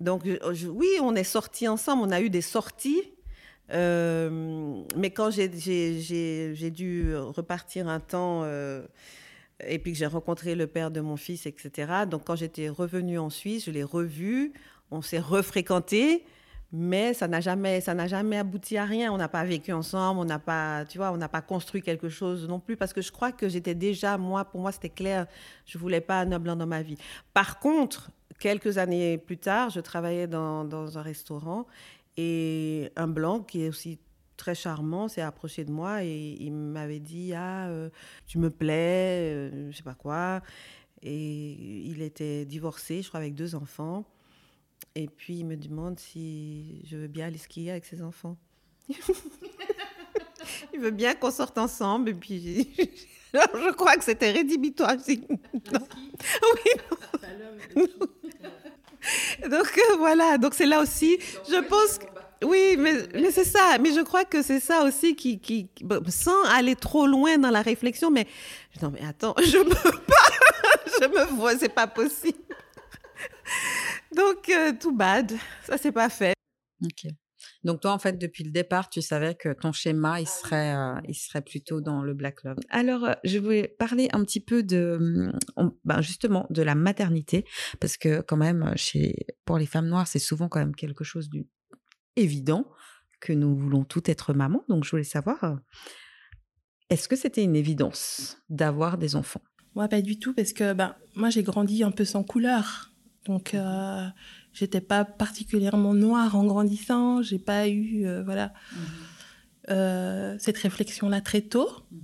Donc 0.00 0.24
oui, 0.24 0.88
on 1.00 1.14
est 1.14 1.24
sortis 1.24 1.66
ensemble, 1.66 2.02
on 2.02 2.10
a 2.10 2.20
eu 2.20 2.28
des 2.28 2.42
sorties, 2.42 3.10
euh, 3.72 4.82
mais 4.96 5.10
quand 5.12 5.30
j'ai 5.30 5.48
dû 5.48 7.16
repartir 7.16 7.88
un 7.88 8.00
temps 8.00 8.44
et 9.66 9.78
puis 9.78 9.92
que 9.92 9.98
j'ai 9.98 10.06
rencontré 10.06 10.54
le 10.54 10.66
père 10.66 10.90
de 10.90 11.00
mon 11.00 11.16
fils, 11.16 11.46
etc. 11.46 12.04
Donc 12.08 12.24
quand 12.26 12.36
j'étais 12.36 12.68
revenue 12.68 13.18
en 13.18 13.30
Suisse, 13.30 13.64
je 13.64 13.70
l'ai 13.70 13.82
revu. 13.82 14.52
On 14.90 15.00
s'est 15.00 15.18
refréquenté, 15.18 16.24
mais 16.70 17.14
ça 17.14 17.28
n'a 17.28 17.40
jamais, 17.40 17.80
ça 17.80 17.94
n'a 17.94 18.06
jamais 18.06 18.36
abouti 18.36 18.76
à 18.76 18.84
rien. 18.84 19.12
On 19.12 19.16
n'a 19.16 19.28
pas 19.28 19.44
vécu 19.44 19.72
ensemble, 19.72 20.20
on 20.20 20.24
n'a 20.24 20.38
pas, 20.38 20.84
tu 20.84 20.98
vois, 20.98 21.12
on 21.12 21.16
n'a 21.16 21.28
pas 21.28 21.40
construit 21.40 21.82
quelque 21.82 22.08
chose 22.08 22.46
non 22.46 22.60
plus, 22.60 22.76
parce 22.76 22.92
que 22.92 23.00
je 23.00 23.10
crois 23.10 23.32
que 23.32 23.48
j'étais 23.48 23.74
déjà, 23.74 24.18
moi, 24.18 24.44
pour 24.44 24.60
moi, 24.60 24.72
c'était 24.72 24.90
clair, 24.90 25.26
je 25.64 25.78
voulais 25.78 26.02
pas 26.02 26.20
un 26.20 26.38
blanc 26.38 26.56
dans 26.56 26.66
ma 26.66 26.82
vie. 26.82 26.98
Par 27.32 27.58
contre, 27.58 28.10
quelques 28.38 28.78
années 28.78 29.18
plus 29.18 29.38
tard, 29.38 29.70
je 29.70 29.80
travaillais 29.80 30.26
dans, 30.26 30.98
un 30.98 31.02
restaurant 31.02 31.66
et 32.16 32.90
un 32.96 33.08
blanc 33.08 33.40
qui 33.40 33.64
est 33.64 33.68
aussi 33.68 33.98
très 34.36 34.54
charmant 34.54 35.08
s'est 35.08 35.22
approché 35.22 35.64
de 35.64 35.72
moi 35.72 36.04
et 36.04 36.36
il 36.38 36.52
m'avait 36.52 37.00
dit 37.00 37.32
ah 37.34 37.66
euh, 37.68 37.90
tu 38.26 38.38
me 38.38 38.50
plais 38.50 39.32
euh, 39.34 39.70
je 39.72 39.76
sais 39.76 39.82
pas 39.82 39.94
quoi 39.94 40.42
et 41.02 41.86
il 41.88 42.02
était 42.02 42.44
divorcé 42.44 43.02
je 43.02 43.08
crois 43.08 43.18
avec 43.18 43.34
deux 43.34 43.56
enfants 43.56 44.04
et 44.94 45.08
puis, 45.08 45.38
il 45.38 45.46
me 45.46 45.56
demande 45.56 45.98
si 45.98 46.82
je 46.84 46.96
veux 46.96 47.06
bien 47.06 47.26
aller 47.26 47.38
skier 47.38 47.70
avec 47.70 47.84
ses 47.84 48.02
enfants. 48.02 48.36
il 50.74 50.80
veut 50.80 50.90
bien 50.90 51.14
qu'on 51.14 51.30
sorte 51.30 51.58
ensemble. 51.58 52.10
Et 52.10 52.14
puis, 52.14 52.74
je 53.34 53.72
crois 53.72 53.96
que 53.96 54.04
c'était 54.04 54.30
rédhibitoire. 54.32 54.96
oui. 55.06 55.22
Donc, 59.48 59.78
euh, 59.78 59.96
voilà. 59.98 60.38
Donc, 60.38 60.54
c'est 60.54 60.66
là 60.66 60.80
aussi, 60.80 61.18
je 61.48 61.60
pense... 61.62 62.00
Oui, 62.44 62.76
mais, 62.78 62.94
mais 63.14 63.32
c'est 63.32 63.44
ça. 63.44 63.78
Mais 63.80 63.92
je 63.92 64.00
crois 64.00 64.24
que 64.24 64.42
c'est 64.42 64.60
ça 64.60 64.84
aussi 64.84 65.16
qui, 65.16 65.40
qui, 65.40 65.68
sans 66.08 66.44
aller 66.44 66.76
trop 66.76 67.06
loin 67.06 67.36
dans 67.36 67.50
la 67.50 67.62
réflexion, 67.62 68.12
mais 68.12 68.28
non, 68.80 68.92
mais 68.92 69.04
attends, 69.04 69.34
je 69.38 69.58
me 69.58 69.74
pas, 70.06 71.00
je 71.00 71.08
me 71.08 71.24
vois, 71.36 71.58
c'est 71.58 71.68
pas 71.68 71.88
possible. 71.88 72.38
Donc, 74.18 74.48
euh, 74.48 74.72
tout 74.78 74.96
bad, 74.96 75.32
ça 75.62 75.78
c'est 75.78 75.92
pas 75.92 76.08
fait. 76.08 76.34
Ok. 76.84 77.06
Donc 77.62 77.80
toi, 77.80 77.92
en 77.92 78.00
fait, 78.00 78.18
depuis 78.18 78.42
le 78.42 78.50
départ, 78.50 78.90
tu 78.90 79.00
savais 79.00 79.36
que 79.36 79.52
ton 79.52 79.70
schéma, 79.70 80.20
il 80.20 80.26
serait, 80.26 80.74
euh, 80.74 81.00
il 81.06 81.14
serait 81.14 81.40
plutôt 81.40 81.80
dans 81.80 82.02
le 82.02 82.14
black 82.14 82.42
love. 82.42 82.56
Alors, 82.68 83.04
euh, 83.04 83.12
je 83.22 83.38
voulais 83.38 83.68
parler 83.78 84.08
un 84.12 84.24
petit 84.24 84.40
peu 84.40 84.64
de, 84.64 85.30
ben 85.84 86.00
justement, 86.00 86.46
de 86.50 86.62
la 86.62 86.74
maternité, 86.74 87.44
parce 87.78 87.96
que 87.96 88.20
quand 88.20 88.36
même, 88.36 88.72
chez, 88.74 89.14
pour 89.44 89.56
les 89.56 89.66
femmes 89.66 89.86
noires, 89.88 90.08
c'est 90.08 90.18
souvent 90.18 90.48
quand 90.48 90.58
même 90.58 90.74
quelque 90.74 91.04
chose 91.04 91.30
d'évident 92.16 92.68
que 93.20 93.32
nous 93.32 93.56
voulons 93.56 93.84
toutes 93.84 94.08
être 94.08 94.32
mamans. 94.34 94.64
Donc, 94.68 94.84
je 94.84 94.90
voulais 94.90 95.04
savoir, 95.04 95.60
est-ce 96.90 97.08
que 97.08 97.14
c'était 97.14 97.44
une 97.44 97.56
évidence 97.56 98.38
d'avoir 98.48 98.98
des 98.98 99.14
enfants? 99.14 99.42
Moi, 99.76 99.86
pas 99.86 100.02
du 100.02 100.18
tout, 100.18 100.34
parce 100.34 100.52
que 100.52 100.72
ben, 100.72 100.96
moi, 101.14 101.30
j'ai 101.30 101.44
grandi 101.44 101.84
un 101.84 101.92
peu 101.92 102.04
sans 102.04 102.24
couleur. 102.24 102.90
Donc, 103.28 103.54
J'étais 104.58 104.80
pas 104.80 105.04
particulièrement 105.04 105.94
noire 105.94 106.34
en 106.34 106.44
grandissant. 106.44 107.22
J'ai 107.22 107.38
pas 107.38 107.68
eu 107.68 108.06
euh, 108.06 108.24
voilà 108.24 108.52
mhm. 108.72 108.78
euh, 109.70 110.36
cette 110.40 110.58
réflexion 110.58 111.08
là 111.08 111.20
très 111.20 111.42
tôt. 111.42 111.68
Mhm. 111.92 112.00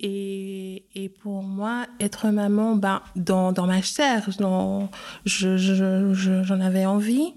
Et, 0.00 0.84
et, 0.94 1.08
pour 1.08 1.42
moi, 1.42 1.86
être 1.98 2.28
maman, 2.28 2.76
ben, 2.76 3.02
dans, 3.16 3.50
dans 3.50 3.66
ma 3.66 3.82
chair, 3.82 4.24
j'en 4.38 4.88
je, 5.26 5.56
je, 5.56 6.52
avais 6.54 6.86
envie, 6.86 7.34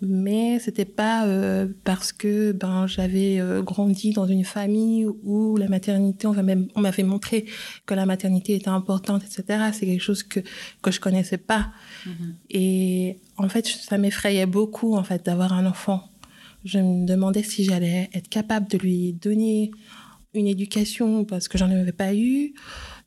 mais 0.00 0.58
c'était 0.58 0.84
pas 0.84 1.26
euh, 1.26 1.68
parce 1.84 2.12
que 2.12 2.52
ben, 2.52 2.86
j'avais 2.86 3.40
grandi 3.62 4.12
dans 4.12 4.26
une 4.26 4.44
famille 4.44 5.06
où 5.24 5.56
la 5.56 5.68
maternité, 5.68 6.26
on, 6.26 6.34
on 6.74 6.80
m'avait 6.80 7.02
montré 7.02 7.46
que 7.86 7.94
la 7.94 8.06
maternité 8.06 8.54
était 8.54 8.68
importante, 8.68 9.22
etc. 9.24 9.70
C'est 9.72 9.86
quelque 9.86 10.02
chose 10.02 10.22
que, 10.22 10.40
que 10.82 10.90
je 10.90 11.00
connaissais 11.00 11.38
pas. 11.38 11.70
Mhm. 12.06 12.34
Et 12.50 13.18
en 13.36 13.48
fait, 13.48 13.66
ça 13.66 13.98
m'effrayait 13.98 14.46
beaucoup 14.46 14.96
en 14.96 15.02
fait 15.02 15.24
d'avoir 15.24 15.52
un 15.52 15.66
enfant. 15.66 16.10
Je 16.64 16.78
me 16.78 17.06
demandais 17.06 17.42
si 17.42 17.64
j'allais 17.64 18.10
être 18.12 18.28
capable 18.28 18.68
de 18.68 18.78
lui 18.78 19.12
donner 19.14 19.70
une 20.34 20.46
éducation 20.46 21.24
parce 21.24 21.48
que 21.48 21.58
j'en 21.58 21.70
avais 21.70 21.92
pas 21.92 22.14
eu, 22.14 22.54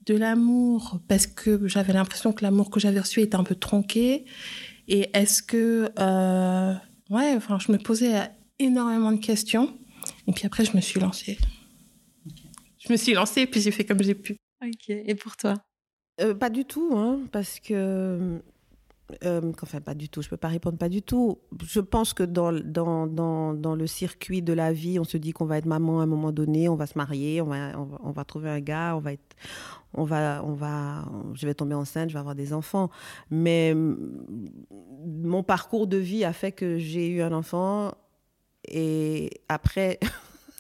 de 0.06 0.16
l'amour 0.16 1.00
parce 1.08 1.28
que 1.28 1.68
j'avais 1.68 1.94
l'impression 1.94 2.34
que 2.34 2.44
l'amour 2.44 2.70
que 2.70 2.80
j'avais 2.80 3.00
reçu 3.00 3.22
était 3.22 3.36
un 3.36 3.44
peu 3.44 3.56
tronqué. 3.56 4.26
Et 4.88 5.10
est-ce 5.14 5.42
que, 5.42 5.90
euh, 6.00 6.74
ouais, 7.10 7.34
enfin, 7.36 7.58
je 7.60 7.72
me 7.72 7.78
posais 7.78 8.30
énormément 8.60 9.12
de 9.12 9.20
questions. 9.20 9.74
Et 10.28 10.32
puis 10.34 10.46
après, 10.46 10.66
je 10.66 10.76
me 10.76 10.82
suis 10.82 11.00
lancée. 11.00 11.38
Je 12.80 12.92
me 12.92 12.98
suis 12.98 13.14
lancée 13.14 13.42
et 13.42 13.48
puis 13.48 13.62
j'ai 13.62 13.72
fait 13.72 13.86
comme 13.86 14.04
j'ai 14.04 14.16
pu. 14.16 14.36
Ok. 14.64 14.90
Et 14.90 15.16
pour 15.16 15.38
toi? 15.38 15.56
Euh, 16.22 16.34
Pas 16.34 16.50
du 16.50 16.66
tout, 16.66 16.92
hein, 16.96 17.22
parce 17.32 17.60
que 17.60 18.42
euh, 19.26 19.51
enfin, 19.62 19.82
pas 19.82 19.93
du 19.93 20.10
tout, 20.10 20.22
je 20.22 20.30
peux 20.30 20.38
pas 20.38 20.47
répondre 20.47 20.78
pas 20.78 20.89
du 20.89 21.01
tout. 21.01 21.38
Je 21.66 21.82
pense 21.82 22.14
que 22.14 22.24
dans, 22.24 22.51
dans, 22.54 23.06
dans, 23.06 23.54
dans, 23.54 23.76
le 23.76 23.86
circuit 23.86 24.41
de 24.41 24.54
la 24.54 24.72
vie, 24.72 24.97
on 24.99 25.04
se 25.04 25.18
dit 25.18 25.34
qu'on 25.34 25.45
va 25.45 25.58
être 25.58 25.66
maman 25.66 25.99
à 25.99 26.04
un 26.04 26.08
moment 26.08 26.32
donné, 26.32 26.70
on 26.70 26.76
va 26.76 26.88
se 26.88 26.97
marier, 26.97 27.41
on 27.41 27.45
va, 27.47 27.74
on 27.78 28.12
va, 28.12 28.24
trouver 28.24 28.49
un 28.49 28.62
gars, 28.62 28.95
on 28.95 28.99
va 28.99 29.14
être, 29.14 29.36
on 29.93 30.04
va, 30.06 30.41
on 30.45 30.54
va, 30.54 31.06
je 31.34 31.45
vais 31.45 31.54
tomber 31.54 31.76
enceinte, 31.76 32.10
je 32.10 32.14
vais 32.14 32.20
avoir 32.20 32.36
des 32.36 32.54
enfants. 32.54 32.89
Mais 33.30 33.76
mon 33.76 35.43
parcours 35.43 35.88
de 35.88 35.97
vie 35.97 36.24
a 36.24 36.34
fait 36.34 36.54
que 36.54 36.78
j'ai 36.80 37.08
eu 37.08 37.22
un 37.22 37.34
enfant 37.34 37.93
et 38.66 39.41
après, 39.49 39.99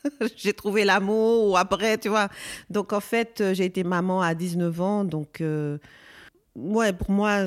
j'ai 0.35 0.53
trouvé 0.53 0.83
l'amour 0.83 1.49
ou 1.49 1.57
après, 1.57 1.97
tu 1.97 2.09
vois. 2.09 2.27
Donc 2.69 2.91
en 2.91 2.99
fait, 2.99 3.41
j'ai 3.53 3.65
été 3.65 3.85
maman 3.85 4.21
à 4.21 4.35
19 4.35 4.81
ans, 4.81 5.03
donc. 5.05 5.39
Euh, 5.39 5.77
ouais, 6.55 6.93
pour 6.93 7.11
moi, 7.11 7.45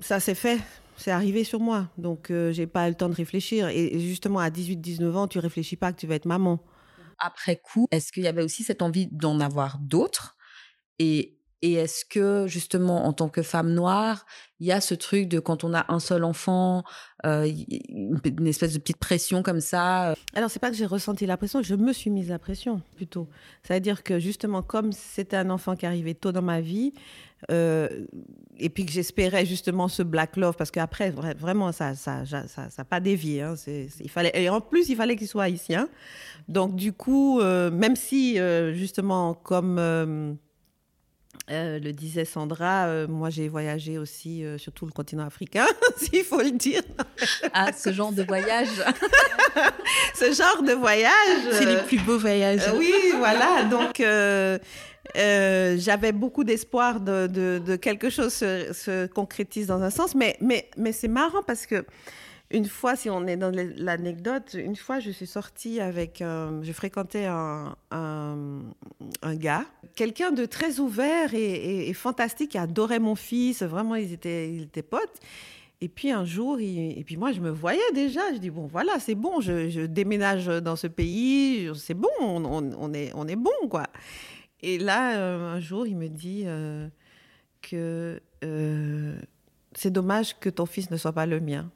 ça 0.00 0.20
s'est 0.20 0.34
fait. 0.34 0.58
C'est 0.96 1.10
arrivé 1.10 1.44
sur 1.44 1.60
moi. 1.60 1.88
Donc, 1.98 2.26
je 2.28 2.34
euh, 2.34 2.52
j'ai 2.52 2.66
pas 2.66 2.86
eu 2.86 2.90
le 2.90 2.96
temps 2.96 3.08
de 3.08 3.14
réfléchir. 3.14 3.68
Et 3.68 3.98
justement, 3.98 4.38
à 4.38 4.50
18-19 4.50 5.12
ans, 5.14 5.28
tu 5.28 5.38
réfléchis 5.38 5.76
pas 5.76 5.92
que 5.92 5.98
tu 5.98 6.06
vas 6.06 6.14
être 6.14 6.26
maman. 6.26 6.60
Après 7.18 7.56
coup, 7.56 7.86
est-ce 7.90 8.12
qu'il 8.12 8.22
y 8.22 8.28
avait 8.28 8.42
aussi 8.42 8.62
cette 8.62 8.82
envie 8.82 9.08
d'en 9.10 9.40
avoir 9.40 9.78
d'autres? 9.78 10.36
Et, 10.98 11.36
et 11.62 11.74
est-ce 11.74 12.04
que, 12.04 12.46
justement, 12.46 13.06
en 13.06 13.12
tant 13.12 13.28
que 13.28 13.42
femme 13.42 13.72
noire, 13.72 14.24
il 14.60 14.68
y 14.68 14.72
a 14.72 14.80
ce 14.80 14.94
truc 14.94 15.28
de 15.28 15.40
quand 15.40 15.64
on 15.64 15.74
a 15.74 15.92
un 15.92 15.98
seul 15.98 16.24
enfant, 16.24 16.84
euh, 17.26 17.50
une 17.88 18.46
espèce 18.46 18.72
de 18.72 18.78
petite 18.78 18.98
pression 18.98 19.42
comme 19.42 19.60
ça. 19.60 20.10
Euh? 20.10 20.14
Alors 20.34 20.50
c'est 20.50 20.58
pas 20.58 20.70
que 20.70 20.76
j'ai 20.76 20.86
ressenti 20.86 21.26
la 21.26 21.36
pression, 21.36 21.60
je 21.62 21.74
me 21.74 21.92
suis 21.92 22.08
mise 22.08 22.30
la 22.30 22.38
pression 22.38 22.80
plutôt. 22.96 23.28
C'est-à-dire 23.62 24.02
que 24.02 24.18
justement 24.18 24.62
comme 24.62 24.92
c'était 24.92 25.36
un 25.36 25.50
enfant 25.50 25.76
qui 25.76 25.84
arrivait 25.86 26.14
tôt 26.14 26.32
dans 26.32 26.40
ma 26.40 26.60
vie, 26.60 26.94
euh, 27.50 27.88
et 28.58 28.68
puis 28.68 28.86
que 28.86 28.92
j'espérais 28.92 29.44
justement 29.44 29.88
ce 29.88 30.02
black 30.02 30.36
love 30.36 30.56
parce 30.56 30.70
qu'après 30.70 31.10
vraiment 31.10 31.72
ça 31.72 31.94
ça 31.94 32.24
ça 32.24 32.68
ça, 32.70 32.84
pas 32.84 33.00
dévié. 33.00 33.42
Hein, 33.42 33.54
il 33.66 34.10
fallait 34.10 34.32
et 34.34 34.48
en 34.48 34.60
plus 34.60 34.88
il 34.88 34.96
fallait 34.96 35.16
qu'il 35.16 35.28
soit 35.28 35.44
haïtien. 35.44 35.88
Donc 36.48 36.76
du 36.76 36.92
coup 36.92 37.40
même 37.42 37.96
si 37.96 38.38
justement 38.72 39.34
comme 39.34 40.38
euh, 41.50 41.78
le 41.78 41.92
disait 41.92 42.24
Sandra, 42.24 42.86
euh, 42.86 43.06
moi 43.06 43.28
j'ai 43.28 43.48
voyagé 43.48 43.98
aussi 43.98 44.42
euh, 44.42 44.56
sur 44.56 44.72
tout 44.72 44.86
le 44.86 44.92
continent 44.92 45.26
africain, 45.26 45.66
s'il 45.98 46.24
faut 46.24 46.40
le 46.40 46.52
dire. 46.52 46.80
Ah, 47.52 47.70
ce 47.72 47.92
genre 47.92 48.12
de 48.12 48.22
voyage. 48.22 48.68
ce 50.14 50.32
genre 50.32 50.62
de 50.62 50.72
voyage. 50.72 51.12
C'est 51.52 51.66
les 51.66 51.82
plus 51.82 51.98
beaux 51.98 52.18
voyages. 52.18 52.62
oui, 52.78 52.94
voilà. 53.18 53.64
Donc 53.64 54.02
j'avais 55.14 56.12
beaucoup 56.12 56.44
d'espoir 56.44 57.00
de, 57.00 57.76
quelque 57.76 58.08
chose 58.08 58.32
se, 58.32 58.72
se, 58.72 59.06
concrétise 59.06 59.66
dans 59.66 59.82
un 59.82 59.90
sens, 59.90 60.14
mais, 60.14 60.38
mais, 60.40 60.70
mais 60.78 60.92
c'est 60.92 61.08
marrant 61.08 61.42
parce 61.46 61.66
que 61.66 61.84
une 62.50 62.66
fois, 62.66 62.96
si 62.96 63.10
on 63.10 63.26
est 63.26 63.36
dans 63.36 63.50
l'anecdote, 63.76 64.54
une 64.54 64.76
fois, 64.76 65.00
je 65.00 65.10
suis 65.10 65.26
sortie 65.26 65.80
avec, 65.80 66.18
je 66.20 66.72
fréquentais 66.72 67.26
un, 67.26 67.74
gars, 69.34 69.66
quelqu'un 69.96 70.30
de 70.30 70.44
très 70.44 70.78
ouvert 70.78 71.34
et, 71.34 71.92
fantastique, 71.94 72.52
qui 72.52 72.58
adorait 72.58 73.00
mon 73.00 73.14
fils. 73.14 73.62
Vraiment, 73.62 73.96
ils 73.96 74.12
étaient, 74.12 74.52
ils 74.52 74.62
étaient 74.62 74.82
potes. 74.82 75.20
Et 75.80 75.88
puis 75.88 76.12
un 76.12 76.24
jour, 76.24 76.58
et 76.60 77.02
puis 77.04 77.16
moi, 77.16 77.32
je 77.32 77.40
me 77.40 77.50
voyais 77.50 77.92
déjà. 77.92 78.20
Je 78.32 78.38
dis 78.38 78.50
bon, 78.50 78.66
voilà, 78.66 78.98
c'est 79.00 79.14
bon. 79.14 79.40
Je, 79.40 79.86
déménage 79.86 80.46
dans 80.46 80.76
ce 80.76 80.86
pays. 80.86 81.70
C'est 81.74 81.94
bon. 81.94 82.08
On, 82.20 82.94
est, 82.94 83.10
on 83.14 83.26
est 83.26 83.36
bon, 83.36 83.68
quoi. 83.68 83.86
Et 84.66 84.78
là, 84.78 85.18
euh, 85.18 85.56
un 85.56 85.60
jour, 85.60 85.86
il 85.86 85.94
me 85.94 86.08
dit 86.08 86.44
euh, 86.46 86.88
que 87.60 88.18
euh, 88.44 89.18
c'est 89.74 89.90
dommage 89.90 90.38
que 90.38 90.48
ton 90.48 90.64
fils 90.64 90.90
ne 90.90 90.96
soit 90.96 91.12
pas 91.12 91.26
le 91.26 91.38
mien. 91.38 91.70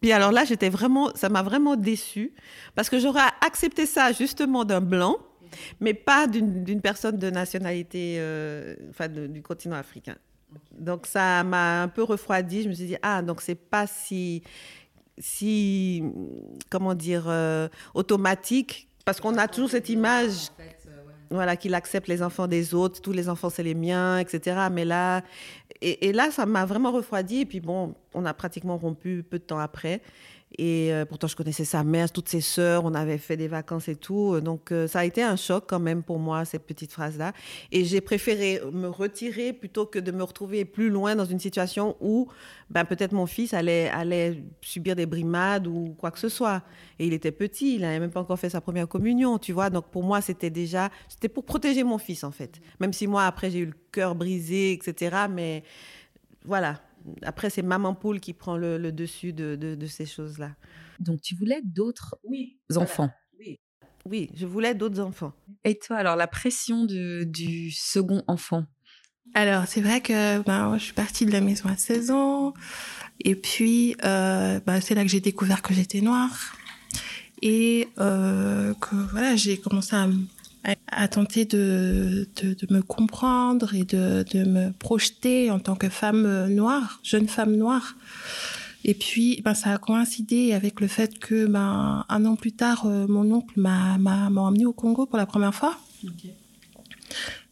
Puis 0.00 0.12
alors 0.12 0.32
là, 0.32 0.44
j'étais 0.44 0.68
vraiment, 0.68 1.10
ça 1.14 1.28
m'a 1.28 1.42
vraiment 1.42 1.76
déçue 1.76 2.32
parce 2.74 2.88
que 2.88 2.98
j'aurais 2.98 3.20
accepté 3.44 3.86
ça 3.86 4.12
justement 4.12 4.64
d'un 4.64 4.80
blanc, 4.80 5.18
mais 5.80 5.94
pas 5.94 6.26
d'une 6.26 6.80
personne 6.80 7.18
de 7.18 7.30
nationalité, 7.30 8.16
euh, 8.18 8.74
enfin 8.90 9.08
du 9.08 9.42
continent 9.42 9.76
africain. 9.76 10.16
Donc 10.72 11.06
ça 11.06 11.44
m'a 11.44 11.82
un 11.82 11.88
peu 11.88 12.02
refroidi. 12.02 12.62
Je 12.62 12.68
me 12.68 12.74
suis 12.74 12.86
dit 12.86 12.96
ah 13.02 13.22
donc 13.22 13.40
c'est 13.42 13.54
pas 13.54 13.86
si 13.86 14.42
si 15.18 16.02
comment 16.70 16.94
dire 16.94 17.24
euh, 17.28 17.68
automatique 17.94 18.88
parce 19.04 19.20
qu'on 19.20 19.36
a 19.36 19.48
toujours 19.48 19.70
cette 19.70 19.88
image 19.88 20.50
voilà, 21.32 21.56
qu'il 21.56 21.74
accepte 21.74 22.08
les 22.08 22.22
enfants 22.22 22.48
des 22.48 22.74
autres, 22.74 23.00
tous 23.00 23.12
les 23.12 23.28
enfants 23.28 23.50
c'est 23.50 23.62
les 23.62 23.74
miens, 23.74 24.18
etc. 24.18 24.66
Mais 24.72 24.84
là, 24.84 25.22
et, 25.82 26.12
là, 26.12 26.30
ça 26.30 26.46
m'a 26.46 26.64
vraiment 26.66 26.92
refroidi. 26.92 27.40
Et 27.40 27.46
puis 27.46 27.60
bon, 27.60 27.94
on 28.14 28.26
a 28.26 28.34
pratiquement 28.34 28.76
rompu 28.76 29.22
peu 29.22 29.38
de 29.38 29.44
temps 29.44 29.58
après. 29.58 30.00
Et 30.62 30.92
euh, 30.92 31.06
pourtant, 31.06 31.26
je 31.26 31.34
connaissais 31.34 31.64
sa 31.64 31.82
mère, 31.84 32.12
toutes 32.12 32.28
ses 32.28 32.42
sœurs, 32.42 32.84
on 32.84 32.92
avait 32.92 33.16
fait 33.16 33.38
des 33.38 33.48
vacances 33.48 33.88
et 33.88 33.96
tout. 33.96 34.38
Donc, 34.42 34.72
euh, 34.72 34.86
ça 34.86 34.98
a 34.98 35.04
été 35.06 35.22
un 35.22 35.36
choc 35.36 35.64
quand 35.66 35.80
même 35.80 36.02
pour 36.02 36.18
moi, 36.18 36.44
cette 36.44 36.66
petite 36.66 36.92
phrase-là. 36.92 37.32
Et 37.72 37.86
j'ai 37.86 38.02
préféré 38.02 38.60
me 38.70 38.88
retirer 38.88 39.54
plutôt 39.54 39.86
que 39.86 39.98
de 39.98 40.12
me 40.12 40.22
retrouver 40.22 40.66
plus 40.66 40.90
loin 40.90 41.16
dans 41.16 41.24
une 41.24 41.38
situation 41.38 41.96
où 42.00 42.28
ben, 42.68 42.84
peut-être 42.84 43.12
mon 43.12 43.24
fils 43.24 43.54
allait, 43.54 43.88
allait 43.88 44.44
subir 44.60 44.96
des 44.96 45.06
brimades 45.06 45.66
ou 45.66 45.94
quoi 45.96 46.10
que 46.10 46.18
ce 46.18 46.28
soit. 46.28 46.62
Et 46.98 47.06
il 47.06 47.14
était 47.14 47.32
petit, 47.32 47.76
il 47.76 47.80
n'avait 47.80 47.98
même 47.98 48.10
pas 48.10 48.20
encore 48.20 48.38
fait 48.38 48.50
sa 48.50 48.60
première 48.60 48.86
communion, 48.86 49.38
tu 49.38 49.54
vois. 49.54 49.70
Donc, 49.70 49.86
pour 49.86 50.02
moi, 50.02 50.20
c'était 50.20 50.50
déjà, 50.50 50.90
c'était 51.08 51.30
pour 51.30 51.46
protéger 51.46 51.84
mon 51.84 51.96
fils, 51.96 52.22
en 52.22 52.32
fait. 52.32 52.60
Même 52.80 52.92
si 52.92 53.06
moi, 53.06 53.24
après, 53.24 53.50
j'ai 53.50 53.60
eu 53.60 53.66
le 53.66 53.76
cœur 53.92 54.14
brisé, 54.14 54.72
etc. 54.72 55.24
Mais 55.30 55.64
voilà, 56.44 56.82
après, 57.22 57.50
c'est 57.50 57.62
maman 57.62 57.94
poule 57.94 58.20
qui 58.20 58.32
prend 58.32 58.56
le, 58.56 58.90
dessus 58.92 59.32
de, 59.32 59.86
ces 59.86 60.06
choses-là. 60.06 60.54
Donc, 60.98 61.20
tu 61.20 61.34
voulais 61.34 61.60
d'autres 61.64 62.18
enfants? 62.76 63.10
Oui. 63.38 63.58
oui, 64.04 64.30
je 64.34 64.46
voulais 64.46 64.74
d'autres 64.74 65.00
enfants. 65.00 65.32
Et 65.64 65.78
toi, 65.78 65.96
alors, 65.96 66.16
la 66.16 66.26
pression 66.26 66.84
du 66.84 67.70
second 67.70 68.22
enfant? 68.26 68.66
Alors, 69.34 69.66
c'est 69.66 69.80
vrai 69.80 70.00
que 70.00 70.42
ben, 70.42 70.76
je 70.76 70.84
suis 70.84 70.92
partie 70.92 71.24
de 71.24 71.30
la 71.30 71.40
maison 71.40 71.68
à 71.68 71.76
16 71.76 72.10
ans. 72.10 72.52
Et 73.20 73.36
puis, 73.36 73.96
euh, 74.04 74.60
ben, 74.66 74.80
c'est 74.80 74.94
là 74.94 75.02
que 75.02 75.08
j'ai 75.08 75.20
découvert 75.20 75.62
que 75.62 75.72
j'étais 75.72 76.00
noire. 76.00 76.56
Et 77.42 77.88
euh, 77.98 78.74
que 78.74 78.96
voilà, 79.12 79.36
j'ai 79.36 79.58
commencé 79.58 79.94
à, 79.94 80.08
à, 80.88 81.08
tenter 81.08 81.44
de, 81.44 82.28
de, 82.42 82.54
de, 82.54 82.72
me 82.72 82.82
comprendre 82.82 83.74
et 83.74 83.84
de, 83.84 84.24
de 84.30 84.44
me 84.44 84.72
projeter 84.72 85.50
en 85.50 85.58
tant 85.58 85.74
que 85.74 85.88
femme 85.88 86.48
noire, 86.48 87.00
jeune 87.02 87.28
femme 87.28 87.56
noire. 87.56 87.96
Et 88.84 88.94
puis, 88.94 89.42
ben, 89.44 89.54
ça 89.54 89.72
a 89.72 89.78
coïncidé 89.78 90.52
avec 90.52 90.80
le 90.80 90.86
fait 90.86 91.18
que, 91.18 91.46
ben, 91.46 92.04
un 92.08 92.24
an 92.24 92.36
plus 92.36 92.52
tard, 92.52 92.86
euh, 92.86 93.06
mon 93.06 93.30
oncle 93.30 93.60
m'a, 93.60 93.98
m'a, 93.98 94.30
m'a 94.30 94.40
emmené 94.40 94.64
au 94.64 94.72
Congo 94.72 95.06
pour 95.06 95.18
la 95.18 95.26
première 95.26 95.54
fois. 95.54 95.76
Okay. 96.02 96.34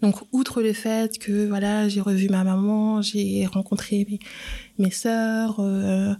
Donc, 0.01 0.17
outre 0.33 0.63
le 0.63 0.73
fait 0.73 1.19
que, 1.19 1.47
voilà, 1.47 1.89
j'ai 1.89 2.01
revu 2.01 2.29
ma 2.29 2.45
maman, 2.45 3.03
j'ai 3.03 3.47
rencontré 3.47 4.07
mes, 4.09 4.19
mes 4.79 4.91
sœurs, 4.91 5.57
euh, 5.59 6.15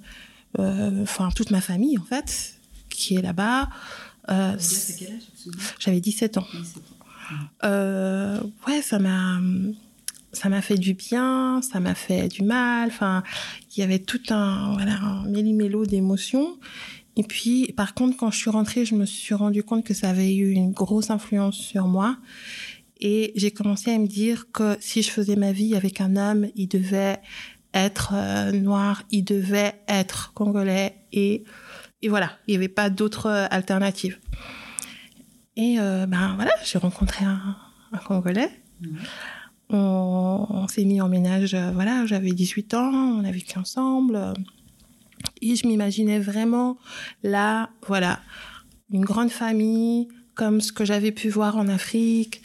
euh, 0.59 1.03
enfin, 1.03 1.31
toute 1.35 1.51
ma 1.51 1.61
famille, 1.61 1.97
en 1.97 2.05
fait, 2.05 2.55
qui 2.91 3.15
est 3.15 3.23
là-bas. 3.23 3.69
Euh, 4.31 4.57
J'avais 5.79 6.01
17 6.01 6.39
ans. 6.39 6.47
17 6.53 6.83
ans. 7.63 8.41
ouais, 8.67 8.83
ça 8.83 8.99
m'a 8.99 9.41
ça 10.33 10.49
m'a 10.49 10.63
fait 10.63 10.77
du 10.77 10.95
bien, 10.95 11.61
ça 11.63 11.81
m'a 11.81 11.95
fait 11.95 12.29
du 12.29 12.43
mal. 12.43 12.89
Enfin, 12.89 13.23
il 13.75 13.81
y 13.81 13.83
avait 13.83 13.99
tout 13.99 14.21
un, 14.31 14.75
voilà, 14.75 14.95
un 14.95 15.25
méli-mélo 15.25 15.87
d'émotions. 15.87 16.59
Et 17.17 17.25
puis, 17.25 17.73
par 17.77 17.95
contre, 17.95 18.17
quand 18.17 18.31
je 18.31 18.37
suis 18.37 18.51
rentrée, 18.51 18.85
je 18.85 18.95
me 18.95 19.05
suis 19.05 19.35
rendu 19.35 19.63
compte 19.63 19.85
que 19.85 19.95
ça 19.95 20.11
avait 20.11 20.35
eu 20.35 20.53
une 20.53 20.71
grosse 20.71 21.11
influence 21.11 21.57
sur 21.57 21.89
moi. 21.89 22.17
Et 23.01 23.33
j'ai 23.37 23.51
commencé 23.51 23.91
à 23.91 23.99
me 23.99 24.07
dire 24.07 24.47
que 24.53 24.77
si 24.81 25.03
je 25.03 25.11
faisais 25.11 25.37
ma 25.37 25.53
vie 25.53 25.75
avec 25.75 26.01
un 26.01 26.17
homme, 26.17 26.49
il 26.55 26.69
devait 26.69 27.19
être 27.75 28.13
euh, 28.15 28.53
noir, 28.53 29.03
il 29.11 29.25
devait 29.25 29.75
être 29.89 30.33
congolais. 30.35 30.97
Et, 31.13 31.45
et 32.03 32.09
voilà, 32.09 32.33
il 32.47 32.53
n'y 32.53 32.57
avait 32.57 32.69
pas 32.69 32.91
d'autre 32.91 33.27
euh, 33.27 33.47
alternative. 33.51 34.19
Et 35.57 35.81
euh, 35.81 36.07
ben 36.07 36.35
voilà, 36.37 36.53
j'ai 36.65 36.79
rencontré 36.79 37.25
un, 37.25 37.57
un 37.93 37.99
Congolais. 37.99 38.51
Mmh 38.81 38.97
on, 39.71 40.47
on 40.49 40.69
s'est 40.69 40.85
mis 40.85 41.01
en 41.01 41.09
ménage, 41.09 41.55
euh, 41.55 41.71
voilà, 41.73 42.07
j'avais 42.07 42.31
18 42.31 42.75
ans, 42.75 42.93
on 42.93 43.25
a 43.25 43.31
vécu 43.31 43.59
ensemble. 43.59 44.19
Et 45.43 45.57
je 45.57 45.67
m'imaginais 45.67 46.19
vraiment 46.19 46.79
là, 47.23 47.71
voilà, 47.87 48.21
une 48.93 49.05
grande 49.05 49.31
famille, 49.31 50.09
comme 50.35 50.61
ce 50.61 50.73
que 50.73 50.85
j'avais 50.85 51.13
pu 51.13 51.29
voir 51.29 51.57
en 51.57 51.69
Afrique, 51.69 52.43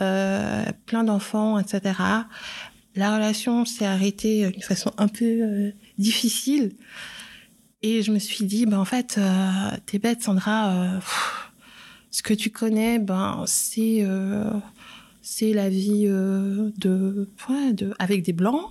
euh, 0.00 0.64
plein 0.86 1.04
d'enfants, 1.04 1.58
etc. 1.58 2.00
La 2.94 3.14
relation 3.14 3.64
s'est 3.64 3.86
arrêtée 3.86 4.50
d'une 4.50 4.62
façon 4.62 4.90
un 4.98 5.08
peu 5.08 5.24
euh, 5.24 5.70
difficile. 5.98 6.74
Et 7.82 8.02
je 8.02 8.10
me 8.10 8.18
suis 8.18 8.44
dit, 8.44 8.66
ben 8.66 8.78
en 8.78 8.84
fait, 8.84 9.16
euh, 9.18 9.70
t'es 9.84 9.98
bête, 9.98 10.22
Sandra. 10.22 10.72
Euh, 10.72 11.00
ce 12.10 12.22
que 12.22 12.32
tu 12.32 12.50
connais, 12.50 12.98
ben 12.98 13.44
c'est 13.46 13.98
euh, 14.00 14.50
la 15.42 15.68
vie 15.68 16.06
de, 16.06 17.28
ouais, 17.48 17.72
de, 17.72 17.92
avec 17.98 18.22
des 18.22 18.32
blancs. 18.32 18.70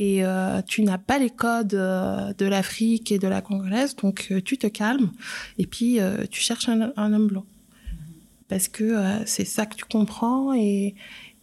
Et 0.00 0.22
tu 0.68 0.82
n'as 0.82 0.98
pas 0.98 1.18
les 1.18 1.30
codes 1.30 1.70
de 1.70 2.46
l'Afrique 2.46 3.10
et 3.10 3.18
de 3.18 3.26
la 3.26 3.40
congolaise, 3.40 3.96
donc 3.96 4.32
tu 4.44 4.56
te 4.56 4.68
calmes 4.68 5.10
et 5.58 5.66
puis 5.66 5.98
tu 6.30 6.40
cherches 6.40 6.68
un, 6.68 6.92
un, 6.96 7.12
homme 7.12 7.26
blanc. 7.26 7.44
Parce 8.46 8.68
que 8.68 8.94
c'est 9.26 9.44
ça 9.44 9.66
que 9.66 9.74
tu 9.74 9.84
comprends 9.86 10.54
et, 10.54 10.94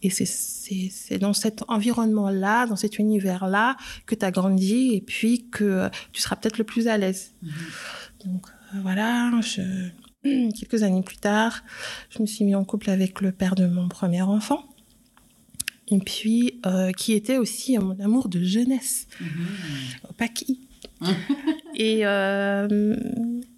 et 0.02 0.10
c'est 0.10 1.18
dans 1.18 1.32
cet 1.32 1.64
environnement-là, 1.68 2.66
dans 2.66 2.76
cet 2.76 2.98
univers-là, 2.98 3.76
que 4.06 4.14
tu 4.14 4.24
as 4.24 4.30
grandi 4.30 4.94
et 4.94 5.00
puis 5.00 5.48
que 5.50 5.88
tu 6.12 6.20
seras 6.20 6.36
peut-être 6.36 6.58
le 6.58 6.64
plus 6.64 6.88
à 6.88 6.98
l'aise. 6.98 7.34
Mmh. 7.42 7.48
Donc 8.24 8.46
voilà, 8.82 9.32
je, 9.40 9.62
quelques 10.58 10.82
années 10.82 11.02
plus 11.02 11.16
tard, 11.16 11.62
je 12.10 12.20
me 12.20 12.26
suis 12.26 12.44
mis 12.44 12.54
en 12.54 12.64
couple 12.64 12.90
avec 12.90 13.20
le 13.20 13.32
père 13.32 13.54
de 13.54 13.66
mon 13.66 13.88
premier 13.88 14.22
enfant. 14.22 14.68
Et 15.88 15.98
puis, 15.98 16.60
euh, 16.66 16.90
qui 16.90 17.12
était 17.12 17.38
aussi 17.38 17.78
mon 17.78 17.98
amour 18.00 18.28
de 18.28 18.42
jeunesse, 18.42 19.06
mmh. 19.20 20.14
pas 20.18 20.28
qui. 20.28 20.68
et, 21.74 22.04
euh, 22.04 22.96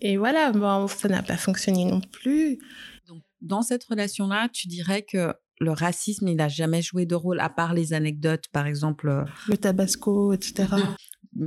et 0.03 0.16
voilà, 0.18 0.53
bon, 0.53 0.89
ça 0.89 1.09
n'a 1.09 1.22
pas 1.22 1.39
fonctionné 1.39 1.86
non 1.86 2.01
plus. 2.01 2.59
Donc, 3.07 3.22
dans 3.41 3.62
cette 3.62 3.84
relation-là, 3.84 4.51
tu 4.53 4.68
dirais 4.68 5.03
que 5.03 5.32
le 5.61 5.73
racisme, 5.73 6.29
il 6.29 6.37
n'a 6.37 6.49
jamais 6.49 6.83
joué 6.83 7.07
de 7.07 7.15
rôle, 7.15 7.41
à 7.41 7.49
part 7.49 7.75
les 7.75 7.93
anecdotes, 7.93 8.49
par 8.53 8.67
exemple. 8.67 9.09
euh, 9.09 9.25
Le 9.49 9.57
tabasco, 9.57 10.33
etc. 10.33 10.67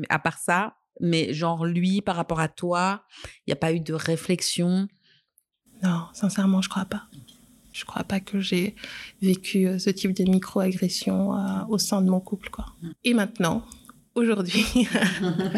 à 0.09 0.19
part 0.19 0.37
ça, 0.37 0.75
mais 0.99 1.33
genre 1.33 1.65
lui, 1.65 2.01
par 2.01 2.15
rapport 2.15 2.39
à 2.39 2.47
toi, 2.47 3.03
il 3.39 3.49
n'y 3.49 3.53
a 3.53 3.57
pas 3.57 3.73
eu 3.73 3.79
de 3.79 3.93
réflexion? 3.93 4.87
Non, 5.83 6.05
sincèrement, 6.13 6.61
je 6.61 6.69
crois 6.69 6.85
pas. 6.85 7.03
Je 7.73 7.85
crois 7.85 8.03
pas 8.03 8.19
que 8.19 8.39
j'ai 8.41 8.75
vécu 9.21 9.65
euh, 9.65 9.79
ce 9.79 9.89
type 9.89 10.13
de 10.13 10.29
micro-agression 10.29 11.33
euh, 11.33 11.65
au 11.69 11.77
sein 11.77 12.01
de 12.01 12.09
mon 12.09 12.19
couple, 12.19 12.49
quoi. 12.49 12.65
Et 13.05 13.13
maintenant, 13.13 13.65
aujourd'hui, 14.13 14.65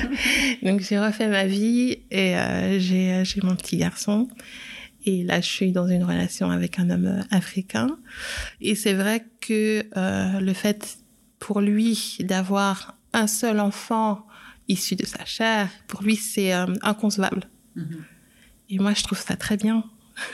donc 0.64 0.82
j'ai 0.82 1.00
refait 1.00 1.28
ma 1.28 1.46
vie 1.48 1.98
et 2.12 2.38
euh, 2.38 2.80
j'ai 2.80 3.42
mon 3.42 3.56
petit 3.56 3.78
garçon. 3.78 4.28
Et 5.06 5.24
là, 5.24 5.42
je 5.42 5.48
suis 5.48 5.72
dans 5.72 5.88
une 5.88 6.04
relation 6.04 6.50
avec 6.50 6.80
un 6.80 6.90
homme 6.90 7.06
euh, 7.08 7.22
africain. 7.32 7.98
Et 8.62 8.76
c'est 8.76 8.94
vrai 8.94 9.26
que 9.42 9.86
euh, 9.98 10.40
le 10.40 10.54
fait 10.54 11.00
pour 11.40 11.60
lui 11.62 12.18
d'avoir 12.22 12.98
un 13.12 13.28
seul 13.28 13.60
enfant 13.60 14.26
issu 14.68 14.96
de 14.96 15.06
sa 15.06 15.26
chair, 15.26 15.70
pour 15.88 16.04
lui, 16.04 16.16
c'est 16.16 16.54
euh, 16.54 16.68
inconcevable. 16.82 17.50
Mm 17.76 17.82
-hmm. 17.84 18.02
Et 18.70 18.80
moi, 18.80 18.94
je 18.94 19.04
trouve 19.04 19.20
ça 19.20 19.36
très 19.36 19.58
bien. 19.58 19.84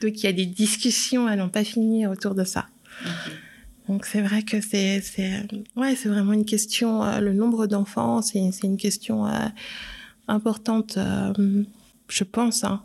Donc, 0.00 0.12
il 0.18 0.24
y 0.24 0.26
a 0.26 0.32
des 0.32 0.46
discussions 0.46 1.26
à 1.26 1.34
n'en 1.36 1.48
pas 1.48 1.64
finir 1.64 2.10
autour 2.10 2.34
de 2.34 2.44
ça. 2.44 2.66
Okay. 3.02 3.32
Donc, 3.88 4.06
c'est 4.06 4.22
vrai 4.22 4.42
que 4.42 4.60
c'est, 4.60 5.02
ouais, 5.76 5.94
c'est 5.94 6.08
vraiment 6.08 6.32
une 6.32 6.46
question. 6.46 7.04
Euh, 7.04 7.20
le 7.20 7.32
nombre 7.34 7.66
d'enfants, 7.66 8.22
c'est, 8.22 8.38
une 8.62 8.76
question 8.76 9.26
euh, 9.26 9.46
importante, 10.28 10.96
euh, 10.96 11.64
je 12.08 12.24
pense. 12.24 12.64
Hein. 12.64 12.84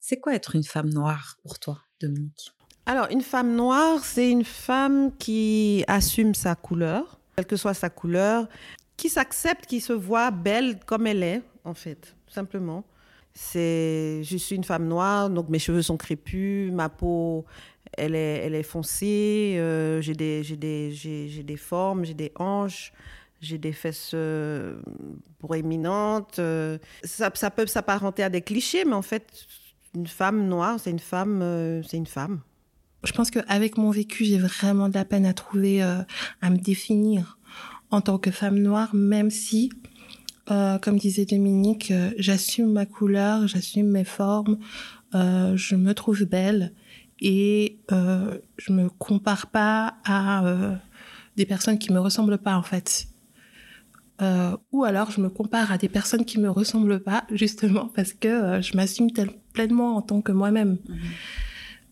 C'est 0.00 0.18
quoi 0.20 0.34
être 0.34 0.54
une 0.54 0.64
femme 0.64 0.90
noire 0.90 1.36
pour 1.42 1.58
toi, 1.58 1.78
Dominique? 2.00 2.52
Alors, 2.86 3.08
une 3.10 3.22
femme 3.22 3.56
noire, 3.56 4.04
c'est 4.04 4.30
une 4.30 4.44
femme 4.44 5.10
qui 5.18 5.84
assume 5.88 6.34
sa 6.34 6.54
couleur, 6.54 7.18
quelle 7.34 7.46
que 7.46 7.56
soit 7.56 7.74
sa 7.74 7.90
couleur, 7.90 8.48
qui 8.96 9.08
s'accepte, 9.08 9.66
qui 9.66 9.80
se 9.80 9.92
voit 9.92 10.30
belle 10.30 10.78
comme 10.86 11.06
elle 11.06 11.22
est, 11.22 11.42
en 11.64 11.74
fait, 11.74 12.14
simplement. 12.28 12.84
C'est, 13.34 14.22
je 14.22 14.36
suis 14.36 14.56
une 14.56 14.64
femme 14.64 14.86
noire, 14.86 15.28
donc 15.28 15.48
mes 15.48 15.58
cheveux 15.58 15.82
sont 15.82 15.96
crépus, 15.96 16.72
ma 16.72 16.88
peau, 16.88 17.44
elle 17.98 18.14
est, 18.14 18.44
elle 18.44 18.54
est 18.54 18.62
foncée, 18.62 19.56
euh, 19.58 20.00
j'ai 20.00 20.14
des, 20.14 20.42
j'ai 20.42 20.56
des, 20.56 20.92
j'ai, 20.92 21.28
j'ai 21.28 21.42
des 21.42 21.56
formes, 21.56 22.04
j'ai 22.04 22.14
des 22.14 22.32
hanches, 22.36 22.92
j'ai 23.40 23.58
des 23.58 23.72
fesses 23.72 24.12
euh, 24.14 24.76
proéminentes. 25.38 26.38
Euh, 26.38 26.78
ça, 27.04 27.30
peut 27.50 27.66
s'apparenter 27.66 28.22
à 28.22 28.30
des 28.30 28.40
clichés, 28.40 28.84
mais 28.84 28.94
en 28.94 29.02
fait, 29.02 29.46
une 29.94 30.06
femme 30.06 30.46
noire, 30.46 30.78
c'est 30.80 30.90
une 30.90 30.98
femme, 30.98 31.40
euh, 31.42 31.82
c'est 31.82 31.96
une 31.96 32.06
femme. 32.06 32.40
Je 33.04 33.12
pense 33.12 33.30
qu'avec 33.30 33.76
mon 33.78 33.90
vécu, 33.90 34.24
j'ai 34.24 34.38
vraiment 34.38 34.88
de 34.88 34.94
la 34.94 35.04
peine 35.04 35.26
à 35.26 35.34
trouver, 35.34 35.82
euh, 35.82 36.02
à 36.40 36.50
me 36.50 36.56
définir 36.56 37.38
en 37.90 38.00
tant 38.00 38.18
que 38.18 38.30
femme 38.30 38.58
noire, 38.58 38.94
même 38.94 39.30
si, 39.30 39.70
comme 40.48 40.98
disait 40.98 41.24
Dominique, 41.24 41.92
j'assume 42.18 42.72
ma 42.72 42.84
couleur, 42.84 43.46
j'assume 43.46 43.88
mes 43.88 44.04
formes, 44.04 44.58
je 45.12 45.76
me 45.76 45.94
trouve 45.94 46.24
belle 46.24 46.72
et 47.20 47.78
je 47.88 48.72
me 48.72 48.88
compare 48.88 49.46
pas 49.52 49.94
à 50.04 50.42
des 51.36 51.46
personnes 51.46 51.78
qui 51.78 51.92
me 51.92 52.00
ressemblent 52.00 52.38
pas 52.38 52.56
en 52.56 52.62
fait. 52.62 53.06
Euh, 54.22 54.56
ou 54.72 54.84
alors 54.84 55.10
je 55.10 55.20
me 55.20 55.28
compare 55.28 55.72
à 55.72 55.78
des 55.78 55.90
personnes 55.90 56.24
qui 56.24 56.40
me 56.40 56.48
ressemblent 56.48 57.00
pas 57.00 57.24
justement 57.32 57.90
parce 57.94 58.14
que 58.14 58.28
euh, 58.28 58.62
je 58.62 58.76
m'assume 58.76 59.08
pleinement 59.52 59.96
en 59.96 60.02
tant 60.02 60.22
que 60.22 60.32
moi-même. 60.32 60.78
Mmh. 60.88 60.94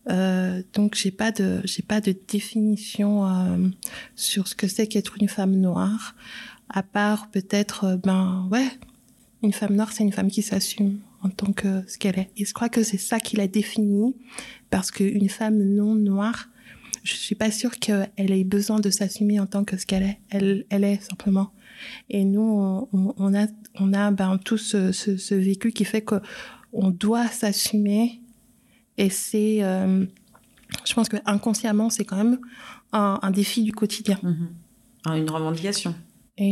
Euh, 0.09 0.61
donc 0.73 0.93
j'ai 0.93 1.09
pas 1.09 1.31
de 1.31 1.61
j'ai 1.63 1.81
pas 1.81 1.99
de 1.99 2.15
définition 2.27 3.25
euh, 3.25 3.69
sur 4.15 4.47
ce 4.47 4.53
que 4.53 4.67
c'est 4.67 4.85
qu'être 4.85 5.15
une 5.19 5.27
femme 5.27 5.55
noire 5.55 6.13
à 6.69 6.83
part 6.83 7.31
peut-être 7.31 7.85
euh, 7.85 7.97
ben 7.97 8.47
ouais 8.51 8.67
une 9.41 9.51
femme 9.51 9.75
noire 9.75 9.91
c'est 9.91 10.03
une 10.03 10.11
femme 10.11 10.29
qui 10.29 10.43
s'assume 10.43 10.99
en 11.23 11.29
tant 11.29 11.51
que 11.53 11.81
ce 11.87 11.97
qu'elle 11.97 12.19
est 12.19 12.29
et 12.37 12.45
je 12.45 12.53
crois 12.53 12.69
que 12.69 12.83
c'est 12.83 12.99
ça 12.99 13.19
qui 13.19 13.35
la 13.35 13.47
définit 13.47 14.15
parce 14.69 14.91
qu'une 14.91 15.27
femme 15.27 15.57
non 15.57 15.95
noire 15.95 16.49
je 17.05 17.15
suis 17.15 17.35
pas 17.35 17.51
sûre 17.51 17.71
qu'elle 17.79 18.11
ait 18.17 18.43
besoin 18.43 18.79
de 18.79 18.89
s'assumer 18.89 19.39
en 19.39 19.45
tant 19.45 19.63
que 19.63 19.77
ce 19.77 19.85
qu'elle 19.85 20.03
est 20.03 20.19
elle 20.29 20.65
elle 20.69 20.83
est 20.83 21.01
simplement 21.01 21.51
et 22.09 22.25
nous 22.25 22.87
on, 22.91 23.33
a 23.33 23.47
on 23.75 23.93
a 23.93 24.11
ben 24.11 24.37
tout 24.37 24.57
ce, 24.57 24.91
ce, 24.91 25.35
vécu 25.35 25.71
qui 25.71 25.85
fait 25.85 26.01
que 26.01 26.15
on 26.73 26.89
doit 26.89 27.27
s'assumer 27.27 28.21
et 28.97 29.09
c'est 29.09 29.63
euh, 29.63 30.05
je 30.85 30.93
pense 30.93 31.09
que 31.09 31.17
inconsciemment, 31.25 31.89
c'est 31.89 32.05
quand 32.05 32.17
même 32.17 32.39
un, 32.91 33.31
défi 33.31 33.63
du 33.63 33.71
quotidien. 33.71 34.17
Mhm. 34.23 34.49
Une 35.17 35.29
revendication. 35.29 35.93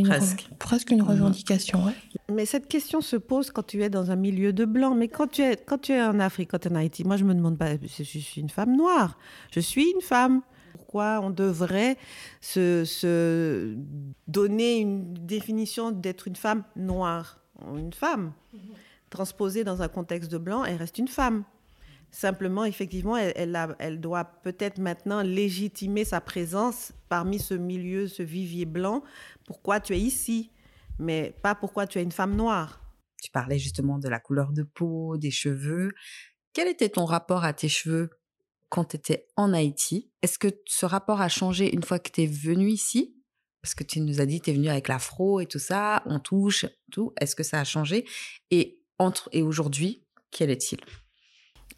Presque. 0.04 0.48
presque 0.58 0.90
une 0.90 1.02
revendication, 1.02 1.84
ouais. 1.84 1.92
Mais 2.32 2.46
cette 2.46 2.68
question 2.68 3.00
se 3.00 3.16
pose 3.16 3.50
quand 3.50 3.66
tu 3.66 3.82
es 3.82 3.90
dans 3.90 4.10
un 4.10 4.16
milieu 4.16 4.52
de 4.52 4.64
blanc. 4.64 4.94
Mais 4.94 5.08
quand 5.08 5.26
tu 5.26 5.42
es, 5.42 5.56
quand 5.56 5.78
tu 5.78 5.92
es 5.92 6.02
en 6.02 6.18
Afrique, 6.20 6.50
quand 6.50 6.58
tu 6.58 6.68
es 6.68 6.72
en 6.72 6.76
Haïti, 6.76 7.04
moi 7.04 7.16
je 7.16 7.24
me 7.24 7.34
demande 7.34 7.58
pas, 7.58 7.72
je 7.82 8.02
suis 8.02 8.40
une 8.40 8.50
femme 8.50 8.76
noire. 8.76 9.18
Je 9.50 9.60
suis 9.60 9.90
une 9.90 10.00
femme. 10.00 10.42
Pourquoi 10.72 11.20
on 11.22 11.30
devrait 11.30 11.96
se, 12.40 12.84
se 12.84 13.76
donner 14.26 14.78
une 14.78 15.14
définition 15.14 15.90
d'être 15.90 16.28
une 16.28 16.36
femme 16.36 16.64
noire? 16.76 17.40
Une 17.76 17.92
femme. 17.92 18.32
Transposée 19.10 19.64
dans 19.64 19.82
un 19.82 19.88
contexte 19.88 20.30
de 20.30 20.38
blanc, 20.38 20.64
elle 20.64 20.76
reste 20.76 20.98
une 20.98 21.08
femme. 21.08 21.44
Simplement, 22.14 22.64
effectivement, 22.64 23.16
elle, 23.16 23.58
elle, 23.80 24.00
doit 24.00 24.24
peut-être 24.24 24.78
maintenant 24.78 25.20
légitimer 25.22 26.04
sa 26.04 26.20
présence 26.20 26.92
parmi 27.08 27.40
ce 27.40 27.54
milieu, 27.54 28.06
ce 28.06 28.22
vivier 28.22 28.66
blanc. 28.66 29.02
Pourquoi 29.46 29.80
tu 29.80 29.94
es 29.94 30.00
ici, 30.00 30.50
mais 30.98 31.34
pas 31.42 31.54
pourquoi 31.54 31.86
tu 31.86 31.98
es 31.98 32.02
une 32.02 32.12
femme 32.12 32.36
noire. 32.36 32.80
Tu 33.22 33.30
parlais 33.30 33.58
justement 33.58 33.98
de 33.98 34.08
la 34.08 34.20
couleur 34.20 34.52
de 34.52 34.62
peau, 34.62 35.16
des 35.16 35.30
cheveux. 35.30 35.92
Quel 36.52 36.68
était 36.68 36.88
ton 36.88 37.04
rapport 37.04 37.44
à 37.44 37.52
tes 37.52 37.68
cheveux 37.68 38.10
quand 38.68 38.84
tu 38.84 38.96
étais 38.96 39.26
en 39.36 39.52
Haïti? 39.52 40.10
Est-ce 40.22 40.38
que 40.38 40.48
ce 40.66 40.86
rapport 40.86 41.20
a 41.20 41.28
changé 41.28 41.74
une 41.74 41.82
fois 41.82 41.98
que 41.98 42.10
tu 42.10 42.22
es 42.22 42.26
venu 42.26 42.68
ici? 42.68 43.16
Parce 43.62 43.74
que 43.74 43.84
tu 43.84 44.00
nous 44.00 44.20
as 44.20 44.26
dit 44.26 44.40
que 44.40 44.44
tu 44.44 44.50
es 44.50 44.54
venu 44.54 44.68
avec 44.68 44.88
l'afro 44.88 45.40
et 45.40 45.46
tout 45.46 45.58
ça, 45.58 46.02
on 46.04 46.20
touche, 46.20 46.66
tout. 46.92 47.12
Est-ce 47.18 47.34
que 47.34 47.42
ça 47.42 47.60
a 47.60 47.64
changé? 47.64 48.04
Et, 48.50 48.82
entre, 48.98 49.30
et 49.32 49.42
aujourd'hui, 49.42 50.06
quel 50.30 50.50
est-il? 50.50 50.80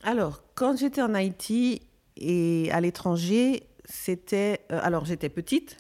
Alors, 0.02 0.42
quand 0.54 0.76
j'étais 0.76 1.00
en 1.00 1.14
Haïti 1.14 1.82
et 2.16 2.70
à 2.72 2.80
l'étranger, 2.80 3.68
c'était. 3.84 4.66
Euh, 4.72 4.80
alors, 4.82 5.04
j'étais 5.04 5.28
petite, 5.28 5.78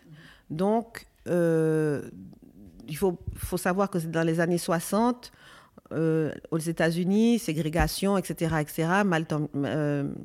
donc 0.48 1.02
euh, 1.02 1.15
il 1.26 2.96
faut, 2.96 3.18
savoir 3.56 3.90
que 3.90 3.98
dans 3.98 4.22
les 4.22 4.40
années 4.40 4.58
60, 4.58 5.32
euh, 5.92 6.32
aux 6.50 6.58
États-Unis, 6.58 7.38
ségrégation, 7.38 8.16
etc., 8.18 8.56
etc., 8.60 8.88
Malcolm, 9.04 9.48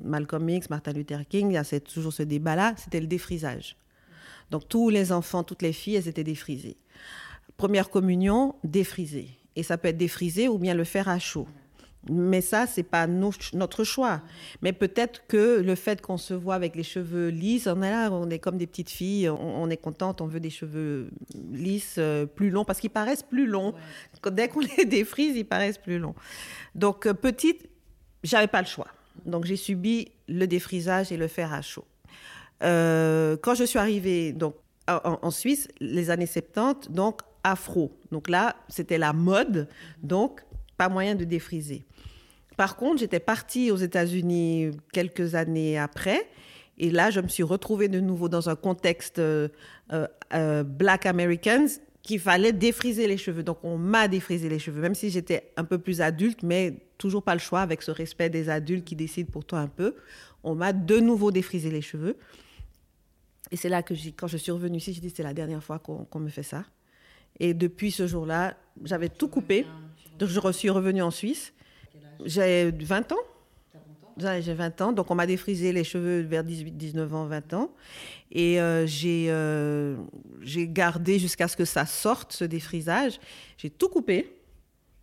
Malcolm 0.03 0.49
X, 0.49 0.69
Martin 0.69 0.93
Luther 0.93 1.27
King, 1.27 1.57
a 1.57 1.63
toujours 1.79 2.13
ce 2.13 2.23
débat-là, 2.23 2.73
c'était 2.77 2.99
le 2.99 3.07
défrisage. 3.07 3.77
Donc, 4.49 4.67
tous 4.67 4.89
les 4.89 5.11
enfants, 5.11 5.43
toutes 5.43 5.61
les 5.61 5.73
filles, 5.73 5.95
elles 5.95 6.07
étaient 6.07 6.23
défrisées. 6.23 6.77
Première 7.57 7.89
communion, 7.89 8.55
défrisée. 8.63 9.29
Et 9.55 9.63
ça 9.63 9.77
peut 9.77 9.89
être 9.89 9.97
défrisé 9.97 10.47
ou 10.47 10.57
bien 10.57 10.73
le 10.73 10.83
faire 10.83 11.09
à 11.09 11.19
chaud. 11.19 11.47
Mais 12.09 12.41
ça, 12.41 12.65
c'est 12.65 12.83
pas 12.83 13.05
notre 13.05 13.83
choix. 13.83 14.21
Mais 14.61 14.73
peut-être 14.73 15.27
que 15.27 15.61
le 15.61 15.75
fait 15.75 16.01
qu'on 16.01 16.17
se 16.17 16.33
voit 16.33 16.55
avec 16.55 16.75
les 16.75 16.83
cheveux 16.83 17.27
lisses, 17.27 17.67
on 17.67 17.81
est 17.83 17.91
là, 17.91 18.09
on 18.11 18.29
est 18.29 18.39
comme 18.39 18.57
des 18.57 18.65
petites 18.65 18.89
filles, 18.89 19.29
on, 19.29 19.69
est 19.69 19.77
contente, 19.77 20.19
on 20.19 20.25
veut 20.25 20.39
des 20.39 20.49
cheveux 20.49 21.11
lisses, 21.51 21.95
euh, 21.99 22.25
plus 22.25 22.49
longs, 22.49 22.65
parce 22.65 22.79
qu'ils 22.79 22.89
paraissent 22.89 23.23
plus 23.23 23.45
longs. 23.45 23.75
Dès 24.31 24.47
qu'on 24.47 24.61
les 24.61 24.85
défrise, 24.89 25.35
ils 25.37 25.45
paraissent 25.45 25.77
plus 25.77 25.99
longs. 25.99 26.15
Donc, 26.73 27.05
euh, 27.05 27.13
petite, 27.13 27.69
j'avais 28.23 28.47
pas 28.47 28.61
le 28.61 28.67
choix. 28.67 28.87
Donc, 29.25 29.45
j'ai 29.45 29.57
subi 29.57 30.11
le 30.27 30.47
défrisage 30.47 31.11
et 31.11 31.17
le 31.17 31.27
fer 31.27 31.53
à 31.53 31.61
chaud. 31.61 31.85
Euh, 32.63 33.37
quand 33.41 33.53
je 33.53 33.63
suis 33.63 33.79
arrivée 33.79 34.33
donc, 34.33 34.55
en, 34.87 35.19
en, 35.21 35.31
Suisse, 35.31 35.67
les 35.79 36.09
années 36.09 36.25
70, 36.25 36.89
donc 36.89 37.21
afro. 37.43 37.91
Donc 38.11 38.27
là, 38.27 38.55
c'était 38.69 38.97
la 38.97 39.13
mode. 39.13 39.67
Donc, 40.01 40.41
pas 40.77 40.89
moyen 40.89 41.13
de 41.13 41.25
défriser. 41.25 41.85
Par 42.61 42.75
contre, 42.75 42.99
j'étais 42.99 43.19
partie 43.19 43.71
aux 43.71 43.77
États-Unis 43.77 44.69
quelques 44.93 45.33
années 45.33 45.79
après. 45.79 46.29
Et 46.77 46.91
là, 46.91 47.09
je 47.09 47.19
me 47.19 47.27
suis 47.27 47.41
retrouvée 47.41 47.87
de 47.87 47.99
nouveau 47.99 48.29
dans 48.29 48.49
un 48.49 48.55
contexte 48.55 49.17
euh, 49.17 49.47
euh, 49.93 50.07
euh, 50.35 50.61
Black 50.61 51.07
Americans 51.07 51.65
qu'il 52.03 52.19
fallait 52.19 52.53
défriser 52.53 53.07
les 53.07 53.17
cheveux. 53.17 53.41
Donc, 53.41 53.57
on 53.63 53.79
m'a 53.79 54.07
défrisé 54.07 54.47
les 54.47 54.59
cheveux, 54.59 54.79
même 54.79 54.93
si 54.93 55.09
j'étais 55.09 55.51
un 55.57 55.63
peu 55.63 55.79
plus 55.79 56.01
adulte, 56.01 56.43
mais 56.43 56.85
toujours 56.99 57.23
pas 57.23 57.33
le 57.33 57.39
choix 57.39 57.61
avec 57.61 57.81
ce 57.81 57.89
respect 57.89 58.29
des 58.29 58.47
adultes 58.47 58.85
qui 58.85 58.95
décident 58.95 59.31
pour 59.31 59.43
toi 59.43 59.57
un 59.57 59.67
peu. 59.67 59.95
On 60.43 60.53
m'a 60.53 60.71
de 60.71 60.99
nouveau 60.99 61.31
défrisé 61.31 61.71
les 61.71 61.81
cheveux. 61.81 62.15
Et 63.49 63.55
c'est 63.55 63.69
là 63.69 63.81
que, 63.81 63.95
quand 64.15 64.27
je 64.27 64.37
suis 64.37 64.51
revenue 64.51 64.77
ici, 64.77 64.93
j'ai 64.93 65.01
dit 65.01 65.09
c'est 65.09 65.23
la 65.23 65.33
dernière 65.33 65.63
fois 65.63 65.79
qu'on 65.79 66.19
me 66.19 66.29
fait 66.29 66.43
ça. 66.43 66.63
Et 67.39 67.55
depuis 67.55 67.89
ce 67.89 68.05
jour-là, 68.05 68.55
j'avais 68.83 69.09
tout 69.09 69.29
coupé. 69.29 69.65
Donc, 70.19 70.29
je 70.29 70.51
suis 70.51 70.69
revenue 70.69 71.01
en 71.01 71.09
Suisse. 71.09 71.53
J'ai 72.25 72.71
20 72.71 73.11
ans. 73.11 73.17
J'ai 74.17 74.53
20 74.53 74.81
ans, 74.81 74.91
donc 74.91 75.09
on 75.09 75.15
m'a 75.15 75.25
défrisé 75.25 75.71
les 75.71 75.83
cheveux 75.83 76.21
vers 76.21 76.43
18, 76.43 76.77
19 76.77 77.13
ans, 77.13 77.25
20 77.25 77.53
ans. 77.53 77.71
Et 78.31 78.61
euh, 78.61 78.85
euh, 79.05 79.97
j'ai 80.41 80.67
gardé 80.67 81.17
jusqu'à 81.17 81.47
ce 81.47 81.57
que 81.57 81.65
ça 81.65 81.85
sorte, 81.85 82.33
ce 82.33 82.43
défrisage. 82.43 83.19
J'ai 83.57 83.69
tout 83.69 83.89
coupé. 83.89 84.37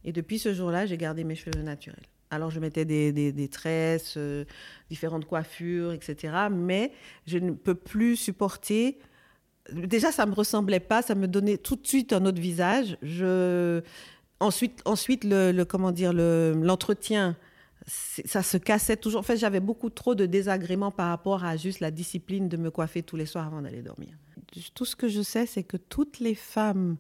Et 0.05 0.13
depuis 0.13 0.39
ce 0.39 0.55
jour-là, 0.55 0.87
j'ai 0.87 0.97
gardé 0.97 1.25
mes 1.25 1.35
cheveux 1.35 1.63
naturels. 1.63 2.05
Alors 2.31 2.51
je 2.51 2.61
mettais 2.61 2.85
des, 2.85 3.13
des, 3.13 3.49
tresses, 3.49 4.15
euh, 4.17 4.45
différentes 4.91 5.25
coiffures, 5.25 5.93
etc. 5.93 6.35
Mais 6.51 6.93
je 7.27 7.39
ne 7.39 7.53
peux 7.53 7.75
plus 7.75 8.17
supporter. 8.17 8.99
Déjà, 9.73 10.13
ça 10.13 10.25
ne 10.25 10.31
me 10.31 10.35
ressemblait 10.35 10.81
pas, 10.81 11.03
ça 11.03 11.15
me 11.15 11.27
donnait 11.27 11.59
tout 11.59 11.77
de 11.77 11.87
suite 11.87 12.13
un 12.13 12.25
autre 12.27 12.41
visage. 12.41 12.99
Je 13.03 13.83
Ensuite, 14.41 14.83
ensuite 14.85 15.25
le, 15.25 15.65
comment 15.65 15.91
dire, 15.91 16.13
l'entretien, 16.13 17.37
ça 17.87 18.43
se 18.43 18.57
cassait 18.57 18.97
toujours. 18.97 19.21
En 19.21 19.25
fait, 19.25 19.37
j'avais 19.37 19.61
beaucoup 19.61 19.91
trop 19.91 20.15
de 20.15 20.27
désagréments 20.27 20.91
par 20.91 21.09
rapport 21.09 21.45
à 21.45 21.57
juste 21.57 21.81
la 21.81 21.91
discipline 21.91 22.49
de 22.49 22.57
me 22.57 22.71
coiffer 22.71 23.03
tous 23.03 23.17
les 23.17 23.27
soirs 23.27 23.47
avant 23.47 23.63
d'aller 23.63 23.83
dormir. 23.83 24.11
Tout 24.75 24.85
ce 24.85 24.97
que 24.97 25.09
je 25.09 25.23
sais, 25.23 25.47
c'est 25.47 25.65
que 25.65 25.77
toutes 25.77 26.21
les 26.21 26.35
femmes 26.35 26.97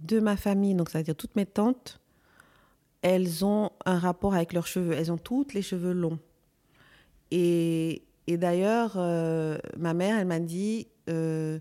de 0.00 0.18
ma 0.20 0.36
famille, 0.36 0.74
donc 0.74 0.90
c'est-à-dire 0.90 1.14
toutes 1.14 1.36
mes 1.36 1.46
tantes, 1.46 2.00
elles 3.02 3.44
ont 3.44 3.70
un 3.84 3.98
rapport 3.98 4.34
avec 4.34 4.52
leurs 4.52 4.66
cheveux. 4.66 4.92
Elles 4.92 5.12
ont 5.12 5.18
toutes 5.18 5.54
les 5.54 5.62
cheveux 5.62 5.92
longs. 5.92 6.18
Et, 7.30 8.02
d'ailleurs, 8.28 8.94
euh, 8.96 9.58
ma 9.76 9.94
mère, 9.94 10.18
elle 10.18 10.26
m'a 10.26 10.38
dit, 10.38 10.86
euh, 11.08 11.58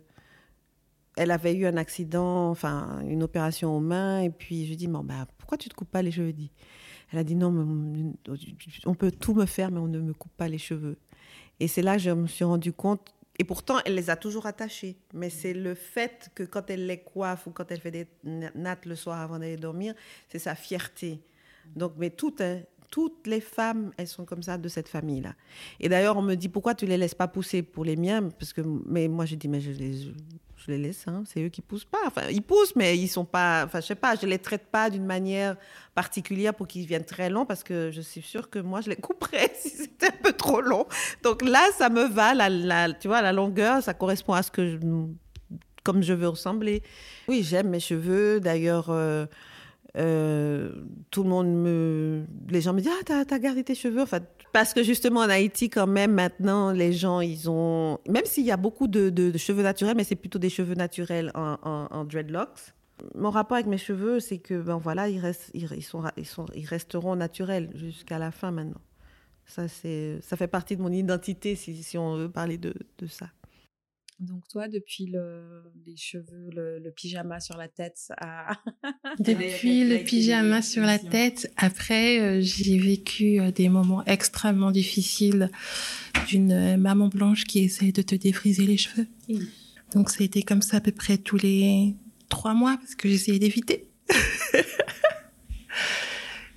elle 1.17 1.31
avait 1.31 1.53
eu 1.53 1.65
un 1.65 1.77
accident, 1.77 2.49
enfin 2.49 3.01
une 3.07 3.23
opération 3.23 3.75
aux 3.75 3.79
mains, 3.79 4.21
et 4.21 4.29
puis 4.29 4.65
je 4.65 4.69
lui 4.69 4.77
dis, 4.77 4.87
bon, 4.87 5.03
bah, 5.03 5.27
pourquoi 5.37 5.57
tu 5.57 5.69
te 5.69 5.75
coupes 5.75 5.91
pas 5.91 6.01
les 6.01 6.11
cheveux. 6.11 6.33
Elle 7.11 7.19
a 7.19 7.23
dit, 7.23 7.35
non, 7.35 8.13
on 8.85 8.95
peut 8.95 9.11
tout 9.11 9.33
me 9.33 9.45
faire, 9.45 9.71
mais 9.71 9.79
on 9.79 9.87
ne 9.87 9.99
me 9.99 10.13
coupe 10.13 10.31
pas 10.37 10.47
les 10.47 10.57
cheveux. 10.57 10.97
Et 11.59 11.67
c'est 11.67 11.81
là 11.81 11.97
que 11.97 12.01
je 12.01 12.11
me 12.11 12.27
suis 12.27 12.45
rendu 12.45 12.71
compte, 12.71 13.13
et 13.39 13.43
pourtant 13.43 13.77
elle 13.85 13.95
les 13.95 14.09
a 14.09 14.15
toujours 14.15 14.45
attachés, 14.45 14.97
mais 15.13 15.29
c'est 15.29 15.53
le 15.53 15.73
fait 15.73 16.29
que 16.35 16.43
quand 16.43 16.69
elle 16.69 16.85
les 16.85 16.99
coiffe 16.99 17.47
ou 17.47 17.51
quand 17.51 17.71
elle 17.71 17.79
fait 17.79 17.91
des 17.91 18.07
nattes 18.23 18.85
le 18.85 18.95
soir 18.95 19.19
avant 19.19 19.39
d'aller 19.39 19.57
dormir, 19.57 19.93
c'est 20.29 20.39
sa 20.39 20.55
fierté. 20.55 21.21
Donc, 21.75 21.93
mais 21.97 22.09
tout, 22.09 22.35
hein, 22.39 22.59
toutes 22.89 23.25
les 23.25 23.41
femmes, 23.41 23.91
elles 23.97 24.07
sont 24.07 24.25
comme 24.25 24.43
ça 24.43 24.57
de 24.57 24.67
cette 24.67 24.87
famille-là. 24.87 25.33
Et 25.79 25.89
d'ailleurs, 25.89 26.17
on 26.17 26.21
me 26.21 26.35
dit 26.35 26.49
pourquoi 26.49 26.75
tu 26.75 26.85
les 26.85 26.97
laisses 26.97 27.15
pas 27.15 27.27
pousser 27.27 27.63
pour 27.63 27.85
les 27.85 27.95
miens? 27.95 28.29
Parce 28.29 28.53
que, 28.53 28.61
mais 28.85 29.07
moi, 29.07 29.25
je 29.25 29.35
dis 29.35 29.47
mais 29.47 29.61
je 29.61 29.71
les, 29.71 30.11
je 30.65 30.71
les 30.71 30.77
laisse. 30.77 31.07
Hein. 31.07 31.23
C'est 31.25 31.43
eux 31.43 31.49
qui 31.49 31.61
poussent 31.61 31.85
pas. 31.85 31.99
Enfin, 32.05 32.23
ils 32.29 32.41
poussent, 32.41 32.75
mais 32.75 32.97
ils 32.97 33.07
sont 33.07 33.25
pas. 33.25 33.63
Enfin, 33.65 33.81
je 33.81 33.87
sais 33.87 33.95
pas. 33.95 34.15
Je 34.15 34.25
les 34.25 34.39
traite 34.39 34.67
pas 34.71 34.89
d'une 34.89 35.05
manière 35.05 35.55
particulière 35.95 36.53
pour 36.53 36.67
qu'ils 36.67 36.85
viennent 36.85 37.05
très 37.05 37.29
longs, 37.29 37.45
parce 37.45 37.63
que 37.63 37.91
je 37.91 38.01
suis 38.01 38.21
sûre 38.21 38.49
que 38.49 38.59
moi, 38.59 38.81
je 38.81 38.89
les 38.89 38.95
couperais 38.95 39.51
si 39.59 39.69
c'était 39.69 40.07
un 40.07 40.23
peu 40.23 40.33
trop 40.33 40.61
long. 40.61 40.85
Donc 41.23 41.41
là, 41.41 41.65
ça 41.77 41.89
me 41.89 42.03
va. 42.03 42.33
La, 42.33 42.93
tu 42.93 43.07
vois, 43.07 43.21
la 43.21 43.33
longueur, 43.33 43.81
ça 43.81 43.93
correspond 43.93 44.33
à 44.33 44.43
ce 44.43 44.51
que 44.51 44.67
je, 44.67 44.77
comme 45.83 46.03
je 46.03 46.13
veux 46.13 46.27
ressembler. 46.27 46.83
Oui, 47.27 47.43
j'aime 47.43 47.69
mes 47.69 47.79
cheveux. 47.79 48.39
D'ailleurs. 48.39 48.89
Euh, 48.89 49.25
euh, 49.97 50.71
tout 51.09 51.23
le 51.23 51.29
monde 51.29 51.47
me. 51.47 52.23
Les 52.49 52.61
gens 52.61 52.73
me 52.73 52.79
disent 52.79 52.91
Ah, 52.91 53.23
t'as, 53.25 53.39
gardé 53.39 53.63
tes 53.63 53.75
cheveux. 53.75 54.01
Enfin, 54.01 54.19
parce 54.53 54.73
que 54.73 54.83
justement, 54.83 55.21
en 55.21 55.29
Haïti, 55.29 55.69
quand 55.69 55.87
même, 55.87 56.13
maintenant, 56.13 56.71
les 56.71 56.93
gens, 56.93 57.19
ils 57.19 57.49
ont. 57.49 57.99
Même 58.07 58.25
s'il 58.25 58.45
y 58.45 58.51
a 58.51 58.57
beaucoup 58.57 58.87
de, 58.87 59.37
cheveux 59.37 59.63
naturels, 59.63 59.95
mais 59.97 60.03
c'est 60.03 60.15
plutôt 60.15 60.39
des 60.39 60.49
cheveux 60.49 60.75
naturels 60.75 61.31
en, 61.35 62.05
dreadlocks. 62.05 62.73
Mon 63.15 63.31
rapport 63.31 63.55
avec 63.55 63.65
mes 63.65 63.79
cheveux, 63.79 64.19
c'est 64.19 64.37
que, 64.37 64.61
ben 64.61 64.77
voilà, 64.77 65.09
ils, 65.09 65.19
restent, 65.19 65.49
ils, 65.55 65.83
sont, 65.83 66.03
ils, 66.17 66.25
sont, 66.25 66.45
ils 66.55 66.67
resteront 66.67 67.15
naturels 67.15 67.71
jusqu'à 67.73 68.19
la 68.19 68.29
fin 68.29 68.51
maintenant. 68.51 68.81
Ça, 69.47 69.63
ça 69.67 70.37
fait 70.37 70.47
partie 70.47 70.77
de 70.77 70.83
mon 70.83 70.91
identité, 70.91 71.55
si, 71.55 71.81
si 71.81 71.97
on 71.97 72.15
veut 72.15 72.29
parler 72.29 72.59
de, 72.59 72.75
de 72.99 73.07
ça. 73.07 73.27
Donc 74.21 74.47
toi, 74.47 74.67
depuis 74.67 75.07
le, 75.07 75.63
les 75.87 75.97
cheveux, 75.97 76.51
le, 76.51 76.91
pyjama 76.91 77.39
sur 77.39 77.57
la 77.57 77.67
tête, 77.67 78.11
à... 78.17 78.55
depuis 79.19 79.83
le 79.83 79.97
pyjama 80.03 80.61
sur 80.61 80.83
la 80.83 80.99
tête, 80.99 81.51
après 81.57 82.19
euh, 82.19 82.39
j'ai 82.39 82.77
vécu 82.77 83.39
euh, 83.39 83.49
des 83.49 83.67
moments 83.67 84.05
extrêmement 84.05 84.69
difficiles 84.69 85.49
d'une 86.27 86.51
euh, 86.51 86.77
maman 86.77 87.07
blanche 87.07 87.45
qui 87.45 87.63
essaie 87.63 87.91
de 87.91 88.03
te 88.03 88.13
défriser 88.13 88.67
les 88.67 88.77
cheveux. 88.77 89.07
Donc 89.95 90.11
ça 90.11 90.17
a 90.19 90.23
été 90.23 90.43
comme 90.43 90.61
ça 90.61 90.77
à 90.77 90.81
peu 90.81 90.91
près 90.91 91.17
tous 91.17 91.37
les 91.37 91.95
trois 92.29 92.53
mois 92.53 92.77
parce 92.77 92.93
que 92.93 93.09
j'essayais 93.09 93.39
d'éviter. 93.39 93.87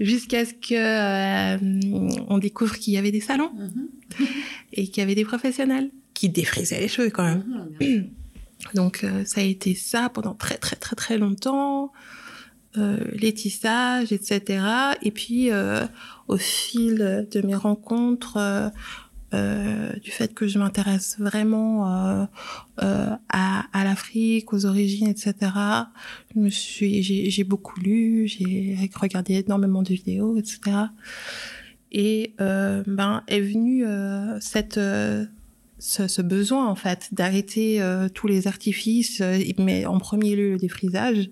Jusqu'à 0.01 0.45
ce 0.45 0.53
que 0.53 2.29
on 2.29 2.37
découvre 2.37 2.77
qu'il 2.79 2.93
y 2.93 2.99
avait 2.99 3.13
des 3.13 3.21
salons. 3.21 3.53
Mm-hmm. 3.55 4.27
et 4.75 4.87
qu'il 4.89 4.99
y 4.99 5.03
avait 5.03 5.15
des 5.15 5.25
professionnels 5.25 5.91
qui 6.15 6.29
défrisaient 6.29 6.81
les 6.81 6.89
cheveux 6.89 7.11
quand 7.11 7.25
même. 7.25 7.69
Mhm, 7.81 8.11
Donc 8.75 9.05
euh, 9.05 9.25
ça 9.25 9.41
a 9.41 9.45
été 9.45 9.75
ça 9.75 10.09
pendant 10.09 10.35
très 10.35 10.57
très 10.57 10.77
très 10.77 10.97
très 10.97 11.19
longtemps, 11.19 11.93
euh, 12.77 12.99
les 13.13 13.33
tissages, 13.33 14.13
etc. 14.13 14.65
Et 15.03 15.11
puis 15.11 15.51
euh, 15.51 15.85
au 16.29 16.37
fil 16.37 17.29
de 17.31 17.41
mes 17.47 17.55
rencontres, 17.55 18.73
euh, 19.33 19.93
du 20.01 20.11
fait 20.11 20.33
que 20.35 20.47
je 20.47 20.59
m'intéresse 20.59 21.17
vraiment 21.19 21.87
à, 21.87 22.29
à 23.29 23.85
l'Afrique, 23.85 24.53
aux 24.53 24.67
origines, 24.67 25.09
etc. 25.09 25.35
Je 26.35 26.41
me 26.41 26.51
suis, 26.51 27.03
j'ai, 27.03 27.45
beaucoup 27.45 27.79
lu, 27.81 28.27
j'ai 28.27 28.77
regardé 28.95 29.35
énormément 29.35 29.83
de 29.83 29.89
vidéos, 29.89 30.37
etc. 30.37 30.77
Et 31.93 32.35
ben 32.39 33.23
est 33.29 33.41
venu 33.41 33.87
euh, 33.87 34.39
cette 34.41 34.79
ce, 35.85 36.09
ce, 36.09 36.23
besoin 36.23 36.67
en 36.67 36.75
fait 36.75 37.11
d'arrêter 37.13 37.83
euh, 37.83 38.09
tous 38.09 38.27
les 38.27 38.47
artifices, 38.47 39.21
euh, 39.21 39.39
mais 39.59 39.85
en 39.85 39.99
premier 39.99 40.35
lieu 40.35 40.53
le 40.53 40.57
défrisage. 40.57 41.29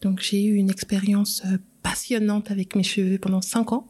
Donc 0.00 0.20
j'ai 0.20 0.42
eu 0.42 0.54
une 0.54 0.70
expérience 0.70 1.42
euh, 1.44 1.58
passionnante 1.82 2.50
avec 2.50 2.74
mes 2.74 2.82
cheveux 2.82 3.18
pendant 3.18 3.42
cinq 3.42 3.72
ans. 3.72 3.86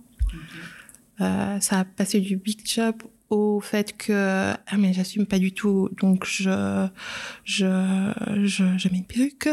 Euh, 1.20 1.60
ça 1.60 1.80
a 1.80 1.84
passé 1.84 2.20
du 2.20 2.36
big 2.36 2.66
chop 2.66 3.04
au 3.32 3.60
fait 3.60 3.96
que 3.96 4.52
ah 4.52 4.76
mais 4.78 4.92
j'assume 4.92 5.24
pas 5.24 5.38
du 5.38 5.52
tout 5.52 5.88
donc 5.98 6.26
je 6.26 6.86
je 7.44 8.12
je, 8.44 8.88
mets 8.90 8.98
une 8.98 9.06
perruque. 9.06 9.48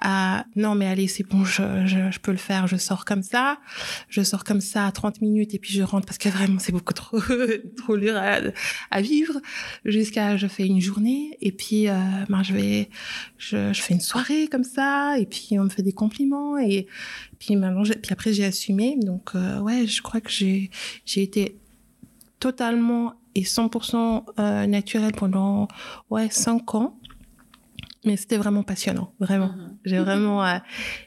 Ah 0.00 0.44
non 0.54 0.76
mais 0.76 0.86
allez 0.86 1.08
c'est 1.08 1.24
bon 1.24 1.44
je, 1.44 1.62
je, 1.86 2.18
peux 2.20 2.30
le 2.30 2.38
faire 2.38 2.68
je 2.68 2.76
sors 2.76 3.04
comme 3.04 3.24
ça. 3.24 3.58
Je 4.08 4.22
sors 4.22 4.44
comme 4.44 4.60
ça 4.60 4.86
à 4.86 4.92
30 4.92 5.20
minutes 5.20 5.52
et 5.52 5.58
puis 5.58 5.72
je 5.74 5.82
rentre 5.82 6.06
parce 6.06 6.18
que 6.18 6.28
vraiment 6.28 6.60
c'est 6.60 6.70
beaucoup 6.70 6.94
trop 6.94 7.18
trop 7.76 7.96
dur 7.96 8.14
à, 8.16 9.00
vivre. 9.00 9.40
Jusqu'à 9.84 10.36
je 10.36 10.46
fais 10.46 10.66
une 10.66 10.80
journée 10.80 11.36
et 11.40 11.50
puis 11.50 11.88
euh, 11.88 11.94
ben 12.28 12.44
je 12.44 12.52
vais 12.52 12.88
je, 13.36 13.72
je 13.72 13.82
fais 13.82 13.94
une 13.94 14.00
soirée 14.00 14.46
comme 14.46 14.64
ça 14.64 15.18
et 15.18 15.26
puis 15.26 15.58
on 15.58 15.64
me 15.64 15.70
fait 15.70 15.82
des 15.82 15.92
compliments 15.92 16.56
et 16.56 16.86
puis 17.40 17.56
maintenant 17.56 17.82
puis 17.82 18.12
après 18.12 18.32
j'ai 18.32 18.44
assumé. 18.44 18.96
Donc 19.02 19.30
euh, 19.34 19.58
ouais 19.58 19.88
je 19.88 20.02
crois 20.02 20.20
que 20.20 20.30
j'ai 20.30 20.70
j'ai 21.04 21.24
été 21.24 21.58
totalement 22.40 23.14
et 23.34 23.42
100% 23.42 24.24
euh, 24.38 24.66
naturel 24.66 25.12
pendant 25.12 25.68
ouais 26.10 26.28
cinq 26.30 26.74
ans 26.74 26.97
mais 28.04 28.16
c'était 28.16 28.36
vraiment 28.36 28.62
passionnant 28.62 29.12
vraiment. 29.18 29.48
-hmm. 29.48 29.76
j'ai 29.84 29.98
vraiment 29.98 30.44
euh, 30.44 30.58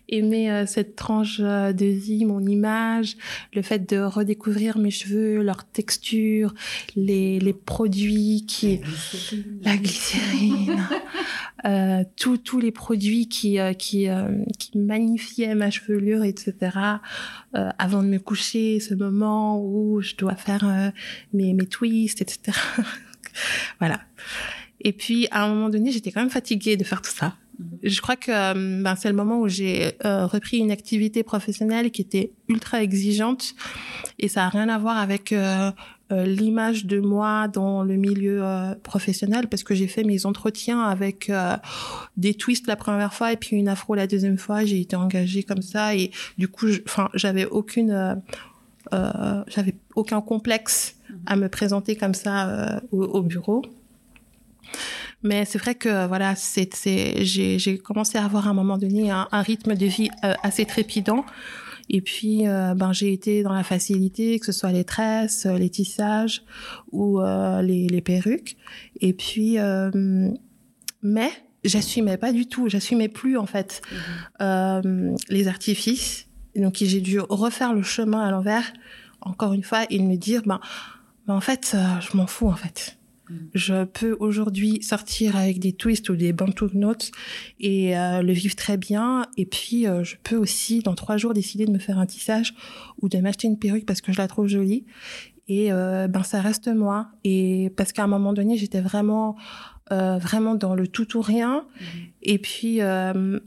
aimé 0.10 0.52
euh, 0.52 0.66
cette 0.66 0.96
tranche 0.96 1.40
euh, 1.40 1.72
de 1.74 1.86
vie 1.86 2.26
mon 2.26 2.46
image 2.46 3.16
le 3.54 3.62
fait 3.62 3.90
de 3.90 4.00
redécouvrir 4.00 4.78
mes 4.78 4.92
cheveux 4.92 5.42
leur 5.42 5.64
texture 5.64 6.54
les, 6.96 7.40
les 7.40 7.54
produits 7.54 8.46
qui 8.48 8.82
la 9.64 9.78
glycérine. 9.78 10.78
Euh, 11.64 12.04
tous 12.16 12.38
tous 12.40 12.60
les 12.60 12.72
produits 12.72 13.28
qui 13.28 13.60
qui 13.78 14.08
qui 14.58 14.72
magnifiaient 14.80 15.54
ma 15.54 15.70
chevelure 15.70 16.24
etc 16.24 16.44
euh, 17.56 17.70
avant 17.78 18.02
de 18.02 18.08
me 18.08 18.18
coucher 18.18 18.80
ce 18.80 18.96
moment 18.96 19.64
où 19.64 20.02
je 20.02 20.16
dois 20.16 20.36
faire 20.48 20.64
mes 21.34 21.54
mes 21.54 21.68
twists 21.68 22.20
etc 22.26 22.58
voilà 23.80 24.00
et 24.84 24.94
puis 24.94 25.28
à 25.32 25.44
un 25.46 25.54
moment 25.54 25.70
donné 25.70 25.92
j'étais 25.92 26.12
quand 26.12 26.22
même 26.22 26.30
fatiguée 26.30 26.78
de 26.78 26.84
faire 26.84 27.02
tout 27.02 27.12
ça. 27.12 27.36
Je 27.84 28.02
crois 28.02 28.16
que 28.16 28.32
euh, 28.32 28.82
ben, 28.84 28.96
c'est 28.96 29.10
le 29.10 29.16
moment 29.16 29.40
où 29.40 29.48
j'ai 29.48 29.92
euh, 30.06 30.26
repris 30.26 30.58
une 30.58 30.72
activité 30.72 31.24
professionnelle 31.24 31.92
qui 31.92 32.02
était 32.02 32.32
ultra 32.48 32.82
exigeante. 32.82 33.54
Et 34.20 34.28
ça 34.28 34.46
a 34.46 34.50
rien 34.50 34.70
à 34.70 34.78
voir 34.78 34.98
avec 34.98 35.32
euh, 35.32 35.72
euh, 36.12 36.26
l'image 36.26 36.86
de 36.86 37.00
moi 37.00 37.48
dans 37.48 37.84
le 37.84 37.96
milieu 37.96 38.44
professionnel 38.84 39.48
parce 39.48 39.64
que 39.64 39.74
j'ai 39.74 39.88
fait 39.88 40.04
mes 40.04 40.26
entretiens 40.26 40.82
avec 40.82 41.32
des 42.18 42.34
twists 42.34 42.68
la 42.68 42.76
première 42.76 43.14
fois 43.14 43.32
et 43.32 43.38
puis 43.38 43.56
une 43.56 43.68
afro 43.68 43.96
la 43.96 44.08
deuxième 44.08 44.38
fois. 44.38 44.64
J'ai 44.66 44.82
été 44.82 44.96
engagée 44.96 45.44
comme 45.44 45.62
ça 45.62 45.96
et 45.96 46.12
du 46.38 46.48
coup 46.48 46.68
enfin 46.86 47.10
j'avais 47.14 47.46
aucune 47.46 48.22
j'avais 48.92 49.76
aucun 49.96 50.22
complexe 50.22 50.96
à 51.26 51.36
me 51.36 51.48
présenter 51.48 51.96
comme 51.96 52.14
ça 52.14 52.82
au, 52.92 53.04
au 53.04 53.22
bureau 53.22 53.64
mais 55.24 55.46
c'est 55.46 55.58
vrai 55.58 55.76
que 55.76 56.08
voilà 56.08 56.36
c'est 56.36 56.74
c'est 56.74 57.24
j'ai 57.26 57.60
j'ai 57.60 57.78
commencé 57.78 58.18
à 58.18 58.26
avoir 58.26 58.48
à 58.48 58.52
un 58.52 58.54
moment 58.54 58.78
donné 58.78 59.12
un, 59.12 59.28
un 59.32 59.42
rythme 59.42 59.76
de 59.76 59.86
vie 59.86 60.10
euh, 60.24 60.34
assez 60.44 60.66
trépidant. 60.66 61.26
Et 61.90 62.02
puis 62.02 62.48
euh, 62.48 62.74
ben 62.74 62.94
j'ai 62.94 63.12
été 63.12 63.44
dans 63.44 63.54
la 63.54 63.64
facilité 63.64 64.40
que 64.40 64.46
ce 64.46 64.52
soit 64.54 64.72
les 64.72 64.86
tresses 64.86 65.46
les 65.46 65.70
tissages 65.70 66.44
ou 66.92 67.20
euh, 67.20 67.62
les 67.62 67.88
les 67.88 68.02
perruques. 68.02 68.56
Et 69.02 69.14
puis 69.14 69.60
euh, 69.60 69.92
mais 71.04 71.32
j'assumais 71.66 72.18
pas 72.18 72.32
du 72.32 72.46
tout 72.48 72.70
j'assumais 72.70 73.10
plus 73.10 73.38
en 73.38 73.46
fait 73.46 73.82
mm 73.82 73.96
-hmm. 73.96 74.42
euh, 74.42 75.16
les 75.30 75.48
artifices. 75.48 76.28
Donc 76.56 76.76
j'ai 76.82 77.02
dû 77.02 77.20
refaire 77.20 77.74
le 77.74 77.84
chemin 77.84 78.22
à 78.28 78.32
l'envers 78.32 78.68
encore 79.22 79.54
une 79.54 79.64
fois 79.64 79.82
et 79.90 80.00
me 80.00 80.18
dire 80.18 80.42
ben, 80.46 80.60
ben 81.28 81.36
en 81.36 81.42
fait 81.42 81.66
euh, 81.74 81.78
je 82.06 82.18
m'en 82.18 82.28
fous 82.28 82.50
en 82.56 82.56
fait 82.56 82.98
je 83.54 83.86
peux 83.86 84.16
aujourd'hui 84.20 84.82
sortir 84.82 85.36
avec 85.36 85.60
des 85.60 85.74
twists 85.74 86.10
ou 86.10 86.16
des 86.16 86.34
bantu 86.34 86.66
notes 86.74 87.12
et 87.60 87.98
euh, 87.98 88.22
le 88.22 88.34
vivre 88.34 88.56
très 88.56 88.78
bien. 88.78 89.26
Et 89.38 89.46
puis, 89.46 89.88
euh, 89.88 90.04
je 90.04 90.16
peux 90.24 90.36
aussi, 90.36 90.80
dans 90.80 90.96
trois 90.96 91.18
jours, 91.18 91.34
décider 91.34 91.66
de 91.66 91.72
me 91.72 91.80
faire 91.80 92.00
un 92.00 92.06
tissage 92.06 92.54
ou 93.02 93.10
de 93.10 93.18
m'acheter 93.18 93.48
une 93.48 93.60
perruque 93.60 93.86
parce 93.86 94.02
que 94.02 94.12
je 94.12 94.18
la 94.18 94.28
trouve 94.28 94.48
jolie. 94.48 94.86
Et 95.48 95.72
euh, 95.72 96.08
ben, 96.08 96.24
ça 96.24 96.40
reste 96.40 96.68
moi. 96.68 97.10
Et 97.24 97.74
parce 97.76 97.92
qu'à 97.92 98.04
un 98.04 98.08
moment 98.08 98.34
donné, 98.34 98.58
j'étais 98.58 98.82
vraiment, 98.82 99.36
euh, 99.92 100.18
vraiment 100.18 100.56
dans 100.56 100.76
le 100.76 100.88
tout 100.88 101.18
ou 101.18 101.22
rien. 101.22 101.66
Mmh. 101.66 101.86
Et 102.22 102.38
puis, 102.38 102.82
euh, 102.82 103.40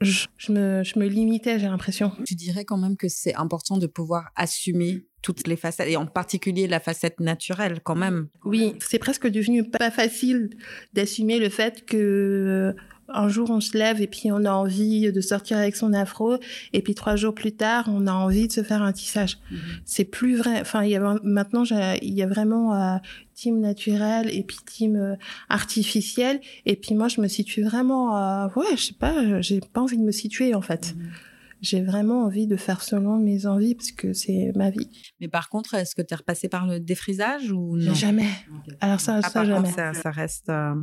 je, 0.00 0.26
je, 0.38 0.52
me, 0.52 0.82
je 0.82 0.98
me 0.98 1.06
limitais, 1.06 1.58
j'ai 1.58 1.66
l'impression. 1.66 2.12
Tu 2.24 2.34
dirais 2.34 2.64
quand 2.64 2.78
même 2.78 2.96
que 2.96 3.08
c'est 3.08 3.34
important 3.34 3.76
de 3.76 3.86
pouvoir 3.86 4.30
assumer 4.34 5.04
toutes 5.22 5.46
les 5.46 5.56
facettes, 5.56 5.88
et 5.88 5.96
en 5.96 6.06
particulier 6.06 6.66
la 6.66 6.80
facette 6.80 7.20
naturelle 7.20 7.80
quand 7.82 7.94
même. 7.94 8.28
Oui, 8.44 8.74
c'est 8.80 8.98
presque 8.98 9.28
devenu 9.28 9.64
pas 9.64 9.90
facile 9.90 10.50
d'assumer 10.92 11.38
le 11.38 11.48
fait 11.48 11.84
que 11.86 12.74
un 13.14 13.28
jour 13.28 13.50
on 13.50 13.60
se 13.60 13.76
lève 13.76 14.00
et 14.00 14.06
puis 14.06 14.30
on 14.32 14.44
a 14.44 14.52
envie 14.52 15.10
de 15.12 15.20
sortir 15.20 15.58
avec 15.58 15.76
son 15.76 15.92
afro 15.92 16.38
et 16.72 16.82
puis 16.82 16.94
trois 16.94 17.16
jours 17.16 17.34
plus 17.34 17.52
tard 17.52 17.84
on 17.88 18.06
a 18.06 18.12
envie 18.12 18.48
de 18.48 18.52
se 18.52 18.62
faire 18.62 18.82
un 18.82 18.92
tissage. 18.92 19.38
-hmm. 19.50 19.56
C'est 19.84 20.04
plus 20.04 20.36
vrai. 20.36 20.60
Enfin, 20.60 20.84
il 20.84 20.90
y 20.90 20.96
a 20.96 21.16
maintenant 21.22 21.64
il 22.00 22.14
y 22.14 22.22
a 22.22 22.26
vraiment 22.26 22.74
euh, 22.74 22.96
team 23.34 23.60
naturel 23.60 24.30
et 24.34 24.42
puis 24.42 24.58
team 24.66 24.96
euh, 24.96 25.16
artificiel 25.48 26.40
et 26.64 26.76
puis 26.76 26.94
moi 26.94 27.08
je 27.08 27.20
me 27.20 27.28
situe 27.28 27.62
vraiment 27.62 28.04
euh, 28.16 28.48
ouais, 28.56 28.76
je 28.76 28.84
sais 28.88 28.98
pas, 28.98 29.40
j'ai 29.40 29.60
pas 29.74 29.80
envie 29.80 29.98
de 29.98 30.06
me 30.10 30.12
situer 30.12 30.54
en 30.54 30.62
fait. 30.62 30.94
-hmm 30.94 31.31
j'ai 31.62 31.80
vraiment 31.80 32.24
envie 32.24 32.48
de 32.48 32.56
faire 32.56 32.82
selon 32.82 33.16
mes 33.16 33.46
envies 33.46 33.76
parce 33.76 33.92
que 33.92 34.12
c'est 34.12 34.52
ma 34.56 34.70
vie. 34.70 34.90
Mais 35.20 35.28
par 35.28 35.48
contre, 35.48 35.74
est-ce 35.74 35.94
que 35.94 36.02
tu 36.02 36.12
es 36.12 36.16
repassé 36.16 36.48
par 36.48 36.66
le 36.66 36.80
défrisage 36.80 37.52
ou 37.52 37.76
non? 37.76 37.94
Jamais. 37.94 38.28
Okay. 38.58 38.76
Alors 38.80 39.00
ça, 39.00 39.20
ah, 39.22 39.30
ça 39.30 39.44
jamais. 39.44 39.68
Contre, 39.68 39.76
ça, 39.76 39.94
ça, 39.94 40.10
reste. 40.10 40.48
Euh... 40.48 40.74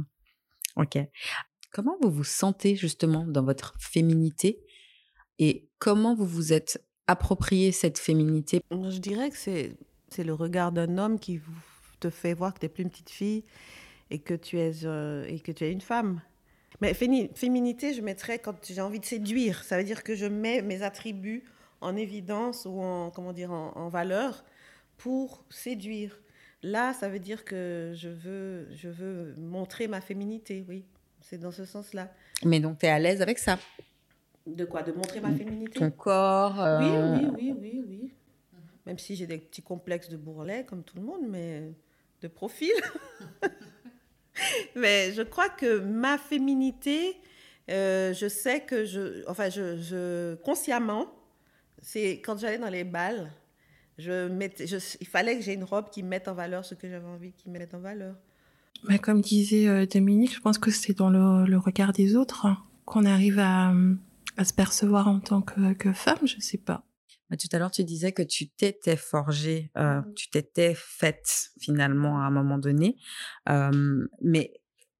Ok. 0.77 0.97
Comment 1.71 1.97
vous 2.01 2.09
vous 2.09 2.23
sentez 2.23 2.75
justement 2.75 3.25
dans 3.27 3.43
votre 3.43 3.75
féminité? 3.77 4.63
Et 5.38 5.69
comment 5.80 6.15
vous 6.15 6.25
vous 6.25 6.53
êtes 6.53 6.84
approprié 7.07 7.73
cette 7.73 7.99
féminité? 7.99 8.61
Je 8.71 8.97
dirais 8.99 9.30
que 9.30 9.38
c'est 9.38 9.77
c'est 10.07 10.23
le 10.23 10.34
regard 10.34 10.71
d'un 10.71 10.97
homme 10.97 11.19
qui 11.19 11.41
te 11.99 12.09
fait 12.09 12.34
voir 12.34 12.53
que 12.53 12.59
tu 12.59 12.65
n'es 12.65 12.69
plus 12.69 12.84
une 12.84 12.89
petite 12.89 13.09
fille 13.09 13.43
et 14.09 14.19
que 14.19 14.34
tu 14.34 14.57
es 14.57 14.86
euh, 14.86 15.25
et 15.27 15.39
que 15.41 15.51
tu 15.51 15.65
es 15.65 15.71
une 15.71 15.82
femme. 15.82 16.21
Mais 16.82 16.93
féminité, 16.93 17.93
je 17.93 18.01
mettrais 18.01 18.39
quand 18.39 18.55
j'ai 18.65 18.82
envie 18.82 18.99
de 18.99 19.05
séduire. 19.05 19.63
Ça 19.63 19.77
veut 19.77 19.84
dire 19.84 20.03
que 20.03 20.15
je 20.15 20.25
mets 20.25 20.61
mes 20.61 20.82
attributs 20.82 21.43
en 21.82 21.95
évidence 21.95 22.65
ou 22.65 22.80
en, 22.80 23.11
comment 23.11 23.34
dire, 23.34 23.51
en, 23.51 23.75
en 23.75 23.89
valeur 23.89 24.45
pour 24.97 25.43
séduire. 25.49 26.19
Là, 26.61 26.93
ça 26.93 27.09
veut 27.09 27.19
dire 27.19 27.45
que 27.45 27.93
je 27.95 28.09
veux, 28.09 28.67
je 28.71 28.89
veux 28.89 29.34
montrer 29.38 29.88
ma 29.88 30.01
féminité, 30.01 30.65
oui. 30.67 30.86
C'est 31.21 31.38
dans 31.38 31.51
ce 31.51 31.65
sens-là. 31.65 32.13
Mais 32.45 32.59
donc, 32.59 32.80
tu 32.80 32.86
es 32.86 32.89
à 32.89 32.99
l'aise 32.99 33.21
avec 33.21 33.39
ça? 33.39 33.59
De 34.47 34.65
quoi? 34.65 34.84
De 34.84 34.91
montrer 34.91 35.19
ma 35.19 35.34
féminité? 35.34 35.80
Ton 35.80 35.91
corps 35.91 36.59
euh... 36.61 36.80
Oui, 36.80 37.25
oui, 37.25 37.32
oui, 37.38 37.55
oui, 37.59 37.86
oui. 37.88 38.13
Même 38.86 38.97
si 38.97 39.15
j'ai 39.15 39.27
des 39.27 39.38
petits 39.38 39.61
complexes 39.61 40.09
de 40.09 40.17
bourrelet, 40.17 40.65
comme 40.65 40.84
tout 40.84 40.95
le 40.97 41.03
monde, 41.03 41.27
mais 41.27 41.73
de 42.21 42.27
profil. 42.27 42.71
Mais 44.75 45.13
je 45.13 45.21
crois 45.21 45.49
que 45.49 45.79
ma 45.79 46.17
féminité, 46.17 47.15
euh, 47.69 48.13
je 48.13 48.27
sais 48.27 48.61
que 48.61 48.85
je, 48.85 49.27
enfin, 49.27 49.49
je, 49.49 50.35
consciemment, 50.35 51.07
c'est 51.81 52.21
quand 52.21 52.37
j'allais 52.37 52.57
dans 52.57 52.69
les 52.69 52.83
balles, 52.83 53.31
je 53.97 54.27
mettais, 54.27 54.65
il 54.65 55.07
fallait 55.07 55.37
que 55.37 55.43
j'ai 55.43 55.53
une 55.53 55.63
robe 55.63 55.89
qui 55.89 56.03
mette 56.03 56.27
en 56.27 56.33
valeur 56.33 56.63
ce 56.63 56.73
que 56.73 56.89
j'avais 56.89 57.07
envie 57.07 57.33
qu'il 57.33 57.51
mette 57.51 57.73
en 57.73 57.79
valeur. 57.79 58.15
Mais 58.87 58.97
comme 58.97 59.21
disait 59.21 59.67
euh, 59.67 59.85
Dominique, 59.85 60.33
je 60.33 60.39
pense 60.39 60.57
que 60.57 60.71
c'est 60.71 60.97
dans 60.97 61.09
le, 61.09 61.57
regard 61.57 61.91
des 61.91 62.15
autres 62.15 62.47
qu'on 62.85 63.05
arrive 63.05 63.39
à, 63.39 63.73
à, 64.37 64.45
se 64.45 64.53
percevoir 64.53 65.07
en 65.07 65.19
tant 65.19 65.41
que, 65.41 65.73
que 65.73 65.91
femme, 65.91 66.25
je 66.25 66.39
sais 66.39 66.57
pas. 66.57 66.83
Tout 67.38 67.47
à 67.51 67.59
l'heure, 67.59 67.71
tu 67.71 67.84
disais 67.84 68.11
que 68.11 68.23
tu 68.23 68.49
t'étais 68.49 68.95
forgée, 68.95 69.71
euh, 69.77 69.99
mmh 70.01 70.13
tu 70.15 70.30
t'étais 70.30 70.73
faite 70.75 71.51
finalement 71.59 72.19
à 72.19 72.23
un 72.25 72.32
moment 72.32 72.57
donné. 72.57 72.97
mais 74.21 74.53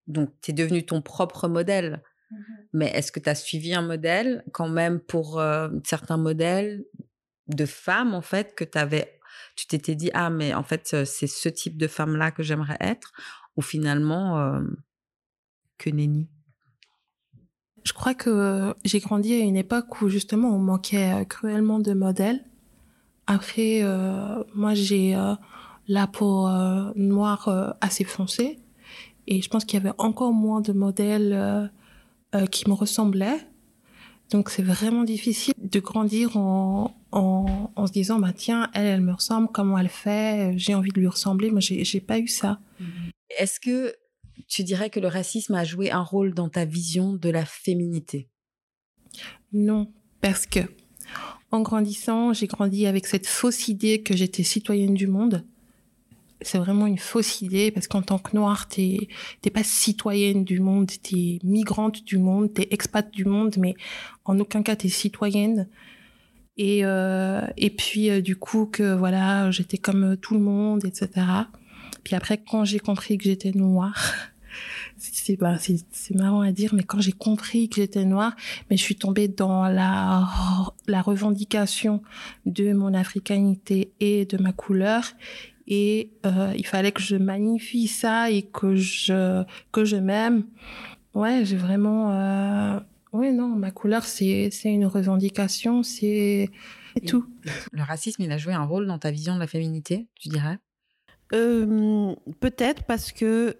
donc, 0.07 0.34
tu 0.41 0.51
es 0.51 0.53
devenue 0.53 0.86
ton 0.86 1.01
propre 1.01 1.47
modèle. 1.47 2.03
Mmh 2.32 2.36
mais 2.73 2.91
est-ce 2.91 3.11
que 3.11 3.19
tu 3.19 3.30
as 3.30 3.34
suivi 3.36 3.73
un 3.73 3.82
modèle 3.82 4.43
quand 4.51 4.69
même 4.69 4.99
pour 4.99 5.41
certains 5.84 6.17
modèles 6.17 6.86
de 7.47 7.65
femmes, 7.65 8.13
en 8.13 8.21
fait, 8.21 8.53
que 8.53 8.63
tu 8.63 8.77
avais, 8.77 9.19
tu 9.55 9.65
t'étais 9.65 9.95
dit, 9.95 10.11
ah, 10.13 10.30
mais 10.30 10.53
en 10.53 10.61
fait, 10.63 11.03
c'est 11.05 11.25
ce 11.25 11.49
type 11.49 11.77
de 11.77 11.88
femme-là 11.88 12.30
que 12.30 12.43
j'aimerais 12.43 12.77
être, 12.80 13.11
ou 13.55 13.63
finalement, 13.63 14.61
que 15.80 15.89
nenni? 15.89 16.30
Je 17.84 17.93
crois 17.93 18.13
que 18.13 18.73
j'ai 18.84 18.99
grandi 18.99 19.34
à 19.34 19.39
une 19.39 19.55
époque 19.55 20.01
où 20.01 20.09
justement 20.09 20.49
on 20.49 20.59
manquait 20.59 21.25
cruellement 21.27 21.80
de 21.80 21.93
modèles. 21.93 22.43
Après, 23.27 23.82
euh, 23.84 24.43
moi 24.55 24.73
j'ai 24.73 25.15
euh, 25.15 25.36
la 25.88 26.07
peau 26.07 26.47
euh, 26.47 26.91
noire 26.95 27.75
assez 27.80 28.03
foncée 28.03 28.57
et 29.27 29.41
je 29.41 29.49
pense 29.49 29.65
qu'il 29.65 29.77
y 29.77 29.82
avait 29.82 29.95
encore 29.99 30.34
moins 30.34 30.61
de 30.61 30.73
modèles 30.73 31.71
qui 32.51 32.67
me 32.67 32.73
ressemblaient. 32.73 33.39
Donc 34.32 34.49
c'est 34.49 34.63
vraiment 34.63 35.03
difficile 35.03 35.53
de 35.57 35.80
grandir 35.80 36.38
en, 36.38 36.95
en, 37.11 37.71
en, 37.75 37.88
se 37.88 37.91
disant 37.91 38.19
bah 38.19 38.34
tiens 38.36 38.69
elle 38.73 38.86
elle 38.86 39.01
me 39.01 39.13
ressemble 39.13 39.47
comment 39.51 39.77
elle 39.77 39.89
fait? 39.89 40.53
J'ai 40.57 40.75
envie 40.75 40.91
de 40.91 40.99
lui 40.99 41.07
ressembler 41.07 41.51
moi 41.51 41.59
j'ai 41.61 42.01
pas 42.01 42.19
eu 42.19 42.27
ça. 42.27 42.59
Est-ce 43.38 43.59
que 43.59 43.93
tu 44.47 44.63
dirais 44.63 44.89
que 44.89 44.99
le 44.99 45.07
racisme 45.07 45.55
a 45.55 45.63
joué 45.63 45.91
un 45.91 46.03
rôle 46.03 46.33
dans 46.33 46.49
ta 46.49 46.65
vision 46.65 47.13
de 47.13 47.29
la 47.29 47.45
féminité? 47.45 48.29
Non, 49.51 49.91
parce 50.21 50.45
que 50.45 50.61
en 51.51 51.61
grandissant, 51.61 52.33
j'ai 52.33 52.47
grandi 52.47 52.85
avec 52.85 53.07
cette 53.07 53.25
fausse 53.25 53.67
idée 53.67 54.01
que 54.01 54.15
j'étais 54.15 54.43
citoyenne 54.43 54.93
du 54.93 55.07
monde. 55.07 55.43
C'est 56.41 56.59
vraiment 56.59 56.85
une 56.85 56.99
fausse 56.99 57.41
idée 57.41 57.71
parce 57.71 57.87
qu'en 57.87 58.03
tant 58.03 58.19
que 58.19 58.35
noire, 58.35 58.67
t'es 58.67 59.09
pas 59.53 59.63
citoyenne 59.63 60.43
du 60.43 60.59
monde, 60.59 60.91
t'es 61.01 61.39
migrante 61.43 62.03
du 62.05 62.17
monde, 62.17 62.53
t'es 62.53 62.67
expat 62.71 63.11
du 63.11 63.25
monde, 63.25 63.55
mais 63.57 63.75
en 64.25 64.39
aucun 64.39 64.61
cas 64.61 64.75
t'es 64.75 64.89
citoyenne. 64.89 65.67
Et 66.55 66.85
euh, 66.85 67.41
et 67.57 67.69
puis 67.71 68.09
euh, 68.09 68.21
du 68.21 68.35
coup 68.35 68.67
que 68.67 68.93
voilà, 68.93 69.49
j'étais 69.49 69.77
comme 69.77 70.17
tout 70.17 70.35
le 70.35 70.41
monde, 70.41 70.85
etc. 70.85 71.25
Puis 72.10 72.16
après, 72.16 72.39
quand 72.39 72.66
j'ai 72.66 72.80
compris 72.80 73.20
que 73.20 73.26
j'étais 73.26 73.51
noire, 73.51 74.16
bah, 75.39 75.57
c'est 75.60 76.16
marrant 76.16 76.41
à 76.41 76.51
dire, 76.51 76.74
mais 76.74 76.82
quand 76.82 76.99
j'ai 76.99 77.12
compris 77.12 77.70
que 77.70 77.76
j'étais 77.76 78.03
noire, 78.03 78.36
mais 78.68 78.78
je 78.78 78.82
suis 78.82 78.95
tombée 78.95 79.28
dans 79.28 79.68
la 79.68 80.28
la 80.88 81.03
revendication 81.03 82.01
de 82.47 82.74
mon 82.74 82.95
africanité 82.95 83.93
et 83.99 84.26
de 84.26 84.41
ma 84.41 84.53
couleur. 84.53 85.03
Et 85.68 86.10
euh, 86.26 86.51
il 86.57 86.66
fallait 86.66 86.91
que 86.91 87.03
je 87.03 87.16
magnifie 87.16 87.88
ça 87.88 88.32
et 88.32 88.41
que 88.41 88.76
je 88.76 89.43
que 89.72 89.86
je 89.86 89.97
m'aime. 89.97 90.45
Ouais, 91.14 91.45
j'ai 91.45 91.57
vraiment. 91.57 92.12
Euh... 92.12 92.80
Ouais, 93.14 93.32
non, 93.32 93.49
ma 93.49 93.70
couleur, 93.70 94.03
c'est 94.03 94.49
une 94.66 94.88
revendication, 94.88 95.84
c'est 95.84 96.49
tout. 97.05 97.28
Le 97.72 97.84
racisme, 97.84 98.24
il 98.24 98.32
a 98.32 98.39
joué 98.39 98.53
un 98.53 98.66
rôle 98.66 98.88
dans 98.88 98.97
ta 98.97 99.12
vision 99.12 99.36
de 99.36 99.39
la 99.39 99.45
féminité, 99.45 100.07
tu 100.20 100.30
dirais? 100.30 100.57
Peut-être 101.30 102.84
parce 102.84 103.11
que 103.11 103.55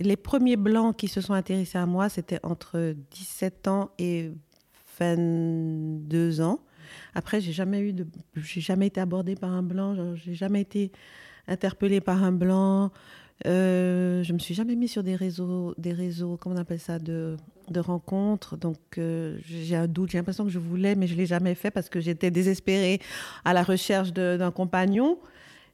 les 0.00 0.16
premiers 0.16 0.56
blancs 0.56 0.96
qui 0.96 1.08
se 1.08 1.20
sont 1.20 1.34
intéressés 1.34 1.78
à 1.78 1.86
moi, 1.86 2.08
c'était 2.08 2.40
entre 2.42 2.94
17 3.10 3.68
ans 3.68 3.90
et 3.98 4.30
22 4.98 6.40
ans. 6.40 6.60
Après, 7.14 7.40
j'ai 7.40 7.52
jamais 7.52 7.80
eu 7.80 7.92
de, 7.92 8.06
j'ai 8.36 8.60
jamais 8.60 8.88
été 8.88 9.00
abordée 9.00 9.36
par 9.36 9.52
un 9.52 9.62
blanc. 9.62 10.14
J'ai 10.16 10.34
jamais 10.34 10.60
été 10.60 10.92
interpellée 11.46 12.00
par 12.00 12.22
un 12.22 12.32
blanc. 12.32 12.90
Euh, 13.46 14.22
je 14.22 14.32
me 14.32 14.38
suis 14.38 14.54
jamais 14.54 14.76
mis 14.76 14.88
sur 14.88 15.02
des 15.02 15.16
réseaux, 15.16 15.74
des 15.78 15.92
réseaux, 15.92 16.36
comment 16.36 16.56
on 16.56 16.58
appelle 16.58 16.78
ça, 16.78 16.98
de, 16.98 17.36
de 17.68 17.80
rencontres. 17.80 18.56
Donc, 18.56 18.78
euh, 18.98 19.38
j'ai 19.44 19.76
un 19.76 19.86
doute. 19.86 20.10
J'ai 20.10 20.18
l'impression 20.18 20.44
que 20.44 20.50
je 20.50 20.58
voulais, 20.58 20.94
mais 20.94 21.06
je 21.06 21.14
l'ai 21.14 21.26
jamais 21.26 21.54
fait 21.54 21.70
parce 21.70 21.88
que 21.88 22.00
j'étais 22.00 22.30
désespérée 22.30 23.00
à 23.44 23.52
la 23.54 23.62
recherche 23.62 24.12
d'un 24.12 24.50
compagnon. 24.50 25.18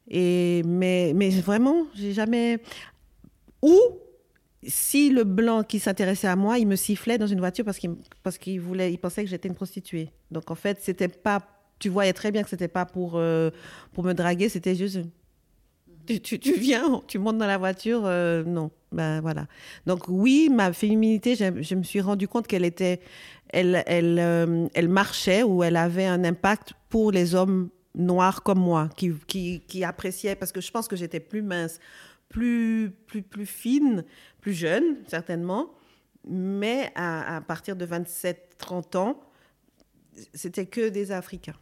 Et 0.08 0.62
mais, 0.64 1.12
mais 1.14 1.30
vraiment, 1.30 1.86
j'ai 1.94 2.12
jamais. 2.12 2.58
Ou 3.62 3.78
si 4.66 5.10
le 5.10 5.24
blanc 5.24 5.62
qui 5.62 5.78
s'intéressait 5.78 6.28
à 6.28 6.36
moi, 6.36 6.58
il 6.58 6.66
me 6.66 6.76
sifflait 6.76 7.18
dans 7.18 7.26
une 7.26 7.38
voiture 7.38 7.64
parce 7.64 7.78
qu'il 7.78 7.96
parce 8.22 8.38
voulait, 8.58 8.92
il 8.92 8.98
pensait 8.98 9.24
que 9.24 9.30
j'étais 9.30 9.48
une 9.48 9.54
prostituée. 9.54 10.10
Donc 10.30 10.50
en 10.50 10.54
fait, 10.54 10.78
c'était 10.80 11.08
pas, 11.08 11.40
tu 11.78 11.88
voyais 11.88 12.12
très 12.12 12.32
bien 12.32 12.42
que 12.42 12.48
c'était 12.50 12.68
pas 12.68 12.84
pour 12.86 13.12
euh, 13.16 13.50
pour 13.92 14.04
me 14.04 14.12
draguer, 14.12 14.48
c'était 14.48 14.74
juste 14.74 15.00
tu, 16.06 16.38
tu, 16.38 16.52
viens, 16.54 17.02
tu 17.06 17.18
montes 17.18 17.38
dans 17.38 17.46
la 17.46 17.58
voiture, 17.58 18.02
euh, 18.04 18.44
non, 18.44 18.70
ben 18.92 19.20
voilà. 19.20 19.46
Donc 19.86 20.04
oui, 20.08 20.48
ma 20.50 20.72
féminité, 20.72 21.34
je, 21.34 21.74
me 21.74 21.82
suis 21.82 22.00
rendu 22.00 22.28
compte 22.28 22.46
qu'elle 22.46 22.64
était, 22.64 23.00
elle, 23.48 23.82
elle, 23.86 24.18
euh, 24.20 24.68
elle 24.74 24.88
marchait 24.88 25.42
ou 25.42 25.62
elle 25.62 25.76
avait 25.76 26.06
un 26.06 26.24
impact 26.24 26.74
pour 26.88 27.10
les 27.10 27.34
hommes 27.34 27.70
noirs 27.96 28.42
comme 28.42 28.60
moi, 28.60 28.88
qui, 28.96 29.12
qui, 29.26 29.60
qui 29.60 29.84
appréciaient, 29.84 30.36
parce 30.36 30.52
que 30.52 30.60
je 30.60 30.70
pense 30.70 30.86
que 30.86 30.96
j'étais 30.96 31.20
plus 31.20 31.42
mince, 31.42 31.80
plus, 32.28 32.92
plus, 33.06 33.22
plus 33.22 33.46
fine, 33.46 34.04
plus 34.40 34.52
jeune, 34.52 34.98
certainement. 35.08 35.70
Mais 36.28 36.92
à, 36.94 37.40
partir 37.46 37.76
de 37.76 37.86
27-30 37.86 38.96
ans, 38.96 39.20
c'était 40.34 40.66
que 40.66 40.88
des 40.88 41.12
Africains, 41.12 41.56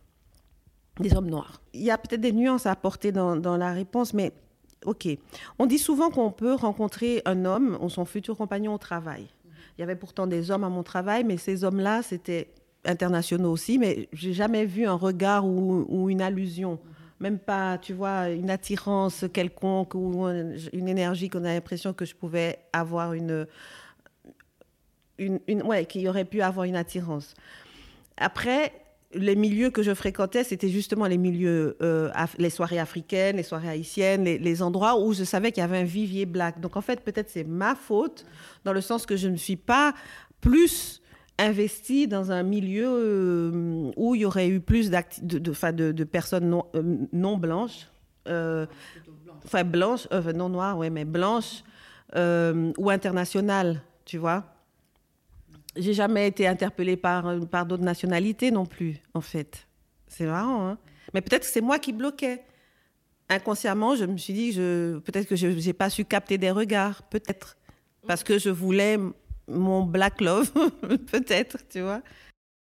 des 1.01 1.15
hommes 1.15 1.29
noirs. 1.29 1.61
Il 1.73 1.83
y 1.83 1.91
a 1.91 1.99
peut-être 1.99 2.21
des 2.21 2.33
nuances 2.33 2.67
à 2.67 2.71
apporter 2.71 3.13
dans, 3.13 3.37
dans 3.37 3.57
la 3.57 3.73
réponse, 3.73 4.15
mais 4.15 4.33
OK. 4.87 5.09
On 5.59 5.67
dit 5.67 5.79
souvent 5.79 6.11
qu'on 6.11 6.31
peut 6.31 6.55
rencontrer 6.55 7.23
un 7.25 7.45
homme 7.45 7.79
ou 7.81 7.91
son 7.91 8.05
futur 8.05 8.37
compagnon 8.37 8.75
au 8.75 8.79
travail. 8.79 9.29
Il 9.77 9.81
y 9.81 9.85
avait 9.85 9.97
pourtant 9.97 10.27
des 10.27 10.51
hommes 10.51 10.65
à 10.65 10.69
mon 10.69 10.83
travail, 10.83 11.25
mais 11.25 11.37
ces 11.37 11.65
hommes-là, 11.65 12.03
c'était 12.03 12.49
internationaux 12.85 13.51
aussi, 13.51 13.79
mais 13.79 14.09
j'ai 14.13 14.33
jamais 14.33 14.65
vu 14.65 14.87
un 14.87 14.95
regard 14.95 15.47
ou, 15.47 16.11
une 16.11 16.23
allusion 16.23 16.79
même 17.21 17.39
pas, 17.39 17.79
tu 17.79 17.95
vois, 17.95 18.29
une 18.31 18.51
attirance 18.51 19.25
quelconque 19.33 19.95
ou 19.95 20.27
une 20.73 20.89
énergie 20.89 21.31
qu'on 21.31 21.45
a 21.45 21.55
l'impression 21.55 21.95
que 21.95 22.05
je 22.05 22.15
pouvais 22.15 22.59
avoir 22.73 23.15
une, 23.15 23.47
une, 25.19 25.41
une 25.47 25.63
ouais, 25.63 25.87
qu'il 25.87 26.07
aurait 26.09 26.25
pu 26.25 26.43
avoir 26.43 26.65
une 26.65 26.77
attirance. 26.77 27.35
Après, 28.17 28.73
les 29.15 29.37
milieux 29.37 29.71
que 29.71 29.83
je 29.83 29.95
fréquentais, 29.95 30.45
c'était 30.45 30.69
justement 30.69 31.07
les 31.07 31.19
milieux, 31.19 31.77
euh, 31.83 32.11
les 32.39 32.51
soirées 32.51 32.79
africaines, 32.79 33.37
les 33.37 33.43
soirées 33.43 33.69
haïtiennes, 33.69 34.25
les, 34.25 34.39
les 34.39 34.63
endroits 34.63 35.01
où 35.01 35.13
je 35.13 35.25
savais 35.25 35.53
qu'il 35.53 35.61
y 35.61 35.65
avait 35.65 35.79
un 35.79 35.85
vivier 35.85 36.27
black. 36.27 36.61
Donc 36.61 36.77
en 36.77 36.81
fait, 36.81 37.01
peut-être 37.01 37.31
c'est 37.31 37.45
ma 37.45 37.75
faute, 37.75 38.27
dans 38.65 38.73
le 38.73 38.81
sens 38.81 39.07
que 39.07 39.17
je 39.17 39.29
ne 39.29 39.37
suis 39.37 39.57
pas 39.57 39.95
plus 40.41 41.01
investi 41.39 42.07
dans 42.07 42.31
un 42.31 42.43
milieu 42.43 42.87
euh, 42.89 43.91
où 43.97 44.15
il 44.15 44.23
y 44.23 44.25
aurait 44.25 44.49
eu 44.49 44.61
plus 44.61 44.91
de, 44.91 45.39
de, 45.39 45.93
de, 45.93 46.05
personnes 46.05 46.49
non, 46.49 46.67
euh, 46.75 47.07
non 47.13 47.37
blanches, 47.37 47.89
euh, 48.29 48.67
enfin 49.45 49.65
blanches, 49.65 50.09
non 50.35 50.49
noires, 50.49 50.79
ouais, 50.79 50.91
mais 50.91 51.05
blanches 51.05 51.65
ou 52.15 52.91
internationales, 52.91 53.83
tu 54.05 54.19
vois. 54.19 54.45
J'ai 55.77 55.95
jamais 55.95 56.29
été 56.29 56.47
interpellée 56.47 56.97
par, 56.97 57.41
par 57.47 57.67
d'autres 57.67 57.83
nationalités 57.83 58.53
non 58.53 58.65
plus, 58.65 59.01
en 59.13 59.21
fait. 59.21 59.67
C'est 60.07 60.27
marrant, 60.27 60.69
hein 60.69 60.79
Mais 61.13 61.21
peut-être 61.21 61.43
que 61.43 61.49
c'est 61.49 61.61
moi 61.61 61.81
qui 61.81 61.93
bloquais. 61.93 62.45
Inconsciemment, 63.29 63.97
je 63.97 64.05
me 64.05 64.17
suis 64.17 64.33
dit, 64.33 64.53
je, 64.53 64.99
peut-être 64.99 65.27
que 65.27 65.35
je 65.35 65.49
n'ai 65.49 65.73
pas 65.73 65.91
su 65.91 66.05
capter 66.05 66.39
des 66.39 66.53
regards, 66.53 67.03
peut-être. 67.03 67.57
Parce 68.07 68.23
que 68.23 68.39
je 68.39 68.51
voulais 68.51 68.99
mon 69.49 69.85
black 69.85 70.21
love, 70.21 70.51
peut-être, 71.11 71.59
tu 71.69 71.81
vois. 71.81 72.03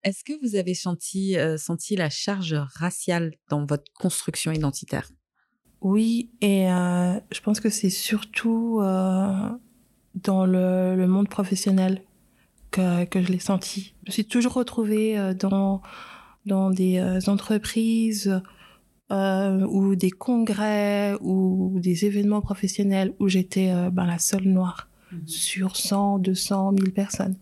Est-ce 0.04 0.24
que 0.24 0.32
vous 0.42 0.56
avez 0.56 0.74
senti, 0.74 1.38
euh, 1.38 1.56
senti 1.56 1.94
la 1.94 2.10
charge 2.10 2.56
raciale 2.74 3.34
dans 3.48 3.64
votre 3.64 3.92
construction 3.94 4.50
identitaire? 4.50 5.08
Oui, 5.80 6.30
et 6.40 6.70
euh, 6.70 7.20
je 7.30 7.40
pense 7.40 7.60
que 7.60 7.70
c'est 7.70 7.90
surtout 7.90 8.80
euh, 8.82 9.48
dans 10.16 10.44
le, 10.44 11.06
monde 11.06 11.28
professionnel 11.28 12.02
que, 12.72 13.04
que 13.04 13.22
je 13.22 13.28
l'ai 13.30 13.38
senti. 13.38 13.94
Je 14.04 14.10
me 14.10 14.12
suis 14.12 14.24
toujours 14.24 14.54
retrouvée 14.54 15.34
dans, 15.38 15.82
dans 16.46 16.70
des 16.70 17.00
entreprises 17.28 18.40
ou 19.10 19.94
des 19.94 20.10
congrès 20.10 21.16
ou 21.20 21.78
des 21.80 22.06
événements 22.06 22.40
professionnels 22.40 23.14
où 23.20 23.28
j'étais 23.28 23.72
ben, 23.90 24.06
la 24.06 24.18
seule 24.18 24.48
noire. 24.48 24.88
Mhm. 25.12 25.28
sur 25.28 25.76
100, 25.76 26.18
200, 26.18 26.72
1000 26.72 26.92
personnes. 26.92 27.36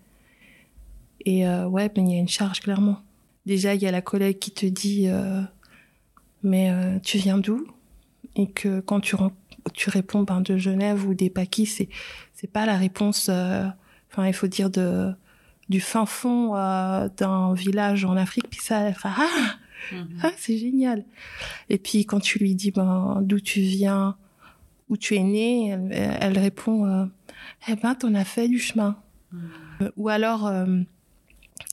Et 1.25 1.47
euh, 1.47 1.67
ouais, 1.67 1.89
ben, 1.89 2.07
il 2.07 2.15
y 2.15 2.17
a 2.17 2.21
une 2.21 2.29
charge 2.29 2.61
clairement. 2.61 3.01
Déjà, 3.47 3.75
il 3.75 3.83
y 3.83 3.87
a 3.87 3.91
la 3.91 4.03
collègue 4.03 4.39
qui 4.39 4.51
te 4.51 4.67
dit 4.67 5.05
euh, 5.07 5.43
Mais 6.43 6.71
euh, 6.71 6.99
tu 6.99 7.19
viens 7.19 7.39
d'où? 7.39 7.67
Et 8.37 8.49
que 8.49 8.81
quand 8.81 9.01
tu, 9.01 9.17
tu 9.75 9.91
réponds 9.91 10.23
ben, 10.23 10.41
de 10.41 10.57
Genève 10.57 11.07
ou 11.07 11.15
des 11.15 11.31
Paquis, 11.31 11.67
c'est, 11.67 11.89
c'est 12.35 12.51
pas 12.51 12.67
la 12.67 12.77
réponse. 12.77 13.29
Enfin, 13.29 14.27
il 14.27 14.33
faut 14.33 14.47
dire 14.47 14.71
de, 14.71 15.13
du 15.69 15.81
fin 15.81 16.07
fond 16.07 16.55
d'un 17.17 17.55
village 17.55 18.05
en 18.05 18.17
Afrique, 18.17 18.49
puis 18.51 18.61
ça, 18.61 18.81
elle 18.81 18.95
fait 18.95 19.09
ah, 19.09 19.57
mhm. 19.93 20.19
ah 20.23 20.31
c'est 20.37 20.57
génial. 20.59 21.05
Et 21.69 21.79
puis 21.79 22.07
quand 22.07 22.21
tu 22.21 22.39
lui 22.39 22.55
dis 22.55 22.71
ben 22.71 23.19
d'où 23.23 23.41
tu 23.41 23.61
viens, 23.61 24.17
où 24.89 24.97
tu 24.97 25.17
es 25.17 25.23
né, 25.23 25.77
elle, 25.91 26.39
répond 26.39 27.09
eh 27.69 27.77
ben 27.77 27.95
t'en 27.95 28.15
as 28.15 28.25
fait 28.25 28.49
du 28.49 28.59
chemin. 28.59 28.97
Mhm. 29.33 29.91
Ou 29.97 30.09
alors 30.09 30.51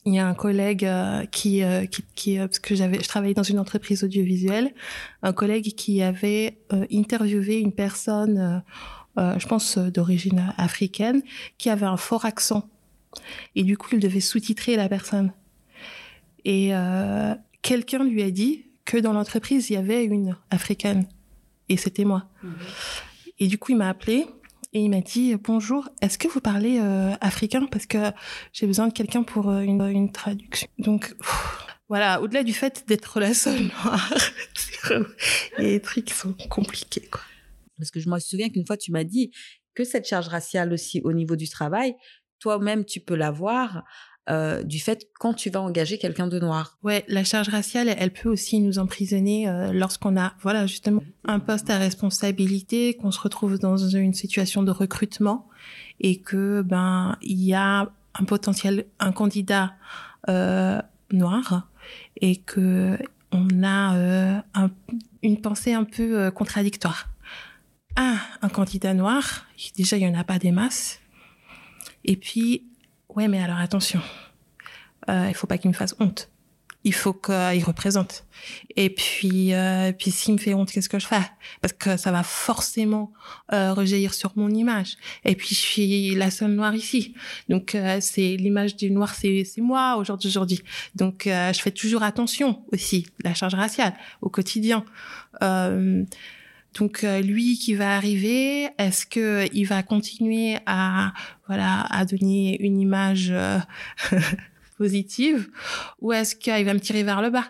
il 0.06 0.14
y 0.14 0.20
a 0.20 0.28
un 0.28 0.34
collègue 0.34 0.86
euh, 0.86 1.26
qui, 1.26 1.64
euh, 1.64 1.86
qui, 1.86 2.04
qui 2.16 2.40
euh, 2.40 2.48
parce 2.48 2.60
que 2.60 2.76
j'avais, 2.76 3.02
je 3.02 3.08
travaillais 3.08 3.34
dans 3.34 3.44
une 3.44 3.60
entreprise 3.60 4.04
audiovisuelle, 4.04 4.74
un 5.22 5.34
collègue 5.34 5.74
qui 5.76 6.02
avait 6.02 6.58
interviewé 6.92 7.60
une 7.60 7.74
personne, 7.74 8.64
je 9.18 9.48
pense 9.48 9.78
d'origine 9.78 10.54
africaine, 10.58 11.22
qui 11.58 11.70
avait 11.70 11.86
un 11.86 11.98
fort 11.98 12.26
accent. 12.26 12.70
Et 13.56 13.64
du 13.64 13.78
coup, 13.78 13.90
il 13.94 14.00
devait 14.00 14.20
sous-titrer 14.20 14.76
la 14.76 14.88
personne. 14.88 15.34
Et 16.46 16.72
quelqu'un 17.62 18.04
lui 18.04 18.22
a 18.24 18.32
dit 18.32 18.66
que 18.86 18.98
dans 18.98 19.14
l'entreprise, 19.14 19.70
il 19.70 19.74
y 19.74 19.78
avait 19.78 20.06
une 20.06 20.38
africaine. 20.52 21.08
Et 21.70 21.78
c'était 21.78 22.06
moi. 22.06 22.30
Mhm. 22.44 22.54
Et 23.40 23.48
du 23.48 23.58
coup, 23.58 23.72
il 23.72 23.78
m'a 23.78 23.90
appelé 23.90 24.26
et 24.74 24.82
il 24.82 24.90
m'a 24.90 25.02
dit 25.02 25.36
bonjour, 25.36 25.90
est-ce 26.02 26.18
que 26.18 26.28
vous 26.28 26.42
parlez 26.42 26.80
euh, 26.80 27.14
africain? 27.22 27.66
Parce 27.68 27.86
que 27.86 28.12
j'ai 28.54 28.68
besoin 28.68 28.88
de 28.88 28.94
quelqu'un 28.94 29.24
pour 29.24 29.50
euh, 29.50 29.62
une, 29.62 30.12
traduction. 30.12 30.68
Donc 30.78 31.16
voilà, 31.88 32.22
au-delà 32.22 32.44
du 32.44 32.54
fait 32.54 32.84
d'être 32.88 33.20
la 33.20 33.34
seule 33.34 33.64
noire, 33.64 34.14
les 35.58 35.82
trucs 35.82 36.10
sont 36.10 36.34
compliqués 36.50 37.08
quoi. 37.10 37.22
Parce 37.78 37.92
que 37.92 38.00
je 38.00 38.10
me 38.10 38.20
souviens 38.20 38.50
qu'une 38.50 38.66
fois 38.66 38.78
tu 38.78 38.92
m'as 38.92 39.04
dit 39.04 39.32
que 39.74 39.84
cette 39.84 40.08
charge 40.08 40.28
raciale 40.28 40.74
aussi 40.74 41.02
au 41.04 41.14
niveau 41.14 41.36
du 41.36 41.48
travail, 41.48 41.96
toi-même 42.40 42.84
tu 42.86 43.00
peux 43.00 43.16
l'avoir 43.16 43.84
euh, 44.30 44.62
du 44.62 44.80
fait 44.80 45.08
quand 45.20 45.34
tu 45.34 45.50
vas 45.50 45.62
engager 45.62 45.98
quelqu'un 45.98 46.28
de 46.28 46.38
noir. 46.38 46.78
Ouais, 46.84 47.06
la 47.08 47.24
charge 47.24 47.48
raciale, 47.48 47.96
elle 47.98 48.12
peut 48.12 48.28
aussi 48.28 48.60
nous 48.60 48.78
emprisonner 48.78 49.48
euh, 49.48 49.72
lorsqu'on 49.72 50.18
a, 50.18 50.34
voilà, 50.42 50.68
justement, 50.68 51.02
un 51.26 51.40
poste 51.40 51.70
à 51.70 51.78
responsabilité, 51.78 52.96
qu'on 52.96 53.12
se 53.12 53.22
retrouve 53.22 53.58
dans 53.58 53.78
une 53.78 54.14
situation 54.14 54.64
de 54.64 54.72
recrutement 54.72 55.48
et 56.02 56.20
que 56.20 56.62
ben 56.62 57.18
il 57.22 57.42
y 57.42 57.54
a 57.54 57.90
un 58.20 58.24
potentiel, 58.26 58.88
un 59.00 59.14
candidat 59.14 59.76
euh, 60.28 60.82
noir 61.12 61.70
et 62.20 62.36
que 62.36 62.98
on 63.32 63.64
a 63.64 64.42
une 65.22 65.40
pensée 65.40 65.74
un 65.74 65.84
peu 65.84 66.32
contradictoire. 66.32 67.10
Ah, 67.96 68.18
un 68.42 68.50
candidat 68.50 68.94
noir, 68.94 69.46
déjà 69.78 69.98
il 69.98 70.04
y 70.04 70.08
en 70.08 70.18
a 70.18 70.24
pas 70.24 70.40
des 70.40 70.52
masses. 70.52 71.00
Et 72.06 72.16
puis 72.16 72.64
Ouais, 73.18 73.28
mais 73.28 73.42
alors 73.42 73.58
attention, 73.58 74.00
euh, 75.10 75.26
il 75.28 75.34
faut 75.34 75.48
pas 75.48 75.58
qu'il 75.58 75.72
me 75.72 75.76
fasse 75.76 75.96
honte. 76.00 76.30
Il 76.84 76.94
faut 76.94 77.14
qu'il 77.14 77.64
représente. 77.64 78.28
Et 78.76 78.92
puis, 78.92 79.56
euh, 79.56 79.92
puis 79.92 80.12
s'il 80.12 80.36
me 80.36 80.38
fait 80.38 80.54
honte, 80.54 80.72
qu'est-ce 80.72 80.88
que 80.88 81.00
je 81.00 81.08
fais? 81.08 81.24
Parce 81.60 81.74
que 81.74 81.98
ça 81.98 82.12
va 82.12 82.22
forcément 82.22 83.12
euh, 83.54 83.74
rejaillir 83.74 84.14
sur 84.14 84.34
mon 84.36 84.52
image. 84.52 84.98
Et 85.26 85.36
puis, 85.36 85.50
je 85.50 85.60
suis 85.60 86.14
la 86.14 86.30
seule 86.30 86.52
noire 86.52 86.76
ici. 86.76 87.16
Donc, 87.50 87.74
euh, 87.74 87.98
c'est 88.02 88.38
l'image 88.38 88.76
du 88.76 88.92
noir, 88.92 89.16
c'est 89.16 89.48
moi 89.58 89.98
aujourd'hui. 89.98 90.62
Donc, 90.94 91.26
euh, 91.26 91.52
je 91.54 91.60
fais 91.60 91.72
toujours 91.72 92.04
attention 92.04 92.64
aussi, 92.72 93.08
la 93.24 93.34
charge 93.34 93.56
raciale 93.56 93.96
au 94.22 94.30
quotidien. 94.30 94.86
Donc 96.74 97.04
euh, 97.04 97.22
lui 97.22 97.58
qui 97.58 97.76
va 97.76 97.96
arriver, 97.96 98.70
est-ce 98.78 99.06
que 99.06 99.48
il 99.54 99.66
va 99.66 99.84
continuer 99.84 100.58
à 100.66 101.14
voilà 101.48 101.82
à 101.90 102.06
donner 102.06 102.62
une 102.62 102.80
image 102.80 103.30
euh, 103.32 103.60
positive 104.78 105.50
ou 106.02 106.14
est-ce 106.14 106.36
qu'il 106.36 106.66
va 106.66 106.74
me 106.74 106.80
tirer 106.80 107.04
vers 107.04 107.22
le 107.22 107.30
bas? 107.30 107.46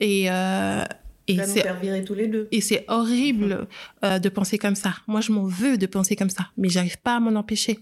Et 0.00 0.30
euh, 0.30 0.84
et 1.28 1.38
c'est 1.44 2.04
tous 2.04 2.14
les 2.14 2.28
deux. 2.28 2.48
Et 2.52 2.60
c'est 2.60 2.84
horrible 2.88 3.66
euh, 4.04 4.18
de 4.18 4.28
penser 4.28 4.58
comme 4.58 4.76
ça. 4.76 4.94
Moi, 5.06 5.20
je 5.20 5.32
m'en 5.32 5.44
veux 5.44 5.76
de 5.76 5.86
penser 5.86 6.16
comme 6.16 6.30
ça, 6.30 6.50
mais 6.56 6.68
j'arrive 6.68 6.98
pas 6.98 7.16
à 7.16 7.20
m'en 7.20 7.38
empêcher. 7.38 7.80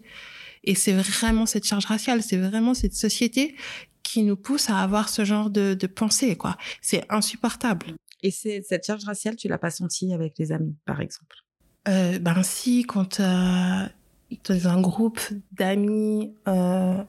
Et 0.65 0.75
c'est 0.75 0.93
vraiment 0.93 1.45
cette 1.45 1.67
charge 1.67 1.85
raciale, 1.85 2.23
c'est 2.23 2.39
vraiment 2.39 2.73
cette 2.73 2.95
société 2.95 3.55
qui 4.03 4.23
nous 4.23 4.37
pousse 4.37 4.71
à 4.71 4.79
avoir 4.79 5.09
ce 5.09 5.25
genre 5.25 5.51
de, 5.51 5.75
de 5.75 5.87
pensée, 5.87 6.37
quoi. 6.37 6.57
C'est 6.81 7.05
insupportable. 7.11 7.95
Et 8.25 8.31
cette 8.31 8.87
charge 8.87 9.05
raciale, 9.05 9.37
tu 9.37 9.49
l'as 9.49 9.59
pas 9.59 9.71
sentie 9.71 10.15
avec 10.15 10.39
les 10.39 10.51
amis, 10.51 10.75
par 10.87 11.03
exemple? 11.03 11.37
Euh, 11.87 12.19
Ben 12.19 12.43
si, 12.43 12.85
quand 12.85 13.21
euh, 13.21 13.87
dans 14.49 14.69
un 14.69 14.81
groupe 14.81 15.21
d'amis 15.53 16.33
euh, 16.49 17.05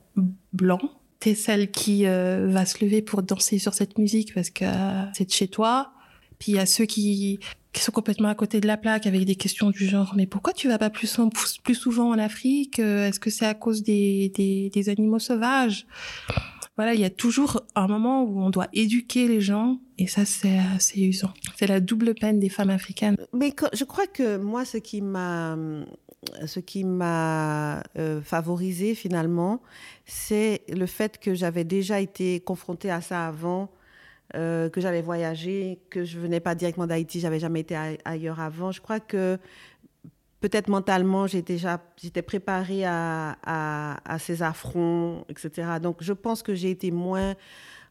blancs, 0.51 0.91
t'es 1.19 1.33
celle 1.33 1.71
qui 1.71 2.05
euh, 2.05 2.47
va 2.49 2.65
se 2.65 2.83
lever 2.83 3.01
pour 3.01 3.23
danser 3.23 3.59
sur 3.59 3.73
cette 3.73 3.97
musique 3.97 4.33
parce 4.33 4.49
que 4.49 4.65
c'est 5.13 5.23
de 5.23 5.31
chez 5.31 5.47
toi. 5.47 5.93
Puis 6.37 6.51
il 6.51 6.55
y 6.55 6.59
a 6.59 6.65
ceux 6.65 6.83
qui, 6.83 7.39
sont 7.73 7.93
complètement 7.93 8.27
à 8.27 8.35
côté 8.35 8.59
de 8.59 8.67
la 8.67 8.75
plaque 8.75 9.07
avec 9.07 9.23
des 9.23 9.35
questions 9.35 9.69
du 9.69 9.87
genre 9.87 10.13
mais 10.17 10.25
pourquoi 10.25 10.51
tu 10.51 10.67
vas 10.67 10.77
pas 10.77 10.89
plus, 10.89 11.07
souvent 11.73 12.09
en 12.09 12.19
Afrique? 12.19 12.79
Est-ce 12.79 13.21
que 13.21 13.29
c'est 13.29 13.45
à 13.45 13.53
cause 13.53 13.83
des 13.83 14.83
animaux 14.89 15.19
sauvages? 15.19 15.87
Voilà, 16.75 16.93
il 16.93 16.99
y 16.99 17.05
a 17.05 17.09
toujours 17.09 17.61
un 17.75 17.87
moment 17.87 18.23
où 18.23 18.41
on 18.41 18.49
doit 18.49 18.67
éduquer 18.73 19.29
les 19.29 19.39
gens 19.39 19.79
et 19.97 20.07
ça 20.07 20.26
c'est 20.26 20.57
assez 20.76 21.01
usant. 21.01 21.34
C'est 21.55 21.67
la 21.67 21.80
double 21.80 22.15
peine 22.15 22.39
des 22.39 22.49
femmes 22.49 22.69
africaines. 22.69 23.17
Mais 23.34 23.53
je 23.73 23.84
crois 23.84 24.07
que 24.07 24.38
moi 24.38 24.65
ce 24.65 24.77
qui 24.77 25.01
m'a 25.01 25.57
ce 26.45 26.59
qui 26.59 26.84
m'a 26.84 27.84
euh, 27.97 28.22
favorisé 28.22 28.95
finalement, 28.95 29.61
c'est 30.05 30.61
le 30.69 30.85
fait 30.85 31.19
que 31.19 31.34
j'avais 31.34 31.63
déjà 31.63 31.99
été 31.99 32.39
confrontée 32.39 32.89
à 32.89 33.01
ça 33.01 33.27
avant, 33.27 33.72
euh, 34.35 34.69
que 34.69 34.81
j'avais 34.81 35.01
voyagé, 35.01 35.80
que 35.89 36.03
je 36.03 36.19
venais 36.19 36.39
pas 36.39 36.55
directement 36.55 36.88
d'Haïti, 36.88 37.19
j'avais 37.19 37.39
jamais 37.39 37.59
été 37.61 37.76
ailleurs 38.05 38.39
avant. 38.39 38.72
Je 38.72 38.81
crois 38.81 38.99
que 38.99 39.38
peut-être 40.41 40.67
mentalement, 40.67 41.27
j'étais 41.27 42.22
préparée 42.22 42.85
à, 42.85 43.38
à, 43.43 44.19
ces 44.19 44.43
affronts, 44.43 45.26
etc. 45.30 45.80
Donc, 45.81 45.97
je 46.01 46.13
pense 46.13 46.43
que 46.43 46.53
j'ai 46.53 46.69
été 46.69 46.91
moins, 46.91 47.35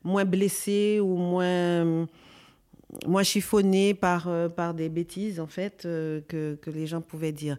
moins 0.05 0.24
blessée 0.24 1.01
ou 1.02 1.16
moins, 1.16 2.06
moins 3.06 3.22
chiffonnée 3.22 3.94
par, 3.94 4.28
euh, 4.28 4.48
par 4.48 4.74
des 4.74 4.89
bêtises, 4.89 5.40
en 5.40 5.47
fait, 5.47 5.85
euh, 5.85 6.20
que, 6.28 6.55
que 6.60 6.70
les 6.70 6.86
gens 6.86 7.01
pouvaient 7.01 7.32
dire. 7.32 7.56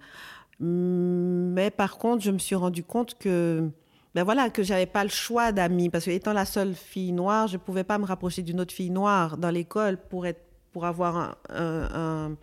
Mais 0.60 1.70
par 1.70 1.98
contre, 1.98 2.24
je 2.24 2.32
me 2.32 2.38
suis 2.38 2.56
rendu 2.56 2.84
compte 2.84 3.18
que 3.18 3.70
ben 4.14 4.24
voilà, 4.24 4.50
que 4.50 4.64
j'avais 4.64 4.86
pas 4.86 5.04
le 5.04 5.10
choix 5.10 5.52
d'amis 5.52 5.90
parce 5.90 6.06
que 6.06 6.12
étant 6.12 6.32
la 6.32 6.46
seule 6.46 6.74
fille 6.74 7.12
noire, 7.12 7.50
je 7.50 7.58
pouvais 7.58 7.84
pas 7.84 7.98
me 7.98 8.06
rapprocher 8.06 8.42
d'une 8.42 8.62
autre 8.62 8.74
fille 8.74 8.90
noire 8.90 9.36
dans 9.36 9.50
l'école 9.50 9.98
pour 9.98 10.26
être 10.26 10.40
pour 10.72 10.86
avoir 10.86 11.38
un 11.50 12.38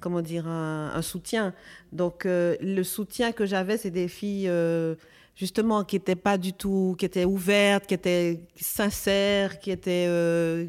comment 0.00 0.22
dire, 0.22 0.46
un, 0.46 1.02
soutien. 1.02 1.54
Donc, 1.92 2.26
euh, 2.26 2.56
le 2.60 2.82
soutien 2.82 3.32
que 3.32 3.46
j'avais, 3.46 3.76
c'est 3.76 3.90
des 3.90 4.08
filles, 4.08 4.48
justement, 5.38 5.84
qui 5.84 5.96
n'étaient 5.96 6.16
pas 6.16 6.36
du 6.36 6.52
tout, 6.52 6.94
qui 6.98 7.06
étaient 7.06 7.24
ouvertes, 7.24 7.86
qui 7.86 7.94
étaient 7.94 8.40
sincères, 8.60 9.58
qui 9.58 9.70
étaient... 9.70 10.06
Euh, 10.08 10.66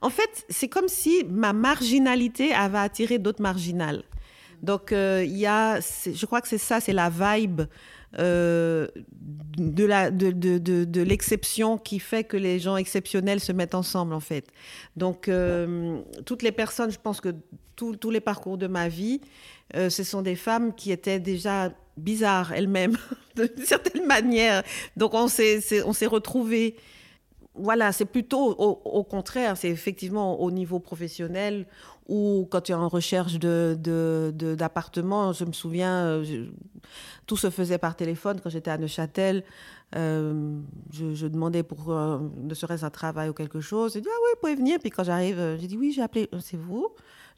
en 0.00 0.10
fait, 0.10 0.44
c'est 0.48 0.68
comme 0.68 0.88
si 0.88 1.22
ma 1.28 1.52
marginalité 1.52 2.52
avait 2.52 2.78
attiré 2.78 3.18
d'autres 3.18 3.42
marginales. 3.42 4.02
Donc, 4.60 4.92
il 4.92 5.36
y 5.36 5.46
a, 5.46 5.80
je 5.80 6.26
crois 6.26 6.40
que 6.40 6.48
c'est 6.48 6.58
ça, 6.58 6.80
c'est 6.80 6.92
la 6.92 7.08
vibe 7.08 7.62
euh, 8.18 8.88
de 9.56 9.84
la 9.84 10.10
de, 10.10 10.32
de, 10.32 10.58
de, 10.58 11.02
l'exception 11.02 11.78
qui 11.78 11.98
fait 11.98 12.24
que 12.24 12.36
les 12.36 12.58
gens 12.58 12.76
exceptionnels 12.76 13.40
se 13.40 13.52
mettent 13.52 13.74
ensemble 13.74 14.12
en 14.12 14.20
fait. 14.20 14.48
Donc 14.96 15.28
euh, 15.28 16.00
toutes 16.26 16.42
les 16.42 16.52
personnes, 16.52 16.90
je 16.90 16.98
pense 16.98 17.22
que 17.22 17.30
tous 17.74 18.10
les 18.10 18.20
parcours 18.20 18.58
de 18.58 18.66
ma 18.66 18.88
vie, 18.88 19.20
euh, 19.76 19.88
ce 19.88 20.04
sont 20.04 20.20
des 20.20 20.36
femmes 20.36 20.74
qui 20.74 20.92
étaient 20.92 21.20
déjà 21.20 21.70
bizarres 21.96 22.52
elles-mêmes 22.52 22.96
d'une 23.36 23.64
certaine 23.64 24.06
manière. 24.06 24.62
Donc 24.96 25.14
on 25.14 25.28
s'est 25.28 25.82
on 25.84 25.92
s'est 25.92 26.06
retrouvés 26.06 26.76
voilà, 27.54 27.92
c'est 27.92 28.06
plutôt 28.06 28.52
au, 28.52 29.04
contraire, 29.04 29.56
c'est 29.58 29.68
effectivement 29.68 30.40
au 30.40 30.50
niveau 30.50 30.78
professionnel 30.78 31.66
ou 32.08 32.48
quand 32.50 32.62
tu 32.62 32.72
es 32.72 32.74
en 32.74 32.88
recherche 32.88 33.38
d'appartement. 33.38 35.26
De, 35.28 35.32
de, 35.32 35.38
je 35.38 35.44
me 35.44 35.52
souviens, 35.52 36.06
euh, 36.06 36.46
tout 37.26 37.36
se 37.36 37.50
faisait 37.50 37.76
par 37.76 37.94
téléphone 37.94 38.40
quand 38.42 38.48
j'étais 38.48 38.70
à 38.70 38.78
Neuchâtel. 38.78 39.44
Euh, 39.94 40.58
je, 40.92 41.26
demandais 41.26 41.62
pour 41.62 41.92
euh, 41.92 42.18
ne 42.38 42.54
serait-ce 42.54 42.86
un 42.86 42.90
travail 42.90 43.28
ou 43.28 43.34
quelque 43.34 43.60
chose. 43.60 43.92
J'ai 43.92 44.00
dit, 44.00 44.08
ah 44.10 44.16
oui, 44.24 44.30
vous 44.34 44.40
pouvez 44.40 44.54
venir. 44.54 44.78
Puis 44.80 44.88
quand 44.88 45.04
j'arrive, 45.04 45.58
j'ai 45.60 45.66
dit, 45.66 45.76
oui, 45.76 45.92
j'ai 45.94 46.02
appelé, 46.02 46.30
c'est 46.40 46.56
vous? 46.56 46.88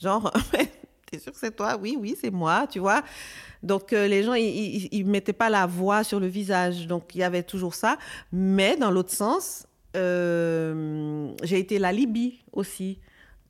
Genre, 0.01 0.33
t'es 1.15 1.23
sûr 1.23 1.33
que 1.33 1.39
c'est 1.39 1.55
toi? 1.55 1.77
Oui, 1.81 1.97
oui, 1.99 2.17
c'est 2.21 2.31
moi, 2.31 2.67
tu 2.71 2.79
vois. 2.81 3.03
Donc, 3.63 3.93
les 3.93 4.23
gens, 4.23 4.35
ils 4.35 5.07
ne 5.07 5.11
mettaient 5.11 5.33
pas 5.33 5.49
la 5.51 5.67
voix 5.67 6.05
sur 6.05 6.21
le 6.21 6.27
visage. 6.27 6.87
Donc, 6.87 7.15
il 7.15 7.19
y 7.19 7.23
avait 7.23 7.43
toujours 7.43 7.75
ça. 7.75 7.97
Mais 8.33 8.77
dans 8.77 8.91
l'autre 8.91 9.13
sens, 9.13 9.67
euh, 9.97 11.33
j'ai 11.43 11.59
été 11.59 11.79
la 11.79 11.93
Libye 11.93 12.43
aussi. 12.53 12.99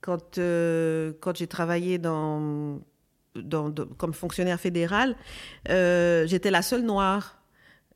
Quand, 0.01 0.39
euh, 0.39 1.12
quand 1.20 1.36
j'ai 1.36 1.47
travaillé 1.47 1.99
dans, 1.99 2.81
comme 3.97 4.12
fonctionnaire 4.12 4.61
fédéral, 4.61 5.16
euh, 5.70 6.27
j'étais 6.27 6.51
la 6.51 6.62
seule 6.62 6.82
noire. 6.82 7.41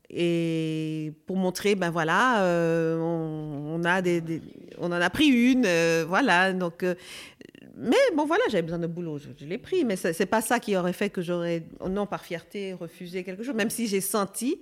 et 0.09 1.13
pour 1.27 1.37
montrer, 1.37 1.75
ben 1.75 1.91
voilà, 1.91 2.41
euh, 2.41 2.97
on, 2.99 3.83
a 3.85 4.01
des, 4.01 4.41
on 4.79 4.87
en 4.87 4.91
a 4.93 5.09
pris 5.09 5.27
une, 5.27 5.65
euh, 5.65 6.05
voilà. 6.07 6.51
Donc, 6.53 6.83
euh, 6.83 6.95
mais 7.81 7.95
bon, 8.13 8.25
voilà, 8.25 8.43
j'avais 8.49 8.61
besoin 8.61 8.79
de 8.79 8.87
boulot, 8.87 9.17
je, 9.17 9.45
l'ai 9.45 9.57
pris, 9.57 9.85
mais 9.85 9.95
c'est 9.95 10.25
pas 10.25 10.41
ça 10.41 10.59
qui 10.59 10.75
aurait 10.75 10.93
fait 10.93 11.09
que 11.09 11.21
j'aurais, 11.21 11.63
non, 11.87 12.05
par 12.05 12.25
fierté, 12.25 12.73
refusé 12.73 13.23
quelque 13.23 13.41
chose, 13.41 13.55
même 13.55 13.69
si 13.69 13.87
j'ai 13.87 14.01
senti 14.01 14.61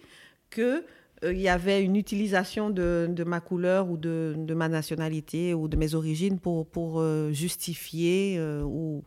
que 0.52 0.84
il 1.24 1.40
y 1.40 1.50
avait 1.50 1.84
une 1.84 1.96
utilisation 1.96 2.70
de, 2.70 3.24
ma 3.26 3.40
couleur 3.40 3.90
ou 3.90 3.98
de, 3.98 4.36
ma 4.54 4.70
nationalité 4.70 5.54
ou 5.54 5.68
de 5.68 5.78
mes 5.78 5.96
origines 5.96 6.40
pour, 6.40 6.68
pour 6.68 7.04
justifier 7.32 8.40
ou 8.64 9.04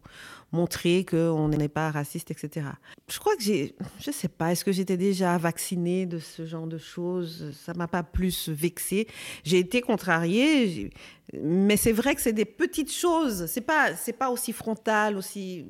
montrer 0.53 1.05
qu'on 1.05 1.49
n'est 1.49 1.69
pas 1.69 1.91
raciste, 1.91 2.31
etc. 2.31 2.67
Je 3.09 3.19
crois 3.19 3.37
que 3.37 3.43
j'ai, 3.43 3.75
je 4.01 4.11
sais 4.11 4.29
pas, 4.29 4.53
est-ce 4.53 4.65
que 4.65 4.73
j'étais 4.73 4.97
déjà 4.97 5.39
vaccinée 5.39 6.07
de 6.07 6.19
ce 6.19 6.45
genre 6.47 6.67
de 6.67 6.79
choses? 6.79 7.53
Ça 7.53 7.73
m'a 7.75 7.87
pas 7.87 8.03
plus 8.03 8.49
vexée. 8.49 9.07
J'ai 9.45 9.59
été 9.59 9.81
contrariée, 9.81 10.91
mais 11.41 11.77
c'est 11.77 11.93
vrai 11.93 12.15
que 12.15 12.21
c'est 12.21 12.33
des 12.33 12.45
petites 12.45 12.93
choses. 12.93 13.47
C'est 13.47 13.61
pas, 13.61 13.95
c'est 13.95 14.13
pas 14.13 14.31
aussi 14.31 14.53
frontal, 14.53 15.17
aussi 15.17 15.67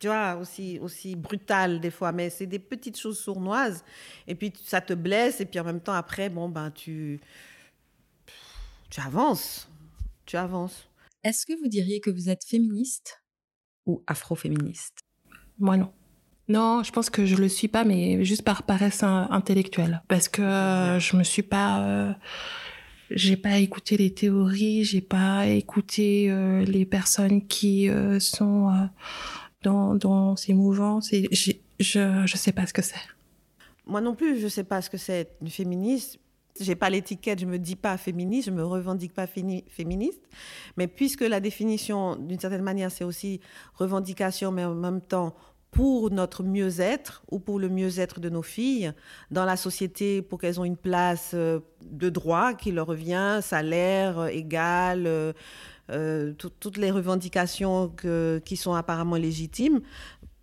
tu 0.00 0.08
vois, 0.08 0.34
aussi, 0.36 0.78
aussi 0.80 1.14
brutal 1.14 1.80
des 1.80 1.90
fois, 1.90 2.10
mais 2.10 2.30
c'est 2.30 2.46
des 2.46 2.58
petites 2.58 2.98
choses 2.98 3.18
sournoises. 3.18 3.84
Et 4.26 4.34
puis 4.34 4.52
ça 4.64 4.80
te 4.80 4.94
blesse, 4.94 5.40
et 5.40 5.44
puis 5.44 5.60
en 5.60 5.64
même 5.64 5.80
temps, 5.80 5.92
après, 5.92 6.30
bon, 6.30 6.48
ben, 6.48 6.70
tu, 6.72 7.20
tu 8.90 9.00
avances. 9.00 9.68
Tu 10.26 10.36
avances. 10.36 10.88
Est-ce 11.22 11.46
que 11.46 11.52
vous 11.60 11.68
diriez 11.68 12.00
que 12.00 12.10
vous 12.10 12.28
êtes 12.30 12.44
féministe 12.44 13.22
ou 13.86 14.02
afroféministe? 14.06 15.00
Moi 15.58 15.76
non. 15.76 15.92
Non, 16.50 16.82
je 16.82 16.90
pense 16.90 17.10
que 17.10 17.26
je 17.26 17.36
le 17.36 17.48
suis 17.48 17.68
pas, 17.68 17.84
mais 17.84 18.24
juste 18.24 18.42
par 18.42 18.64
paresse 18.64 19.04
intellectuelle, 19.04 20.02
parce 20.08 20.28
que 20.28 20.42
euh, 20.42 20.98
je 20.98 21.16
me 21.16 21.22
suis 21.22 21.44
pas, 21.44 21.80
euh, 21.82 22.12
j'ai 23.10 23.36
pas 23.36 23.58
écouté 23.58 23.96
les 23.96 24.12
théories, 24.12 24.82
j'ai 24.82 25.00
pas 25.00 25.46
écouté 25.46 26.28
euh, 26.28 26.64
les 26.64 26.84
personnes 26.84 27.46
qui 27.46 27.88
sont 28.18 28.88
dans, 29.62 30.36
ces 30.36 30.54
mouvances, 30.54 31.12
et 31.12 31.28
je 31.32 31.52
je 31.80 32.36
sais 32.36 32.52
pas 32.52 32.66
ce 32.66 32.72
que 32.72 32.82
c'est. 32.82 33.00
Moi 33.86 34.00
non 34.00 34.14
plus, 34.14 34.38
je 34.38 34.48
sais 34.48 34.64
pas 34.64 34.82
ce 34.82 34.90
que 34.90 34.98
c'est 34.98 35.28
une 35.40 35.50
féministe 35.50 36.18
j'ai 36.60 36.74
pas 36.74 36.90
l'étiquette, 36.90 37.40
je 37.40 37.46
me 37.46 37.58
dis 37.58 37.76
pas 37.76 37.96
féministe, 37.96 38.46
je 38.46 38.50
me 38.50 38.64
revendique 38.64 39.14
pas 39.14 39.26
féministe. 39.26 40.22
Mais 40.76 40.86
puisque 40.86 41.22
la 41.22 41.40
définition, 41.40 42.16
d'une 42.16 42.38
certaine 42.38 42.62
manière, 42.62 42.90
c'est 42.90 43.04
aussi 43.04 43.40
revendication, 43.74 44.52
mais 44.52 44.64
en 44.64 44.74
même 44.74 45.00
temps 45.00 45.34
pour 45.70 46.10
notre 46.10 46.42
mieux-être 46.42 47.22
ou 47.30 47.38
pour 47.38 47.60
le 47.60 47.68
mieux-être 47.68 48.18
de 48.18 48.28
nos 48.28 48.42
filles 48.42 48.92
dans 49.30 49.44
la 49.44 49.56
société, 49.56 50.20
pour 50.20 50.40
qu'elles 50.40 50.58
aient 50.58 50.66
une 50.66 50.76
place 50.76 51.30
euh, 51.34 51.60
de 51.84 52.08
droit 52.08 52.54
qui 52.54 52.72
leur 52.72 52.88
revient, 52.88 53.38
salaire 53.40 54.18
euh, 54.18 54.26
égal, 54.26 55.06
euh, 55.90 56.32
toutes 56.34 56.76
les 56.76 56.90
revendications 56.90 57.92
qui 58.44 58.56
sont 58.56 58.74
apparemment 58.74 59.16
légitimes 59.16 59.80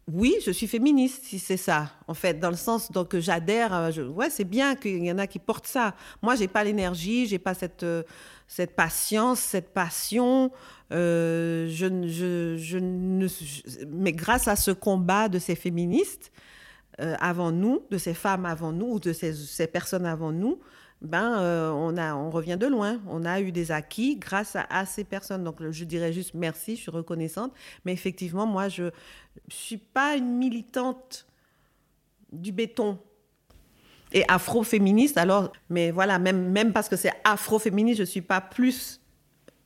oui, 0.09 0.35
je 0.45 0.51
suis 0.51 0.67
féministe, 0.67 1.25
si 1.25 1.37
c'est 1.37 1.57
ça, 1.57 1.91
en 2.07 2.13
fait, 2.13 2.39
dans 2.39 2.49
le 2.49 2.55
sens 2.55 2.93
donc 2.93 3.17
j'adhère. 3.19 3.73
Euh, 3.73 4.07
ouais, 4.07 4.29
c'est 4.29 4.45
bien 4.45 4.75
qu'il 4.75 5.03
y 5.03 5.11
en 5.11 5.17
a 5.17 5.27
qui 5.27 5.37
portent 5.37 5.67
ça. 5.67 5.95
Moi, 6.21 6.35
j'ai 6.35 6.47
pas 6.47 6.63
l'énergie, 6.63 7.27
j'ai 7.27 7.39
pas 7.39 7.53
cette 7.53 7.83
euh, 7.83 8.03
cette 8.47 8.73
patience, 8.73 9.41
cette 9.41 9.73
passion. 9.73 10.49
Mais 10.89 11.67
grâce 14.13 14.47
à 14.47 14.55
ce 14.55 14.71
combat 14.71 15.27
de 15.27 15.39
ces 15.39 15.55
féministes 15.55 16.31
avant 16.97 17.51
nous, 17.51 17.83
de 17.91 17.97
ces 17.97 18.13
femmes 18.13 18.45
avant 18.45 18.71
nous, 18.71 18.93
ou 18.93 18.99
de 19.01 19.11
ces 19.11 19.67
personnes 19.67 20.05
avant 20.05 20.31
nous, 20.31 20.61
ben, 21.01 21.39
euh, 21.39 21.71
on, 21.71 21.95
a, 21.97 22.15
on 22.15 22.29
revient 22.29 22.57
de 22.59 22.67
loin. 22.67 23.01
On 23.07 23.25
a 23.25 23.39
eu 23.39 23.51
des 23.51 23.71
acquis 23.71 24.17
grâce 24.17 24.55
à, 24.55 24.85
ces 24.85 25.03
personnes. 25.03 25.43
Donc, 25.43 25.57
je 25.69 25.83
dirais 25.83 26.11
juste 26.11 26.33
merci, 26.33 26.75
je 26.75 26.81
suis 26.81 26.91
reconnaissante. 26.91 27.53
Mais 27.85 27.93
effectivement, 27.93 28.45
moi, 28.45 28.67
je 28.69 28.83
ne 28.83 28.91
suis 29.49 29.77
pas 29.77 30.15
une 30.15 30.37
militante 30.37 31.27
du 32.31 32.51
béton 32.51 32.99
et 34.11 34.23
afro-féministe. 34.27 35.17
Alors, 35.17 35.51
mais 35.69 35.91
voilà, 35.91 36.17
même, 36.19 36.51
même 36.51 36.73
parce 36.73 36.89
que 36.89 36.95
c'est 36.95 37.11
afro-féministe, 37.23 37.97
je 37.97 38.03
ne 38.03 38.07
suis 38.07 38.21
pas 38.21 38.41
plus 38.41 38.99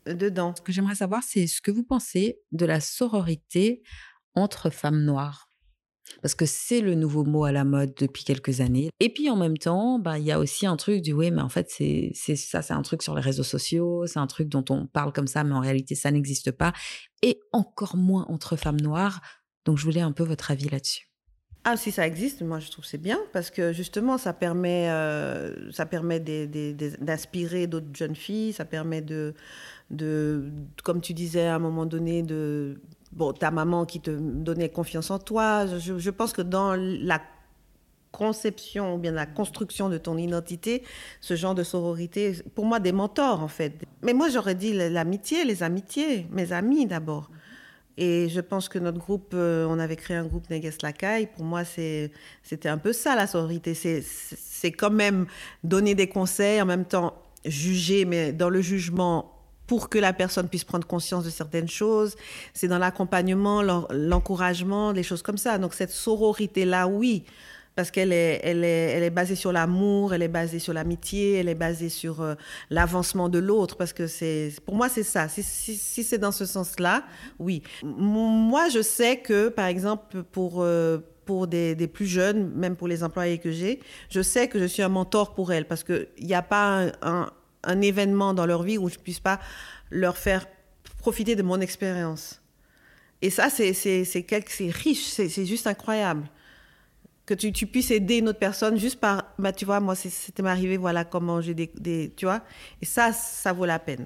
dedans. 0.06 0.54
Ce 0.56 0.62
que 0.62 0.72
j'aimerais 0.72 0.96
savoir, 0.96 1.24
c'est 1.24 1.48
ce 1.48 1.62
que 1.62 1.72
vous 1.72 1.84
pensez 1.84 2.40
de 2.52 2.66
la 2.66 2.80
sororité 2.82 3.84
entre 4.36 4.70
femmes 4.70 5.04
noires? 5.04 5.51
Parce 6.22 6.36
que 6.36 6.46
c'est 6.46 6.82
le 6.82 6.96
nouveau 6.96 7.24
mot 7.24 7.46
à 7.46 7.52
la 7.52 7.64
mode 7.64 7.94
depuis 7.98 8.24
quelques 8.24 8.62
années. 8.62 8.90
Et 9.00 9.10
puis 9.10 9.30
en 9.30 9.36
même 9.36 9.58
temps, 9.58 10.00
bah, 10.00 10.18
il 10.18 10.26
y 10.26 10.32
a 10.32 10.40
aussi 10.40 10.66
un 10.66 10.78
truc 10.78 11.02
du 11.02 11.14
oui, 11.14 11.32
mais 11.32 11.42
en 11.42 11.50
fait, 11.50 11.70
c'est 11.70 12.14
ça, 12.36 12.62
c'est 12.62 12.74
un 12.74 12.82
truc 12.82 13.04
sur 13.04 13.16
les 13.16 13.22
réseaux 13.22 13.44
sociaux, 13.44 14.06
c'est 14.08 14.20
un 14.20 14.28
truc 14.28 14.50
dont 14.50 14.66
on 14.70 14.88
parle 14.88 15.14
comme 15.14 15.28
ça, 15.28 15.44
mais 15.44 15.54
en 15.54 15.62
réalité, 15.62 15.96
ça 15.96 16.12
n'existe 16.12 16.52
pas. 16.52 16.74
Et 17.22 17.40
encore 17.52 17.96
moins 17.96 18.26
entre 18.30 18.56
femmes 18.56 18.82
noires. 18.82 19.22
Donc 19.66 19.78
je 19.78 19.84
voulais 19.84 20.02
un 20.02 20.12
peu 20.12 20.24
votre 20.24 20.52
avis 20.52 20.70
là-dessus. 20.70 21.12
Ah, 21.64 21.78
si 21.78 21.92
ça 21.92 22.08
existe, 22.08 22.42
moi 22.42 22.60
je 22.60 22.72
trouve 22.72 22.86
c'est 22.86 22.98
bien 22.98 23.20
parce 23.34 23.52
que 23.52 23.72
justement 23.72 24.18
ça 24.18 24.34
permet, 24.34 24.90
euh, 24.90 25.72
ça 25.72 25.86
permet 25.86 26.20
d'inspirer 26.20 27.68
d'autres 27.68 27.96
jeunes 27.96 28.16
filles, 28.16 28.52
ça 28.52 28.66
permet 28.66 29.02
de, 29.02 29.36
de, 29.92 30.52
comme 30.84 31.02
tu 31.02 31.14
disais 31.14 31.46
à 31.46 31.56
un 31.56 31.60
moment 31.60 31.86
donné, 31.86 32.24
de 32.24 32.82
bon, 33.12 33.34
ta 33.34 33.52
maman 33.52 33.86
qui 33.86 34.00
te 34.00 34.12
donnait 34.12 34.70
confiance 34.70 35.12
en 35.12 35.20
toi. 35.20 35.66
Je, 35.66 36.10
pense 36.10 36.34
que 36.34 36.42
dans 36.42 36.76
la 36.76 37.22
conception 38.12 38.96
ou 38.96 38.98
bien 38.98 39.12
la 39.12 39.26
construction 39.26 39.90
de 39.90 39.98
ton 39.98 40.18
identité, 40.18 40.84
ce 41.22 41.36
genre 41.36 41.56
de 41.56 41.64
sororité, 41.64 42.36
pour 42.56 42.66
moi, 42.66 42.80
des 42.80 42.92
mentors, 42.92 43.42
en 43.42 43.48
fait. 43.48 43.74
Mais 44.02 44.14
moi, 44.14 44.30
j'aurais 44.30 44.56
dit 44.56 44.74
l'amitié, 44.74 45.46
les 45.46 45.64
amitiés, 45.64 46.28
mes 46.32 46.52
amis 46.52 46.86
d'abord. 46.86 47.30
Et 47.98 48.30
je 48.30 48.40
pense 48.40 48.70
que 48.70 48.80
notre 48.80 48.98
groupe, 48.98 49.34
euh, 49.34 49.66
on 49.70 49.78
avait 49.78 49.98
créé 49.98 50.18
un 50.18 50.26
groupe 50.26 50.50
Neges 50.50 50.82
Lacaille. 50.82 51.28
Pour 51.28 51.44
moi, 51.44 51.64
c'était 51.66 52.70
un 52.70 52.78
peu 52.78 52.94
ça, 52.94 53.16
la 53.16 53.28
sororité. 53.28 53.74
C'est 53.74 54.72
quand 54.72 54.90
même 54.90 55.28
donner 55.64 55.94
des 55.94 56.08
conseils, 56.08 56.62
en 56.62 56.66
même 56.66 56.86
temps 56.86 57.14
juger, 57.46 58.06
mais 58.06 58.32
dans 58.32 58.50
le 58.50 58.62
jugement, 58.62 59.31
pour 59.72 59.88
que 59.88 59.98
la 59.98 60.12
personne 60.12 60.50
puisse 60.50 60.66
prendre 60.66 60.86
conscience 60.86 61.24
de 61.24 61.30
certaines 61.30 61.70
choses. 61.70 62.18
C'est 62.54 62.68
dans 62.68 62.78
l'accompagnement, 62.78 63.62
l'encouragement, 63.90 64.92
des 64.92 65.02
choses 65.02 65.22
comme 65.22 65.38
ça. 65.38 65.58
Donc 65.60 65.74
cette 65.74 65.92
sororité-là, 65.92 66.90
oui, 66.90 67.24
parce 67.78 67.90
qu'elle 67.90 68.12
est, 68.12 68.42
elle 68.44 68.66
est, 68.66 68.92
elle 68.92 69.04
est 69.04 69.10
basée 69.10 69.36
sur 69.36 69.54
l'amour, 69.54 70.14
elle 70.14 70.24
est 70.24 70.28
basée 70.28 70.60
sur 70.60 70.74
l'amitié, 70.74 71.36
elle 71.36 71.48
est 71.48 71.56
basée 71.56 71.88
sur 71.88 72.22
euh, 72.22 72.36
l'avancement 72.70 73.30
de 73.30 73.40
l'autre. 73.40 73.78
Parce 73.78 73.94
que 73.94 74.60
pour 74.60 74.76
moi, 74.76 74.90
c'est 74.90 75.04
ça. 75.04 75.30
Si, 75.30 76.04
c'est 76.04 76.18
dans 76.18 76.34
ce 76.34 76.46
sens-là, 76.46 77.06
oui. 77.40 77.64
Moi, 77.82 78.68
je 78.68 78.82
sais 78.82 79.20
que, 79.20 79.48
par 79.48 79.68
exemple, 79.68 80.24
pour 80.34 80.64
euh, 80.64 80.98
pour 81.24 81.48
des, 81.48 81.78
plus 81.88 82.08
jeunes, 82.08 82.52
même 82.56 82.76
pour 82.76 82.90
les 82.90 83.06
employés 83.06 83.38
que 83.38 83.52
j'ai, 83.52 83.80
je 84.10 84.22
sais 84.22 84.50
que 84.50 84.60
je 84.60 84.66
suis 84.66 84.84
un 84.84 84.90
mentor 84.90 85.34
pour 85.34 85.54
elles 85.54 85.66
parce 85.66 85.86
qu'il 85.86 86.10
n'y 86.20 86.34
a 86.34 86.42
pas 86.42 86.88
un 87.02 87.32
événement 87.82 88.34
dans 88.34 88.46
leur 88.46 88.64
vie 88.64 88.78
où 88.78 88.90
je 88.90 88.98
ne 88.98 89.04
puisse 89.04 89.20
pas 89.20 89.40
leur 89.90 90.18
faire 90.18 90.46
profiter 90.98 91.36
de 91.36 91.44
mon 91.44 91.60
expérience. 91.60 92.42
Et 93.22 93.30
ça, 93.30 93.50
c'est 93.50 93.72
riche, 94.72 95.08
c'est 95.08 95.46
juste 95.46 95.68
incroyable. 95.68 96.24
Que 97.26 97.34
tu, 97.36 97.52
tu, 97.54 97.68
puisses 97.68 97.92
aider 97.92 98.18
une 98.18 98.30
autre 98.30 98.40
personne 98.40 98.78
juste 98.78 99.00
par, 99.00 99.34
bah, 99.38 99.54
tu 99.54 99.64
vois, 99.64 99.80
moi, 99.80 99.96
c'était 99.96 100.42
m'arrivé, 100.42 100.76
voilà 100.76 101.06
comment 101.06 101.40
j'ai 101.40 101.54
des, 101.54 101.72
des, 101.76 102.12
tu 102.16 102.26
vois. 102.26 102.42
Et 102.82 102.86
ça, 102.86 103.14
ça 103.14 103.54
vaut 103.54 103.66
la 103.66 103.80
peine. 103.80 104.06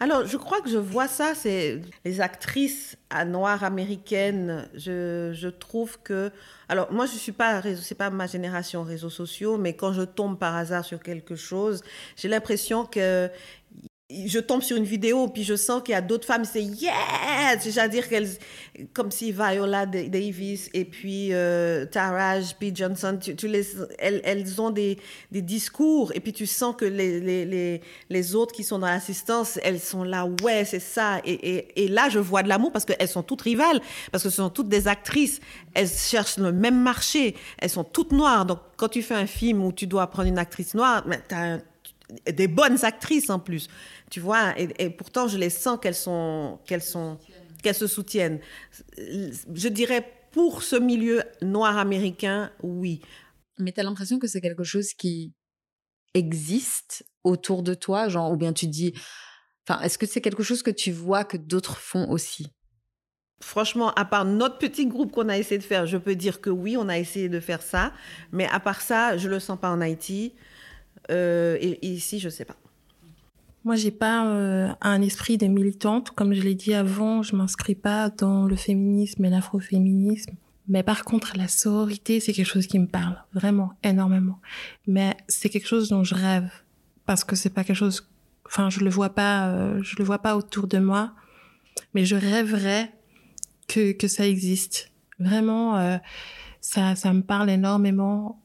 Alors, 0.00 0.26
je 0.26 0.36
crois 0.36 0.60
que 0.60 0.68
je 0.68 0.78
vois 0.78 1.08
ça, 1.08 1.34
c'est 1.34 1.80
les 2.04 2.20
actrices 2.20 2.96
noires 3.26 3.64
américaines. 3.64 4.68
Je, 4.74 5.32
je, 5.34 5.48
trouve 5.48 5.98
que. 6.02 6.30
Alors, 6.68 6.92
moi, 6.92 7.06
je 7.06 7.12
ne 7.12 7.18
suis 7.18 7.32
pas. 7.32 7.62
C'est 7.80 7.94
pas 7.94 8.10
ma 8.10 8.26
génération 8.26 8.82
réseaux 8.82 9.10
sociaux, 9.10 9.58
mais 9.58 9.74
quand 9.74 9.92
je 9.92 10.02
tombe 10.02 10.38
par 10.38 10.56
hasard 10.56 10.84
sur 10.84 11.00
quelque 11.00 11.36
chose, 11.36 11.82
j'ai 12.16 12.28
l'impression 12.28 12.84
que 12.84 13.28
je 14.26 14.38
tombe 14.38 14.62
sur 14.62 14.76
une 14.76 14.84
vidéo, 14.84 15.28
puis 15.28 15.44
je 15.44 15.54
sens 15.54 15.82
qu'il 15.82 15.92
y 15.92 15.96
a 15.96 16.00
d'autres 16.00 16.26
femmes, 16.26 16.44
c'est 16.44 16.62
yes! 16.62 17.60
C'est-à-dire 17.60 18.08
qu'elles, 18.08 18.28
comme 18.92 19.10
si 19.10 19.32
Viola 19.32 19.86
Davis 19.86 20.70
et 20.74 20.84
puis 20.84 21.32
euh, 21.32 21.86
Taraj 21.86 22.54
P. 22.58 22.72
Johnson, 22.74 23.18
tu, 23.20 23.48
les, 23.48 23.66
elles, 23.98 24.20
elles, 24.24 24.60
ont 24.60 24.70
des, 24.70 24.98
des, 25.30 25.42
discours, 25.42 26.12
et 26.14 26.20
puis 26.20 26.32
tu 26.32 26.46
sens 26.46 26.74
que 26.76 26.84
les, 26.84 27.20
les, 27.20 27.80
les, 28.08 28.34
autres 28.34 28.54
qui 28.54 28.64
sont 28.64 28.78
dans 28.78 28.86
l'assistance, 28.86 29.58
elles 29.62 29.80
sont 29.80 30.04
là, 30.04 30.26
ouais, 30.42 30.64
c'est 30.64 30.80
ça. 30.80 31.20
Et, 31.24 31.32
et, 31.32 31.84
et, 31.84 31.88
là, 31.88 32.08
je 32.08 32.18
vois 32.18 32.42
de 32.42 32.48
l'amour 32.48 32.72
parce 32.72 32.84
qu'elles 32.84 33.08
sont 33.08 33.22
toutes 33.22 33.42
rivales, 33.42 33.80
parce 34.10 34.24
que 34.24 34.30
ce 34.30 34.36
sont 34.36 34.50
toutes 34.50 34.68
des 34.68 34.88
actrices, 34.88 35.40
elles 35.74 35.88
cherchent 35.88 36.38
le 36.38 36.52
même 36.52 36.80
marché, 36.80 37.34
elles 37.58 37.70
sont 37.70 37.84
toutes 37.84 38.12
noires. 38.12 38.46
Donc, 38.46 38.58
quand 38.76 38.88
tu 38.88 39.02
fais 39.02 39.14
un 39.14 39.26
film 39.26 39.64
où 39.64 39.72
tu 39.72 39.86
dois 39.86 40.06
prendre 40.08 40.28
une 40.28 40.38
actrice 40.38 40.74
noire, 40.74 41.04
tu 41.28 41.34
as 41.34 41.58
des 42.30 42.48
bonnes 42.48 42.84
actrices 42.84 43.30
en 43.30 43.38
plus. 43.38 43.68
Tu 44.10 44.20
vois, 44.20 44.54
et, 44.58 44.90
pourtant, 44.90 45.28
je 45.28 45.38
les 45.38 45.50
sens 45.50 45.78
qu'elles 45.80 45.94
sont, 45.94 46.58
qu'elles 46.66 46.82
sont, 46.82 47.18
qu'elles 47.62 47.74
se 47.74 47.86
soutiennent. 47.86 48.40
Je 48.98 49.68
dirais 49.68 50.06
pour 50.32 50.62
ce 50.62 50.76
milieu 50.76 51.22
noir 51.42 51.78
américain, 51.78 52.50
oui. 52.62 53.00
Mais 53.58 53.72
tu 53.72 53.80
as 53.80 53.82
l'impression 53.82 54.18
que 54.18 54.26
c'est 54.26 54.40
quelque 54.40 54.64
chose 54.64 54.94
qui 54.94 55.32
existe 56.14 57.04
autour 57.24 57.62
de 57.62 57.74
toi, 57.74 58.08
genre, 58.08 58.32
ou 58.32 58.36
bien 58.36 58.52
tu 58.52 58.66
dis, 58.66 58.92
enfin, 59.66 59.80
est-ce 59.82 59.98
que 59.98 60.06
c'est 60.06 60.20
quelque 60.20 60.42
chose 60.42 60.62
que 60.62 60.70
tu 60.70 60.92
vois 60.92 61.24
que 61.24 61.36
d'autres 61.36 61.76
font 61.76 62.10
aussi? 62.10 62.48
Franchement, 63.42 63.92
à 63.94 64.04
part 64.04 64.24
notre 64.24 64.58
petit 64.58 64.86
groupe 64.86 65.12
qu'on 65.12 65.28
a 65.28 65.36
essayé 65.36 65.58
de 65.58 65.64
faire, 65.64 65.86
je 65.86 65.96
peux 65.96 66.14
dire 66.14 66.40
que 66.40 66.50
oui, 66.50 66.76
on 66.76 66.88
a 66.88 66.98
essayé 66.98 67.28
de 67.28 67.40
faire 67.40 67.60
ça. 67.60 67.92
Mais 68.30 68.46
à 68.46 68.60
part 68.60 68.80
ça, 68.80 69.16
je 69.16 69.28
le 69.28 69.40
sens 69.40 69.58
pas 69.58 69.70
en 69.70 69.80
Haïti. 69.80 70.34
Euh, 71.12 71.56
et, 71.60 71.86
ici, 71.86 72.18
je 72.18 72.28
sais 72.28 72.44
pas. 72.44 72.56
Moi, 73.64 73.76
j'ai 73.76 73.90
pas 73.90 74.26
euh, 74.26 74.68
un 74.80 75.02
esprit 75.02 75.38
de 75.38 75.46
militante. 75.46 76.10
Comme 76.10 76.34
je 76.34 76.42
l'ai 76.42 76.54
dit 76.54 76.74
avant, 76.74 77.22
je 77.22 77.36
m'inscris 77.36 77.76
pas 77.76 78.10
dans 78.10 78.46
le 78.46 78.56
féminisme 78.56 79.24
et 79.24 79.30
l'afroféminisme. 79.30 80.34
Mais 80.68 80.82
par 80.82 81.04
contre, 81.04 81.36
la 81.36 81.48
sororité, 81.48 82.20
c'est 82.20 82.32
quelque 82.32 82.46
chose 82.46 82.66
qui 82.66 82.78
me 82.78 82.86
parle 82.86 83.22
vraiment 83.32 83.72
énormément. 83.82 84.40
Mais 84.86 85.16
c'est 85.28 85.48
quelque 85.48 85.68
chose 85.68 85.88
dont 85.88 86.04
je 86.04 86.14
rêve 86.14 86.50
parce 87.06 87.24
que 87.24 87.36
c'est 87.36 87.50
pas 87.50 87.64
quelque 87.64 87.76
chose. 87.76 88.08
Enfin, 88.46 88.70
je 88.70 88.80
le 88.80 88.90
vois 88.90 89.10
pas, 89.10 89.48
euh, 89.48 89.80
je 89.82 89.96
le 89.96 90.04
vois 90.04 90.18
pas 90.18 90.36
autour 90.36 90.66
de 90.66 90.78
moi. 90.78 91.12
Mais 91.94 92.04
je 92.04 92.16
rêverais 92.16 92.92
que 93.68 93.92
que 93.92 94.08
ça 94.08 94.26
existe. 94.26 94.90
Vraiment, 95.18 96.00
ça 96.60 96.96
ça 96.96 97.12
me 97.12 97.22
parle 97.22 97.48
énormément 97.48 98.41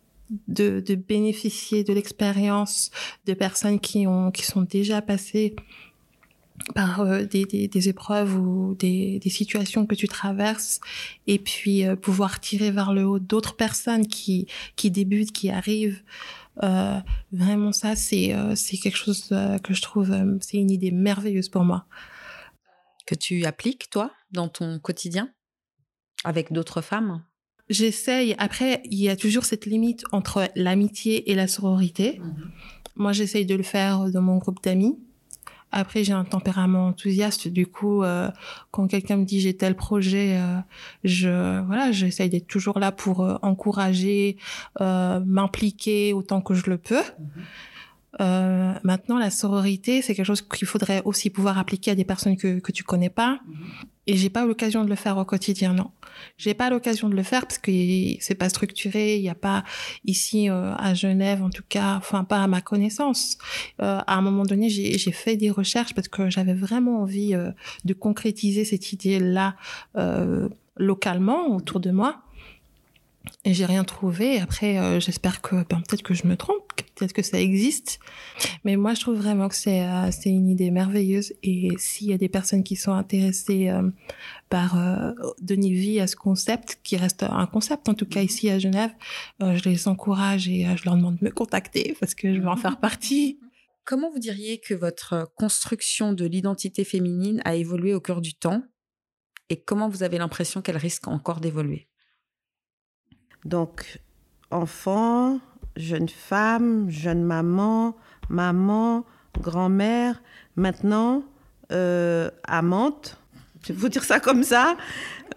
de, 0.48 0.96
bénéficier 0.96 1.84
de 1.84 1.94
l'expérience 1.94 2.92
de 3.26 3.34
personnes 3.34 3.80
qui 3.80 4.08
ont 4.08 4.32
qui 4.32 4.44
sont 4.44 4.62
déjà 4.62 5.02
passées 5.02 5.56
par 6.74 7.02
euh, 7.02 7.24
des, 7.24 7.46
des, 7.46 7.90
épreuves 7.90 8.36
ou 8.36 8.76
des, 8.76 9.20
des, 9.20 9.30
situations 9.30 9.86
que 9.86 9.96
tu 9.96 10.08
traverses 10.08 10.82
et 11.28 11.38
puis 11.40 11.86
euh, 11.86 11.96
pouvoir 11.96 12.40
tirer 12.40 12.72
vers 12.72 12.94
le 12.94 13.06
haut 13.06 13.20
d'autres 13.20 13.56
personnes 13.56 14.08
qui 14.08 14.48
qui 14.76 14.92
débutent 14.92 15.32
qui 15.32 15.50
arrivent. 15.50 16.02
Euh, 16.64 17.00
vraiment 17.32 17.72
ça 17.72 17.96
c'est 17.96 18.36
c'est 18.56 18.78
quelque 18.78 18.98
chose 18.98 19.28
que 19.64 19.74
je 19.76 19.82
trouve 19.82 20.16
c'est 20.42 20.58
une 20.58 20.72
idée 20.72 20.92
merveilleuse 20.92 21.50
pour 21.50 21.64
moi. 21.64 21.86
Que 23.06 23.16
tu 23.16 23.46
appliques 23.46 23.90
toi 23.90 24.12
dans 24.32 24.50
ton 24.50 24.80
quotidien 24.80 25.32
avec 26.24 26.52
d'autres 26.52 26.82
femmes? 26.82 27.24
J'essaye 27.70 28.36
après 28.38 28.82
il 28.86 29.00
y 29.00 29.10
a 29.10 29.16
toujours 29.16 29.46
cette 29.46 29.66
limite 29.66 30.04
entre 30.12 30.50
l'amitié 30.56 31.32
et 31.32 31.36
la 31.36 31.48
sororité 31.48 32.20
mmh. 32.20 32.34
moi 32.96 33.12
j'essaye 33.14 33.46
de 33.46 33.56
le 33.56 33.64
faire 33.64 34.10
dans 34.12 34.22
mon 34.22 34.38
groupe 34.38 34.64
d'amis 34.64 34.98
après, 35.72 36.04
j'ai 36.04 36.14
un 36.14 36.24
tempérament 36.24 36.88
enthousiaste. 36.88 37.48
Du 37.48 37.68
coup, 37.68 38.04
euh, 38.04 38.30
quand 38.72 38.88
quelqu'un 38.88 39.18
me 39.18 39.26
dit 39.26 39.42
j'ai 39.42 39.56
tel 39.56 39.76
projet, 39.76 40.38
euh, 40.38 40.60
je 41.04 41.62
voilà, 41.66 41.92
j'essaye 41.92 42.30
d'être 42.30 42.48
toujours 42.48 42.80
là 42.80 42.92
pour 42.92 43.22
euh, 43.22 43.36
encourager, 43.42 44.38
euh, 44.80 45.20
m'impliquer 45.26 46.14
autant 46.14 46.42
que 46.42 46.54
je 46.54 46.70
le 46.70 46.78
peux. 46.78 46.96
Mm-hmm. 46.96 47.42
Euh, 48.20 48.74
maintenant, 48.84 49.18
la 49.18 49.30
sororité, 49.30 50.02
c'est 50.02 50.16
quelque 50.16 50.26
chose 50.26 50.42
qu'il 50.42 50.68
faudrait 50.68 51.02
aussi 51.06 51.30
pouvoir 51.30 51.58
appliquer 51.58 51.92
à 51.92 51.96
des 51.96 52.06
personnes 52.06 52.38
que, 52.38 52.60
que 52.60 52.72
tu 52.72 52.84
connais 52.84 53.10
pas. 53.10 53.34
Mm 53.34 53.54
-hmm. 53.54 53.86
Et 54.08 54.16
j'ai 54.16 54.30
pas 54.30 54.46
l'occasion 54.46 54.86
de 54.86 54.90
le 54.90 54.96
faire 54.96 55.18
au 55.18 55.26
quotidien, 55.26 55.74
non. 55.74 55.92
J'ai 56.38 56.54
pas 56.54 56.70
l'occasion 56.70 57.10
de 57.10 57.16
le 57.16 57.24
faire 57.24 57.42
parce 57.42 57.58
que 57.58 57.72
c'est 58.22 58.36
pas 58.36 58.48
structuré. 58.48 59.18
Il 59.18 59.22
y 59.22 59.30
a 59.30 59.36
pas 59.36 59.66
ici 60.06 60.50
euh, 60.50 60.74
à 60.78 60.94
Genève, 60.94 61.44
en 61.44 61.50
tout 61.50 61.64
cas, 61.68 61.96
enfin 61.98 62.24
pas 62.24 62.42
à 62.42 62.48
ma 62.48 62.62
connaissance. 62.62 63.38
Euh, 63.82 64.00
à 64.08 64.16
un 64.16 64.22
moment 64.22 64.44
donné, 64.44 64.70
j'ai 64.70 65.12
fait 65.12 65.36
des 65.36 65.52
recherches 65.52 65.94
parce 65.94 66.08
que 66.08 66.30
j'avais 66.30 66.54
vraiment 66.54 67.02
envie 67.02 67.36
euh, 67.36 67.52
de 67.84 67.94
concrétiser 67.94 68.64
cette 68.64 68.94
idée-là 68.94 69.56
euh, 69.98 70.48
localement 70.78 71.56
autour 71.56 71.82
de 71.82 71.92
moi. 71.92 72.22
Et 73.44 73.54
j'ai 73.54 73.66
rien 73.66 73.84
trouvé. 73.84 74.40
Après, 74.40 74.78
euh, 74.78 75.00
j'espère 75.00 75.42
que 75.42 75.56
ben, 75.56 75.82
peut-être 75.88 76.04
que 76.04 76.14
je 76.14 76.28
me 76.28 76.36
trompe, 76.36 76.74
peut-être 76.96 77.14
que 77.14 77.22
ça 77.22 77.40
existe. 77.40 78.00
Mais 78.64 78.76
moi, 78.76 78.94
je 78.94 79.02
trouve 79.02 79.18
vraiment 79.18 79.48
que 79.48 79.56
c'est 79.56 79.84
euh, 79.84 80.12
c'est 80.12 80.30
une 80.30 80.50
idée 80.50 80.72
merveilleuse. 80.72 81.34
Et 81.44 81.70
s'il 81.78 82.08
y 82.08 82.14
a 82.14 82.18
des 82.18 82.30
personnes 82.30 82.64
qui 82.64 82.76
sont 82.76 82.92
intéressées 82.92 83.70
euh, 83.70 83.90
par 84.50 84.78
donner 85.42 85.72
vie 85.72 86.00
à 86.00 86.08
ce 86.08 86.16
concept, 86.16 86.80
qui 86.84 86.96
reste 86.96 87.24
un 87.24 87.46
concept, 87.48 87.90
en 87.90 87.94
tout 87.94 88.06
cas 88.06 88.22
ici 88.22 88.50
à 88.50 88.60
Genève, 88.60 88.92
je 89.42 89.68
les 89.68 89.88
encourage 89.90 90.48
et 90.48 90.66
je 90.78 90.86
leur 90.86 90.96
demande 90.96 91.18
de 91.18 91.26
me 91.26 91.32
contacter 91.32 91.98
parce 92.00 92.16
que 92.16 92.34
je 92.34 92.40
veux 92.40 92.48
en 92.48 92.56
faire 92.56 92.80
partie. 92.80 93.40
Comment 93.84 94.10
vous 94.10 94.20
diriez 94.20 94.60
que 94.60 94.74
votre 94.74 95.32
construction 95.36 96.14
de 96.14 96.26
l'identité 96.26 96.86
féminine 96.86 97.42
a 97.44 97.56
évolué 97.56 97.94
au 97.94 98.00
cours 98.00 98.22
du 98.22 98.34
temps? 98.36 98.64
Et 99.50 99.62
comment 99.62 99.90
vous 99.90 100.04
avez 100.04 100.18
l'impression 100.18 100.62
qu'elle 100.62 100.78
risque 100.78 101.08
encore 101.08 101.40
d'évoluer? 101.40 101.88
Donc, 103.48 104.00
enfant, 104.52 105.40
jeune 105.78 106.10
femme, 106.10 106.90
jeune 106.90 107.24
maman, 107.24 107.96
maman, 108.30 109.06
grand-mère, 109.40 110.22
maintenant, 110.58 111.24
euh, 111.72 112.30
amante, 112.44 113.18
il 113.70 113.76
faut 113.76 113.88
dire 113.88 114.04
ça 114.04 114.20
comme 114.20 114.44
ça, 114.44 114.76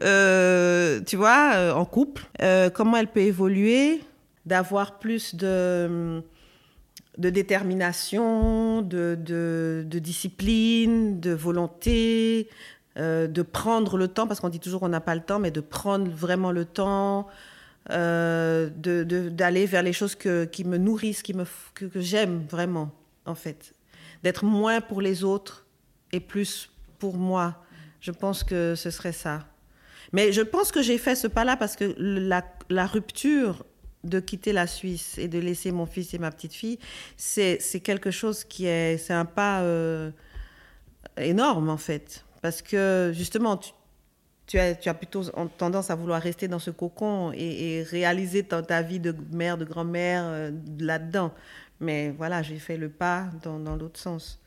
euh, 0.02 1.00
tu 1.06 1.16
vois, 1.16 1.52
euh, 1.54 1.72
en 1.72 1.84
couple. 1.84 2.24
Comment 2.74 2.96
elle 2.96 3.06
peut 3.06 3.20
évoluer, 3.20 4.00
d'avoir 4.44 4.98
plus 4.98 5.36
de, 5.36 6.20
de 7.16 7.30
détermination, 7.30 8.82
de, 8.82 9.16
de, 9.20 9.84
de, 9.86 9.98
discipline, 10.00 11.20
de 11.20 11.30
volonté, 11.30 12.48
de 12.96 13.42
prendre 13.42 13.96
le 13.96 14.08
temps, 14.08 14.26
parce 14.26 14.40
qu'on 14.40 14.48
dit 14.48 14.58
toujours 14.58 14.80
qu'on 14.80 14.88
n'a 14.88 15.00
pas 15.00 15.14
le 15.14 15.20
temps, 15.20 15.38
mais 15.38 15.52
de 15.52 15.60
prendre 15.60 16.10
vraiment 16.10 16.50
le 16.50 16.64
temps, 16.64 17.28
euh, 17.90 18.70
d'aller 18.70 19.66
vers 19.66 19.82
les 19.82 19.92
choses 19.92 20.14
que, 20.14 20.44
qui 20.44 20.64
me 20.64 20.78
nourrissent, 20.78 21.22
qui 21.22 21.34
me, 21.34 21.44
que, 21.74 21.86
que 21.86 22.00
j'aime 22.00 22.46
vraiment, 22.48 22.90
en 23.26 23.34
fait. 23.34 23.74
D'être 24.22 24.44
moins 24.44 24.80
pour 24.80 25.00
les 25.00 25.24
autres 25.24 25.66
et 26.12 26.20
plus 26.20 26.70
pour 26.98 27.16
moi. 27.16 27.64
Je 28.00 28.10
pense 28.10 28.44
que 28.44 28.74
ce 28.74 28.90
serait 28.90 29.12
ça. 29.12 29.46
Mais 30.12 30.32
je 30.32 30.42
pense 30.42 30.72
que 30.72 30.82
j'ai 30.82 30.98
fait 30.98 31.14
ce 31.14 31.26
pas-là 31.26 31.56
parce 31.56 31.76
que 31.76 31.94
la, 31.98 32.44
la, 32.68 32.86
rupture 32.86 33.64
de 34.04 34.18
quitter 34.18 34.52
la 34.52 34.66
Suisse 34.66 35.18
et 35.18 35.28
de 35.28 35.38
laisser 35.38 35.70
mon 35.70 35.86
fils 35.86 36.14
et 36.14 36.18
ma 36.18 36.30
petite 36.30 36.54
fille, 36.54 36.78
c'est 37.16 37.58
quelque 37.82 38.10
chose 38.10 38.44
qui 38.44 38.66
est, 38.66 38.98
c'est 38.98 39.12
un 39.12 39.24
pas 39.24 39.60
euh, 39.60 40.10
énorme 41.16 41.68
en 41.68 41.76
fait. 41.76 42.24
Parce 42.42 42.62
que 42.62 43.12
justement, 43.14 43.56
tu, 43.56 43.70
tu 44.50 44.58
as, 44.58 44.74
tu 44.74 44.88
as 44.88 44.94
plutôt 44.94 45.22
tendance 45.58 45.90
à 45.90 45.94
vouloir 45.94 46.20
rester 46.20 46.48
dans 46.48 46.58
ce 46.58 46.72
cocon 46.72 47.30
et, 47.32 47.78
et 47.78 47.82
réaliser 47.84 48.42
ta, 48.42 48.62
ta, 48.62 48.82
vie 48.82 48.98
de 48.98 49.14
mère, 49.30 49.56
de 49.56 49.64
grand-mère 49.64 50.24
euh, 50.26 50.50
là-dedans. 50.80 51.32
Mais 51.78 52.10
voilà, 52.10 52.42
j'ai 52.42 52.58
fait 52.58 52.76
le 52.76 52.88
pas 52.88 53.28
dans, 53.44 53.60
dans 53.60 53.76
l'autre 53.76 54.00
sens, 54.00 54.40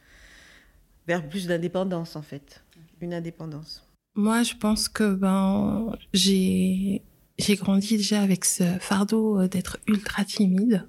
vers 1.08 1.26
plus 1.26 1.48
d'indépendance 1.48 2.18
en 2.18 2.22
fait, 2.22 2.62
une 3.00 3.14
indépendance. 3.14 3.88
Moi, 4.16 4.44
je 4.44 4.56
pense 4.56 4.90
que 4.90 5.14
ben, 5.14 5.96
j'ai 6.12 7.02
grandi 7.52 7.96
déjà 7.96 8.22
avec 8.22 8.44
ce 8.44 8.66
fardeau 8.82 9.40
euh, 9.40 9.48
d'être 9.48 9.78
ultra 9.88 10.26
timide, 10.26 10.86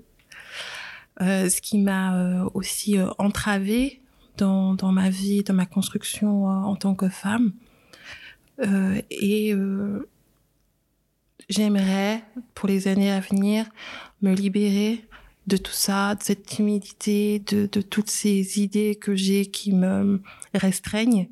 euh, 1.20 1.48
ce 1.48 1.60
qui 1.60 1.78
m'a 1.78 2.16
euh, 2.16 2.50
aussi 2.52 2.98
euh, 2.98 3.10
entravé 3.18 4.02
dans, 4.38 4.74
dans 4.74 4.90
ma 4.90 5.08
vie, 5.08 5.44
dans 5.44 5.54
ma 5.54 5.66
construction 5.66 6.48
euh, 6.48 6.64
en 6.64 6.74
tant 6.74 6.96
que 6.96 7.08
femme. 7.08 7.52
Euh, 8.60 9.00
et 9.10 9.52
euh, 9.52 10.08
j'aimerais, 11.48 12.22
pour 12.54 12.68
les 12.68 12.88
années 12.88 13.10
à 13.10 13.20
venir, 13.20 13.66
me 14.22 14.34
libérer 14.34 15.04
de 15.46 15.56
tout 15.56 15.72
ça, 15.72 16.14
de 16.14 16.22
cette 16.22 16.46
timidité, 16.46 17.40
de, 17.40 17.66
de 17.70 17.80
toutes 17.82 18.10
ces 18.10 18.60
idées 18.60 18.94
que 18.94 19.14
j'ai 19.14 19.46
qui 19.46 19.72
me 19.72 20.22
restreignent 20.54 21.28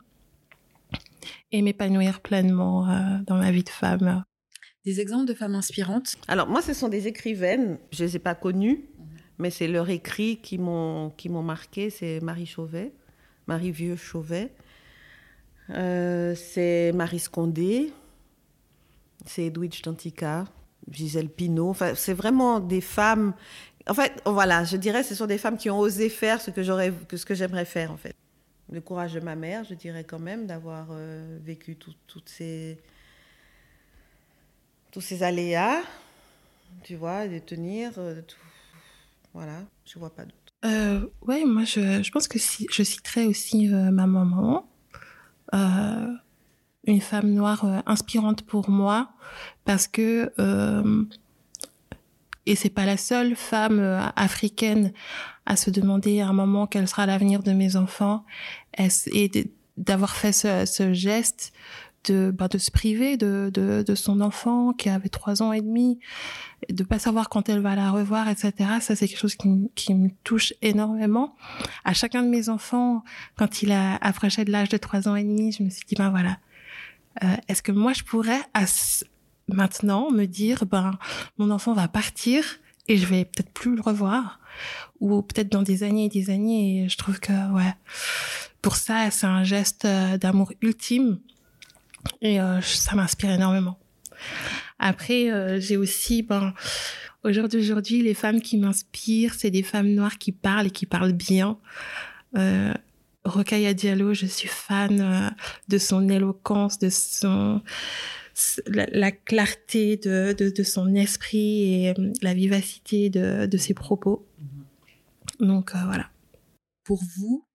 et 1.50 1.62
m'épanouir 1.62 2.20
pleinement 2.20 2.88
euh, 2.88 3.18
dans 3.26 3.36
ma 3.36 3.50
vie 3.52 3.64
de 3.64 3.70
femme. 3.70 4.24
Des 4.84 5.00
exemples 5.00 5.26
de 5.26 5.34
femmes 5.34 5.54
inspirantes? 5.54 6.16
Alors 6.26 6.48
moi, 6.48 6.60
ce 6.60 6.74
sont 6.74 6.88
des 6.88 7.06
écrivaines, 7.06 7.78
je 7.92 8.02
ne 8.02 8.08
les 8.08 8.16
ai 8.16 8.18
pas 8.18 8.34
connues, 8.34 8.84
mais 9.38 9.50
c'est 9.50 9.68
leurs 9.68 9.90
écrits 9.90 10.38
qui 10.38 10.58
m'ont 10.58 11.12
marqué. 11.42 11.88
C'est 11.88 12.20
Marie 12.20 12.46
Chauvet, 12.46 12.92
Marie 13.46 13.70
Vieux 13.70 13.96
Chauvet. 13.96 14.52
Euh, 15.70 16.34
c'est 16.34 16.92
Marie 16.92 17.18
Scondé, 17.18 17.92
c'est 19.26 19.46
Edwidge 19.46 19.82
Dantica, 19.82 20.44
Gisèle 20.90 21.28
Pinault. 21.28 21.70
Enfin, 21.70 21.94
c'est 21.94 22.14
vraiment 22.14 22.60
des 22.60 22.80
femmes. 22.80 23.34
En 23.88 23.94
fait, 23.94 24.20
voilà, 24.26 24.64
je 24.64 24.76
dirais, 24.76 25.02
ce 25.02 25.14
sont 25.14 25.26
des 25.26 25.38
femmes 25.38 25.56
qui 25.56 25.70
ont 25.70 25.78
osé 25.78 26.08
faire 26.08 26.40
ce 26.40 26.50
que 26.50 26.62
j'aurais, 26.62 26.92
ce 27.14 27.24
que 27.24 27.34
j'aimerais 27.34 27.64
faire, 27.64 27.92
en 27.92 27.96
fait. 27.96 28.14
Le 28.70 28.80
courage 28.80 29.14
de 29.14 29.20
ma 29.20 29.34
mère, 29.34 29.64
je 29.64 29.74
dirais 29.74 30.04
quand 30.04 30.18
même, 30.18 30.46
d'avoir 30.46 30.88
euh, 30.90 31.38
vécu 31.42 31.76
tout, 31.76 31.94
toutes 32.06 32.28
ces, 32.28 32.78
tous 34.90 35.00
ces 35.00 35.22
aléas, 35.22 35.82
tu 36.82 36.96
vois, 36.96 37.28
de 37.28 37.38
tenir, 37.38 37.92
euh, 37.98 38.20
voilà, 39.34 39.62
je 39.84 39.98
vois 39.98 40.14
pas 40.14 40.24
d'autre. 40.24 40.36
Euh, 40.64 41.06
ouais, 41.22 41.44
moi, 41.44 41.64
je, 41.64 42.08
pense 42.12 42.28
que 42.28 42.38
si, 42.38 42.66
je 42.70 42.82
citerai 42.82 43.26
aussi 43.26 43.66
ma 43.68 44.06
maman 44.06 44.64
une 46.84 47.00
femme 47.00 47.30
noire 47.30 47.64
euh, 47.64 47.80
inspirante 47.86 48.42
pour 48.42 48.70
moi 48.70 49.10
parce 49.64 49.86
que 49.86 50.32
euh, 50.38 51.04
Et 52.46 52.56
c'est 52.56 52.70
pas 52.70 52.86
la 52.86 52.96
seule 52.96 53.36
femme 53.36 53.78
euh, 53.78 54.00
africaine 54.16 54.92
à 55.46 55.56
se 55.56 55.70
demander 55.70 56.20
à 56.20 56.28
un 56.28 56.32
moment 56.32 56.66
quel 56.66 56.88
sera 56.88 57.06
l'avenir 57.06 57.42
de 57.42 57.52
mes 57.52 57.76
enfants. 57.76 58.24
Et 58.78 59.30
d'avoir 59.76 60.14
fait 60.14 60.32
ce, 60.32 60.92
geste 60.92 61.52
de, 62.04 62.32
bah, 62.36 62.48
de 62.48 62.58
se 62.58 62.70
priver 62.70 63.16
de, 63.16 63.50
de, 63.52 63.84
de, 63.86 63.94
son 63.94 64.20
enfant 64.20 64.72
qui 64.72 64.88
avait 64.88 65.08
trois 65.08 65.42
ans 65.42 65.52
et 65.52 65.60
demi, 65.60 65.98
de 66.68 66.84
pas 66.84 66.98
savoir 66.98 67.28
quand 67.28 67.48
elle 67.48 67.60
va 67.60 67.74
la 67.74 67.90
revoir, 67.90 68.28
etc. 68.28 68.52
Ça, 68.80 68.96
c'est 68.96 69.08
quelque 69.08 69.18
chose 69.18 69.34
qui, 69.34 69.70
qui, 69.74 69.94
me 69.94 70.10
touche 70.24 70.52
énormément. 70.62 71.34
À 71.84 71.92
chacun 71.92 72.22
de 72.22 72.28
mes 72.28 72.48
enfants, 72.48 73.04
quand 73.36 73.62
il 73.62 73.72
a 73.72 73.96
approché 73.96 74.44
de 74.44 74.50
l'âge 74.50 74.68
de 74.68 74.76
trois 74.76 75.08
ans 75.08 75.16
et 75.16 75.24
demi, 75.24 75.52
je 75.52 75.62
me 75.62 75.70
suis 75.70 75.84
dit, 75.86 75.94
ben 75.94 76.10
voilà, 76.10 76.38
euh, 77.22 77.36
est-ce 77.48 77.62
que 77.62 77.72
moi, 77.72 77.92
je 77.92 78.02
pourrais 78.02 78.40
à 78.54 78.64
maintenant 79.48 80.10
me 80.10 80.26
dire, 80.26 80.64
ben, 80.66 80.98
mon 81.38 81.50
enfant 81.50 81.74
va 81.74 81.88
partir 81.88 82.44
et 82.88 82.96
je 82.96 83.06
vais 83.06 83.24
peut-être 83.24 83.52
plus 83.52 83.76
le 83.76 83.82
revoir? 83.82 84.40
Ou 85.00 85.22
peut-être 85.22 85.50
dans 85.50 85.62
des 85.62 85.82
années 85.82 86.06
et 86.06 86.08
des 86.08 86.30
années 86.30 86.84
et 86.84 86.88
je 86.88 86.98
trouve 86.98 87.18
que 87.20 87.32
ouais 87.52 87.74
pour 88.60 88.76
ça 88.76 89.10
c'est 89.10 89.26
un 89.26 89.44
geste 89.44 89.86
euh, 89.86 90.18
d'amour 90.18 90.52
ultime 90.60 91.18
et 92.20 92.40
euh, 92.40 92.60
ça 92.60 92.94
m'inspire 92.94 93.30
énormément. 93.30 93.78
Après, 94.78 95.30
euh, 95.30 95.60
j'ai 95.60 95.76
aussi, 95.76 96.22
ben, 96.22 96.54
aujourd'hui, 97.24 97.60
aujourd'hui, 97.60 98.02
les 98.02 98.14
femmes 98.14 98.40
qui 98.40 98.58
m'inspirent, 98.58 99.34
c'est 99.34 99.50
des 99.50 99.62
femmes 99.62 99.88
noires 99.88 100.18
qui 100.18 100.32
parlent 100.32 100.66
et 100.66 100.70
qui 100.70 100.86
parlent 100.86 101.12
bien. 101.12 101.58
Euh, 102.36 102.74
Rokhaya 103.24 103.74
Diallo, 103.74 104.14
je 104.14 104.26
suis 104.26 104.48
fan 104.48 105.00
euh, 105.00 105.30
de 105.68 105.78
son 105.78 106.08
éloquence, 106.08 106.78
de 106.78 106.88
son 106.90 107.62
la, 108.66 108.86
la 108.86 109.12
clarté 109.12 109.98
de, 109.98 110.34
de, 110.36 110.48
de, 110.48 110.62
son 110.62 110.94
esprit 110.94 111.84
et 111.84 111.90
euh, 111.90 112.12
la 112.22 112.34
vivacité 112.34 113.10
de, 113.10 113.46
de 113.46 113.56
ses 113.58 113.74
propos. 113.74 114.26
Mm-hmm. 114.40 115.46
Donc 115.46 115.72
voilà. 115.72 116.10
Pour 116.82 117.00
vous, 117.16 117.46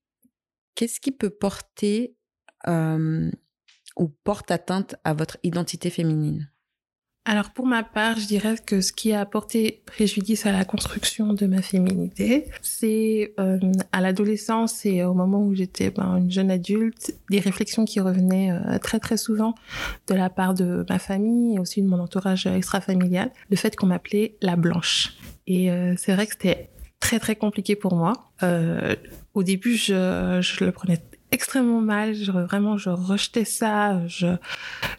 qu'est-ce 0.76 0.99
qui 1.02 1.11
peut 1.11 1.32
porter 1.32 2.15
ou 3.98 4.10
porte 4.24 4.52
atteinte 4.52 4.95
à 5.03 5.14
votre 5.14 5.38
identité 5.44 5.90
féminine? 5.90 6.49
Alors 7.30 7.49
pour 7.49 7.65
ma 7.65 7.84
part, 7.84 8.18
je 8.18 8.26
dirais 8.26 8.56
que 8.65 8.80
ce 8.80 8.94
qui 8.94 9.11
a 9.11 9.19
apporté 9.19 9.82
préjudice 9.86 10.45
à 10.45 10.53
la 10.53 10.64
construction 10.64 11.34
de 11.34 11.45
ma 11.45 11.61
féminité, 11.61 12.45
c'est 12.61 13.34
euh, 13.38 13.60
à 13.91 13.99
l'adolescence 13.99 14.86
et 14.86 15.03
au 15.03 15.14
moment 15.14 15.44
où 15.44 15.53
j'étais 15.53 15.90
ben, 15.90 16.15
une 16.15 16.32
jeune 16.32 16.49
adulte, 16.49 17.14
des 17.30 17.41
réflexions 17.41 17.84
qui 17.84 17.99
revenaient 17.99 18.53
euh, 18.53 18.80
très 18.80 18.99
très 19.02 19.18
souvent 19.18 19.56
de 20.07 20.15
la 20.15 20.30
part 20.30 20.53
de 20.53 20.86
ma 20.88 20.99
famille 20.99 21.56
et 21.57 21.60
aussi 21.60 21.82
de 21.82 21.88
mon 21.90 21.99
entourage 21.99 22.48
extra-familial, 22.48 23.30
le 23.49 23.57
fait 23.57 23.76
qu'on 23.76 23.88
m'appelait 23.88 24.38
la 24.41 24.56
blanche. 24.56 25.18
Et 25.48 25.69
euh, 25.69 25.95
c'est 25.98 26.14
vrai 26.14 26.28
que 26.28 26.32
c'était 26.32 26.69
très 27.02 27.19
très 27.19 27.36
compliqué 27.36 27.76
pour 27.76 27.94
moi. 27.94 28.14
Au 29.34 29.44
début, 29.44 29.76
je 29.76 30.64
le 30.64 30.72
prenais 30.72 31.02
extrêmement 31.32 31.82
mal. 31.82 32.14
Je, 32.14 32.32
vraiment, 32.32 32.78
je 32.78 32.90
rejetais 32.90 33.45
ça. 33.45 34.06
Je, 34.08 34.28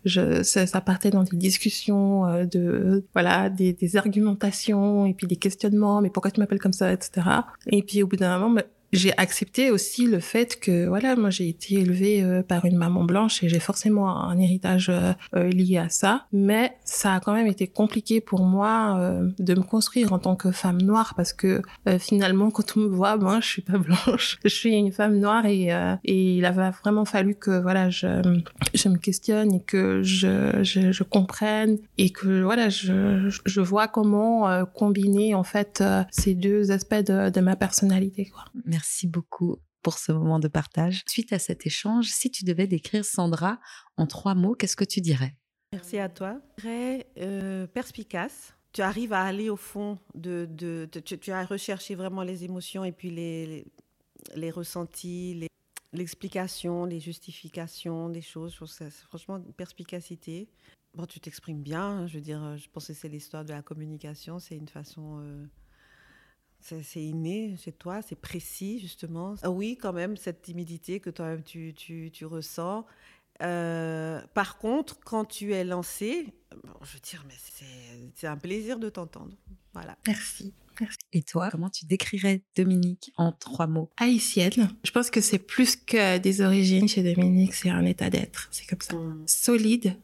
je, 0.04 0.42
ça, 0.42 0.66
ça 0.66 0.80
partait 0.80 1.10
dans 1.10 1.24
des 1.24 1.36
discussions 1.36 2.26
euh, 2.26 2.44
de, 2.44 3.04
voilà, 3.14 3.50
des, 3.50 3.72
des, 3.72 3.96
argumentations 3.96 5.06
et 5.06 5.14
puis 5.14 5.26
des 5.26 5.36
questionnements. 5.36 6.00
Mais 6.00 6.10
pourquoi 6.10 6.30
tu 6.30 6.40
m'appelles 6.40 6.60
comme 6.60 6.72
ça, 6.72 6.92
etc. 6.92 7.26
Et 7.66 7.82
puis 7.82 8.02
au 8.02 8.06
bout 8.06 8.16
d'un 8.16 8.38
moment, 8.38 8.60
j'ai 8.92 9.16
accepté 9.18 9.70
aussi 9.70 10.06
le 10.06 10.20
fait 10.20 10.58
que 10.58 10.86
voilà 10.86 11.14
moi 11.16 11.30
j'ai 11.30 11.48
été 11.48 11.74
élevée 11.74 12.22
euh, 12.22 12.42
par 12.42 12.64
une 12.64 12.76
maman 12.76 13.04
blanche 13.04 13.42
et 13.42 13.48
j'ai 13.48 13.60
forcément 13.60 14.22
un 14.22 14.38
héritage 14.38 14.88
euh, 14.88 15.12
euh, 15.34 15.50
lié 15.50 15.78
à 15.78 15.88
ça. 15.88 16.26
Mais 16.32 16.76
ça 16.84 17.14
a 17.14 17.20
quand 17.20 17.34
même 17.34 17.46
été 17.46 17.66
compliqué 17.66 18.20
pour 18.20 18.42
moi 18.42 18.98
de 19.38 19.54
me 19.54 19.62
construire 19.62 20.12
en 20.12 20.18
tant 20.18 20.36
que 20.36 20.50
femme 20.50 20.80
noire 20.80 21.14
parce 21.14 21.32
que 21.32 21.62
finalement 21.98 22.50
quand 22.50 22.76
on 22.76 22.80
me 22.80 22.88
voit 22.88 23.16
moi 23.16 23.40
je 23.40 23.46
suis 23.46 23.62
pas 23.62 23.78
blanche. 23.78 24.38
Je 24.44 24.48
suis 24.48 24.74
une 24.74 24.92
femme 24.92 25.18
noire 25.18 25.44
et 25.46 25.70
il 26.04 26.44
avait 26.44 26.70
vraiment 26.82 27.04
fallu 27.04 27.34
que 27.34 27.60
voilà 27.60 27.90
je 27.90 28.08
me 28.88 28.96
questionne 28.96 29.52
et 29.54 29.60
que 29.60 30.02
je 30.02 31.02
comprenne 31.02 31.78
et 31.98 32.10
que 32.10 32.42
voilà 32.42 32.68
je 32.68 33.60
vois 33.60 33.88
comment 33.88 34.64
combiner 34.74 35.34
en 35.34 35.44
fait 35.44 35.82
ces 36.10 36.34
deux 36.34 36.70
aspects 36.70 36.94
de, 36.94 37.40
ma 37.40 37.56
personnalité 37.56 38.26
quoi 38.26 38.44
beaucoup 39.06 39.56
pour 39.82 39.98
ce 39.98 40.12
moment 40.12 40.38
de 40.38 40.48
partage. 40.48 41.02
Suite 41.06 41.32
à 41.32 41.38
cet 41.38 41.66
échange, 41.66 42.08
si 42.08 42.30
tu 42.30 42.44
devais 42.44 42.66
décrire 42.66 43.04
Sandra 43.04 43.60
en 43.96 44.06
trois 44.06 44.34
mots, 44.34 44.54
qu'est-ce 44.54 44.76
que 44.76 44.84
tu 44.84 45.00
dirais? 45.00 45.36
Merci 45.72 45.98
à 45.98 46.08
toi. 46.08 46.40
Très 46.56 47.06
euh, 47.18 47.66
perspicace. 47.66 48.54
Tu 48.72 48.82
arrives 48.82 49.12
à 49.12 49.22
aller 49.22 49.50
au 49.50 49.56
fond 49.56 49.98
de, 50.14 50.88
tu, 51.04 51.32
as 51.32 51.44
recherché 51.44 51.94
vraiment 51.94 52.22
les 52.22 52.44
émotions 52.44 52.84
et 52.84 52.92
puis 52.92 53.10
les, 53.10 53.46
les, 53.46 53.66
les 54.34 54.50
ressentis, 54.50 55.48
l'explication, 55.92 56.84
les, 56.84 57.00
justifications 57.00 58.08
des 58.08 58.22
choses. 58.22 58.54
Franchement, 59.08 59.40
perspicacité. 59.56 60.48
Bon, 60.94 61.06
tu 61.06 61.20
t'exprimes 61.20 61.62
bien. 61.62 61.82
Hein, 61.82 62.06
je 62.06 62.14
veux 62.14 62.22
dire, 62.22 62.56
je 62.56 62.68
pense 62.70 62.88
que 62.88 62.92
c'est 62.92 63.08
l'histoire 63.08 63.44
de 63.44 63.52
la 63.52 63.62
communication. 63.62 64.38
C'est 64.38 64.56
une 64.56 64.68
façon 64.68 65.20
euh, 65.20 65.46
c'est 66.60 67.02
inné 67.02 67.56
chez 67.56 67.72
toi, 67.72 68.02
c'est 68.02 68.20
précis 68.20 68.78
justement. 68.80 69.34
Ah 69.42 69.50
oui, 69.50 69.78
quand 69.80 69.92
même, 69.92 70.16
cette 70.16 70.42
timidité 70.42 71.00
que 71.00 71.10
toi-même 71.10 71.42
tu, 71.42 71.72
tu, 71.74 72.10
tu, 72.12 72.24
ressens. 72.26 72.84
Euh, 73.42 74.20
par 74.34 74.58
contre, 74.58 74.98
quand 75.00 75.24
tu 75.24 75.52
es 75.52 75.64
lancé, 75.64 76.34
bon, 76.50 76.74
je 76.82 76.94
veux 76.94 77.00
dire, 77.00 77.24
mais 77.28 77.34
c'est 78.14 78.26
un 78.26 78.36
plaisir 78.36 78.78
de 78.78 78.88
t'entendre. 78.88 79.36
Voilà. 79.72 79.96
Merci. 80.06 80.52
Merci. 80.80 80.98
Et 81.12 81.22
toi, 81.22 81.48
comment 81.50 81.70
tu 81.70 81.86
décrirais 81.86 82.42
Dominique 82.56 83.12
en 83.16 83.32
trois 83.32 83.66
mots? 83.66 83.90
Haïtienne. 83.96 84.70
Je 84.84 84.90
pense 84.90 85.10
que 85.10 85.20
c'est 85.20 85.38
plus 85.38 85.76
que 85.76 86.18
des 86.18 86.40
origines 86.40 86.88
chez 86.88 87.02
Dominique, 87.02 87.54
c'est 87.54 87.70
un 87.70 87.84
état 87.84 88.10
d'être. 88.10 88.48
C'est 88.50 88.66
comme 88.66 88.80
ça. 88.80 88.94
Mmh. 88.94 89.24
Solide. 89.26 89.96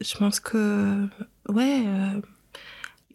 Je 0.00 0.16
pense 0.16 0.40
que, 0.40 1.08
ouais. 1.48 1.82
Euh, 1.86 2.20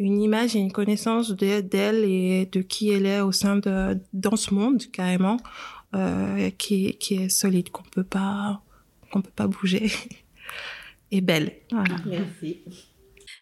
une 0.02 0.20
image 0.20 0.56
et 0.56 0.60
une 0.60 0.72
connaissance 0.72 1.32
d'elle 1.32 2.04
et 2.04 2.48
de 2.52 2.62
qui 2.62 2.90
elle 2.90 3.06
est 3.06 3.22
au 3.22 3.32
sein 3.32 3.58
de 3.58 4.00
dans 4.14 4.36
ce 4.36 4.54
monde 4.54 4.84
carrément 4.92 5.38
euh, 5.94 6.50
qui, 6.58 6.98
qui 6.98 7.16
est 7.16 7.30
solide 7.30 7.70
qu'on 7.70 7.84
peut 7.84 8.04
pas 8.04 8.64
qu'on 9.12 9.22
peut 9.22 9.32
pas 9.36 9.48
bouger 9.48 9.92
et 11.12 11.22
belle 11.22 11.54
voilà. 11.72 11.96
merci 12.06 12.62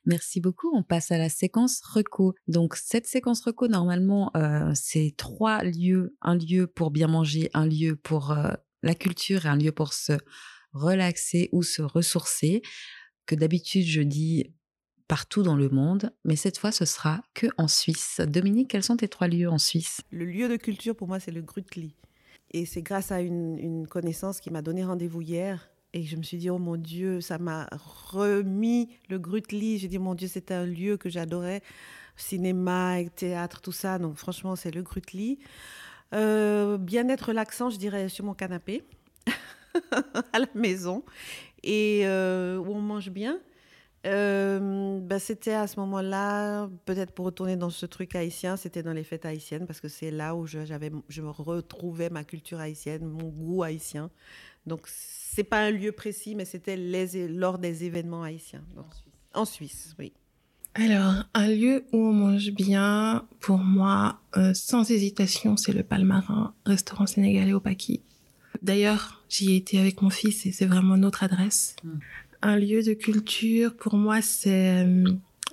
Merci 0.05 0.39
beaucoup. 0.39 0.75
On 0.75 0.81
passe 0.81 1.11
à 1.11 1.19
la 1.19 1.29
séquence 1.29 1.81
reco. 1.81 2.33
Donc 2.47 2.75
cette 2.75 3.05
séquence 3.05 3.41
reco, 3.41 3.67
normalement, 3.67 4.31
euh, 4.35 4.71
c'est 4.73 5.13
trois 5.17 5.61
lieux. 5.63 6.15
Un 6.21 6.35
lieu 6.35 6.65
pour 6.65 6.89
bien 6.89 7.07
manger, 7.07 7.51
un 7.53 7.67
lieu 7.67 7.95
pour 7.95 8.31
euh, 8.31 8.53
la 8.81 8.95
culture 8.95 9.45
et 9.45 9.49
un 9.49 9.57
lieu 9.57 9.71
pour 9.71 9.93
se 9.93 10.13
relaxer 10.73 11.49
ou 11.51 11.61
se 11.61 11.83
ressourcer. 11.83 12.63
Que 13.27 13.35
d'habitude, 13.35 13.85
je 13.85 14.01
dis 14.01 14.51
partout 15.09 15.43
dans 15.43 15.57
le 15.57 15.67
monde, 15.67 16.13
mais 16.23 16.37
cette 16.37 16.57
fois 16.57 16.71
ce 16.71 16.85
sera 16.85 17.21
que 17.33 17.47
en 17.57 17.67
Suisse. 17.67 18.21
Dominique, 18.25 18.69
quels 18.69 18.83
sont 18.83 18.95
tes 18.95 19.09
trois 19.09 19.27
lieux 19.27 19.49
en 19.49 19.57
Suisse? 19.57 19.99
Le 20.11 20.23
lieu 20.23 20.47
de 20.47 20.55
culture 20.55 20.95
pour 20.95 21.09
moi 21.09 21.19
c'est 21.19 21.31
le 21.31 21.41
Grutli. 21.41 21.95
Et 22.51 22.65
c'est 22.65 22.81
grâce 22.81 23.11
à 23.11 23.21
une, 23.21 23.87
connaissance 23.87 24.39
qui 24.39 24.49
m'a 24.49 24.61
donné 24.61 24.83
rendez-vous 24.83 25.21
hier 25.21 25.69
et 25.93 26.03
je 26.03 26.15
me 26.15 26.23
suis 26.23 26.37
dit, 26.37 26.49
oh 26.49 26.59
mon 26.59 26.77
Dieu, 26.77 27.21
ça 27.21 27.39
m'a 27.39 27.67
remis 28.11 28.89
le 29.09 29.17
Grutli. 29.17 29.79
J'ai 29.79 29.87
dit, 29.87 29.97
mon 29.97 30.13
Dieu, 30.13 30.27
c'était 30.27 30.53
un 30.53 30.65
lieu 30.65 30.97
que 30.97 31.09
j'adorais. 31.09 31.63
Cinéma, 32.15 32.97
théâtre, 33.15 33.61
tout 33.61 33.71
ça. 33.71 33.97
Donc 33.97 34.15
franchement, 34.17 34.55
c'est 34.55 34.71
le 34.71 34.83
Grutli. 34.83 35.39
Euh, 36.13 36.77
bien-être 36.77 37.29
relaxant, 37.29 37.69
je 37.69 37.77
dirais, 37.77 38.09
sur 38.09 38.25
mon 38.25 38.33
canapé, 38.33 38.83
à 40.33 40.39
la 40.39 40.47
maison, 40.53 41.03
et 41.63 42.01
euh, 42.05 42.57
où 42.57 42.71
on 42.71 42.81
mange 42.81 43.09
bien. 43.09 43.39
Euh, 44.05 44.99
bah, 45.01 45.19
c'était 45.19 45.53
à 45.53 45.67
ce 45.67 45.79
moment-là, 45.81 46.69
peut-être 46.85 47.11
pour 47.11 47.25
retourner 47.25 47.57
dans 47.57 47.69
ce 47.69 47.85
truc 47.85 48.15
haïtien, 48.15 48.55
c'était 48.55 48.83
dans 48.83 48.93
les 48.93 49.03
fêtes 49.03 49.25
haïtiennes 49.25 49.67
parce 49.67 49.81
que 49.81 49.89
c'est 49.89 50.11
là 50.11 50.35
où 50.35 50.45
je, 50.45 50.63
j'avais, 50.63 50.91
je 51.09 51.21
me 51.21 51.29
retrouvais 51.29 52.09
ma 52.09 52.23
culture 52.23 52.59
haïtienne, 52.59 53.05
mon 53.05 53.27
goût 53.27 53.63
haïtien. 53.63 54.09
Donc 54.65 54.87
c'est 54.87 55.43
pas 55.43 55.61
un 55.65 55.71
lieu 55.71 55.91
précis, 55.91 56.35
mais 56.35 56.45
c'était 56.45 56.77
les, 56.77 57.27
lors 57.27 57.59
des 57.59 57.83
événements 57.83 58.23
haïtiens. 58.23 58.63
Donc, 58.75 58.85
en, 58.85 58.93
Suisse. 58.93 59.13
en 59.33 59.45
Suisse, 59.45 59.95
oui. 59.99 60.13
Alors, 60.75 61.25
un 61.33 61.47
lieu 61.47 61.83
où 61.91 61.97
on 61.97 62.13
mange 62.13 62.51
bien, 62.51 63.27
pour 63.39 63.57
moi, 63.57 64.21
euh, 64.37 64.53
sans 64.53 64.89
hésitation, 64.91 65.57
c'est 65.57 65.73
le 65.73 65.83
Palmarin, 65.83 66.53
restaurant 66.65 67.07
sénégalais 67.07 67.53
au 67.53 67.59
Paki. 67.59 68.01
D'ailleurs, 68.61 69.23
j'y 69.29 69.51
ai 69.53 69.55
été 69.57 69.79
avec 69.79 70.01
mon 70.01 70.09
fils 70.09 70.45
et 70.45 70.51
c'est 70.51 70.65
vraiment 70.65 70.95
notre 70.95 71.23
adresse. 71.23 71.75
Mmh. 71.83 71.89
Un 72.41 72.57
lieu 72.57 72.83
de 72.83 72.93
culture, 72.93 73.75
pour 73.75 73.95
moi, 73.95 74.21
c'est 74.21 74.85
euh, 74.85 75.03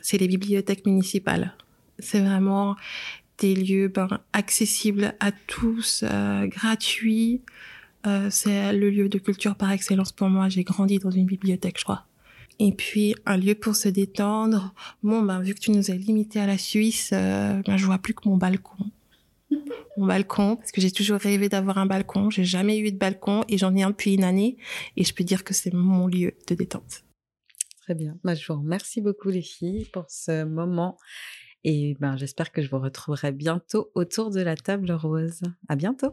c'est 0.07 0.19
les 0.19 0.29
bibliothèques 0.29 0.87
municipales. 0.87 1.55
C'est 1.99 2.21
vraiment 2.21 2.77
des 3.39 3.55
lieux 3.57 3.89
ben, 3.89 4.09
accessibles 4.33 5.15
à 5.19 5.33
tous, 5.33 6.05
euh, 6.05 6.47
gratuits. 6.47 7.43
Euh, 8.07 8.29
c'est 8.31 8.73
le 8.73 8.89
lieu 8.91 9.09
de 9.09 9.19
culture 9.19 9.57
par 9.57 9.73
excellence 9.73 10.13
pour 10.13 10.29
moi. 10.29 10.49
J'ai 10.49 10.63
grandi 10.63 10.99
dans 10.99 11.11
une 11.11 11.27
bibliothèque, 11.27 11.79
je 11.79 11.85
crois. 11.85 12.07
Et 12.59 12.73
puis 12.73 13.15
un 13.27 13.37
lieu 13.37 13.55
pour 13.55 13.75
se 13.77 13.89
détendre. 13.89 14.73
Bon, 15.03 15.23
ben 15.23 15.41
vu 15.41 15.55
que 15.55 15.61
tu 15.61 15.73
nous 15.73 15.91
as 15.91 15.95
limité 15.95 16.39
à 16.39 16.47
la 16.47 16.57
Suisse, 16.57 17.11
euh, 17.13 17.61
ben, 17.67 17.77
je 17.77 17.85
vois 17.85 17.99
plus 17.99 18.15
que 18.15 18.29
mon 18.29 18.37
balcon. 18.37 18.77
Mon 19.97 20.07
balcon, 20.07 20.57
parce 20.57 20.73
que 20.73 20.81
j'ai 20.81 20.91
toujours 20.91 21.19
rêvé 21.19 21.49
d'avoir 21.49 21.79
un 21.79 21.87
balcon. 21.87 22.31
J'ai 22.31 22.45
jamais 22.45 22.79
eu 22.79 22.93
de 22.93 22.99
balcon 22.99 23.45
et 23.49 23.59
j'en 23.59 23.75
ai 23.75 23.83
un 23.83 23.91
depuis 23.91 24.15
une 24.15 24.25
année. 24.25 24.57
Et 24.97 25.05
je 25.05 25.15
peux 25.15 25.25
dire 25.25 25.45
que 25.45 25.55
c'est 25.55 25.73
mon 25.73 26.07
lieu 26.07 26.33
de 26.49 26.55
détente. 26.55 27.05
Très 27.81 27.95
bien. 27.95 28.19
Bah, 28.25 28.35
je 28.35 28.53
vous 28.53 28.59
remercie 28.59 29.01
beaucoup 29.01 29.29
les 29.31 29.43
filles 29.43 29.87
pour 29.93 30.11
ce 30.11 30.45
moment. 30.45 30.99
Et 31.65 31.97
ben, 31.99 32.17
j'espère 32.17 32.53
que 32.53 32.63
je 32.63 32.71
vous 32.71 32.79
retrouverai 32.79 33.33
bientôt 33.33 33.91
autour 33.95 34.31
de 34.31 34.41
la 34.41 34.57
table 34.57 34.93
rose. 34.93 35.43
À 35.69 35.77
bientôt. 35.77 36.13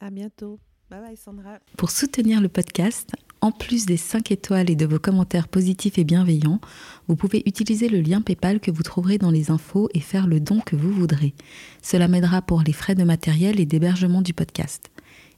À 0.00 0.10
bientôt. 0.10 0.60
Bye 0.90 1.00
bye 1.02 1.16
Sandra. 1.18 1.58
Pour 1.76 1.90
soutenir 1.90 2.40
le 2.40 2.48
podcast, 2.48 3.12
en 3.42 3.52
plus 3.52 3.84
des 3.84 3.98
5 3.98 4.32
étoiles 4.32 4.70
et 4.70 4.74
de 4.74 4.86
vos 4.86 4.98
commentaires 4.98 5.46
positifs 5.46 5.98
et 5.98 6.04
bienveillants, 6.04 6.62
vous 7.08 7.16
pouvez 7.16 7.42
utiliser 7.44 7.90
le 7.90 8.00
lien 8.00 8.22
PayPal 8.22 8.58
que 8.58 8.70
vous 8.70 8.82
trouverez 8.82 9.18
dans 9.18 9.30
les 9.30 9.50
infos 9.50 9.90
et 9.92 10.00
faire 10.00 10.26
le 10.26 10.40
don 10.40 10.60
que 10.60 10.76
vous 10.76 10.90
voudrez. 10.90 11.34
Cela 11.82 12.08
m'aidera 12.08 12.40
pour 12.40 12.62
les 12.62 12.72
frais 12.72 12.94
de 12.94 13.04
matériel 13.04 13.60
et 13.60 13.66
d'hébergement 13.66 14.22
du 14.22 14.32
podcast. 14.32 14.88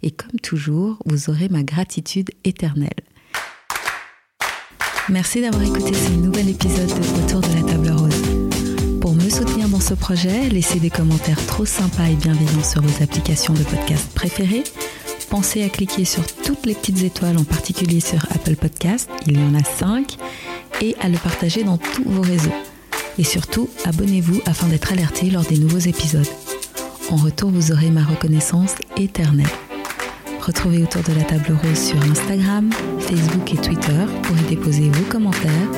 Et 0.05 0.13
comme 0.13 0.39
toujours, 0.41 0.99
vous 1.05 1.31
aurez 1.31 1.49
ma 1.49 1.65
gratitude 1.65 2.31
éternelle. 2.45 2.91
Merci 5.09 5.41
d'avoir 5.41 5.65
écouté 5.65 5.93
ce 5.95 6.13
nouvel 6.13 6.49
épisode 6.49 6.87
de 6.87 7.25
Autour 7.25 7.41
de 7.41 7.55
la 7.57 7.73
table 7.73 7.91
rose. 7.91 9.01
Pour 9.01 9.17
me 9.17 9.29
soutenir 9.29 9.69
dans 9.69 9.81
ce 9.81 9.95
projet, 9.95 10.49
laissez 10.49 10.79
des 10.79 10.91
commentaires 10.91 11.45
trop 11.47 11.65
sympas 11.65 12.07
et 12.07 12.15
bienveillants 12.15 12.63
sur 12.63 12.83
vos 12.83 13.03
applications 13.03 13.55
de 13.55 13.65
podcast 13.65 14.15
préférées 14.15 14.63
pensez 15.31 15.63
à 15.63 15.69
cliquer 15.69 16.05
sur 16.05 16.27
toutes 16.27 16.67
les 16.67 16.75
petites 16.75 17.03
étoiles, 17.03 17.39
en 17.39 17.45
particulier 17.45 18.01
sur 18.01 18.25
Apple 18.35 18.57
Podcast, 18.57 19.09
il 19.27 19.39
y 19.39 19.43
en 19.43 19.55
a 19.55 19.63
5, 19.63 20.17
et 20.83 20.97
à 21.01 21.09
le 21.09 21.17
partager 21.17 21.63
dans 21.63 21.79
tous 21.79 22.03
vos 22.05 22.21
réseaux. 22.21 22.53
Et 23.17 23.25
surtout, 23.25 23.71
abonnez-vous 23.85 24.43
afin 24.45 24.67
d'être 24.67 24.93
alerté 24.93 25.31
lors 25.31 25.45
des 25.45 25.57
nouveaux 25.57 25.79
épisodes. 25.79 26.27
En 27.11 27.17
retour, 27.17 27.51
vous 27.51 27.71
aurez 27.71 27.91
ma 27.91 28.05
reconnaissance 28.05 28.75
éternelle. 28.97 29.47
Retrouvez 30.41 30.83
autour 30.83 31.03
de 31.03 31.13
la 31.13 31.23
table 31.23 31.57
rose 31.63 31.79
sur 31.79 32.03
Instagram, 32.03 32.71
Facebook 32.99 33.55
et 33.55 33.57
Twitter 33.57 34.05
pour 34.23 34.37
y 34.37 34.43
déposer 34.49 34.91
vos 34.91 35.05
commentaires 35.05 35.71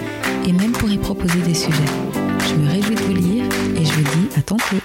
et 0.46 0.52
même 0.52 0.72
pour 0.72 0.90
y 0.90 0.96
proposer 0.96 1.40
des 1.40 1.54
sujets. 1.54 1.92
Je 2.48 2.54
me 2.54 2.70
réjouis 2.70 2.94
de 2.94 3.02
vous 3.02 3.14
lire 3.14 3.44
et 3.76 3.84
je 3.84 3.92
vous 3.92 4.02
dis 4.02 4.28
à 4.36 4.42
tantôt. 4.42 4.76